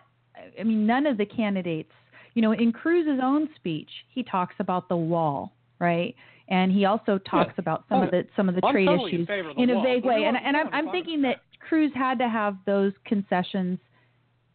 i 0.59 0.63
mean 0.63 0.85
none 0.85 1.05
of 1.05 1.17
the 1.17 1.25
candidates 1.25 1.91
you 2.33 2.41
know, 2.41 2.53
in 2.53 2.71
Cruz's 2.71 3.19
own 3.21 3.49
speech, 3.55 3.89
he 4.09 4.23
talks 4.23 4.55
about 4.59 4.87
the 4.87 4.95
wall, 4.95 5.53
right? 5.79 6.15
And 6.47 6.71
he 6.71 6.85
also 6.85 7.17
talks 7.17 7.53
yeah. 7.55 7.59
about 7.59 7.85
some 7.89 7.99
oh, 7.99 8.03
of 8.03 8.11
the 8.11 8.25
some 8.35 8.49
of 8.49 8.55
the 8.55 8.65
I'm 8.65 8.73
trade 8.73 8.87
totally 8.87 9.13
issues 9.13 9.27
in, 9.57 9.69
in 9.69 9.77
a 9.77 9.81
vague 9.81 10.03
way. 10.03 10.25
And 10.25 10.37
and 10.37 10.55
I'm, 10.55 10.67
I'm 10.73 10.91
thinking 10.91 11.21
that 11.23 11.37
Cruz 11.67 11.91
had 11.93 12.17
to 12.19 12.29
have 12.29 12.57
those 12.65 12.93
concessions 13.05 13.79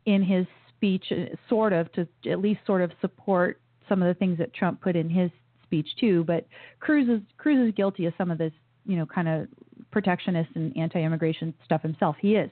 in 0.04 0.22
his 0.22 0.46
speech, 0.76 1.04
sort 1.48 1.72
of, 1.72 1.90
to 1.92 2.06
at 2.30 2.40
least 2.40 2.60
sort 2.66 2.82
of 2.82 2.92
support 3.00 3.60
some 3.88 4.02
of 4.02 4.08
the 4.08 4.14
things 4.14 4.38
that 4.38 4.52
Trump 4.54 4.80
put 4.80 4.94
in 4.96 5.08
his 5.08 5.30
speech 5.62 5.88
too. 5.98 6.24
But 6.24 6.46
Cruz 6.80 7.08
is 7.08 7.20
Cruz 7.38 7.66
is 7.66 7.74
guilty 7.74 8.06
of 8.06 8.14
some 8.18 8.30
of 8.30 8.38
this, 8.38 8.52
you 8.84 8.96
know, 8.96 9.06
kind 9.06 9.28
of 9.28 9.48
protectionist 9.90 10.50
and 10.54 10.76
anti-immigration 10.76 11.54
stuff 11.64 11.82
himself. 11.82 12.16
He 12.20 12.36
is. 12.36 12.50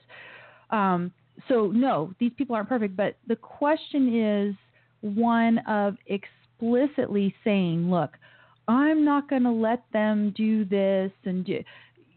Um, 0.71 1.11
so 1.47 1.67
no, 1.67 2.13
these 2.19 2.31
people 2.37 2.55
aren't 2.55 2.69
perfect. 2.69 2.95
But 2.95 3.17
the 3.27 3.35
question 3.35 4.15
is 4.15 4.55
one 5.01 5.59
of 5.67 5.95
explicitly 6.07 7.33
saying, 7.43 7.89
look, 7.89 8.11
I'm 8.67 9.05
not 9.05 9.29
going 9.29 9.43
to 9.43 9.51
let 9.51 9.83
them 9.93 10.33
do 10.35 10.65
this 10.65 11.11
and 11.25 11.45
do. 11.45 11.63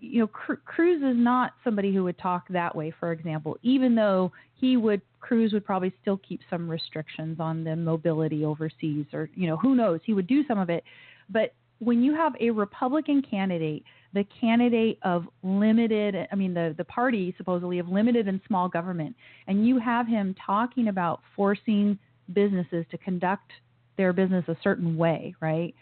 You 0.00 0.20
know, 0.20 0.26
Cruz 0.28 1.02
is 1.02 1.16
not 1.16 1.54
somebody 1.64 1.92
who 1.92 2.04
would 2.04 2.18
talk 2.18 2.46
that 2.50 2.74
way. 2.74 2.94
For 3.00 3.12
example, 3.12 3.58
even 3.62 3.94
though 3.94 4.32
he 4.54 4.76
would, 4.76 5.02
Cruz 5.20 5.52
would 5.52 5.66
probably 5.66 5.92
still 6.00 6.18
keep 6.18 6.40
some 6.48 6.70
restrictions 6.70 7.40
on 7.40 7.64
the 7.64 7.74
mobility 7.74 8.44
overseas, 8.44 9.06
or 9.12 9.28
you 9.34 9.48
know, 9.48 9.56
who 9.56 9.74
knows? 9.74 10.00
He 10.04 10.14
would 10.14 10.28
do 10.28 10.44
some 10.46 10.58
of 10.58 10.70
it, 10.70 10.84
but 11.28 11.52
when 11.80 12.02
you 12.02 12.14
have 12.14 12.34
a 12.40 12.50
Republican 12.50 13.22
candidate, 13.22 13.84
the 14.14 14.24
candidate 14.40 14.98
of 15.02 15.28
limited, 15.42 16.28
I 16.30 16.34
mean, 16.34 16.54
the, 16.54 16.74
the 16.76 16.84
party 16.84 17.34
supposedly 17.36 17.78
of 17.78 17.88
limited 17.88 18.28
and 18.28 18.40
small 18.46 18.68
government, 18.68 19.14
and 19.46 19.66
you 19.66 19.78
have 19.78 20.06
him 20.06 20.34
talking 20.44 20.88
about 20.88 21.20
forcing 21.36 21.98
businesses 22.32 22.84
to 22.90 22.98
conduct 22.98 23.52
their 23.96 24.12
business 24.12 24.44
a 24.48 24.56
certain 24.62 24.96
way, 24.96 25.34
right? 25.40 25.74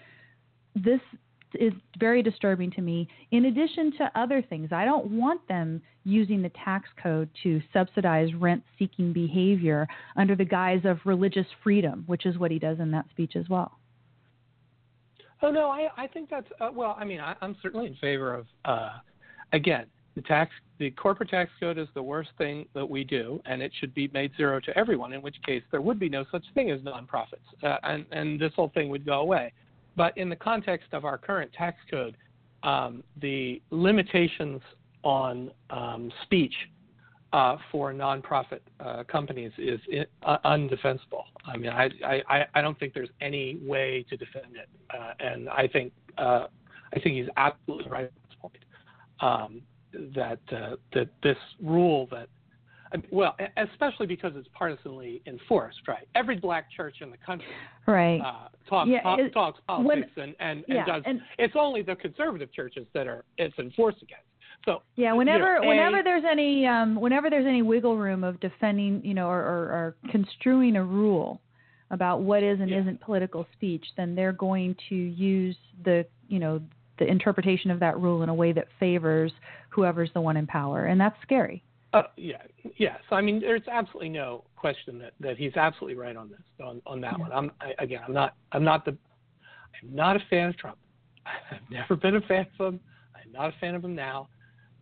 This 0.74 1.00
is 1.54 1.72
very 1.98 2.22
disturbing 2.22 2.70
to 2.72 2.82
me. 2.82 3.08
In 3.30 3.46
addition 3.46 3.92
to 3.98 4.10
other 4.14 4.42
things, 4.42 4.70
I 4.72 4.84
don't 4.84 5.06
want 5.06 5.46
them 5.48 5.80
using 6.04 6.42
the 6.42 6.50
tax 6.64 6.88
code 7.02 7.28
to 7.42 7.60
subsidize 7.72 8.34
rent 8.34 8.62
seeking 8.78 9.12
behavior 9.12 9.86
under 10.16 10.34
the 10.34 10.44
guise 10.44 10.82
of 10.84 10.98
religious 11.04 11.46
freedom, 11.62 12.04
which 12.06 12.26
is 12.26 12.38
what 12.38 12.50
he 12.50 12.58
does 12.58 12.78
in 12.80 12.90
that 12.92 13.06
speech 13.10 13.36
as 13.36 13.48
well. 13.48 13.78
Oh 15.42 15.50
no, 15.50 15.68
I 15.68 15.88
I 15.96 16.06
think 16.06 16.30
that's 16.30 16.48
uh, 16.60 16.70
well. 16.72 16.96
I 16.98 17.04
mean, 17.04 17.20
I, 17.20 17.34
I'm 17.40 17.56
certainly 17.62 17.86
in 17.86 17.94
favor 17.96 18.34
of. 18.34 18.46
Uh, 18.64 18.90
again, 19.52 19.86
the 20.14 20.22
tax, 20.22 20.50
the 20.78 20.90
corporate 20.92 21.28
tax 21.28 21.50
code 21.60 21.78
is 21.78 21.88
the 21.94 22.02
worst 22.02 22.30
thing 22.38 22.66
that 22.74 22.88
we 22.88 23.04
do, 23.04 23.40
and 23.44 23.62
it 23.62 23.70
should 23.78 23.94
be 23.94 24.08
made 24.14 24.32
zero 24.36 24.60
to 24.60 24.76
everyone. 24.76 25.12
In 25.12 25.20
which 25.20 25.36
case, 25.44 25.62
there 25.70 25.82
would 25.82 25.98
be 25.98 26.08
no 26.08 26.24
such 26.32 26.44
thing 26.54 26.70
as 26.70 26.80
nonprofits, 26.80 27.46
uh, 27.62 27.76
and 27.82 28.06
and 28.12 28.40
this 28.40 28.52
whole 28.56 28.70
thing 28.74 28.88
would 28.88 29.04
go 29.04 29.20
away. 29.20 29.52
But 29.94 30.16
in 30.16 30.28
the 30.28 30.36
context 30.36 30.88
of 30.92 31.04
our 31.04 31.18
current 31.18 31.52
tax 31.52 31.76
code, 31.90 32.16
um, 32.62 33.02
the 33.20 33.60
limitations 33.70 34.60
on 35.02 35.50
um, 35.70 36.10
speech 36.22 36.54
uh, 37.36 37.58
for 37.70 37.92
nonprofit 37.92 38.60
uh, 38.80 39.04
companies 39.04 39.52
is 39.58 39.78
uh, 40.22 40.38
undefensible. 40.46 41.24
I 41.44 41.58
mean, 41.58 41.70
I, 41.70 41.90
I, 42.02 42.46
I 42.54 42.62
don't 42.62 42.78
think 42.80 42.94
there's 42.94 43.10
any 43.20 43.58
way 43.62 44.06
to 44.08 44.16
defend 44.16 44.56
it, 44.56 44.68
uh, 44.90 45.12
and 45.20 45.50
I 45.50 45.68
think 45.68 45.92
uh, 46.16 46.46
I 46.94 47.00
think 47.00 47.16
he's 47.16 47.28
absolutely 47.36 47.90
right 47.90 48.06
at 48.06 48.12
this 48.14 48.38
point. 48.40 48.64
Um, 49.20 49.60
that 50.14 50.40
uh, 50.50 50.76
that 50.94 51.08
this 51.22 51.36
rule 51.62 52.08
that 52.10 52.28
well, 53.10 53.36
especially 53.58 54.06
because 54.06 54.32
it's 54.34 54.48
partisanly 54.54 55.20
enforced, 55.26 55.80
right? 55.86 56.08
Every 56.14 56.36
black 56.36 56.70
church 56.74 56.96
in 57.02 57.10
the 57.10 57.18
country, 57.18 57.48
right, 57.86 58.18
uh, 58.18 58.48
talks 58.66 58.88
yeah, 58.88 59.16
it, 59.18 59.34
talks 59.34 59.60
politics 59.66 60.10
when, 60.14 60.24
and 60.24 60.36
and, 60.40 60.64
yeah, 60.68 60.86
does. 60.86 61.02
And, 61.04 61.20
it's 61.38 61.54
only 61.54 61.82
the 61.82 61.96
conservative 61.96 62.50
churches 62.52 62.86
that 62.94 63.06
are 63.06 63.24
it's 63.36 63.58
enforced 63.58 64.00
against. 64.02 64.22
So 64.64 64.82
yeah, 64.96 65.12
whenever 65.12 65.56
you 65.56 65.62
know, 65.62 65.68
whenever 65.68 66.00
a, 66.00 66.02
there's 66.02 66.24
any 66.28 66.66
um, 66.66 67.00
whenever 67.00 67.30
there's 67.30 67.46
any 67.46 67.62
wiggle 67.62 67.96
room 67.96 68.24
of 68.24 68.40
defending, 68.40 69.00
you 69.04 69.14
know, 69.14 69.28
or, 69.28 69.40
or, 69.40 69.62
or 69.68 69.96
construing 70.10 70.76
a 70.76 70.84
rule 70.84 71.40
about 71.90 72.22
what 72.22 72.42
is 72.42 72.60
and 72.60 72.70
yeah. 72.70 72.80
isn't 72.80 73.00
political 73.00 73.46
speech, 73.52 73.84
then 73.96 74.14
they're 74.14 74.32
going 74.32 74.76
to 74.88 74.94
use 74.94 75.56
the 75.84 76.04
you 76.28 76.38
know 76.38 76.60
the 76.98 77.06
interpretation 77.06 77.70
of 77.70 77.78
that 77.80 77.98
rule 77.98 78.22
in 78.22 78.28
a 78.28 78.34
way 78.34 78.52
that 78.52 78.66
favors 78.80 79.32
whoever's 79.68 80.10
the 80.14 80.20
one 80.20 80.36
in 80.36 80.46
power, 80.46 80.86
and 80.86 81.00
that's 81.00 81.16
scary. 81.22 81.62
Uh, 81.92 82.02
yeah, 82.16 82.42
yes. 82.78 82.98
I 83.10 83.20
mean, 83.20 83.40
there's 83.40 83.62
absolutely 83.70 84.08
no 84.08 84.44
question 84.56 84.98
that, 84.98 85.12
that 85.20 85.38
he's 85.38 85.56
absolutely 85.56 85.96
right 85.96 86.16
on 86.16 86.28
this 86.28 86.40
on, 86.62 86.82
on 86.86 87.00
that 87.00 87.14
yeah. 87.16 87.22
one. 87.22 87.32
I'm 87.32 87.52
I, 87.60 87.72
again, 87.82 88.00
I'm 88.06 88.12
not 88.12 88.34
I'm 88.52 88.64
not 88.64 88.84
the 88.84 88.96
I'm 89.82 89.94
not 89.94 90.16
a 90.16 90.20
fan 90.28 90.48
of 90.48 90.56
Trump. 90.56 90.78
I've 91.26 91.70
never 91.70 91.96
been 91.96 92.16
a 92.16 92.20
fan 92.22 92.46
of 92.58 92.74
him. 92.74 92.80
I'm 93.14 93.32
not 93.32 93.50
a 93.50 93.54
fan 93.60 93.74
of 93.74 93.84
him 93.84 93.94
now. 93.94 94.28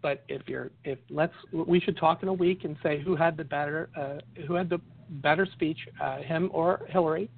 But 0.05 0.23
if 0.29 0.43
you're, 0.47 0.71
if 0.85 0.99
let's, 1.09 1.33
we 1.51 1.81
should 1.81 1.97
talk 1.97 2.23
in 2.23 2.29
a 2.29 2.33
week 2.33 2.65
and 2.65 2.77
say 2.83 3.01
who 3.01 3.17
had 3.17 3.39
the 3.39 3.45
better, 3.45 3.89
uh, 3.97 4.43
who 4.47 4.53
had 4.53 4.69
the 4.69 4.79
better 5.09 5.47
speech, 5.51 5.79
uh, 5.99 6.19
him 6.19 6.51
or 6.53 6.83
Hillary, 6.91 7.31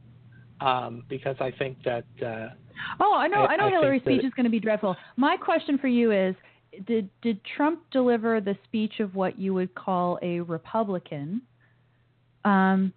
um, 0.61 1.05
because 1.09 1.37
I 1.39 1.53
think 1.53 1.79
that. 1.85 2.05
Uh, 2.21 2.49
oh, 2.99 3.15
I 3.15 3.29
know, 3.29 3.45
I, 3.45 3.53
I 3.53 3.57
know 3.57 3.67
I 3.67 3.71
Hillary's 3.71 4.03
speech 4.03 4.25
is 4.25 4.33
going 4.35 4.47
to 4.47 4.51
be 4.51 4.59
dreadful. 4.59 4.97
My 5.17 5.37
question 5.37 5.79
for 5.79 5.87
you 5.87 6.11
is: 6.11 6.35
Did 6.89 7.09
did 7.23 7.39
Trump 7.57 7.83
deliver 7.93 8.41
the 8.41 8.59
speech 8.65 8.95
of 8.99 9.15
what 9.15 9.39
you 9.39 9.55
would 9.55 9.73
call 9.77 10.19
a 10.21 10.41
Republican? 10.41 11.43
Um, 12.45 12.93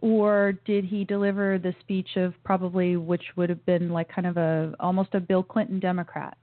or 0.00 0.52
did 0.64 0.84
he 0.84 1.02
deliver 1.02 1.58
the 1.58 1.74
speech 1.80 2.10
of 2.14 2.34
probably 2.44 2.96
which 2.96 3.24
would 3.34 3.50
have 3.50 3.66
been 3.66 3.90
like 3.90 4.08
kind 4.08 4.28
of 4.28 4.36
a 4.36 4.74
almost 4.78 5.08
a 5.14 5.18
Bill 5.18 5.42
Clinton 5.42 5.80
Democrat, 5.80 6.38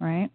right? 0.00 0.30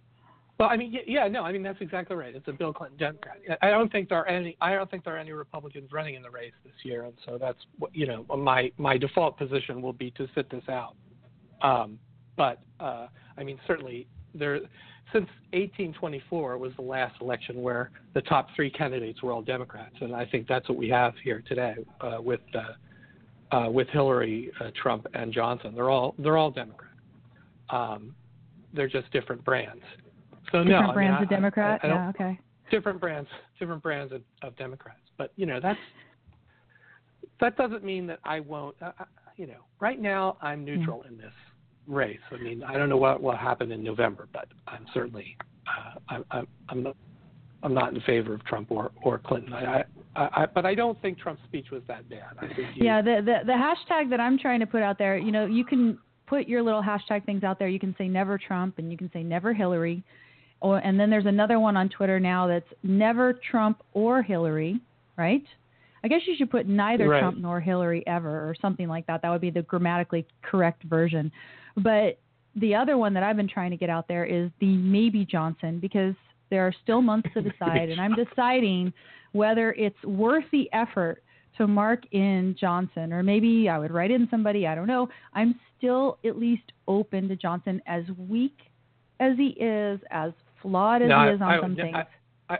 Well, 0.59 0.67
I 0.69 0.75
mean, 0.75 0.93
yeah, 1.07 1.25
no, 1.29 1.43
I 1.43 1.53
mean 1.53 1.63
that's 1.63 1.79
exactly 1.79 2.17
right. 2.17 2.35
It's 2.35 2.47
a 2.49 2.51
Bill 2.51 2.73
Clinton 2.73 2.97
Democrat. 2.97 3.37
I 3.61 3.69
don't 3.69 3.89
think 3.89 4.09
there 4.09 4.17
are 4.17 4.27
any. 4.27 4.57
I 4.59 4.73
don't 4.73 4.91
think 4.91 5.05
there 5.05 5.15
are 5.15 5.19
any 5.19 5.31
Republicans 5.31 5.93
running 5.93 6.15
in 6.15 6.21
the 6.21 6.29
race 6.29 6.51
this 6.65 6.73
year, 6.83 7.05
and 7.05 7.13
so 7.25 7.37
that's 7.37 7.59
what 7.77 7.95
you 7.95 8.05
know. 8.05 8.25
My 8.37 8.69
my 8.77 8.97
default 8.97 9.37
position 9.37 9.81
will 9.81 9.93
be 9.93 10.11
to 10.11 10.27
sit 10.35 10.49
this 10.49 10.63
out. 10.67 10.95
Um, 11.61 11.97
but 12.35 12.59
uh, 12.81 13.07
I 13.37 13.43
mean, 13.43 13.57
certainly 13.65 14.05
there. 14.35 14.59
Since 15.13 15.27
1824 15.53 16.57
was 16.57 16.71
the 16.75 16.83
last 16.83 17.19
election 17.21 17.63
where 17.63 17.89
the 18.13 18.21
top 18.21 18.49
three 18.55 18.69
candidates 18.69 19.23
were 19.23 19.31
all 19.31 19.41
Democrats, 19.41 19.95
and 20.01 20.13
I 20.13 20.25
think 20.25 20.45
that's 20.47 20.67
what 20.67 20.77
we 20.77 20.89
have 20.89 21.13
here 21.23 21.41
today 21.47 21.75
uh, 22.01 22.17
with 22.19 22.41
uh, 22.53 23.55
uh, 23.55 23.69
with 23.69 23.87
Hillary, 23.87 24.51
uh, 24.59 24.71
Trump, 24.75 25.07
and 25.13 25.31
Johnson. 25.31 25.73
They're 25.73 25.89
all 25.89 26.15
they're 26.19 26.37
all 26.37 26.51
Democrat. 26.51 26.91
Um, 27.69 28.13
they're 28.73 28.89
just 28.89 29.09
different 29.11 29.43
brands. 29.45 29.83
So 30.51 30.63
different 30.63 30.87
no, 30.87 30.93
brands 30.93 31.15
I 31.17 31.19
mean, 31.19 31.23
of 31.23 31.29
Democrat. 31.29 31.79
I, 31.83 31.87
I 31.87 31.89
yeah, 31.89 32.09
okay. 32.09 32.39
Different 32.71 32.99
brands, 32.99 33.29
different 33.59 33.81
brands 33.81 34.13
of, 34.13 34.21
of 34.41 34.55
Democrats. 34.57 34.99
But 35.17 35.31
you 35.35 35.45
know 35.45 35.59
that's 35.61 35.79
that 37.39 37.57
doesn't 37.57 37.83
mean 37.83 38.07
that 38.07 38.19
I 38.23 38.39
won't. 38.39 38.75
Uh, 38.81 38.91
you 39.37 39.47
know, 39.47 39.65
right 39.79 39.99
now 39.99 40.37
I'm 40.41 40.65
neutral 40.65 41.03
in 41.09 41.17
this 41.17 41.33
race. 41.87 42.19
I 42.31 42.37
mean, 42.37 42.63
I 42.63 42.77
don't 42.77 42.89
know 42.89 42.97
what 42.97 43.21
will 43.21 43.35
happen 43.35 43.71
in 43.71 43.83
November, 43.83 44.27
but 44.33 44.47
I'm 44.67 44.85
certainly 44.93 45.37
uh, 45.67 45.99
I'm, 46.09 46.25
I'm 46.31 46.47
I'm 46.69 46.83
not 46.83 46.95
I'm 47.63 47.73
not 47.73 47.93
in 47.93 48.01
favor 48.01 48.33
of 48.33 48.43
Trump 48.45 48.71
or 48.71 48.91
or 49.03 49.17
Clinton. 49.19 49.53
I, 49.53 49.83
I, 50.15 50.43
I 50.43 50.45
but 50.45 50.65
I 50.65 50.75
don't 50.75 51.01
think 51.01 51.19
Trump's 51.19 51.41
speech 51.45 51.67
was 51.71 51.81
that 51.87 52.09
bad. 52.09 52.37
I 52.39 52.47
think 52.53 52.69
yeah, 52.75 53.01
the, 53.01 53.21
the 53.23 53.39
the 53.45 53.53
hashtag 53.53 54.09
that 54.09 54.19
I'm 54.19 54.37
trying 54.37 54.59
to 54.59 54.67
put 54.67 54.81
out 54.81 54.97
there, 54.97 55.17
you 55.17 55.31
know, 55.31 55.45
you 55.45 55.65
can 55.65 55.97
put 56.27 56.47
your 56.47 56.61
little 56.61 56.83
hashtag 56.83 57.25
things 57.25 57.43
out 57.43 57.59
there. 57.59 57.67
You 57.67 57.79
can 57.79 57.95
say 57.97 58.07
never 58.07 58.37
Trump 58.37 58.77
and 58.77 58.91
you 58.91 58.97
can 58.97 59.09
say 59.11 59.23
never 59.23 59.53
Hillary. 59.53 60.03
Or, 60.61 60.77
and 60.79 60.99
then 60.99 61.09
there's 61.09 61.25
another 61.25 61.59
one 61.59 61.77
on 61.77 61.89
Twitter 61.89 62.19
now 62.19 62.47
that's 62.47 62.67
never 62.83 63.33
Trump 63.49 63.81
or 63.93 64.21
Hillary, 64.21 64.79
right? 65.17 65.43
I 66.03 66.07
guess 66.07 66.21
you 66.25 66.35
should 66.37 66.49
put 66.49 66.67
neither 66.67 67.07
right. 67.07 67.19
Trump 67.19 67.37
nor 67.37 67.59
Hillary 67.59 68.05
ever 68.07 68.29
or 68.29 68.55
something 68.61 68.87
like 68.87 69.05
that. 69.07 69.21
That 69.21 69.29
would 69.29 69.41
be 69.41 69.51
the 69.51 69.61
grammatically 69.63 70.25
correct 70.41 70.83
version. 70.83 71.31
But 71.77 72.19
the 72.55 72.75
other 72.75 72.97
one 72.97 73.13
that 73.13 73.23
I've 73.23 73.37
been 73.37 73.47
trying 73.47 73.71
to 73.71 73.77
get 73.77 73.89
out 73.89 74.07
there 74.07 74.25
is 74.25 74.49
the 74.59 74.75
maybe 74.77 75.25
Johnson 75.25 75.79
because 75.79 76.15
there 76.49 76.65
are 76.65 76.73
still 76.83 77.01
months 77.01 77.29
to 77.33 77.41
decide, 77.41 77.89
and 77.89 78.01
I'm 78.01 78.15
deciding 78.15 78.91
whether 79.33 79.73
it's 79.73 80.01
worth 80.03 80.45
the 80.51 80.69
effort 80.73 81.21
to 81.57 81.67
mark 81.67 82.03
in 82.11 82.55
Johnson, 82.59 83.13
or 83.13 83.21
maybe 83.21 83.69
I 83.69 83.77
would 83.77 83.91
write 83.91 84.11
in 84.11 84.27
somebody. 84.31 84.65
I 84.65 84.75
don't 84.75 84.87
know. 84.87 85.09
I'm 85.33 85.59
still 85.77 86.17
at 86.25 86.37
least 86.37 86.71
open 86.87 87.27
to 87.27 87.35
Johnson, 87.35 87.81
as 87.85 88.03
weak 88.27 88.57
as 89.19 89.37
he 89.37 89.49
is, 89.59 89.99
as 90.09 90.31
flawed 90.61 91.01
as 91.01 91.09
no, 91.09 91.27
he 91.27 91.35
is 91.35 91.41
on 91.41 91.49
I, 91.49 91.61
some 91.61 91.71
I, 91.71 91.75
things. 91.75 91.95
I, 92.49 92.57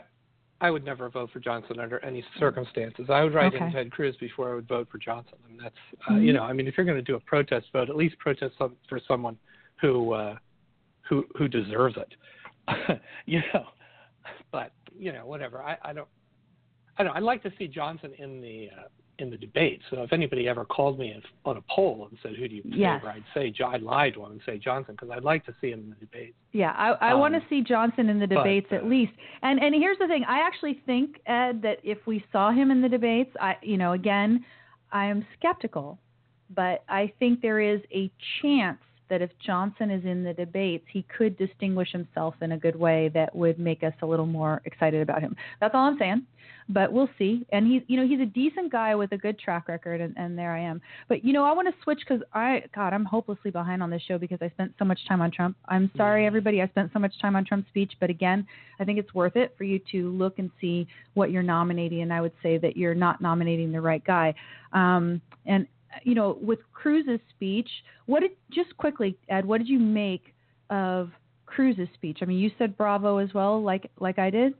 I, 0.60 0.70
would 0.70 0.84
never 0.84 1.08
vote 1.08 1.30
for 1.32 1.40
Johnson 1.40 1.80
under 1.80 2.04
any 2.04 2.24
circumstances. 2.38 3.06
I 3.08 3.22
would 3.22 3.34
write 3.34 3.54
okay. 3.54 3.64
in 3.64 3.72
Ted 3.72 3.90
Cruz 3.90 4.14
before 4.20 4.52
I 4.52 4.54
would 4.54 4.68
vote 4.68 4.88
for 4.90 4.98
Johnson. 4.98 5.34
I 5.44 5.48
mean, 5.48 5.58
that's 5.62 5.74
uh, 6.06 6.12
mm-hmm. 6.12 6.22
you 6.22 6.32
know, 6.32 6.42
I 6.42 6.52
mean, 6.52 6.66
if 6.66 6.76
you're 6.76 6.86
going 6.86 6.98
to 6.98 7.02
do 7.02 7.16
a 7.16 7.20
protest 7.20 7.66
vote, 7.72 7.88
at 7.88 7.96
least 7.96 8.18
protest 8.18 8.54
some, 8.58 8.76
for 8.88 9.00
someone 9.08 9.38
who 9.80 10.12
uh, 10.12 10.36
who 11.08 11.24
who 11.36 11.48
deserves 11.48 11.96
it. 11.96 13.00
you 13.26 13.40
know, 13.54 13.64
but 14.52 14.72
you 14.96 15.12
know, 15.12 15.26
whatever. 15.26 15.62
I, 15.62 15.76
I 15.82 15.92
don't. 15.92 16.08
I 16.98 17.04
don't. 17.04 17.16
I'd 17.16 17.22
like 17.22 17.42
to 17.44 17.52
see 17.58 17.66
Johnson 17.66 18.12
in 18.18 18.40
the 18.40 18.68
uh, 18.76 18.82
in 19.20 19.30
the 19.30 19.36
debate. 19.36 19.80
So 19.90 20.02
if 20.02 20.12
anybody 20.12 20.48
ever 20.48 20.64
called 20.64 20.98
me 20.98 21.20
on 21.44 21.56
a 21.56 21.60
poll 21.74 22.08
and 22.10 22.18
said, 22.22 22.34
"Who 22.36 22.48
do 22.48 22.54
you 22.54 22.62
favor?" 22.62 22.76
Yes. 22.76 23.04
I'd 23.04 23.24
say 23.34 23.52
I'd 23.64 23.82
lie 23.82 24.10
to 24.10 24.24
him 24.24 24.32
and 24.32 24.40
say 24.46 24.58
Johnson 24.58 24.94
because 24.94 25.10
I'd 25.10 25.24
like 25.24 25.44
to 25.46 25.54
see 25.60 25.70
him 25.70 25.80
in 25.80 25.90
the 25.90 25.96
debate. 25.96 26.34
Yeah, 26.52 26.72
I, 26.76 27.10
I 27.10 27.12
Um, 27.12 27.20
want 27.20 27.34
to 27.34 27.42
see 27.48 27.60
Johnson 27.60 28.08
in 28.08 28.18
the 28.18 28.26
but, 28.26 28.38
debates 28.38 28.68
uh, 28.72 28.76
at 28.76 28.86
least. 28.86 29.12
And 29.42 29.62
and 29.62 29.74
here's 29.74 29.98
the 29.98 30.06
thing: 30.06 30.24
I 30.24 30.40
actually 30.40 30.80
think 30.86 31.20
Ed 31.26 31.62
that 31.62 31.78
if 31.82 31.98
we 32.06 32.24
saw 32.32 32.50
him 32.50 32.70
in 32.70 32.80
the 32.82 32.88
debates, 32.88 33.34
I 33.40 33.56
you 33.62 33.76
know 33.76 33.92
again, 33.92 34.44
I 34.92 35.06
am 35.06 35.26
skeptical, 35.38 35.98
but 36.54 36.82
I 36.88 37.12
think 37.18 37.40
there 37.40 37.60
is 37.60 37.80
a 37.92 38.10
chance 38.42 38.80
that 39.10 39.20
if 39.20 39.30
Johnson 39.44 39.90
is 39.90 40.04
in 40.04 40.24
the 40.24 40.32
debates, 40.32 40.86
he 40.90 41.04
could 41.16 41.36
distinguish 41.36 41.92
himself 41.92 42.34
in 42.40 42.52
a 42.52 42.58
good 42.58 42.76
way 42.76 43.10
that 43.12 43.34
would 43.34 43.58
make 43.58 43.82
us 43.82 43.92
a 44.02 44.06
little 44.06 44.26
more 44.26 44.62
excited 44.64 45.02
about 45.02 45.20
him. 45.20 45.36
That's 45.60 45.74
all 45.74 45.88
I'm 45.88 45.98
saying. 45.98 46.26
But 46.68 46.92
we'll 46.92 47.08
see. 47.18 47.44
And 47.50 47.66
he's, 47.66 47.82
you 47.88 47.96
know, 47.96 48.06
he's 48.06 48.20
a 48.20 48.26
decent 48.26 48.70
guy 48.70 48.94
with 48.94 49.10
a 49.10 49.18
good 49.18 49.38
track 49.40 49.66
record, 49.68 50.00
and, 50.00 50.14
and 50.16 50.38
there 50.38 50.54
I 50.54 50.60
am. 50.60 50.80
But 51.08 51.24
you 51.24 51.32
know, 51.32 51.44
I 51.44 51.52
want 51.52 51.66
to 51.66 51.74
switch 51.82 51.98
because 52.06 52.22
I, 52.32 52.62
God, 52.74 52.92
I'm 52.92 53.04
hopelessly 53.04 53.50
behind 53.50 53.82
on 53.82 53.90
this 53.90 54.02
show 54.06 54.18
because 54.18 54.38
I 54.40 54.48
spent 54.50 54.72
so 54.78 54.84
much 54.84 55.00
time 55.08 55.20
on 55.20 55.32
Trump. 55.32 55.56
I'm 55.68 55.90
sorry, 55.96 56.26
everybody. 56.26 56.62
I 56.62 56.68
spent 56.68 56.92
so 56.92 57.00
much 57.00 57.12
time 57.20 57.34
on 57.34 57.44
Trump's 57.44 57.68
speech, 57.68 57.92
but 57.98 58.08
again, 58.08 58.46
I 58.78 58.84
think 58.84 59.00
it's 59.00 59.12
worth 59.14 59.34
it 59.34 59.52
for 59.58 59.64
you 59.64 59.80
to 59.90 60.10
look 60.12 60.38
and 60.38 60.48
see 60.60 60.86
what 61.14 61.32
you're 61.32 61.42
nominating. 61.42 62.02
And 62.02 62.12
I 62.12 62.20
would 62.20 62.32
say 62.40 62.56
that 62.58 62.76
you're 62.76 62.94
not 62.94 63.20
nominating 63.20 63.72
the 63.72 63.80
right 63.80 64.04
guy. 64.04 64.32
Um, 64.72 65.20
and 65.46 65.66
you 66.02 66.14
know, 66.14 66.38
with 66.40 66.60
Cruz's 66.72 67.20
speech, 67.30 67.68
what 68.06 68.20
did 68.20 68.32
just 68.50 68.76
quickly, 68.76 69.16
Ed? 69.28 69.44
What 69.44 69.58
did 69.58 69.68
you 69.68 69.78
make 69.78 70.34
of 70.70 71.10
Cruz's 71.46 71.88
speech? 71.94 72.18
I 72.22 72.24
mean, 72.24 72.38
you 72.38 72.50
said 72.58 72.76
bravo 72.76 73.18
as 73.18 73.32
well, 73.34 73.62
like 73.62 73.90
like 73.98 74.18
I 74.18 74.30
did. 74.30 74.54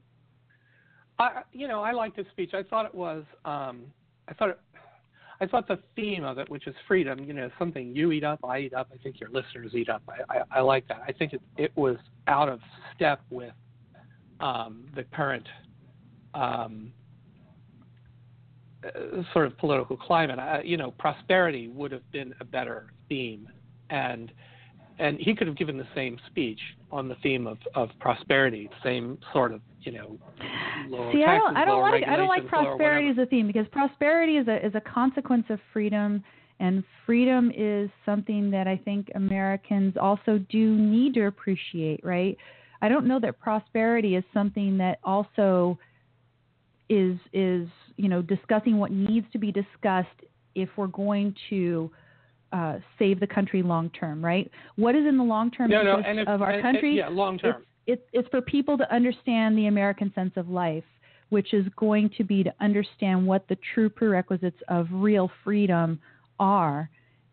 I, 1.19 1.43
you 1.53 1.69
know, 1.69 1.83
I 1.83 1.93
liked 1.93 2.17
his 2.17 2.27
speech. 2.33 2.53
I 2.55 2.63
thought 2.63 2.87
it 2.87 2.95
was, 2.95 3.25
um, 3.45 3.83
I 4.27 4.33
thought 4.33 4.51
it, 4.51 4.61
I 5.43 5.47
thought 5.47 5.69
the 5.69 5.79
theme 5.97 6.25
of 6.25 6.39
it, 6.39 6.49
which 6.51 6.67
is 6.67 6.75
freedom, 6.87 7.25
you 7.25 7.33
know, 7.33 7.51
something 7.59 7.95
you 7.95 8.13
eat 8.13 8.25
up, 8.25 8.41
I 8.45 8.59
eat 8.61 8.75
up. 8.75 8.89
I 8.93 8.99
think 9.03 9.21
your 9.21 9.31
listeners 9.31 9.73
eat 9.75 9.89
up. 9.89 10.03
I, 10.09 10.39
I, 10.39 10.59
I 10.59 10.61
like 10.61 10.87
that. 10.89 11.03
I 11.07 11.13
think 11.13 11.33
it, 11.33 11.41
it 11.57 11.73
was 11.77 11.97
out 12.27 12.49
of 12.49 12.61
step 12.95 13.21
with 13.31 13.53
um, 14.41 14.87
the 14.95 15.05
current 15.05 15.47
um, 16.35 16.93
Uh, 18.83 19.23
sort 19.35 19.47
of 19.47 19.59
political 19.59 19.95
climate. 19.95 20.39
I, 20.39 20.63
you 20.63 20.79
know, 20.79 20.93
prosperity 20.93 21.69
would 21.69 21.93
have 21.93 22.11
been 22.13 22.35
a 22.41 22.47
better 22.47 22.87
theme, 23.11 23.47
and 23.91 24.33
and 24.99 25.19
he 25.21 25.35
could 25.35 25.47
have 25.47 25.57
given 25.57 25.77
the 25.77 25.87
same 25.95 26.19
speech 26.29 26.59
on 26.91 27.07
the 27.07 27.15
theme 27.17 27.47
of, 27.47 27.59
of 27.75 27.91
prosperity, 27.99 28.71
same 28.83 29.19
sort 29.35 29.53
of, 29.53 29.61
you 29.83 29.93
know, 29.93 30.19
lower 30.89 31.13
See, 31.13 31.23
I 31.23 31.27
taxes, 31.27 31.43
don't, 31.45 31.57
I 31.59 31.65
don't 31.67 31.83
like 31.83 32.05
I 32.09 32.17
don't 32.17 32.29
like 32.29 32.47
prosperity 32.47 33.11
as 33.11 33.19
a 33.19 33.27
theme 33.27 33.47
because 33.47 33.67
prosperity 33.71 34.39
is 34.39 34.49
a 34.49 34.65
is 34.65 34.75
a 34.75 34.81
consequence 34.81 35.45
of 35.51 35.59
freedom, 35.75 36.25
and 36.59 36.83
freedom 37.05 37.53
is 37.55 37.91
something 38.07 38.51
that 38.51 38.67
I 38.67 38.79
think 38.79 39.11
Americans 39.15 39.99
also 40.01 40.39
do 40.49 40.75
need 40.75 41.13
to 41.15 41.27
appreciate. 41.27 42.03
Right? 42.03 42.39
I 42.81 42.89
don't 42.89 43.07
know 43.07 43.21
that 43.21 43.39
prosperity 43.39 44.17
is 44.17 44.25
something 44.33 44.79
that 44.79 45.01
also 45.05 45.79
is 46.89 47.19
is 47.35 47.69
you 48.01 48.09
know 48.09 48.23
discussing 48.23 48.79
what 48.79 48.91
needs 48.91 49.27
to 49.33 49.39
be 49.39 49.53
discussed 49.53 50.09
if 50.55 50.69
we're 50.77 50.87
going 50.89 51.35
to 51.51 51.91
uh, 52.53 52.79
save 52.99 53.21
the 53.21 53.27
country 53.27 53.63
long 53.63 53.91
term, 53.91 54.25
right? 54.25 54.51
What 54.77 54.95
is 54.95 55.07
in 55.07 55.17
the 55.17 55.25
long 55.25 55.51
term 55.51 55.71
no, 55.71 55.83
no, 55.83 56.03
if, 56.05 56.27
of 56.29 56.43
our 56.43 56.51
and- 56.51 56.63
country? 56.63 56.89
And, 56.91 56.97
yeah, 56.99 57.09
long 57.09 57.39
term. 57.39 57.63
it's, 57.87 58.03
it's 58.13 58.29
for 58.29 58.41
people 58.41 58.77
to 58.79 58.95
understand 58.95 59.57
the 59.57 59.67
American 59.67 60.13
sense 60.15 60.33
of 60.37 60.49
life, 60.49 60.85
which 61.29 61.55
is 61.55 61.67
going 61.77 62.11
to 62.19 62.25
be 62.25 62.43
to 62.43 62.53
understand 62.61 63.27
what 63.27 63.47
the 63.49 63.57
true 63.75 63.89
prerequisites 63.89 64.61
of 64.69 64.89
real 64.91 65.31
freedom 65.45 66.01
are. 66.41 66.91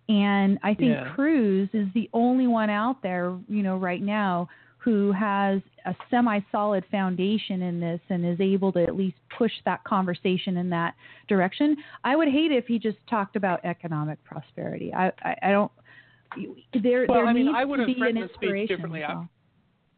And 0.09 0.59
I 0.63 0.73
think 0.73 0.91
Yeah. 0.91 1.11
Cruz 1.15 1.69
is 1.73 1.87
the 1.93 2.09
only 2.13 2.47
one 2.47 2.69
out 2.69 3.01
there, 3.01 3.35
you 3.49 3.63
know, 3.63 3.77
right 3.77 4.01
now 4.01 4.47
who 4.87 5.11
has 5.11 5.59
a 5.85 5.93
semi-solid 6.09 6.81
foundation 6.89 7.61
in 7.63 7.77
this 7.77 7.99
and 8.07 8.25
is 8.25 8.39
able 8.39 8.71
to 8.71 8.81
at 8.81 8.95
least 8.95 9.17
push 9.37 9.51
that 9.65 9.83
conversation 9.83 10.55
in 10.55 10.69
that 10.69 10.93
direction. 11.27 11.75
I 12.05 12.15
would 12.15 12.29
hate 12.29 12.53
if 12.53 12.67
he 12.67 12.79
just 12.79 12.95
talked 13.09 13.35
about 13.35 13.59
economic 13.65 14.17
prosperity. 14.23 14.93
I, 14.93 15.07
I, 15.23 15.35
I 15.43 15.51
don't. 15.51 15.69
There, 16.81 17.05
Well, 17.05 17.17
there 17.17 17.27
I 17.27 17.33
mean, 17.33 17.47
needs 17.47 17.57
I 17.59 17.65
would 17.65 17.79
have 17.81 17.89
an 17.89 17.95
the 17.95 17.99
speech 18.05 18.15
inspiration. 18.31 18.67
differently. 18.67 19.03
I- 19.03 19.25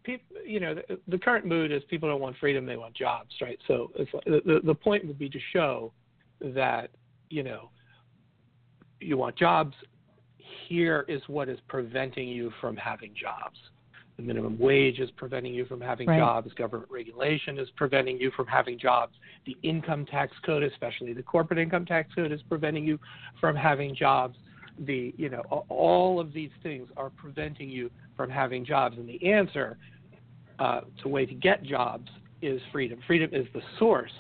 People, 0.01 0.37
you 0.43 0.59
know, 0.59 0.73
the, 0.73 0.97
the 1.07 1.19
current 1.19 1.45
mood 1.45 1.71
is 1.71 1.83
people 1.87 2.09
don't 2.09 2.21
want 2.21 2.35
freedom; 2.37 2.65
they 2.65 2.77
want 2.77 2.95
jobs, 2.95 3.29
right? 3.41 3.59
So 3.67 3.91
it's, 3.95 4.11
like- 4.11 4.23
the, 4.23 4.41
the 4.43 4.59
the 4.63 4.73
point 4.73 5.05
would 5.05 5.19
be 5.19 5.29
to 5.29 5.39
show 5.53 5.91
that 6.41 6.89
you 7.29 7.43
know 7.43 7.69
you 8.99 9.17
want 9.17 9.35
jobs. 9.37 9.75
Here 10.67 11.05
is 11.07 11.21
what 11.27 11.47
is 11.47 11.59
preventing 11.67 12.27
you 12.27 12.51
from 12.59 12.75
having 12.75 13.13
jobs. 13.13 13.57
The 14.19 14.25
minimum 14.25 14.59
wage 14.59 14.99
is 14.99 15.09
preventing 15.11 15.53
you 15.53 15.63
from 15.63 15.79
having 15.79 16.09
Right. 16.09 16.17
jobs. 16.17 16.53
Government 16.55 16.91
regulation 16.91 17.57
is 17.57 17.69
preventing 17.77 18.19
you 18.19 18.31
from 18.31 18.47
having 18.47 18.77
jobs. 18.77 19.17
The 19.45 19.55
income 19.63 20.05
tax 20.05 20.37
code, 20.39 20.61
especially 20.61 21.13
the 21.13 21.23
corporate 21.23 21.57
income 21.57 21.85
tax 21.85 22.13
code, 22.13 22.33
is 22.33 22.41
preventing 22.43 22.83
you 22.83 22.99
from 23.39 23.55
having 23.55 23.95
jobs. 23.95 24.37
The 24.79 25.13
you 25.15 25.29
know 25.29 25.39
all 25.69 26.19
of 26.19 26.33
these 26.33 26.51
things 26.61 26.89
are 26.97 27.11
preventing 27.11 27.69
you 27.69 27.89
from 28.17 28.29
having 28.29 28.65
jobs. 28.65 28.97
And 28.97 29.07
the 29.07 29.25
answer 29.25 29.77
uh, 30.59 30.81
to 31.01 31.07
way 31.07 31.25
to 31.25 31.33
get 31.33 31.63
jobs 31.63 32.11
is 32.41 32.61
freedom. 32.73 32.99
Freedom 33.07 33.29
is 33.33 33.47
the 33.53 33.61
source. 33.77 34.11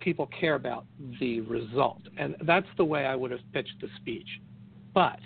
People 0.00 0.26
care 0.26 0.56
about 0.56 0.86
the 1.20 1.40
result, 1.42 2.02
and 2.16 2.34
that's 2.40 2.66
the 2.78 2.84
way 2.84 3.06
I 3.06 3.14
would 3.14 3.30
have 3.30 3.52
pitched 3.52 3.80
the 3.80 3.88
speech. 3.94 4.40
But 4.92 5.20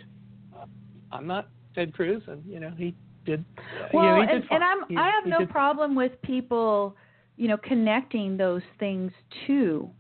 uh, 0.55 0.67
I'm 1.11 1.27
not 1.27 1.49
Ted 1.75 1.95
Cruz, 1.95 2.23
and 2.27 2.45
you 2.45 2.61
know 2.61 2.71
he 2.77 2.95
did. 3.29 3.45
Well, 3.93 4.05
you 4.19 4.27
know, 4.27 4.33
and, 4.33 4.45
and 4.51 4.65
I'm 4.65 4.79
He- 4.89 4.97
I 4.97 5.11
have 5.11 5.27
no 5.27 5.39
did- 5.41 5.51
problem 5.51 5.95
with 5.95 6.21
people, 6.23 6.97
you 7.37 7.49
know, 7.49 7.57
connecting 7.57 8.37
those 8.37 8.63
things 8.79 9.13
to 9.47 9.91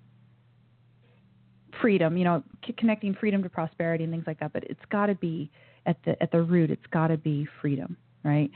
freedom. 1.80 2.16
You 2.16 2.24
know, 2.24 2.42
c- 2.66 2.72
connecting 2.76 3.14
freedom 3.14 3.42
to 3.42 3.48
prosperity 3.48 4.04
and 4.04 4.12
things 4.12 4.24
like 4.26 4.40
that. 4.40 4.52
But 4.52 4.64
it's 4.64 4.84
got 4.90 5.06
to 5.06 5.14
be 5.14 5.50
at 5.86 5.96
the 6.04 6.20
at 6.22 6.30
the 6.32 6.42
root. 6.42 6.70
It's 6.70 6.86
got 6.90 7.08
to 7.08 7.16
be 7.16 7.46
freedom, 7.60 7.96
right? 8.24 8.50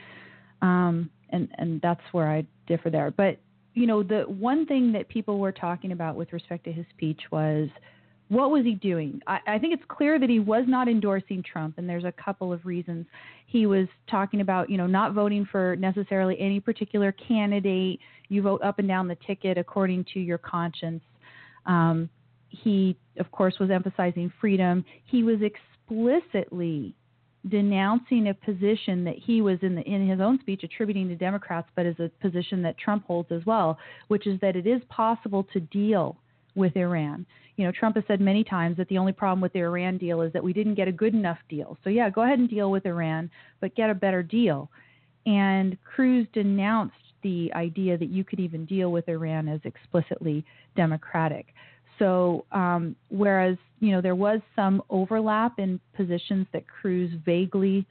Um, 0.61 1.11
and 1.31 1.49
and 1.59 1.81
that's 1.81 2.03
where 2.13 2.29
I 2.31 2.45
differ 2.67 2.91
there. 2.91 3.11
But 3.11 3.39
you 3.75 3.87
know, 3.87 4.03
the 4.03 4.23
one 4.23 4.67
thing 4.67 4.93
that 4.93 5.09
people 5.09 5.39
were 5.39 5.53
talking 5.53 5.93
about 5.93 6.17
with 6.17 6.33
respect 6.33 6.65
to 6.65 6.73
his 6.73 6.85
speech 6.91 7.21
was 7.31 7.69
what 8.33 8.51
was 8.51 8.65
he 8.65 8.75
doing? 8.75 9.21
I, 9.27 9.41
I 9.47 9.59
think 9.59 9.75
it's 9.75 9.83
clear 9.89 10.19
that 10.19 10.31
he 10.31 10.41
was 10.41 10.65
not 10.67 10.89
endorsing 10.89 11.43
Trump, 11.43 11.77
and 11.77 11.87
there's 11.87 12.05
a 12.05 12.13
couple 12.13 12.51
of 12.51 12.65
reasons. 12.65 13.05
He 13.47 13.67
was 13.67 13.87
talking 14.11 14.41
about, 14.41 14.71
you 14.71 14.79
know, 14.79 14.87
not 14.87 15.13
voting 15.13 15.47
for 15.53 15.77
necessarily 15.77 16.41
any 16.41 16.59
particular 16.59 17.13
candidate. 17.13 18.01
You 18.31 18.41
vote 18.41 18.63
up 18.63 18.79
and 18.79 18.89
down 18.89 19.07
the 19.07 19.19
ticket 19.27 19.59
according 19.59 20.07
to 20.15 20.19
your 20.19 20.39
conscience. 20.39 21.03
Um, 21.67 22.09
he, 22.49 22.97
of 23.19 23.31
course, 23.33 23.59
was 23.61 23.71
emphasizing 23.71 24.33
freedom. 24.41 24.83
He 25.05 25.23
was 25.23 25.37
explicitly 25.43 26.95
denouncing 27.51 28.29
a 28.29 28.35
position 28.35 29.05
that 29.05 29.17
he 29.19 29.43
was 29.43 29.59
in 29.61 29.75
the, 29.75 29.83
in 29.83 30.09
his 30.09 30.21
own 30.21 30.41
speech 30.41 30.63
attributing 30.63 31.07
to 31.09 31.17
Democrats, 31.17 31.69
but 31.77 31.85
as 31.85 31.97
a 31.99 32.11
position 32.23 32.63
that 32.63 32.79
Trump 32.79 33.05
holds 33.05 33.31
as 33.31 33.45
well, 33.45 33.79
which 34.09 34.27
is 34.27 34.41
that 34.41 34.57
it 34.57 34.67
is 34.67 34.81
possible 34.89 35.47
to 35.53 35.61
deal 35.61 36.17
with 36.55 36.77
Iran. 36.77 37.27
You 37.57 37.67
know, 37.67 37.73
Trump 37.73 37.97
has 37.97 38.05
said 38.09 38.21
many 38.21 38.45
times 38.45 38.77
that 38.79 38.89
the 38.89 38.99
only 38.99 39.13
problem 39.13 39.41
with 39.41 39.53
the 39.53 39.61
Iran 39.61 39.99
deal 39.99 40.23
is 40.23 40.33
that 40.33 40.43
we 40.43 40.53
didn't 40.53 40.75
get 40.75 40.89
a 40.89 40.93
good 40.93 41.15
enough 41.15 41.39
deal. 41.49 41.77
So 41.85 41.91
yeah, 41.91 42.09
go 42.11 42.23
ahead 42.23 42.39
and 42.39 42.49
deal 42.49 42.71
with 42.71 42.87
Iran, 42.87 43.31
but 43.61 43.75
get 43.75 43.91
a 43.91 43.95
better 43.95 44.23
deal. 44.23 44.71
And 45.27 45.77
Cruz 45.85 46.27
denounced 46.33 46.97
the 47.23 47.53
idea 47.55 47.97
that 47.97 48.09
you 48.09 48.25
could 48.25 48.41
even 48.41 48.65
deal 48.67 48.91
with 48.91 49.09
Iran 49.09 49.49
as 49.49 49.61
explicitly 49.65 50.45
democratic. 50.77 51.55
So, 51.99 52.45
um, 52.53 52.97
whereas 53.11 53.57
you 53.81 53.93
know 53.93 54.01
there 54.01 54.17
was 54.17 54.41
some 54.57 54.83
overlap 54.91 55.59
in 55.59 55.79
positions 55.95 56.47
that 56.53 56.65
Cruz 56.67 57.11
vaguely 57.25 57.87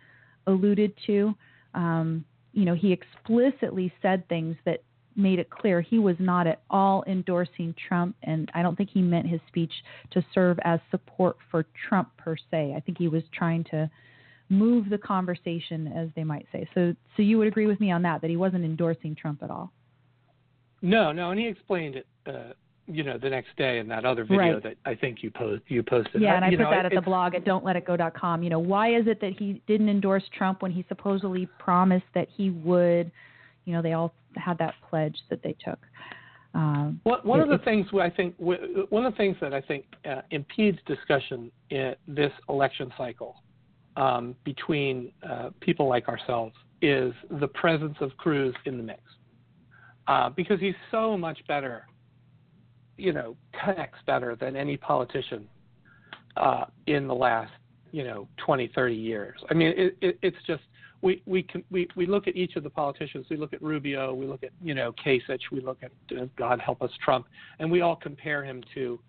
alluded 0.47 0.93
to, 1.07 1.33
um, 1.75 2.25
you 2.51 2.65
know 2.65 2.73
he 2.73 2.91
explicitly 2.91 3.93
said 4.01 4.27
things 4.27 4.57
that 4.65 4.81
made 5.15 5.39
it 5.39 5.49
clear 5.49 5.81
he 5.81 5.99
was 5.99 6.15
not 6.19 6.47
at 6.47 6.61
all 6.69 7.03
endorsing 7.07 7.75
Trump, 7.87 8.15
and 8.23 8.49
I 8.53 8.61
don't 8.61 8.75
think 8.75 8.89
he 8.89 9.01
meant 9.01 9.27
his 9.27 9.39
speech 9.47 9.71
to 10.11 10.23
serve 10.33 10.57
as 10.63 10.79
support 10.89 11.37
for 11.49 11.65
Trump 11.87 12.09
per 12.17 12.35
se. 12.49 12.73
I 12.75 12.79
think 12.79 12.97
he 12.97 13.07
was 13.07 13.23
trying 13.33 13.63
to 13.65 13.89
move 14.49 14.89
the 14.89 14.97
conversation, 14.97 15.87
as 15.87 16.09
they 16.15 16.23
might 16.23 16.45
say. 16.51 16.67
So, 16.73 16.93
so 17.15 17.23
you 17.23 17.37
would 17.37 17.47
agree 17.47 17.67
with 17.67 17.79
me 17.79 17.91
on 17.91 18.01
that 18.03 18.21
that 18.21 18.29
he 18.29 18.37
wasn't 18.37 18.65
endorsing 18.65 19.15
Trump 19.15 19.41
at 19.43 19.49
all. 19.49 19.71
No, 20.81 21.11
no, 21.11 21.31
and 21.31 21.39
he 21.39 21.47
explained 21.47 21.95
it. 21.95 22.07
Uh, 22.25 22.53
you 22.87 23.03
know, 23.03 23.17
the 23.17 23.29
next 23.29 23.55
day 23.57 23.79
in 23.79 23.87
that 23.87 24.05
other 24.05 24.23
video 24.23 24.55
Right. 24.55 24.63
that 24.63 24.75
I 24.85 24.95
think 24.95 25.23
you 25.23 25.31
post 25.31 25.61
you 25.67 25.83
posted. 25.83 26.21
Yeah, 26.21 26.35
and 26.35 26.43
I 26.43 26.49
you 26.49 26.57
put 26.57 26.63
know, 26.63 26.71
that 26.71 26.85
at 26.85 26.93
the 26.93 27.01
blog 27.01 27.35
at 27.35 27.45
don'tletitgo.com. 27.45 28.43
You 28.43 28.49
know, 28.49 28.59
why 28.59 28.95
is 28.95 29.07
it 29.07 29.21
that 29.21 29.33
he 29.37 29.61
didn't 29.67 29.87
endorse 29.87 30.23
Trump 30.37 30.61
when 30.61 30.71
he 30.71 30.83
supposedly 30.89 31.47
promised 31.59 32.05
that 32.13 32.27
he 32.35 32.49
would? 32.49 33.11
You 33.65 33.73
know, 33.73 33.81
they 33.81 33.93
all 33.93 34.13
had 34.35 34.57
that 34.59 34.73
pledge 34.89 35.17
that 35.29 35.41
they 35.43 35.55
took. 35.63 35.79
Uh, 36.53 36.91
one, 37.03 37.19
one 37.23 37.39
of 37.39 37.47
the 37.47 37.59
things 37.59 37.87
I 37.93 38.09
think 38.09 38.35
one 38.37 39.05
of 39.05 39.13
the 39.13 39.17
things 39.17 39.37
that 39.39 39.53
I 39.53 39.61
think 39.61 39.85
uh, 40.09 40.21
impedes 40.31 40.79
discussion 40.85 41.49
in 41.69 41.95
this 42.07 42.31
election 42.49 42.91
cycle 42.97 43.41
um, 43.95 44.35
between 44.43 45.11
uh, 45.27 45.51
people 45.61 45.87
like 45.87 46.09
ourselves 46.09 46.53
is 46.81 47.13
the 47.39 47.47
presence 47.47 47.95
of 48.01 48.15
Cruz 48.17 48.53
in 48.65 48.77
the 48.77 48.83
mix, 48.83 49.01
uh, 50.07 50.29
because 50.29 50.59
he's 50.59 50.75
so 50.89 51.15
much 51.15 51.39
better, 51.47 51.87
you 52.97 53.13
know, 53.13 53.37
10x 53.63 53.89
better 54.05 54.35
than 54.35 54.55
any 54.55 54.75
politician 54.75 55.47
uh, 56.37 56.65
in 56.87 57.07
the 57.07 57.15
last, 57.15 57.51
you 57.91 58.03
know, 58.03 58.27
20, 58.45 58.71
30 58.73 58.95
years. 58.95 59.39
I 59.49 59.53
mean, 59.53 59.73
it, 59.77 59.97
it, 60.01 60.19
it's 60.21 60.37
just 60.47 60.63
we 61.01 61.21
we 61.25 61.43
can 61.43 61.63
we, 61.71 61.87
we 61.95 62.05
look 62.05 62.27
at 62.27 62.35
each 62.35 62.55
of 62.55 62.63
the 62.63 62.69
politicians. 62.69 63.25
We 63.29 63.37
look 63.37 63.53
at 63.53 63.61
Rubio, 63.61 64.13
we 64.13 64.25
look 64.25 64.43
at 64.43 64.51
you 64.61 64.73
know 64.73 64.93
Kasich, 65.03 65.41
we 65.51 65.61
look 65.61 65.79
at 65.83 65.91
uh, 66.17 66.25
God 66.37 66.59
help 66.59 66.81
us 66.81 66.91
Trump, 67.03 67.27
and 67.59 67.71
we 67.71 67.81
all 67.81 67.95
compare 67.95 68.43
him 68.43 68.63
to, 68.75 68.99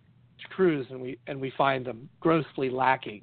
to 0.40 0.48
Cruz, 0.48 0.86
and 0.90 1.00
we 1.00 1.18
and 1.26 1.40
we 1.40 1.52
find 1.56 1.84
them 1.84 2.08
grossly 2.20 2.70
lacking. 2.70 3.22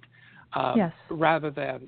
Um, 0.53 0.77
yes. 0.77 0.93
Rather 1.11 1.51
than, 1.51 1.85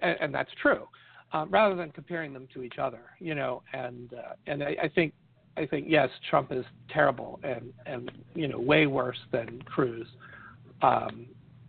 and, 0.00 0.16
and 0.20 0.34
that's 0.34 0.50
true, 0.62 0.88
uh, 1.32 1.44
rather 1.50 1.74
than 1.74 1.90
comparing 1.90 2.32
them 2.32 2.48
to 2.54 2.62
each 2.62 2.78
other, 2.78 3.00
you 3.18 3.34
know, 3.34 3.62
and 3.72 4.12
uh, 4.14 4.32
and 4.46 4.62
I, 4.62 4.76
I 4.84 4.88
think 4.88 5.12
I 5.56 5.66
think 5.66 5.86
yes, 5.88 6.08
Trump 6.30 6.52
is 6.52 6.64
terrible 6.90 7.40
and 7.42 7.72
and 7.86 8.10
you 8.34 8.48
know 8.48 8.58
way 8.58 8.86
worse 8.86 9.18
than 9.32 9.62
Cruz. 9.62 10.06
Um, 10.82 11.26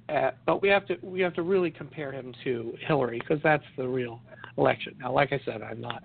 uh, 0.10 0.32
but 0.46 0.62
we 0.62 0.70
have 0.70 0.86
to 0.88 0.98
we 1.02 1.20
have 1.22 1.34
to 1.36 1.44
really 1.44 1.72
compare 1.72 2.12
him 2.12 2.34
to 2.44 2.74
Hillary 2.88 3.20
because 3.20 3.42
that's 3.44 3.64
the 3.78 3.88
real 3.88 4.22
election. 4.60 4.96
Now, 5.00 5.14
like 5.14 5.32
I 5.32 5.40
said, 5.46 5.62
I'm 5.62 5.82
not 5.82 6.04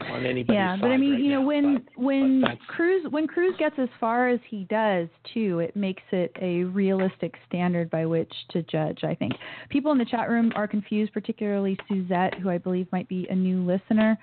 on 0.00 0.24
anybody's 0.24 0.46
side. 0.46 0.54
yeah, 0.54 0.76
but 0.80 0.90
I 0.90 0.96
mean, 0.96 1.12
right 1.12 1.20
you 1.20 1.30
know, 1.30 1.40
now, 1.40 1.46
when 1.46 1.74
but, 1.74 2.02
when 2.02 2.40
but 2.40 2.58
Cruz 2.68 3.06
when 3.10 3.26
Cruz 3.26 3.54
gets 3.58 3.76
as 3.78 3.88
far 3.98 4.28
as 4.28 4.40
he 4.48 4.64
does, 4.64 5.08
too, 5.34 5.60
it 5.60 5.76
makes 5.76 6.02
it 6.12 6.34
a 6.40 6.64
realistic 6.64 7.34
standard 7.46 7.90
by 7.90 8.06
which 8.06 8.32
to 8.50 8.62
judge. 8.62 9.04
I 9.04 9.14
think 9.14 9.32
people 9.68 9.92
in 9.92 9.98
the 9.98 10.04
chat 10.04 10.28
room 10.28 10.52
are 10.56 10.66
confused, 10.66 11.12
particularly 11.12 11.76
Suzette, 11.88 12.34
who 12.34 12.48
I 12.48 12.58
believe 12.58 12.86
might 12.92 13.08
be 13.08 13.26
a 13.30 13.34
new 13.34 13.64
listener. 13.64 14.18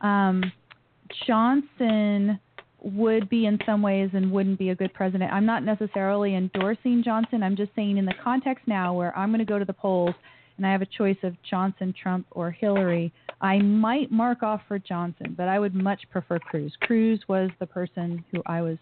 Um, 0.00 0.52
Johnson 1.26 2.38
would 2.82 3.28
be 3.28 3.46
in 3.46 3.58
some 3.66 3.82
ways 3.82 4.10
and 4.14 4.30
wouldn't 4.32 4.58
be 4.58 4.70
a 4.70 4.74
good 4.74 4.92
president. 4.94 5.32
I'm 5.32 5.44
not 5.44 5.64
necessarily 5.64 6.34
endorsing 6.34 7.02
Johnson. 7.04 7.42
I'm 7.42 7.56
just 7.56 7.72
saying 7.76 7.98
in 7.98 8.06
the 8.06 8.14
context 8.24 8.66
now 8.66 8.94
where 8.94 9.16
I'm 9.16 9.28
going 9.28 9.40
to 9.40 9.44
go 9.44 9.58
to 9.58 9.64
the 9.64 9.72
polls 9.72 10.14
and 10.60 10.66
I 10.66 10.72
have 10.72 10.82
a 10.82 10.86
choice 10.86 11.16
of 11.22 11.34
Johnson, 11.42 11.94
Trump, 12.02 12.26
or 12.32 12.50
Hillary, 12.50 13.10
I 13.40 13.60
might 13.60 14.12
mark 14.12 14.42
off 14.42 14.60
for 14.68 14.78
Johnson, 14.78 15.34
but 15.34 15.48
I 15.48 15.58
would 15.58 15.74
much 15.74 16.02
prefer 16.10 16.38
Cruz. 16.38 16.70
Cruz 16.82 17.18
was 17.28 17.48
the 17.60 17.66
person 17.66 18.22
who 18.30 18.42
I 18.44 18.60
was 18.60 18.76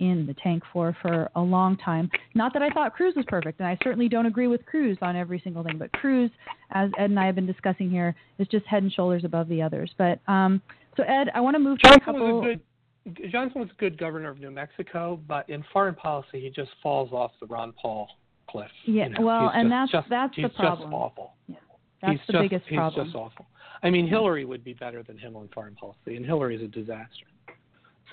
in 0.00 0.24
the 0.26 0.32
tank 0.32 0.62
for 0.72 0.96
for 1.02 1.28
a 1.36 1.40
long 1.40 1.76
time. 1.76 2.08
Not 2.34 2.54
that 2.54 2.62
I 2.62 2.70
thought 2.70 2.94
Cruz 2.94 3.12
was 3.14 3.26
perfect, 3.28 3.60
and 3.60 3.68
I 3.68 3.76
certainly 3.84 4.08
don't 4.08 4.24
agree 4.24 4.46
with 4.46 4.64
Cruz 4.64 4.96
on 5.02 5.14
every 5.14 5.42
single 5.44 5.62
thing, 5.62 5.76
but 5.76 5.92
Cruz, 5.92 6.30
as 6.70 6.90
Ed 6.96 7.10
and 7.10 7.20
I 7.20 7.26
have 7.26 7.34
been 7.34 7.44
discussing 7.46 7.90
here, 7.90 8.14
is 8.38 8.48
just 8.48 8.64
head 8.64 8.82
and 8.82 8.90
shoulders 8.90 9.24
above 9.26 9.46
the 9.48 9.60
others. 9.60 9.90
But 9.98 10.20
um, 10.26 10.62
so 10.96 11.02
Ed, 11.02 11.28
I 11.34 11.40
want 11.42 11.54
to 11.54 11.60
move 11.60 11.80
Johnson 11.80 12.00
to 12.00 12.02
a 12.02 12.12
couple. 12.14 12.40
Was 12.40 12.56
a 13.04 13.08
good, 13.10 13.30
Johnson 13.30 13.60
was 13.60 13.68
a 13.70 13.78
good 13.78 13.98
governor 13.98 14.30
of 14.30 14.40
New 14.40 14.50
Mexico, 14.50 15.20
but 15.28 15.50
in 15.50 15.62
foreign 15.70 15.96
policy, 15.96 16.40
he 16.40 16.48
just 16.48 16.70
falls 16.82 17.12
off 17.12 17.32
the 17.40 17.46
Ron 17.46 17.74
Paul 17.74 18.08
cliff. 18.54 18.70
Yeah, 18.86 19.08
you 19.08 19.10
know, 19.14 19.22
well, 19.22 19.50
and 19.54 19.70
just, 19.70 19.92
that's 19.92 19.92
just, 19.92 20.08
that's 20.10 20.36
the 20.36 20.48
problem. 20.62 20.90
He's 20.90 20.94
Just 20.94 20.94
awful. 20.94 21.32
Yeah, 21.48 21.56
that's 22.00 22.12
he's 22.12 22.20
the 22.26 22.32
just, 22.32 22.42
biggest 22.42 22.64
he's 22.68 22.76
problem. 22.76 23.06
just 23.06 23.16
awful. 23.16 23.46
I 23.82 23.90
mean, 23.90 24.06
Hillary 24.06 24.44
would 24.44 24.64
be 24.64 24.72
better 24.72 25.02
than 25.02 25.18
him 25.18 25.36
on 25.36 25.48
foreign 25.52 25.74
policy, 25.74 26.16
and 26.16 26.24
Hillary's 26.24 26.62
a 26.62 26.68
disaster. 26.68 27.26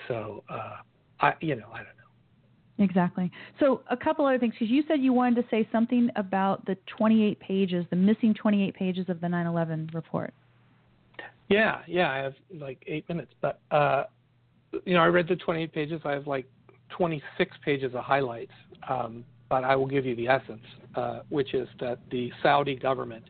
So, 0.08 0.42
uh, 0.50 0.76
I, 1.20 1.34
you 1.40 1.54
know, 1.54 1.68
I 1.72 1.78
don't 1.78 1.86
know. 1.86 2.84
Exactly. 2.84 3.30
So, 3.60 3.82
a 3.90 3.96
couple 3.96 4.26
other 4.26 4.38
things, 4.38 4.54
because 4.58 4.70
you 4.70 4.82
said 4.88 5.00
you 5.00 5.12
wanted 5.12 5.42
to 5.42 5.48
say 5.50 5.68
something 5.70 6.10
about 6.16 6.64
the 6.66 6.76
28 6.98 7.38
pages, 7.38 7.86
the 7.90 7.96
missing 7.96 8.34
28 8.34 8.74
pages 8.74 9.08
of 9.08 9.20
the 9.20 9.28
9 9.28 9.46
11 9.46 9.90
report. 9.94 10.34
Yeah, 11.48 11.80
yeah, 11.86 12.10
I 12.10 12.16
have 12.16 12.34
like 12.54 12.82
eight 12.86 13.08
minutes, 13.08 13.32
but 13.40 13.60
uh, 13.70 14.04
you 14.84 14.94
know, 14.94 15.00
I 15.00 15.06
read 15.06 15.28
the 15.28 15.36
28 15.36 15.72
pages. 15.72 16.00
I 16.04 16.12
have 16.12 16.26
like 16.26 16.46
26 16.96 17.56
pages 17.64 17.94
of 17.94 18.02
highlights, 18.04 18.52
um, 18.88 19.24
but 19.52 19.64
I 19.64 19.76
will 19.76 19.86
give 19.86 20.06
you 20.06 20.16
the 20.16 20.28
essence, 20.28 20.64
uh, 20.94 21.20
which 21.28 21.52
is 21.52 21.68
that 21.78 21.98
the 22.10 22.32
Saudi 22.42 22.74
government 22.74 23.22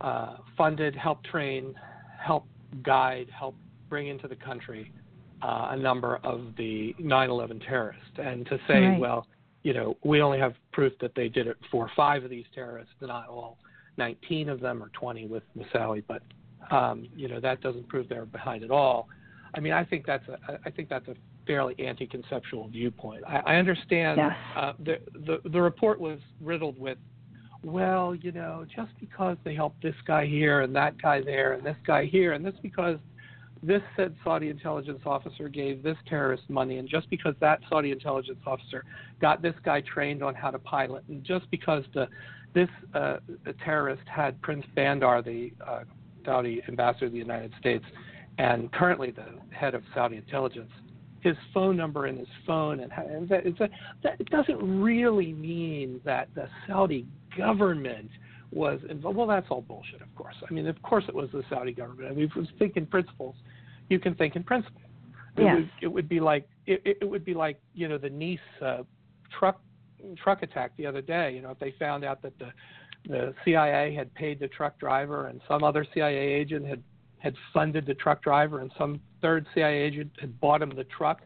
uh, 0.00 0.36
funded, 0.56 0.96
helped 0.96 1.26
train, 1.26 1.74
helped 2.18 2.48
guide, 2.82 3.26
helped 3.38 3.58
bring 3.90 4.08
into 4.08 4.26
the 4.26 4.36
country 4.36 4.90
uh, 5.42 5.66
a 5.72 5.76
number 5.76 6.16
of 6.24 6.54
the 6.56 6.94
9/11 6.98 7.62
terrorists, 7.66 8.16
and 8.16 8.46
to 8.46 8.58
say, 8.66 8.86
Right. 8.86 8.98
well, 8.98 9.26
you 9.64 9.74
know, 9.74 9.98
we 10.02 10.22
only 10.22 10.38
have 10.38 10.54
proof 10.72 10.94
that 11.02 11.14
they 11.14 11.28
did 11.28 11.46
it 11.46 11.58
for 11.70 11.90
five 11.94 12.24
of 12.24 12.30
these 12.30 12.46
terrorists, 12.54 12.94
not 13.02 13.28
all 13.28 13.58
19 13.98 14.48
of 14.48 14.60
them 14.60 14.82
or 14.82 14.88
20 14.94 15.26
with 15.26 15.42
Moussaoui, 15.54 16.02
but 16.08 16.22
um, 16.74 17.06
you 17.14 17.28
know 17.28 17.38
that 17.40 17.60
doesn't 17.60 17.86
prove 17.88 18.08
they're 18.08 18.24
behind 18.24 18.64
it 18.64 18.70
all. 18.70 19.08
I 19.54 19.60
mean, 19.60 19.74
I 19.74 19.84
think 19.84 20.06
that's 20.06 20.26
a 20.26 20.58
I 20.64 20.70
think 20.70 20.88
that's 20.88 21.08
a 21.08 21.14
fairly 21.46 21.74
anti-conceptual 21.78 22.68
viewpoint. 22.68 23.22
I, 23.26 23.54
I 23.54 23.56
understand 23.56 24.18
Yes. 24.18 24.32
uh, 24.56 24.72
the, 24.78 24.98
the 25.26 25.48
the 25.48 25.60
report 25.60 26.00
was 26.00 26.18
riddled 26.40 26.78
with, 26.78 26.98
well, 27.62 28.14
you 28.14 28.32
know, 28.32 28.64
just 28.74 28.92
because 29.00 29.36
they 29.44 29.54
helped 29.54 29.82
this 29.82 29.94
guy 30.06 30.26
here 30.26 30.60
and 30.62 30.74
that 30.76 31.00
guy 31.00 31.20
there 31.22 31.52
and 31.54 31.64
this 31.64 31.76
guy 31.86 32.04
here 32.06 32.32
and 32.32 32.44
this 32.44 32.54
because 32.62 32.98
this 33.62 33.82
said 33.96 34.14
Saudi 34.22 34.50
intelligence 34.50 35.00
officer 35.06 35.48
gave 35.48 35.82
this 35.82 35.96
terrorist 36.06 36.42
money 36.50 36.76
and 36.78 36.88
just 36.88 37.08
because 37.08 37.34
that 37.40 37.60
Saudi 37.70 37.92
intelligence 37.92 38.40
officer 38.46 38.84
got 39.22 39.40
this 39.40 39.54
guy 39.64 39.80
trained 39.80 40.22
on 40.22 40.34
how 40.34 40.50
to 40.50 40.58
pilot 40.58 41.02
and 41.08 41.24
just 41.24 41.50
because 41.50 41.84
the 41.94 42.06
this 42.54 42.68
uh, 42.94 43.16
the 43.44 43.52
terrorist 43.64 44.02
had 44.06 44.40
Prince 44.42 44.64
Bandar, 44.76 45.22
the 45.22 45.52
uh, 45.66 45.80
Saudi 46.24 46.62
ambassador 46.68 47.06
to 47.06 47.12
the 47.12 47.18
United 47.18 47.52
States, 47.58 47.84
and 48.38 48.70
currently 48.72 49.10
the 49.10 49.26
head 49.50 49.74
of 49.74 49.82
Saudi 49.94 50.16
intelligence, 50.16 50.70
his 51.24 51.36
phone 51.52 51.76
number 51.76 52.06
in 52.06 52.18
his 52.18 52.28
phone, 52.46 52.80
and, 52.80 52.92
and 52.92 53.28
that, 53.30 53.46
it's 53.46 53.58
a, 53.58 53.68
that 54.02 54.20
it 54.20 54.30
doesn't 54.30 54.82
really 54.82 55.32
mean 55.32 56.00
that 56.04 56.28
the 56.34 56.46
Saudi 56.68 57.06
government 57.36 58.10
was 58.52 58.78
involved. 58.88 59.16
Well, 59.16 59.26
that's 59.26 59.46
all 59.50 59.62
bullshit, 59.62 60.02
of 60.02 60.14
course. 60.14 60.34
I 60.48 60.52
mean, 60.52 60.66
of 60.68 60.80
course 60.82 61.04
it 61.08 61.14
was 61.14 61.30
the 61.32 61.42
Saudi 61.48 61.72
government. 61.72 62.10
I 62.10 62.14
mean, 62.14 62.26
if 62.26 62.36
it 62.36 62.38
was 62.38 62.48
thinking 62.58 62.86
principles, 62.86 63.34
you 63.88 63.98
can 63.98 64.14
think 64.14 64.36
in 64.36 64.44
principle. 64.44 64.82
It 65.36 65.42
Yes. 65.42 65.56
would 65.56 65.70
it 65.82 65.88
would 65.88 66.08
be 66.08 66.20
like 66.20 66.46
it, 66.66 66.80
it 66.84 66.98
it 67.00 67.04
would 67.04 67.24
be 67.24 67.34
like 67.34 67.58
you 67.74 67.88
know 67.88 67.98
the 67.98 68.10
Nice 68.10 68.38
uh, 68.62 68.82
truck 69.36 69.60
truck 70.22 70.42
attack 70.42 70.76
the 70.76 70.86
other 70.86 71.00
day. 71.00 71.34
You 71.34 71.42
know, 71.42 71.50
if 71.50 71.58
they 71.58 71.72
found 71.78 72.04
out 72.04 72.22
that 72.22 72.38
the 72.38 72.52
the 73.08 73.34
CIA 73.44 73.94
had 73.94 74.14
paid 74.14 74.38
the 74.38 74.48
truck 74.48 74.78
driver 74.78 75.26
and 75.26 75.40
some 75.48 75.64
other 75.64 75.84
CIA 75.92 76.16
agent 76.16 76.66
had 76.66 76.82
had 77.24 77.34
funded 77.54 77.86
the 77.86 77.94
truck 77.94 78.22
driver 78.22 78.60
and 78.60 78.70
some 78.78 79.00
third 79.22 79.46
CIA 79.54 79.78
agent 79.80 80.10
had 80.20 80.38
bought 80.40 80.60
him 80.62 80.70
the 80.76 80.84
truck. 80.84 81.22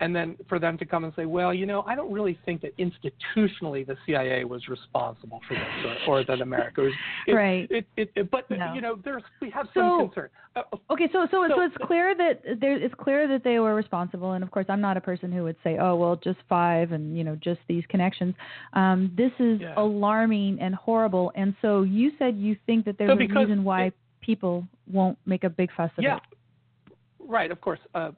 And 0.00 0.14
then 0.14 0.36
for 0.48 0.60
them 0.60 0.78
to 0.78 0.86
come 0.86 1.02
and 1.02 1.12
say, 1.16 1.24
well, 1.26 1.52
you 1.52 1.66
know, 1.66 1.82
I 1.82 1.96
don't 1.96 2.12
really 2.12 2.38
think 2.46 2.60
that 2.62 2.70
institutionally 2.78 3.84
the 3.84 3.96
CIA 4.06 4.44
was 4.44 4.68
responsible 4.68 5.40
for 5.48 5.54
this, 5.54 5.98
or, 6.06 6.20
or 6.20 6.24
that 6.24 6.40
America 6.40 6.82
was. 6.82 6.92
It, 7.26 7.32
Right. 7.32 7.66
It, 7.68 7.84
it, 7.96 8.12
it, 8.14 8.30
but 8.30 8.48
No. 8.48 8.72
you 8.74 8.80
know, 8.80 8.96
there's 9.04 9.24
we 9.42 9.50
have 9.50 9.66
So- 9.74 9.80
some 9.80 9.98
concern. 10.08 10.28
Uh, 10.54 10.62
Okay, 10.92 11.08
so 11.12 11.26
so, 11.32 11.44
so 11.48 11.54
So- 11.56 11.62
it's 11.62 11.76
clear 11.82 12.14
that 12.14 12.42
there, 12.60 12.76
it's 12.80 12.94
clear 12.94 13.26
that 13.26 13.42
they 13.42 13.58
were 13.58 13.74
responsible, 13.74 14.32
and 14.34 14.44
of 14.44 14.52
course, 14.52 14.66
I'm 14.68 14.80
not 14.80 14.96
a 14.96 15.00
person 15.00 15.32
who 15.32 15.42
would 15.42 15.56
say, 15.64 15.78
"Oh, 15.78 15.96
well, 15.96 16.14
just 16.14 16.38
five, 16.48 16.92
and 16.92 17.18
you 17.18 17.24
know, 17.24 17.34
just 17.34 17.58
these 17.66 17.82
connections." 17.88 18.36
Um, 18.74 19.10
this 19.16 19.32
is 19.40 19.60
Yeah. 19.62 19.74
alarming 19.76 20.60
and 20.60 20.76
horrible, 20.76 21.32
and 21.34 21.56
so 21.60 21.82
you 21.82 22.12
said 22.20 22.36
you 22.36 22.56
think 22.66 22.84
that 22.84 22.98
there's 22.98 23.08
So 23.10 23.14
a 23.14 23.42
reason 23.44 23.64
why 23.64 23.90
people 24.20 24.66
won't 24.90 25.18
make 25.26 25.44
a 25.44 25.50
big 25.50 25.70
fuss 25.76 25.90
of 25.96 26.04
yeah, 26.04 26.16
it. 26.16 26.94
right. 27.18 27.50
Of 27.50 27.60
course. 27.60 27.80
Uh, 27.94 28.10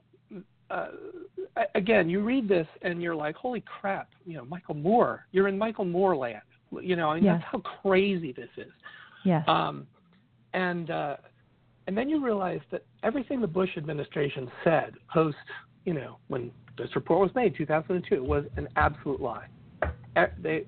uh, 0.69 0.87
again, 1.75 2.09
you 2.09 2.21
read 2.21 2.47
this 2.47 2.67
and 2.81 3.01
you're 3.01 3.15
like, 3.15 3.35
"Holy 3.35 3.61
crap!" 3.61 4.09
You 4.25 4.37
know, 4.37 4.45
Michael 4.45 4.75
Moore. 4.75 5.25
You're 5.31 5.47
in 5.47 5.57
Michael 5.57 5.85
Moore 5.85 6.15
land. 6.15 6.41
You 6.81 6.95
know, 6.95 7.09
I 7.09 7.15
mean, 7.15 7.25
Yes. 7.25 7.41
that's 7.41 7.63
how 7.63 7.81
crazy 7.81 8.31
this 8.31 8.47
is. 8.57 8.71
Yes. 9.25 9.43
Um, 9.47 9.85
and 10.53 10.89
uh, 10.89 11.17
and 11.87 11.97
then 11.97 12.07
you 12.09 12.23
realize 12.23 12.61
that 12.71 12.85
everything 13.03 13.41
the 13.41 13.47
Bush 13.47 13.71
administration 13.77 14.49
said 14.63 14.93
post, 15.13 15.35
you 15.85 15.93
know, 15.93 16.17
when 16.27 16.51
this 16.77 16.95
report 16.95 17.19
was 17.21 17.35
made, 17.35 17.55
2002, 17.55 18.23
was 18.23 18.45
an 18.55 18.67
absolute 18.77 19.19
lie. 19.21 19.47
They 20.41 20.65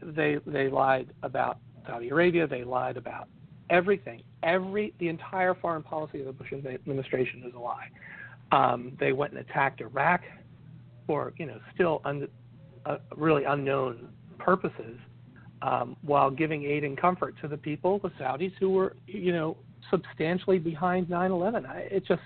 they 0.00 0.38
they 0.46 0.68
lied 0.68 1.08
about 1.22 1.58
Saudi 1.86 2.10
Arabia. 2.10 2.46
They 2.46 2.64
lied 2.64 2.96
about 2.96 3.28
everything. 3.70 4.22
Every 4.42 4.94
the 4.98 5.08
entire 5.08 5.54
foreign 5.54 5.82
policy 5.82 6.20
of 6.20 6.26
the 6.26 6.32
Bush 6.32 6.52
administration 6.52 7.42
is 7.46 7.54
a 7.54 7.58
lie. 7.58 7.88
Um, 8.52 8.96
they 9.00 9.12
went 9.12 9.32
and 9.32 9.40
attacked 9.40 9.80
Iraq 9.80 10.22
for 11.06 11.32
you 11.36 11.46
know 11.46 11.58
still 11.74 12.00
un, 12.04 12.28
uh, 12.84 12.98
really 13.16 13.44
unknown 13.44 14.08
purposes 14.38 14.98
um, 15.62 15.96
while 16.02 16.30
giving 16.30 16.64
aid 16.64 16.84
and 16.84 16.96
comfort 16.96 17.34
to 17.42 17.48
the 17.48 17.56
people, 17.56 17.98
the 17.98 18.10
Saudis, 18.10 18.52
who 18.60 18.70
were, 18.70 18.94
you 19.06 19.32
know, 19.32 19.56
substantially 19.90 20.58
behind 20.58 21.06
9/11. 21.08 21.66
I, 21.66 21.78
it 21.90 22.06
just, 22.06 22.22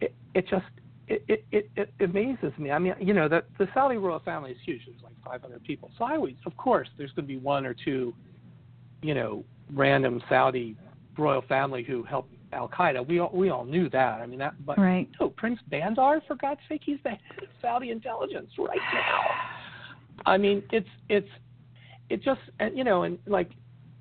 it, 0.00 0.14
it 0.34 0.48
just, 0.48 0.64
it, 1.08 1.22
it, 1.28 1.44
it, 1.52 1.70
it 1.76 1.90
amazes 2.00 2.52
me. 2.58 2.70
I 2.70 2.78
mean, 2.78 2.94
you 3.00 3.14
know, 3.14 3.28
the, 3.28 3.44
the 3.58 3.68
Saudi 3.74 3.96
royal 3.96 4.20
family 4.20 4.52
is 4.52 4.58
huge. 4.64 4.80
There's 4.86 5.02
like 5.02 5.14
500 5.24 5.62
people. 5.64 5.90
So 5.98 6.04
I 6.04 6.16
always, 6.16 6.34
of 6.46 6.56
course, 6.56 6.88
there's 6.98 7.12
going 7.12 7.26
to 7.26 7.32
be 7.32 7.38
one 7.38 7.66
or 7.66 7.74
two, 7.74 8.14
you 9.02 9.14
know, 9.14 9.44
random 9.72 10.22
Saudi 10.28 10.76
royal 11.18 11.42
family 11.42 11.82
who 11.82 12.02
helped 12.02 12.32
Al 12.52 12.68
Qaeda. 12.68 13.06
We 13.06 13.18
all, 13.18 13.30
we 13.32 13.50
all 13.50 13.64
knew 13.64 13.88
that. 13.90 14.20
I 14.20 14.26
mean, 14.26 14.38
that, 14.38 14.54
but 14.64 14.78
right. 14.78 15.08
no, 15.20 15.30
Prince 15.30 15.60
Bandar, 15.68 16.22
for 16.26 16.36
God's 16.36 16.60
sake, 16.68 16.82
he's 16.84 16.98
the 17.02 17.10
head 17.10 17.20
of 17.42 17.48
Saudi 17.60 17.90
intelligence 17.90 18.50
right 18.58 18.78
now. 18.92 19.20
I 20.24 20.38
mean, 20.38 20.62
it's 20.70 20.88
it's 21.08 21.28
it 22.08 22.22
just 22.22 22.40
and 22.60 22.76
you 22.76 22.84
know 22.84 23.02
and 23.02 23.18
like 23.26 23.50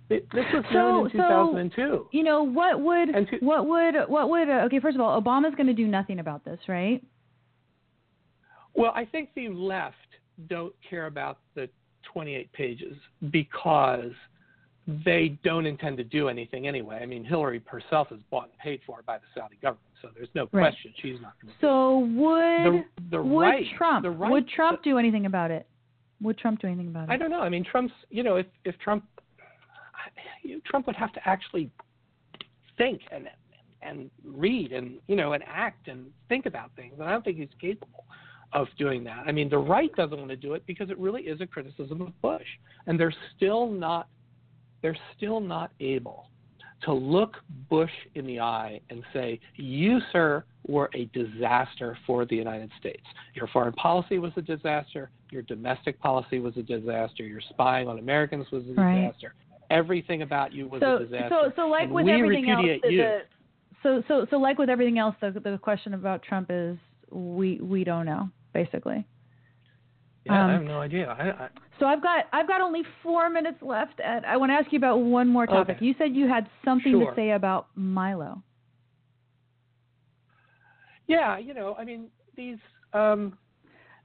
it, 0.10 0.28
this 0.34 0.46
was 0.54 0.64
so, 0.72 0.74
known 0.74 1.06
in 1.08 1.12
2002. 1.12 1.76
So, 1.76 2.08
you 2.12 2.24
know 2.24 2.44
what 2.44 2.80
would 2.80 3.08
to, 3.08 3.38
what 3.40 3.68
would 3.68 3.96
what 4.08 4.30
would 4.30 4.50
uh, 4.50 4.66
okay? 4.66 4.80
First 4.80 4.96
of 4.96 5.02
all, 5.02 5.20
Obama's 5.20 5.56
going 5.56 5.68
to 5.68 5.74
do 5.74 5.88
nothing 5.88 6.20
about 6.20 6.46
this, 6.46 6.60
right? 6.68 7.04
Well, 8.74 8.92
I 8.94 9.06
think 9.06 9.30
the 9.36 9.50
left 9.50 9.96
don't 10.48 10.74
care 10.88 11.06
about 11.06 11.40
the 11.56 11.70
28 12.14 12.52
pages 12.52 12.96
because 13.32 14.12
they 14.88 15.38
don't 15.44 15.66
intend 15.66 15.98
to 15.98 16.04
do 16.04 16.30
anything 16.30 16.68
anyway. 16.68 17.00
I 17.02 17.06
mean, 17.06 17.24
Hillary 17.24 17.62
herself 17.66 18.10
is 18.12 18.20
bought 18.30 18.46
and 18.46 18.58
paid 18.60 18.82
for 18.86 19.02
by 19.06 19.18
the 19.18 19.24
Saudi 19.34 19.58
government, 19.62 19.88
so 20.02 20.10
there's 20.16 20.30
no 20.36 20.48
right. 20.52 20.72
question 20.72 20.94
she's 21.02 21.20
not 21.22 21.34
going 21.42 21.54
to. 21.54 21.60
So 21.60 22.00
would 22.00 22.86
the, 23.10 23.18
the 23.18 23.24
would 23.24 23.42
right, 23.42 23.66
Trump 23.78 24.04
the 24.04 24.12
right, 24.12 24.32
would 24.32 24.48
Trump 24.48 24.84
do 24.84 24.98
anything 24.98 25.26
about 25.26 25.50
it? 25.50 25.68
Would 26.22 26.38
Trump 26.38 26.62
do 26.62 26.68
anything 26.68 26.88
about 26.88 27.10
it? 27.10 27.12
I 27.12 27.18
don't 27.18 27.32
know. 27.32 27.42
I 27.42 27.50
mean, 27.50 27.66
Trump's 27.66 27.94
you 28.10 28.22
know 28.22 28.36
if 28.36 28.46
if 28.64 28.78
Trump 28.80 29.04
Trump 30.66 30.88
would 30.88 30.96
have 30.96 31.14
to 31.14 31.28
actually 31.28 31.72
think 32.78 33.02
and 33.12 33.28
and 33.82 34.10
read 34.24 34.72
and 34.72 35.00
you 35.08 35.16
know 35.16 35.34
and 35.34 35.44
act 35.48 35.88
and 35.88 36.08
think 36.30 36.46
about 36.46 36.70
things, 36.76 36.94
and 37.00 37.08
I 37.08 37.12
don't 37.12 37.26
think 37.26 37.38
he's 37.38 37.48
capable 37.60 38.06
of 38.54 38.68
doing 38.78 39.04
that. 39.04 39.24
I 39.26 39.32
mean, 39.32 39.50
the 39.50 39.58
right 39.58 39.94
doesn't 39.96 40.18
want 40.18 40.30
to 40.30 40.36
do 40.36 40.54
it 40.54 40.64
because 40.66 40.90
it 40.90 40.98
really 41.00 41.24
is 41.24 41.42
a 41.42 41.48
criticism 41.48 42.02
of 42.02 42.22
Bush, 42.22 42.46
and 42.86 43.00
they're 43.00 43.14
still 43.36 43.70
not 43.70 44.08
they're 44.86 44.96
still 45.18 45.40
not 45.40 45.72
able 45.80 46.28
to 46.84 46.94
look 46.94 47.38
Bush 47.72 47.90
in 48.14 48.28
the 48.28 48.40
eye 48.40 48.80
and 48.92 49.02
say, 49.14 49.40
You, 49.56 49.98
sir, 50.12 50.44
were 50.68 50.92
a 50.94 51.06
disaster 51.06 51.98
for 52.06 52.24
the 52.24 52.36
United 52.36 52.70
States. 52.80 53.02
Your 53.34 53.48
foreign 53.48 53.74
policy 53.74 54.20
was 54.20 54.32
a 54.38 54.44
disaster. 54.44 55.10
Your 55.32 55.42
domestic 55.42 56.00
policy 56.00 56.38
was 56.38 56.56
a 56.58 56.62
disaster. 56.62 57.24
Your 57.24 57.42
spying 57.50 57.88
on 57.88 57.98
Americans 57.98 58.46
was 58.52 58.62
a 58.66 58.76
disaster. 58.76 59.34
Right. 59.34 59.76
Everything 59.76 60.22
about 60.22 60.54
you 60.54 60.68
was 60.68 60.82
so, 60.82 60.98
a 60.98 61.00
disaster. 61.00 61.30
So, 61.32 61.52
so 61.56 61.62
like 61.68 61.86
and 61.86 61.94
with 61.94 62.08
everything 62.08 62.52
else, 62.52 62.66
the, 62.84 62.90
the, 62.90 63.20
so, 63.82 64.04
so, 64.08 64.28
so 64.30 64.38
like 64.38 64.60
with 64.60 64.70
everything 64.70 65.00
else, 65.00 65.16
the, 65.20 65.32
the 65.32 65.58
question 65.60 65.96
about 65.96 66.22
Trump 66.22 66.52
is 66.52 66.78
we 67.10 67.60
we 67.60 67.84
don't 67.84 68.06
know, 68.06 68.30
basically. 68.54 69.04
Yeah, 70.26 70.44
um, 70.44 70.50
I 70.50 70.54
have 70.54 70.64
no 70.64 70.82
idea. 70.82 71.08
I, 71.08 71.44
I, 71.44 71.50
so 71.80 71.86
I've 71.86 72.02
got 72.02 72.26
I've 72.34 72.48
got 72.48 72.62
only 72.62 72.82
four 73.04 73.30
minutes 73.30 73.58
left, 73.62 74.00
and 74.04 74.26
I 74.26 74.38
want 74.38 74.50
to 74.52 74.54
ask 74.54 74.72
you 74.72 74.78
about 74.78 74.98
one 74.98 75.28
more 75.28 75.46
topic. 75.46 75.78
Okay. 75.78 75.86
You 75.86 75.96
said 75.98 76.16
you 76.16 76.28
had 76.28 76.48
something 76.64 76.92
sure. 76.92 77.12
to 77.12 77.16
say 77.16 77.32
about 77.32 77.68
Milo. 77.76 78.42
Yeah, 81.08 81.38
you 81.38 81.54
know, 81.54 81.76
I 81.78 81.86
mean 81.86 82.08
these. 82.36 82.58
Um, 82.94 83.38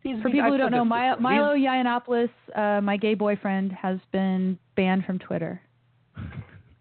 these 0.03 0.21
For 0.23 0.31
people 0.31 0.51
who 0.51 0.57
don't 0.57 0.71
know, 0.71 0.85
Milo, 0.85 1.21
Milo 1.21 1.55
Yiannopoulos, 1.55 2.31
uh, 2.57 2.81
my 2.81 2.97
gay 2.97 3.13
boyfriend, 3.13 3.71
has 3.73 3.99
been 4.13 4.59
banned 4.75 5.05
from 5.05 5.19
Twitter. 5.19 5.61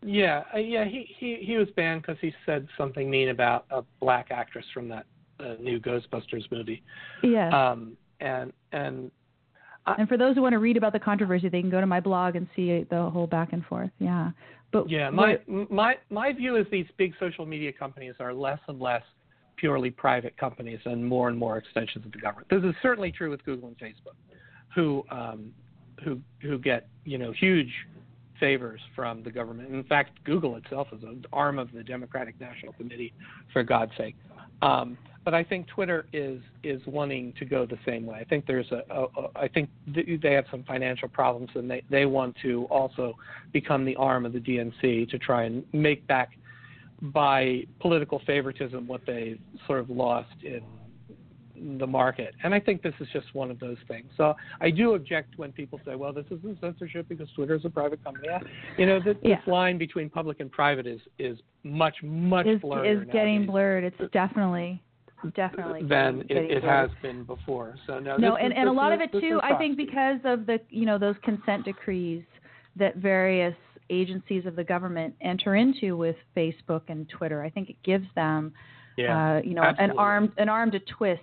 Yeah, 0.01 0.43
uh, 0.53 0.57
yeah, 0.57 0.85
he 0.85 1.05
he 1.17 1.39
he 1.41 1.57
was 1.57 1.67
banned 1.75 2.01
because 2.01 2.17
he 2.21 2.33
said 2.45 2.67
something 2.77 3.09
mean 3.09 3.29
about 3.29 3.65
a 3.71 3.83
black 3.99 4.27
actress 4.31 4.65
from 4.73 4.87
that 4.89 5.05
uh, 5.39 5.55
new 5.59 5.79
Ghostbusters 5.79 6.49
movie. 6.49 6.81
Yeah. 7.21 7.49
Um, 7.49 7.97
and 8.21 8.53
and 8.71 9.11
and 9.97 10.07
for 10.07 10.17
those 10.17 10.35
who 10.35 10.41
want 10.41 10.53
to 10.53 10.59
read 10.59 10.77
about 10.77 10.93
the 10.93 10.99
controversy, 10.99 11.49
they 11.49 11.61
can 11.61 11.69
go 11.69 11.81
to 11.81 11.87
my 11.87 11.99
blog 11.99 12.35
and 12.35 12.47
see 12.55 12.85
the 12.89 13.09
whole 13.09 13.27
back 13.27 13.53
and 13.53 13.65
forth. 13.65 13.89
Yeah. 13.99 14.31
But 14.71 14.89
yeah, 14.89 15.09
my 15.09 15.39
my 15.47 15.95
my 16.09 16.31
view 16.31 16.55
is 16.55 16.65
these 16.71 16.85
big 16.97 17.13
social 17.19 17.45
media 17.45 17.73
companies 17.73 18.15
are 18.19 18.33
less 18.33 18.59
and 18.67 18.79
less 18.79 19.03
purely 19.55 19.89
private 19.89 20.37
companies 20.37 20.79
and 20.85 21.03
more 21.03 21.27
and 21.27 21.37
more 21.37 21.57
extensions 21.57 22.05
of 22.05 22.11
the 22.11 22.19
government. 22.19 22.47
This 22.49 22.63
is 22.63 22.75
certainly 22.81 23.11
true 23.11 23.29
with 23.29 23.43
Google 23.45 23.67
and 23.69 23.77
Facebook, 23.77 24.15
who 24.75 25.03
um, 25.09 25.51
who 26.03 26.19
who 26.41 26.59
get 26.59 26.87
you 27.03 27.17
know 27.17 27.31
huge 27.31 27.71
favors 28.39 28.79
from 28.95 29.23
the 29.23 29.31
government. 29.31 29.73
In 29.73 29.83
fact, 29.83 30.23
Google 30.23 30.55
itself 30.55 30.87
is 30.93 31.03
an 31.03 31.25
arm 31.33 31.59
of 31.59 31.71
the 31.73 31.83
Democratic 31.83 32.39
National 32.39 32.73
Committee, 32.73 33.13
for 33.51 33.63
God's 33.63 33.91
sake. 33.97 34.15
Um, 34.61 34.97
but 35.25 35.33
I 35.33 35.43
think 35.43 35.67
Twitter 35.67 36.05
is 36.13 36.41
is 36.63 36.81
wanting 36.87 37.33
to 37.39 37.45
go 37.45 37.65
the 37.65 37.77
same 37.85 38.05
way. 38.05 38.19
I 38.19 38.23
think 38.23 38.45
there's 38.45 38.71
a, 38.71 38.81
a, 38.89 39.03
a 39.03 39.29
I 39.35 39.47
think 39.47 39.69
they 39.87 40.33
have 40.33 40.45
some 40.49 40.63
financial 40.63 41.07
problems, 41.07 41.49
and 41.55 41.69
they 41.69 41.83
they 41.89 42.05
want 42.05 42.35
to 42.41 42.65
also 42.65 43.15
become 43.53 43.85
the 43.85 43.95
arm 43.97 44.25
of 44.25 44.33
the 44.33 44.39
DNC 44.39 45.09
to 45.09 45.19
try 45.19 45.43
and 45.43 45.63
make 45.73 46.05
back 46.07 46.31
by 47.01 47.65
political 47.79 48.21
favoritism 48.25 48.87
what 48.87 49.05
they 49.05 49.39
sort 49.67 49.79
of 49.79 49.89
lost 49.89 50.33
in 50.43 50.61
the 51.79 51.87
market. 51.87 52.33
And 52.43 52.53
I 52.53 52.59
think 52.59 52.81
this 52.81 52.93
is 52.99 53.07
just 53.13 53.33
one 53.33 53.51
of 53.51 53.59
those 53.59 53.77
things. 53.87 54.09
So 54.17 54.35
I 54.61 54.69
do 54.69 54.93
object 54.93 55.37
when 55.37 55.51
people 55.51 55.79
say, 55.85 55.95
well, 55.95 56.13
this 56.13 56.25
isn't 56.31 56.59
censorship 56.61 57.07
because 57.09 57.29
Twitter 57.35 57.55
is 57.55 57.65
a 57.65 57.69
private 57.69 58.03
company. 58.03 58.27
You 58.77 58.85
know, 58.85 58.99
this, 59.03 59.15
yeah. 59.21 59.35
this 59.35 59.47
line 59.47 59.77
between 59.77 60.09
public 60.09 60.39
and 60.39 60.51
private 60.51 60.87
is, 60.87 61.01
is 61.17 61.37
much, 61.63 61.95
much 62.03 62.47
is, 62.47 62.61
blurred. 62.61 62.87
Is 62.87 63.07
getting 63.11 63.45
blurred. 63.45 63.83
It's 63.83 64.11
definitely 64.13 64.81
definitely 65.35 65.83
than 65.83 66.21
it, 66.29 66.49
it 66.49 66.63
has 66.63 66.89
been 67.01 67.23
before. 67.23 67.75
So 67.85 67.99
no, 67.99 68.15
no, 68.15 68.35
and, 68.37 68.53
is, 68.53 68.57
and 68.57 68.69
a 68.69 68.71
lot 68.71 68.93
is, 68.93 68.99
of 69.01 69.01
it 69.01 69.19
too. 69.19 69.39
I 69.43 69.57
think 69.57 69.75
because 69.75 70.19
of 70.23 70.45
the 70.45 70.59
you 70.69 70.85
know 70.85 70.97
those 70.97 71.15
consent 71.23 71.65
decrees 71.65 72.23
that 72.77 72.95
various 72.97 73.55
agencies 73.89 74.45
of 74.45 74.55
the 74.55 74.63
government 74.63 75.15
enter 75.21 75.55
into 75.55 75.97
with 75.97 76.15
Facebook 76.35 76.81
and 76.87 77.07
Twitter. 77.09 77.43
I 77.43 77.49
think 77.49 77.69
it 77.69 77.81
gives 77.83 78.05
them, 78.15 78.53
yeah, 78.97 79.37
uh, 79.37 79.41
you 79.43 79.53
know, 79.53 79.63
absolutely. 79.63 79.93
an 79.93 79.99
arm 79.99 80.33
an 80.37 80.49
arm 80.49 80.71
to 80.71 80.79
twist 80.79 81.21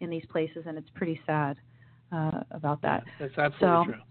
in 0.00 0.10
these 0.10 0.24
places, 0.30 0.64
and 0.66 0.76
it's 0.76 0.90
pretty 0.94 1.20
sad 1.26 1.56
uh, 2.12 2.42
about 2.50 2.82
that. 2.82 3.04
That's 3.18 3.36
absolutely 3.38 3.58
so, 3.60 3.84
true. 3.84 4.02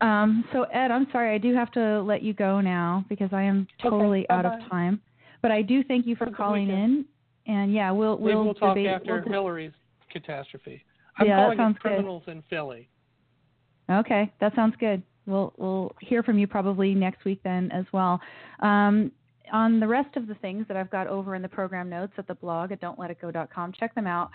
Um, 0.00 0.44
so 0.52 0.64
Ed, 0.64 0.90
I'm 0.90 1.06
sorry, 1.12 1.34
I 1.34 1.38
do 1.38 1.54
have 1.54 1.70
to 1.72 2.02
let 2.02 2.22
you 2.22 2.32
go 2.32 2.60
now 2.60 3.04
because 3.08 3.30
I 3.32 3.42
am 3.42 3.66
totally 3.80 4.26
okay, 4.30 4.34
out 4.34 4.44
of 4.44 4.52
time. 4.68 5.00
But 5.40 5.50
I 5.50 5.62
do 5.62 5.84
thank 5.84 6.06
you 6.06 6.16
for 6.16 6.30
calling 6.30 6.68
in, 6.68 7.04
and 7.46 7.72
yeah, 7.72 7.90
we'll 7.90 8.16
we'll, 8.18 8.44
we'll 8.44 8.54
talk 8.54 8.76
debate, 8.76 8.88
after 8.88 9.22
we'll 9.24 9.32
Hillary's 9.32 9.72
catastrophe. 10.10 10.84
I'm 11.18 11.26
yeah, 11.26 11.36
calling 11.36 11.58
that 11.58 11.62
sounds 11.62 11.76
it 11.76 11.80
criminals 11.80 12.22
good. 12.26 12.32
in 12.32 12.42
Philly. 12.48 12.88
Okay, 13.90 14.32
that 14.40 14.54
sounds 14.54 14.74
good. 14.78 15.02
We'll 15.26 15.52
we'll 15.56 15.94
hear 16.00 16.22
from 16.22 16.38
you 16.38 16.46
probably 16.46 16.94
next 16.94 17.24
week 17.24 17.40
then 17.44 17.70
as 17.72 17.84
well. 17.92 18.20
Um, 18.60 19.12
on 19.52 19.78
the 19.78 19.86
rest 19.86 20.16
of 20.16 20.26
the 20.26 20.34
things 20.36 20.66
that 20.68 20.76
I've 20.76 20.90
got 20.90 21.06
over 21.06 21.34
in 21.34 21.42
the 21.42 21.48
program 21.48 21.88
notes 21.88 22.12
at 22.18 22.26
the 22.26 22.34
blog 22.34 22.72
at 22.72 22.80
don'tletitgo.com, 22.80 23.72
check 23.78 23.94
them 23.94 24.06
out. 24.06 24.30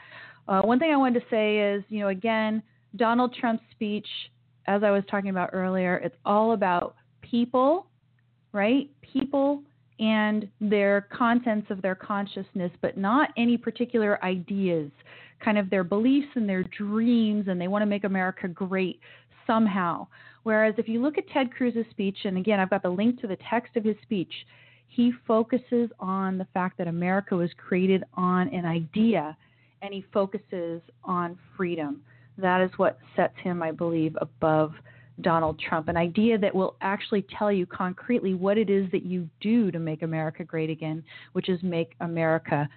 Uh, 0.47 0.61
one 0.61 0.79
thing 0.79 0.91
I 0.91 0.97
wanted 0.97 1.19
to 1.19 1.25
say 1.29 1.57
is, 1.59 1.83
you 1.89 1.99
know, 1.99 2.09
again, 2.09 2.61
Donald 2.95 3.35
Trump's 3.35 3.63
speech, 3.71 4.07
as 4.67 4.83
I 4.83 4.91
was 4.91 5.03
talking 5.09 5.29
about 5.29 5.49
earlier, 5.53 5.97
it's 5.97 6.15
all 6.23 6.53
about 6.53 6.95
people, 7.21 7.87
right? 8.53 8.89
People 9.01 9.63
and 9.99 10.47
their 10.61 11.07
contents 11.11 11.71
of 11.71 11.81
their 11.81 11.95
consciousness, 11.95 12.71
but 12.81 12.97
not 12.97 13.29
any 13.37 13.57
particular 13.57 14.23
ideas, 14.23 14.91
kind 15.43 15.57
of 15.57 15.69
their 15.69 15.83
beliefs 15.83 16.27
and 16.35 16.47
their 16.47 16.63
dreams, 16.63 17.47
and 17.47 17.59
they 17.59 17.67
want 17.67 17.81
to 17.81 17.87
make 17.87 18.03
America 18.03 18.47
great 18.47 18.99
somehow. 19.47 20.05
Whereas 20.43 20.75
if 20.77 20.87
you 20.87 21.01
look 21.01 21.17
at 21.17 21.27
Ted 21.29 21.51
Cruz's 21.51 21.85
speech, 21.89 22.17
and 22.25 22.37
again, 22.37 22.59
I've 22.59 22.69
got 22.69 22.83
the 22.83 22.89
link 22.89 23.19
to 23.21 23.27
the 23.27 23.37
text 23.49 23.75
of 23.75 23.83
his 23.83 23.95
speech, 24.03 24.31
he 24.87 25.11
focuses 25.25 25.89
on 25.99 26.37
the 26.37 26.47
fact 26.53 26.77
that 26.77 26.87
America 26.87 27.35
was 27.35 27.49
created 27.57 28.03
on 28.15 28.47
an 28.49 28.65
idea 28.65 29.37
and 29.81 29.93
he 29.93 30.05
focuses 30.11 30.81
on 31.03 31.37
freedom. 31.55 32.01
That 32.37 32.61
is 32.61 32.71
what 32.77 32.97
sets 33.15 33.35
him, 33.43 33.61
I 33.61 33.71
believe, 33.71 34.17
above 34.19 34.73
Donald 35.21 35.59
Trump. 35.59 35.87
An 35.87 35.97
idea 35.97 36.37
that 36.37 36.53
will 36.53 36.75
actually 36.81 37.25
tell 37.37 37.51
you 37.51 37.65
concretely 37.65 38.33
what 38.33 38.57
it 38.57 38.69
is 38.69 38.89
that 38.91 39.03
you 39.03 39.27
do 39.41 39.71
to 39.71 39.79
make 39.79 40.01
America 40.01 40.43
great 40.43 40.69
again, 40.69 41.03
which 41.33 41.49
is 41.49 41.61
make 41.63 41.93
America 42.01 42.67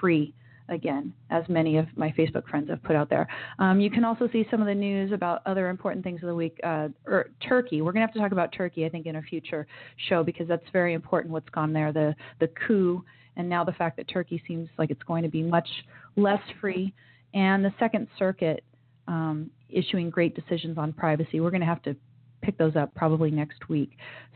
free 0.00 0.34
again, 0.70 1.12
as 1.30 1.44
many 1.48 1.76
of 1.76 1.86
my 1.96 2.10
Facebook 2.12 2.48
friends 2.48 2.70
have 2.70 2.82
put 2.82 2.96
out 2.96 3.10
there. 3.10 3.28
Um, 3.58 3.80
you 3.80 3.90
can 3.90 4.04
also 4.04 4.28
see 4.32 4.46
some 4.50 4.60
of 4.60 4.66
the 4.66 4.74
news 4.74 5.12
about 5.12 5.42
other 5.44 5.68
important 5.68 6.02
things 6.02 6.22
of 6.22 6.28
the 6.28 6.34
week. 6.34 6.58
Uh, 6.64 6.88
or 7.06 7.30
Turkey. 7.46 7.82
We're 7.82 7.92
going 7.92 8.00
to 8.00 8.06
have 8.06 8.14
to 8.14 8.20
talk 8.20 8.32
about 8.32 8.52
Turkey, 8.52 8.86
I 8.86 8.88
think, 8.88 9.06
in 9.06 9.16
a 9.16 9.22
future 9.22 9.66
show 10.08 10.22
because 10.22 10.48
that's 10.48 10.64
very 10.72 10.94
important. 10.94 11.32
What's 11.32 11.50
gone 11.50 11.72
there, 11.72 11.92
the 11.92 12.14
the 12.38 12.48
coup, 12.66 13.04
and 13.36 13.48
now 13.48 13.64
the 13.64 13.72
fact 13.72 13.96
that 13.98 14.08
Turkey 14.08 14.42
seems 14.46 14.68
like 14.78 14.90
it's 14.90 15.02
going 15.02 15.22
to 15.22 15.28
be 15.28 15.42
much 15.42 15.68
less 16.16 16.40
free, 16.60 16.94
and 17.34 17.64
the 17.64 17.74
Second 17.78 18.08
Circuit 18.18 18.64
um, 19.08 19.50
issuing 19.68 20.08
great 20.08 20.34
decisions 20.34 20.78
on 20.78 20.92
privacy. 20.92 21.40
We're 21.40 21.50
going 21.50 21.60
to 21.60 21.66
have 21.66 21.82
to 21.82 21.96
pick 22.42 22.56
those 22.58 22.76
up 22.76 22.94
probably 22.94 23.30
next 23.30 23.68
week. 23.68 23.90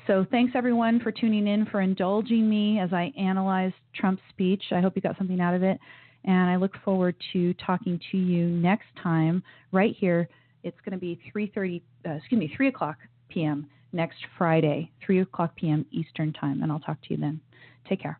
So 0.07 0.27
thanks 0.31 0.53
everyone 0.55 1.01
for 1.01 1.11
tuning 1.11 1.47
in, 1.47 1.65
for 1.67 1.81
indulging 1.81 2.49
me 2.49 2.79
as 2.79 2.93
I 2.93 3.13
analyzed 3.19 3.75
Trump's 3.95 4.23
speech. 4.29 4.63
I 4.73 4.81
hope 4.81 4.95
you 4.97 5.03
got 5.03 5.17
something 5.17 5.41
out 5.41 5.55
of 5.55 5.63
it. 5.63 5.79
And 6.25 6.51
I 6.51 6.57
look 6.57 6.73
forward 6.85 7.17
to 7.33 7.55
talking 7.55 8.01
to 8.11 8.19
you 8.19 8.47
next 8.47 8.87
time 9.03 9.43
right 9.73 9.95
here. 9.99 10.29
It's 10.63 10.79
going 10.85 10.93
to 10.93 10.99
be 10.99 11.21
3:30, 11.35 11.83
uh, 12.07 12.13
excuse 12.13 12.39
me, 12.39 12.53
3 12.57 12.69
o'clock 12.69 12.97
p.m. 13.29 13.69
next 13.93 14.19
Friday, 14.39 14.91
3 15.05 15.21
o'clock 15.21 15.55
p.m. 15.57 15.85
Eastern 15.91 16.33
time, 16.33 16.63
and 16.63 16.73
I'll 16.73 16.81
talk 16.81 17.01
to 17.03 17.09
you 17.11 17.19
then. 17.19 17.41
Take 17.89 18.01
care. 18.01 18.19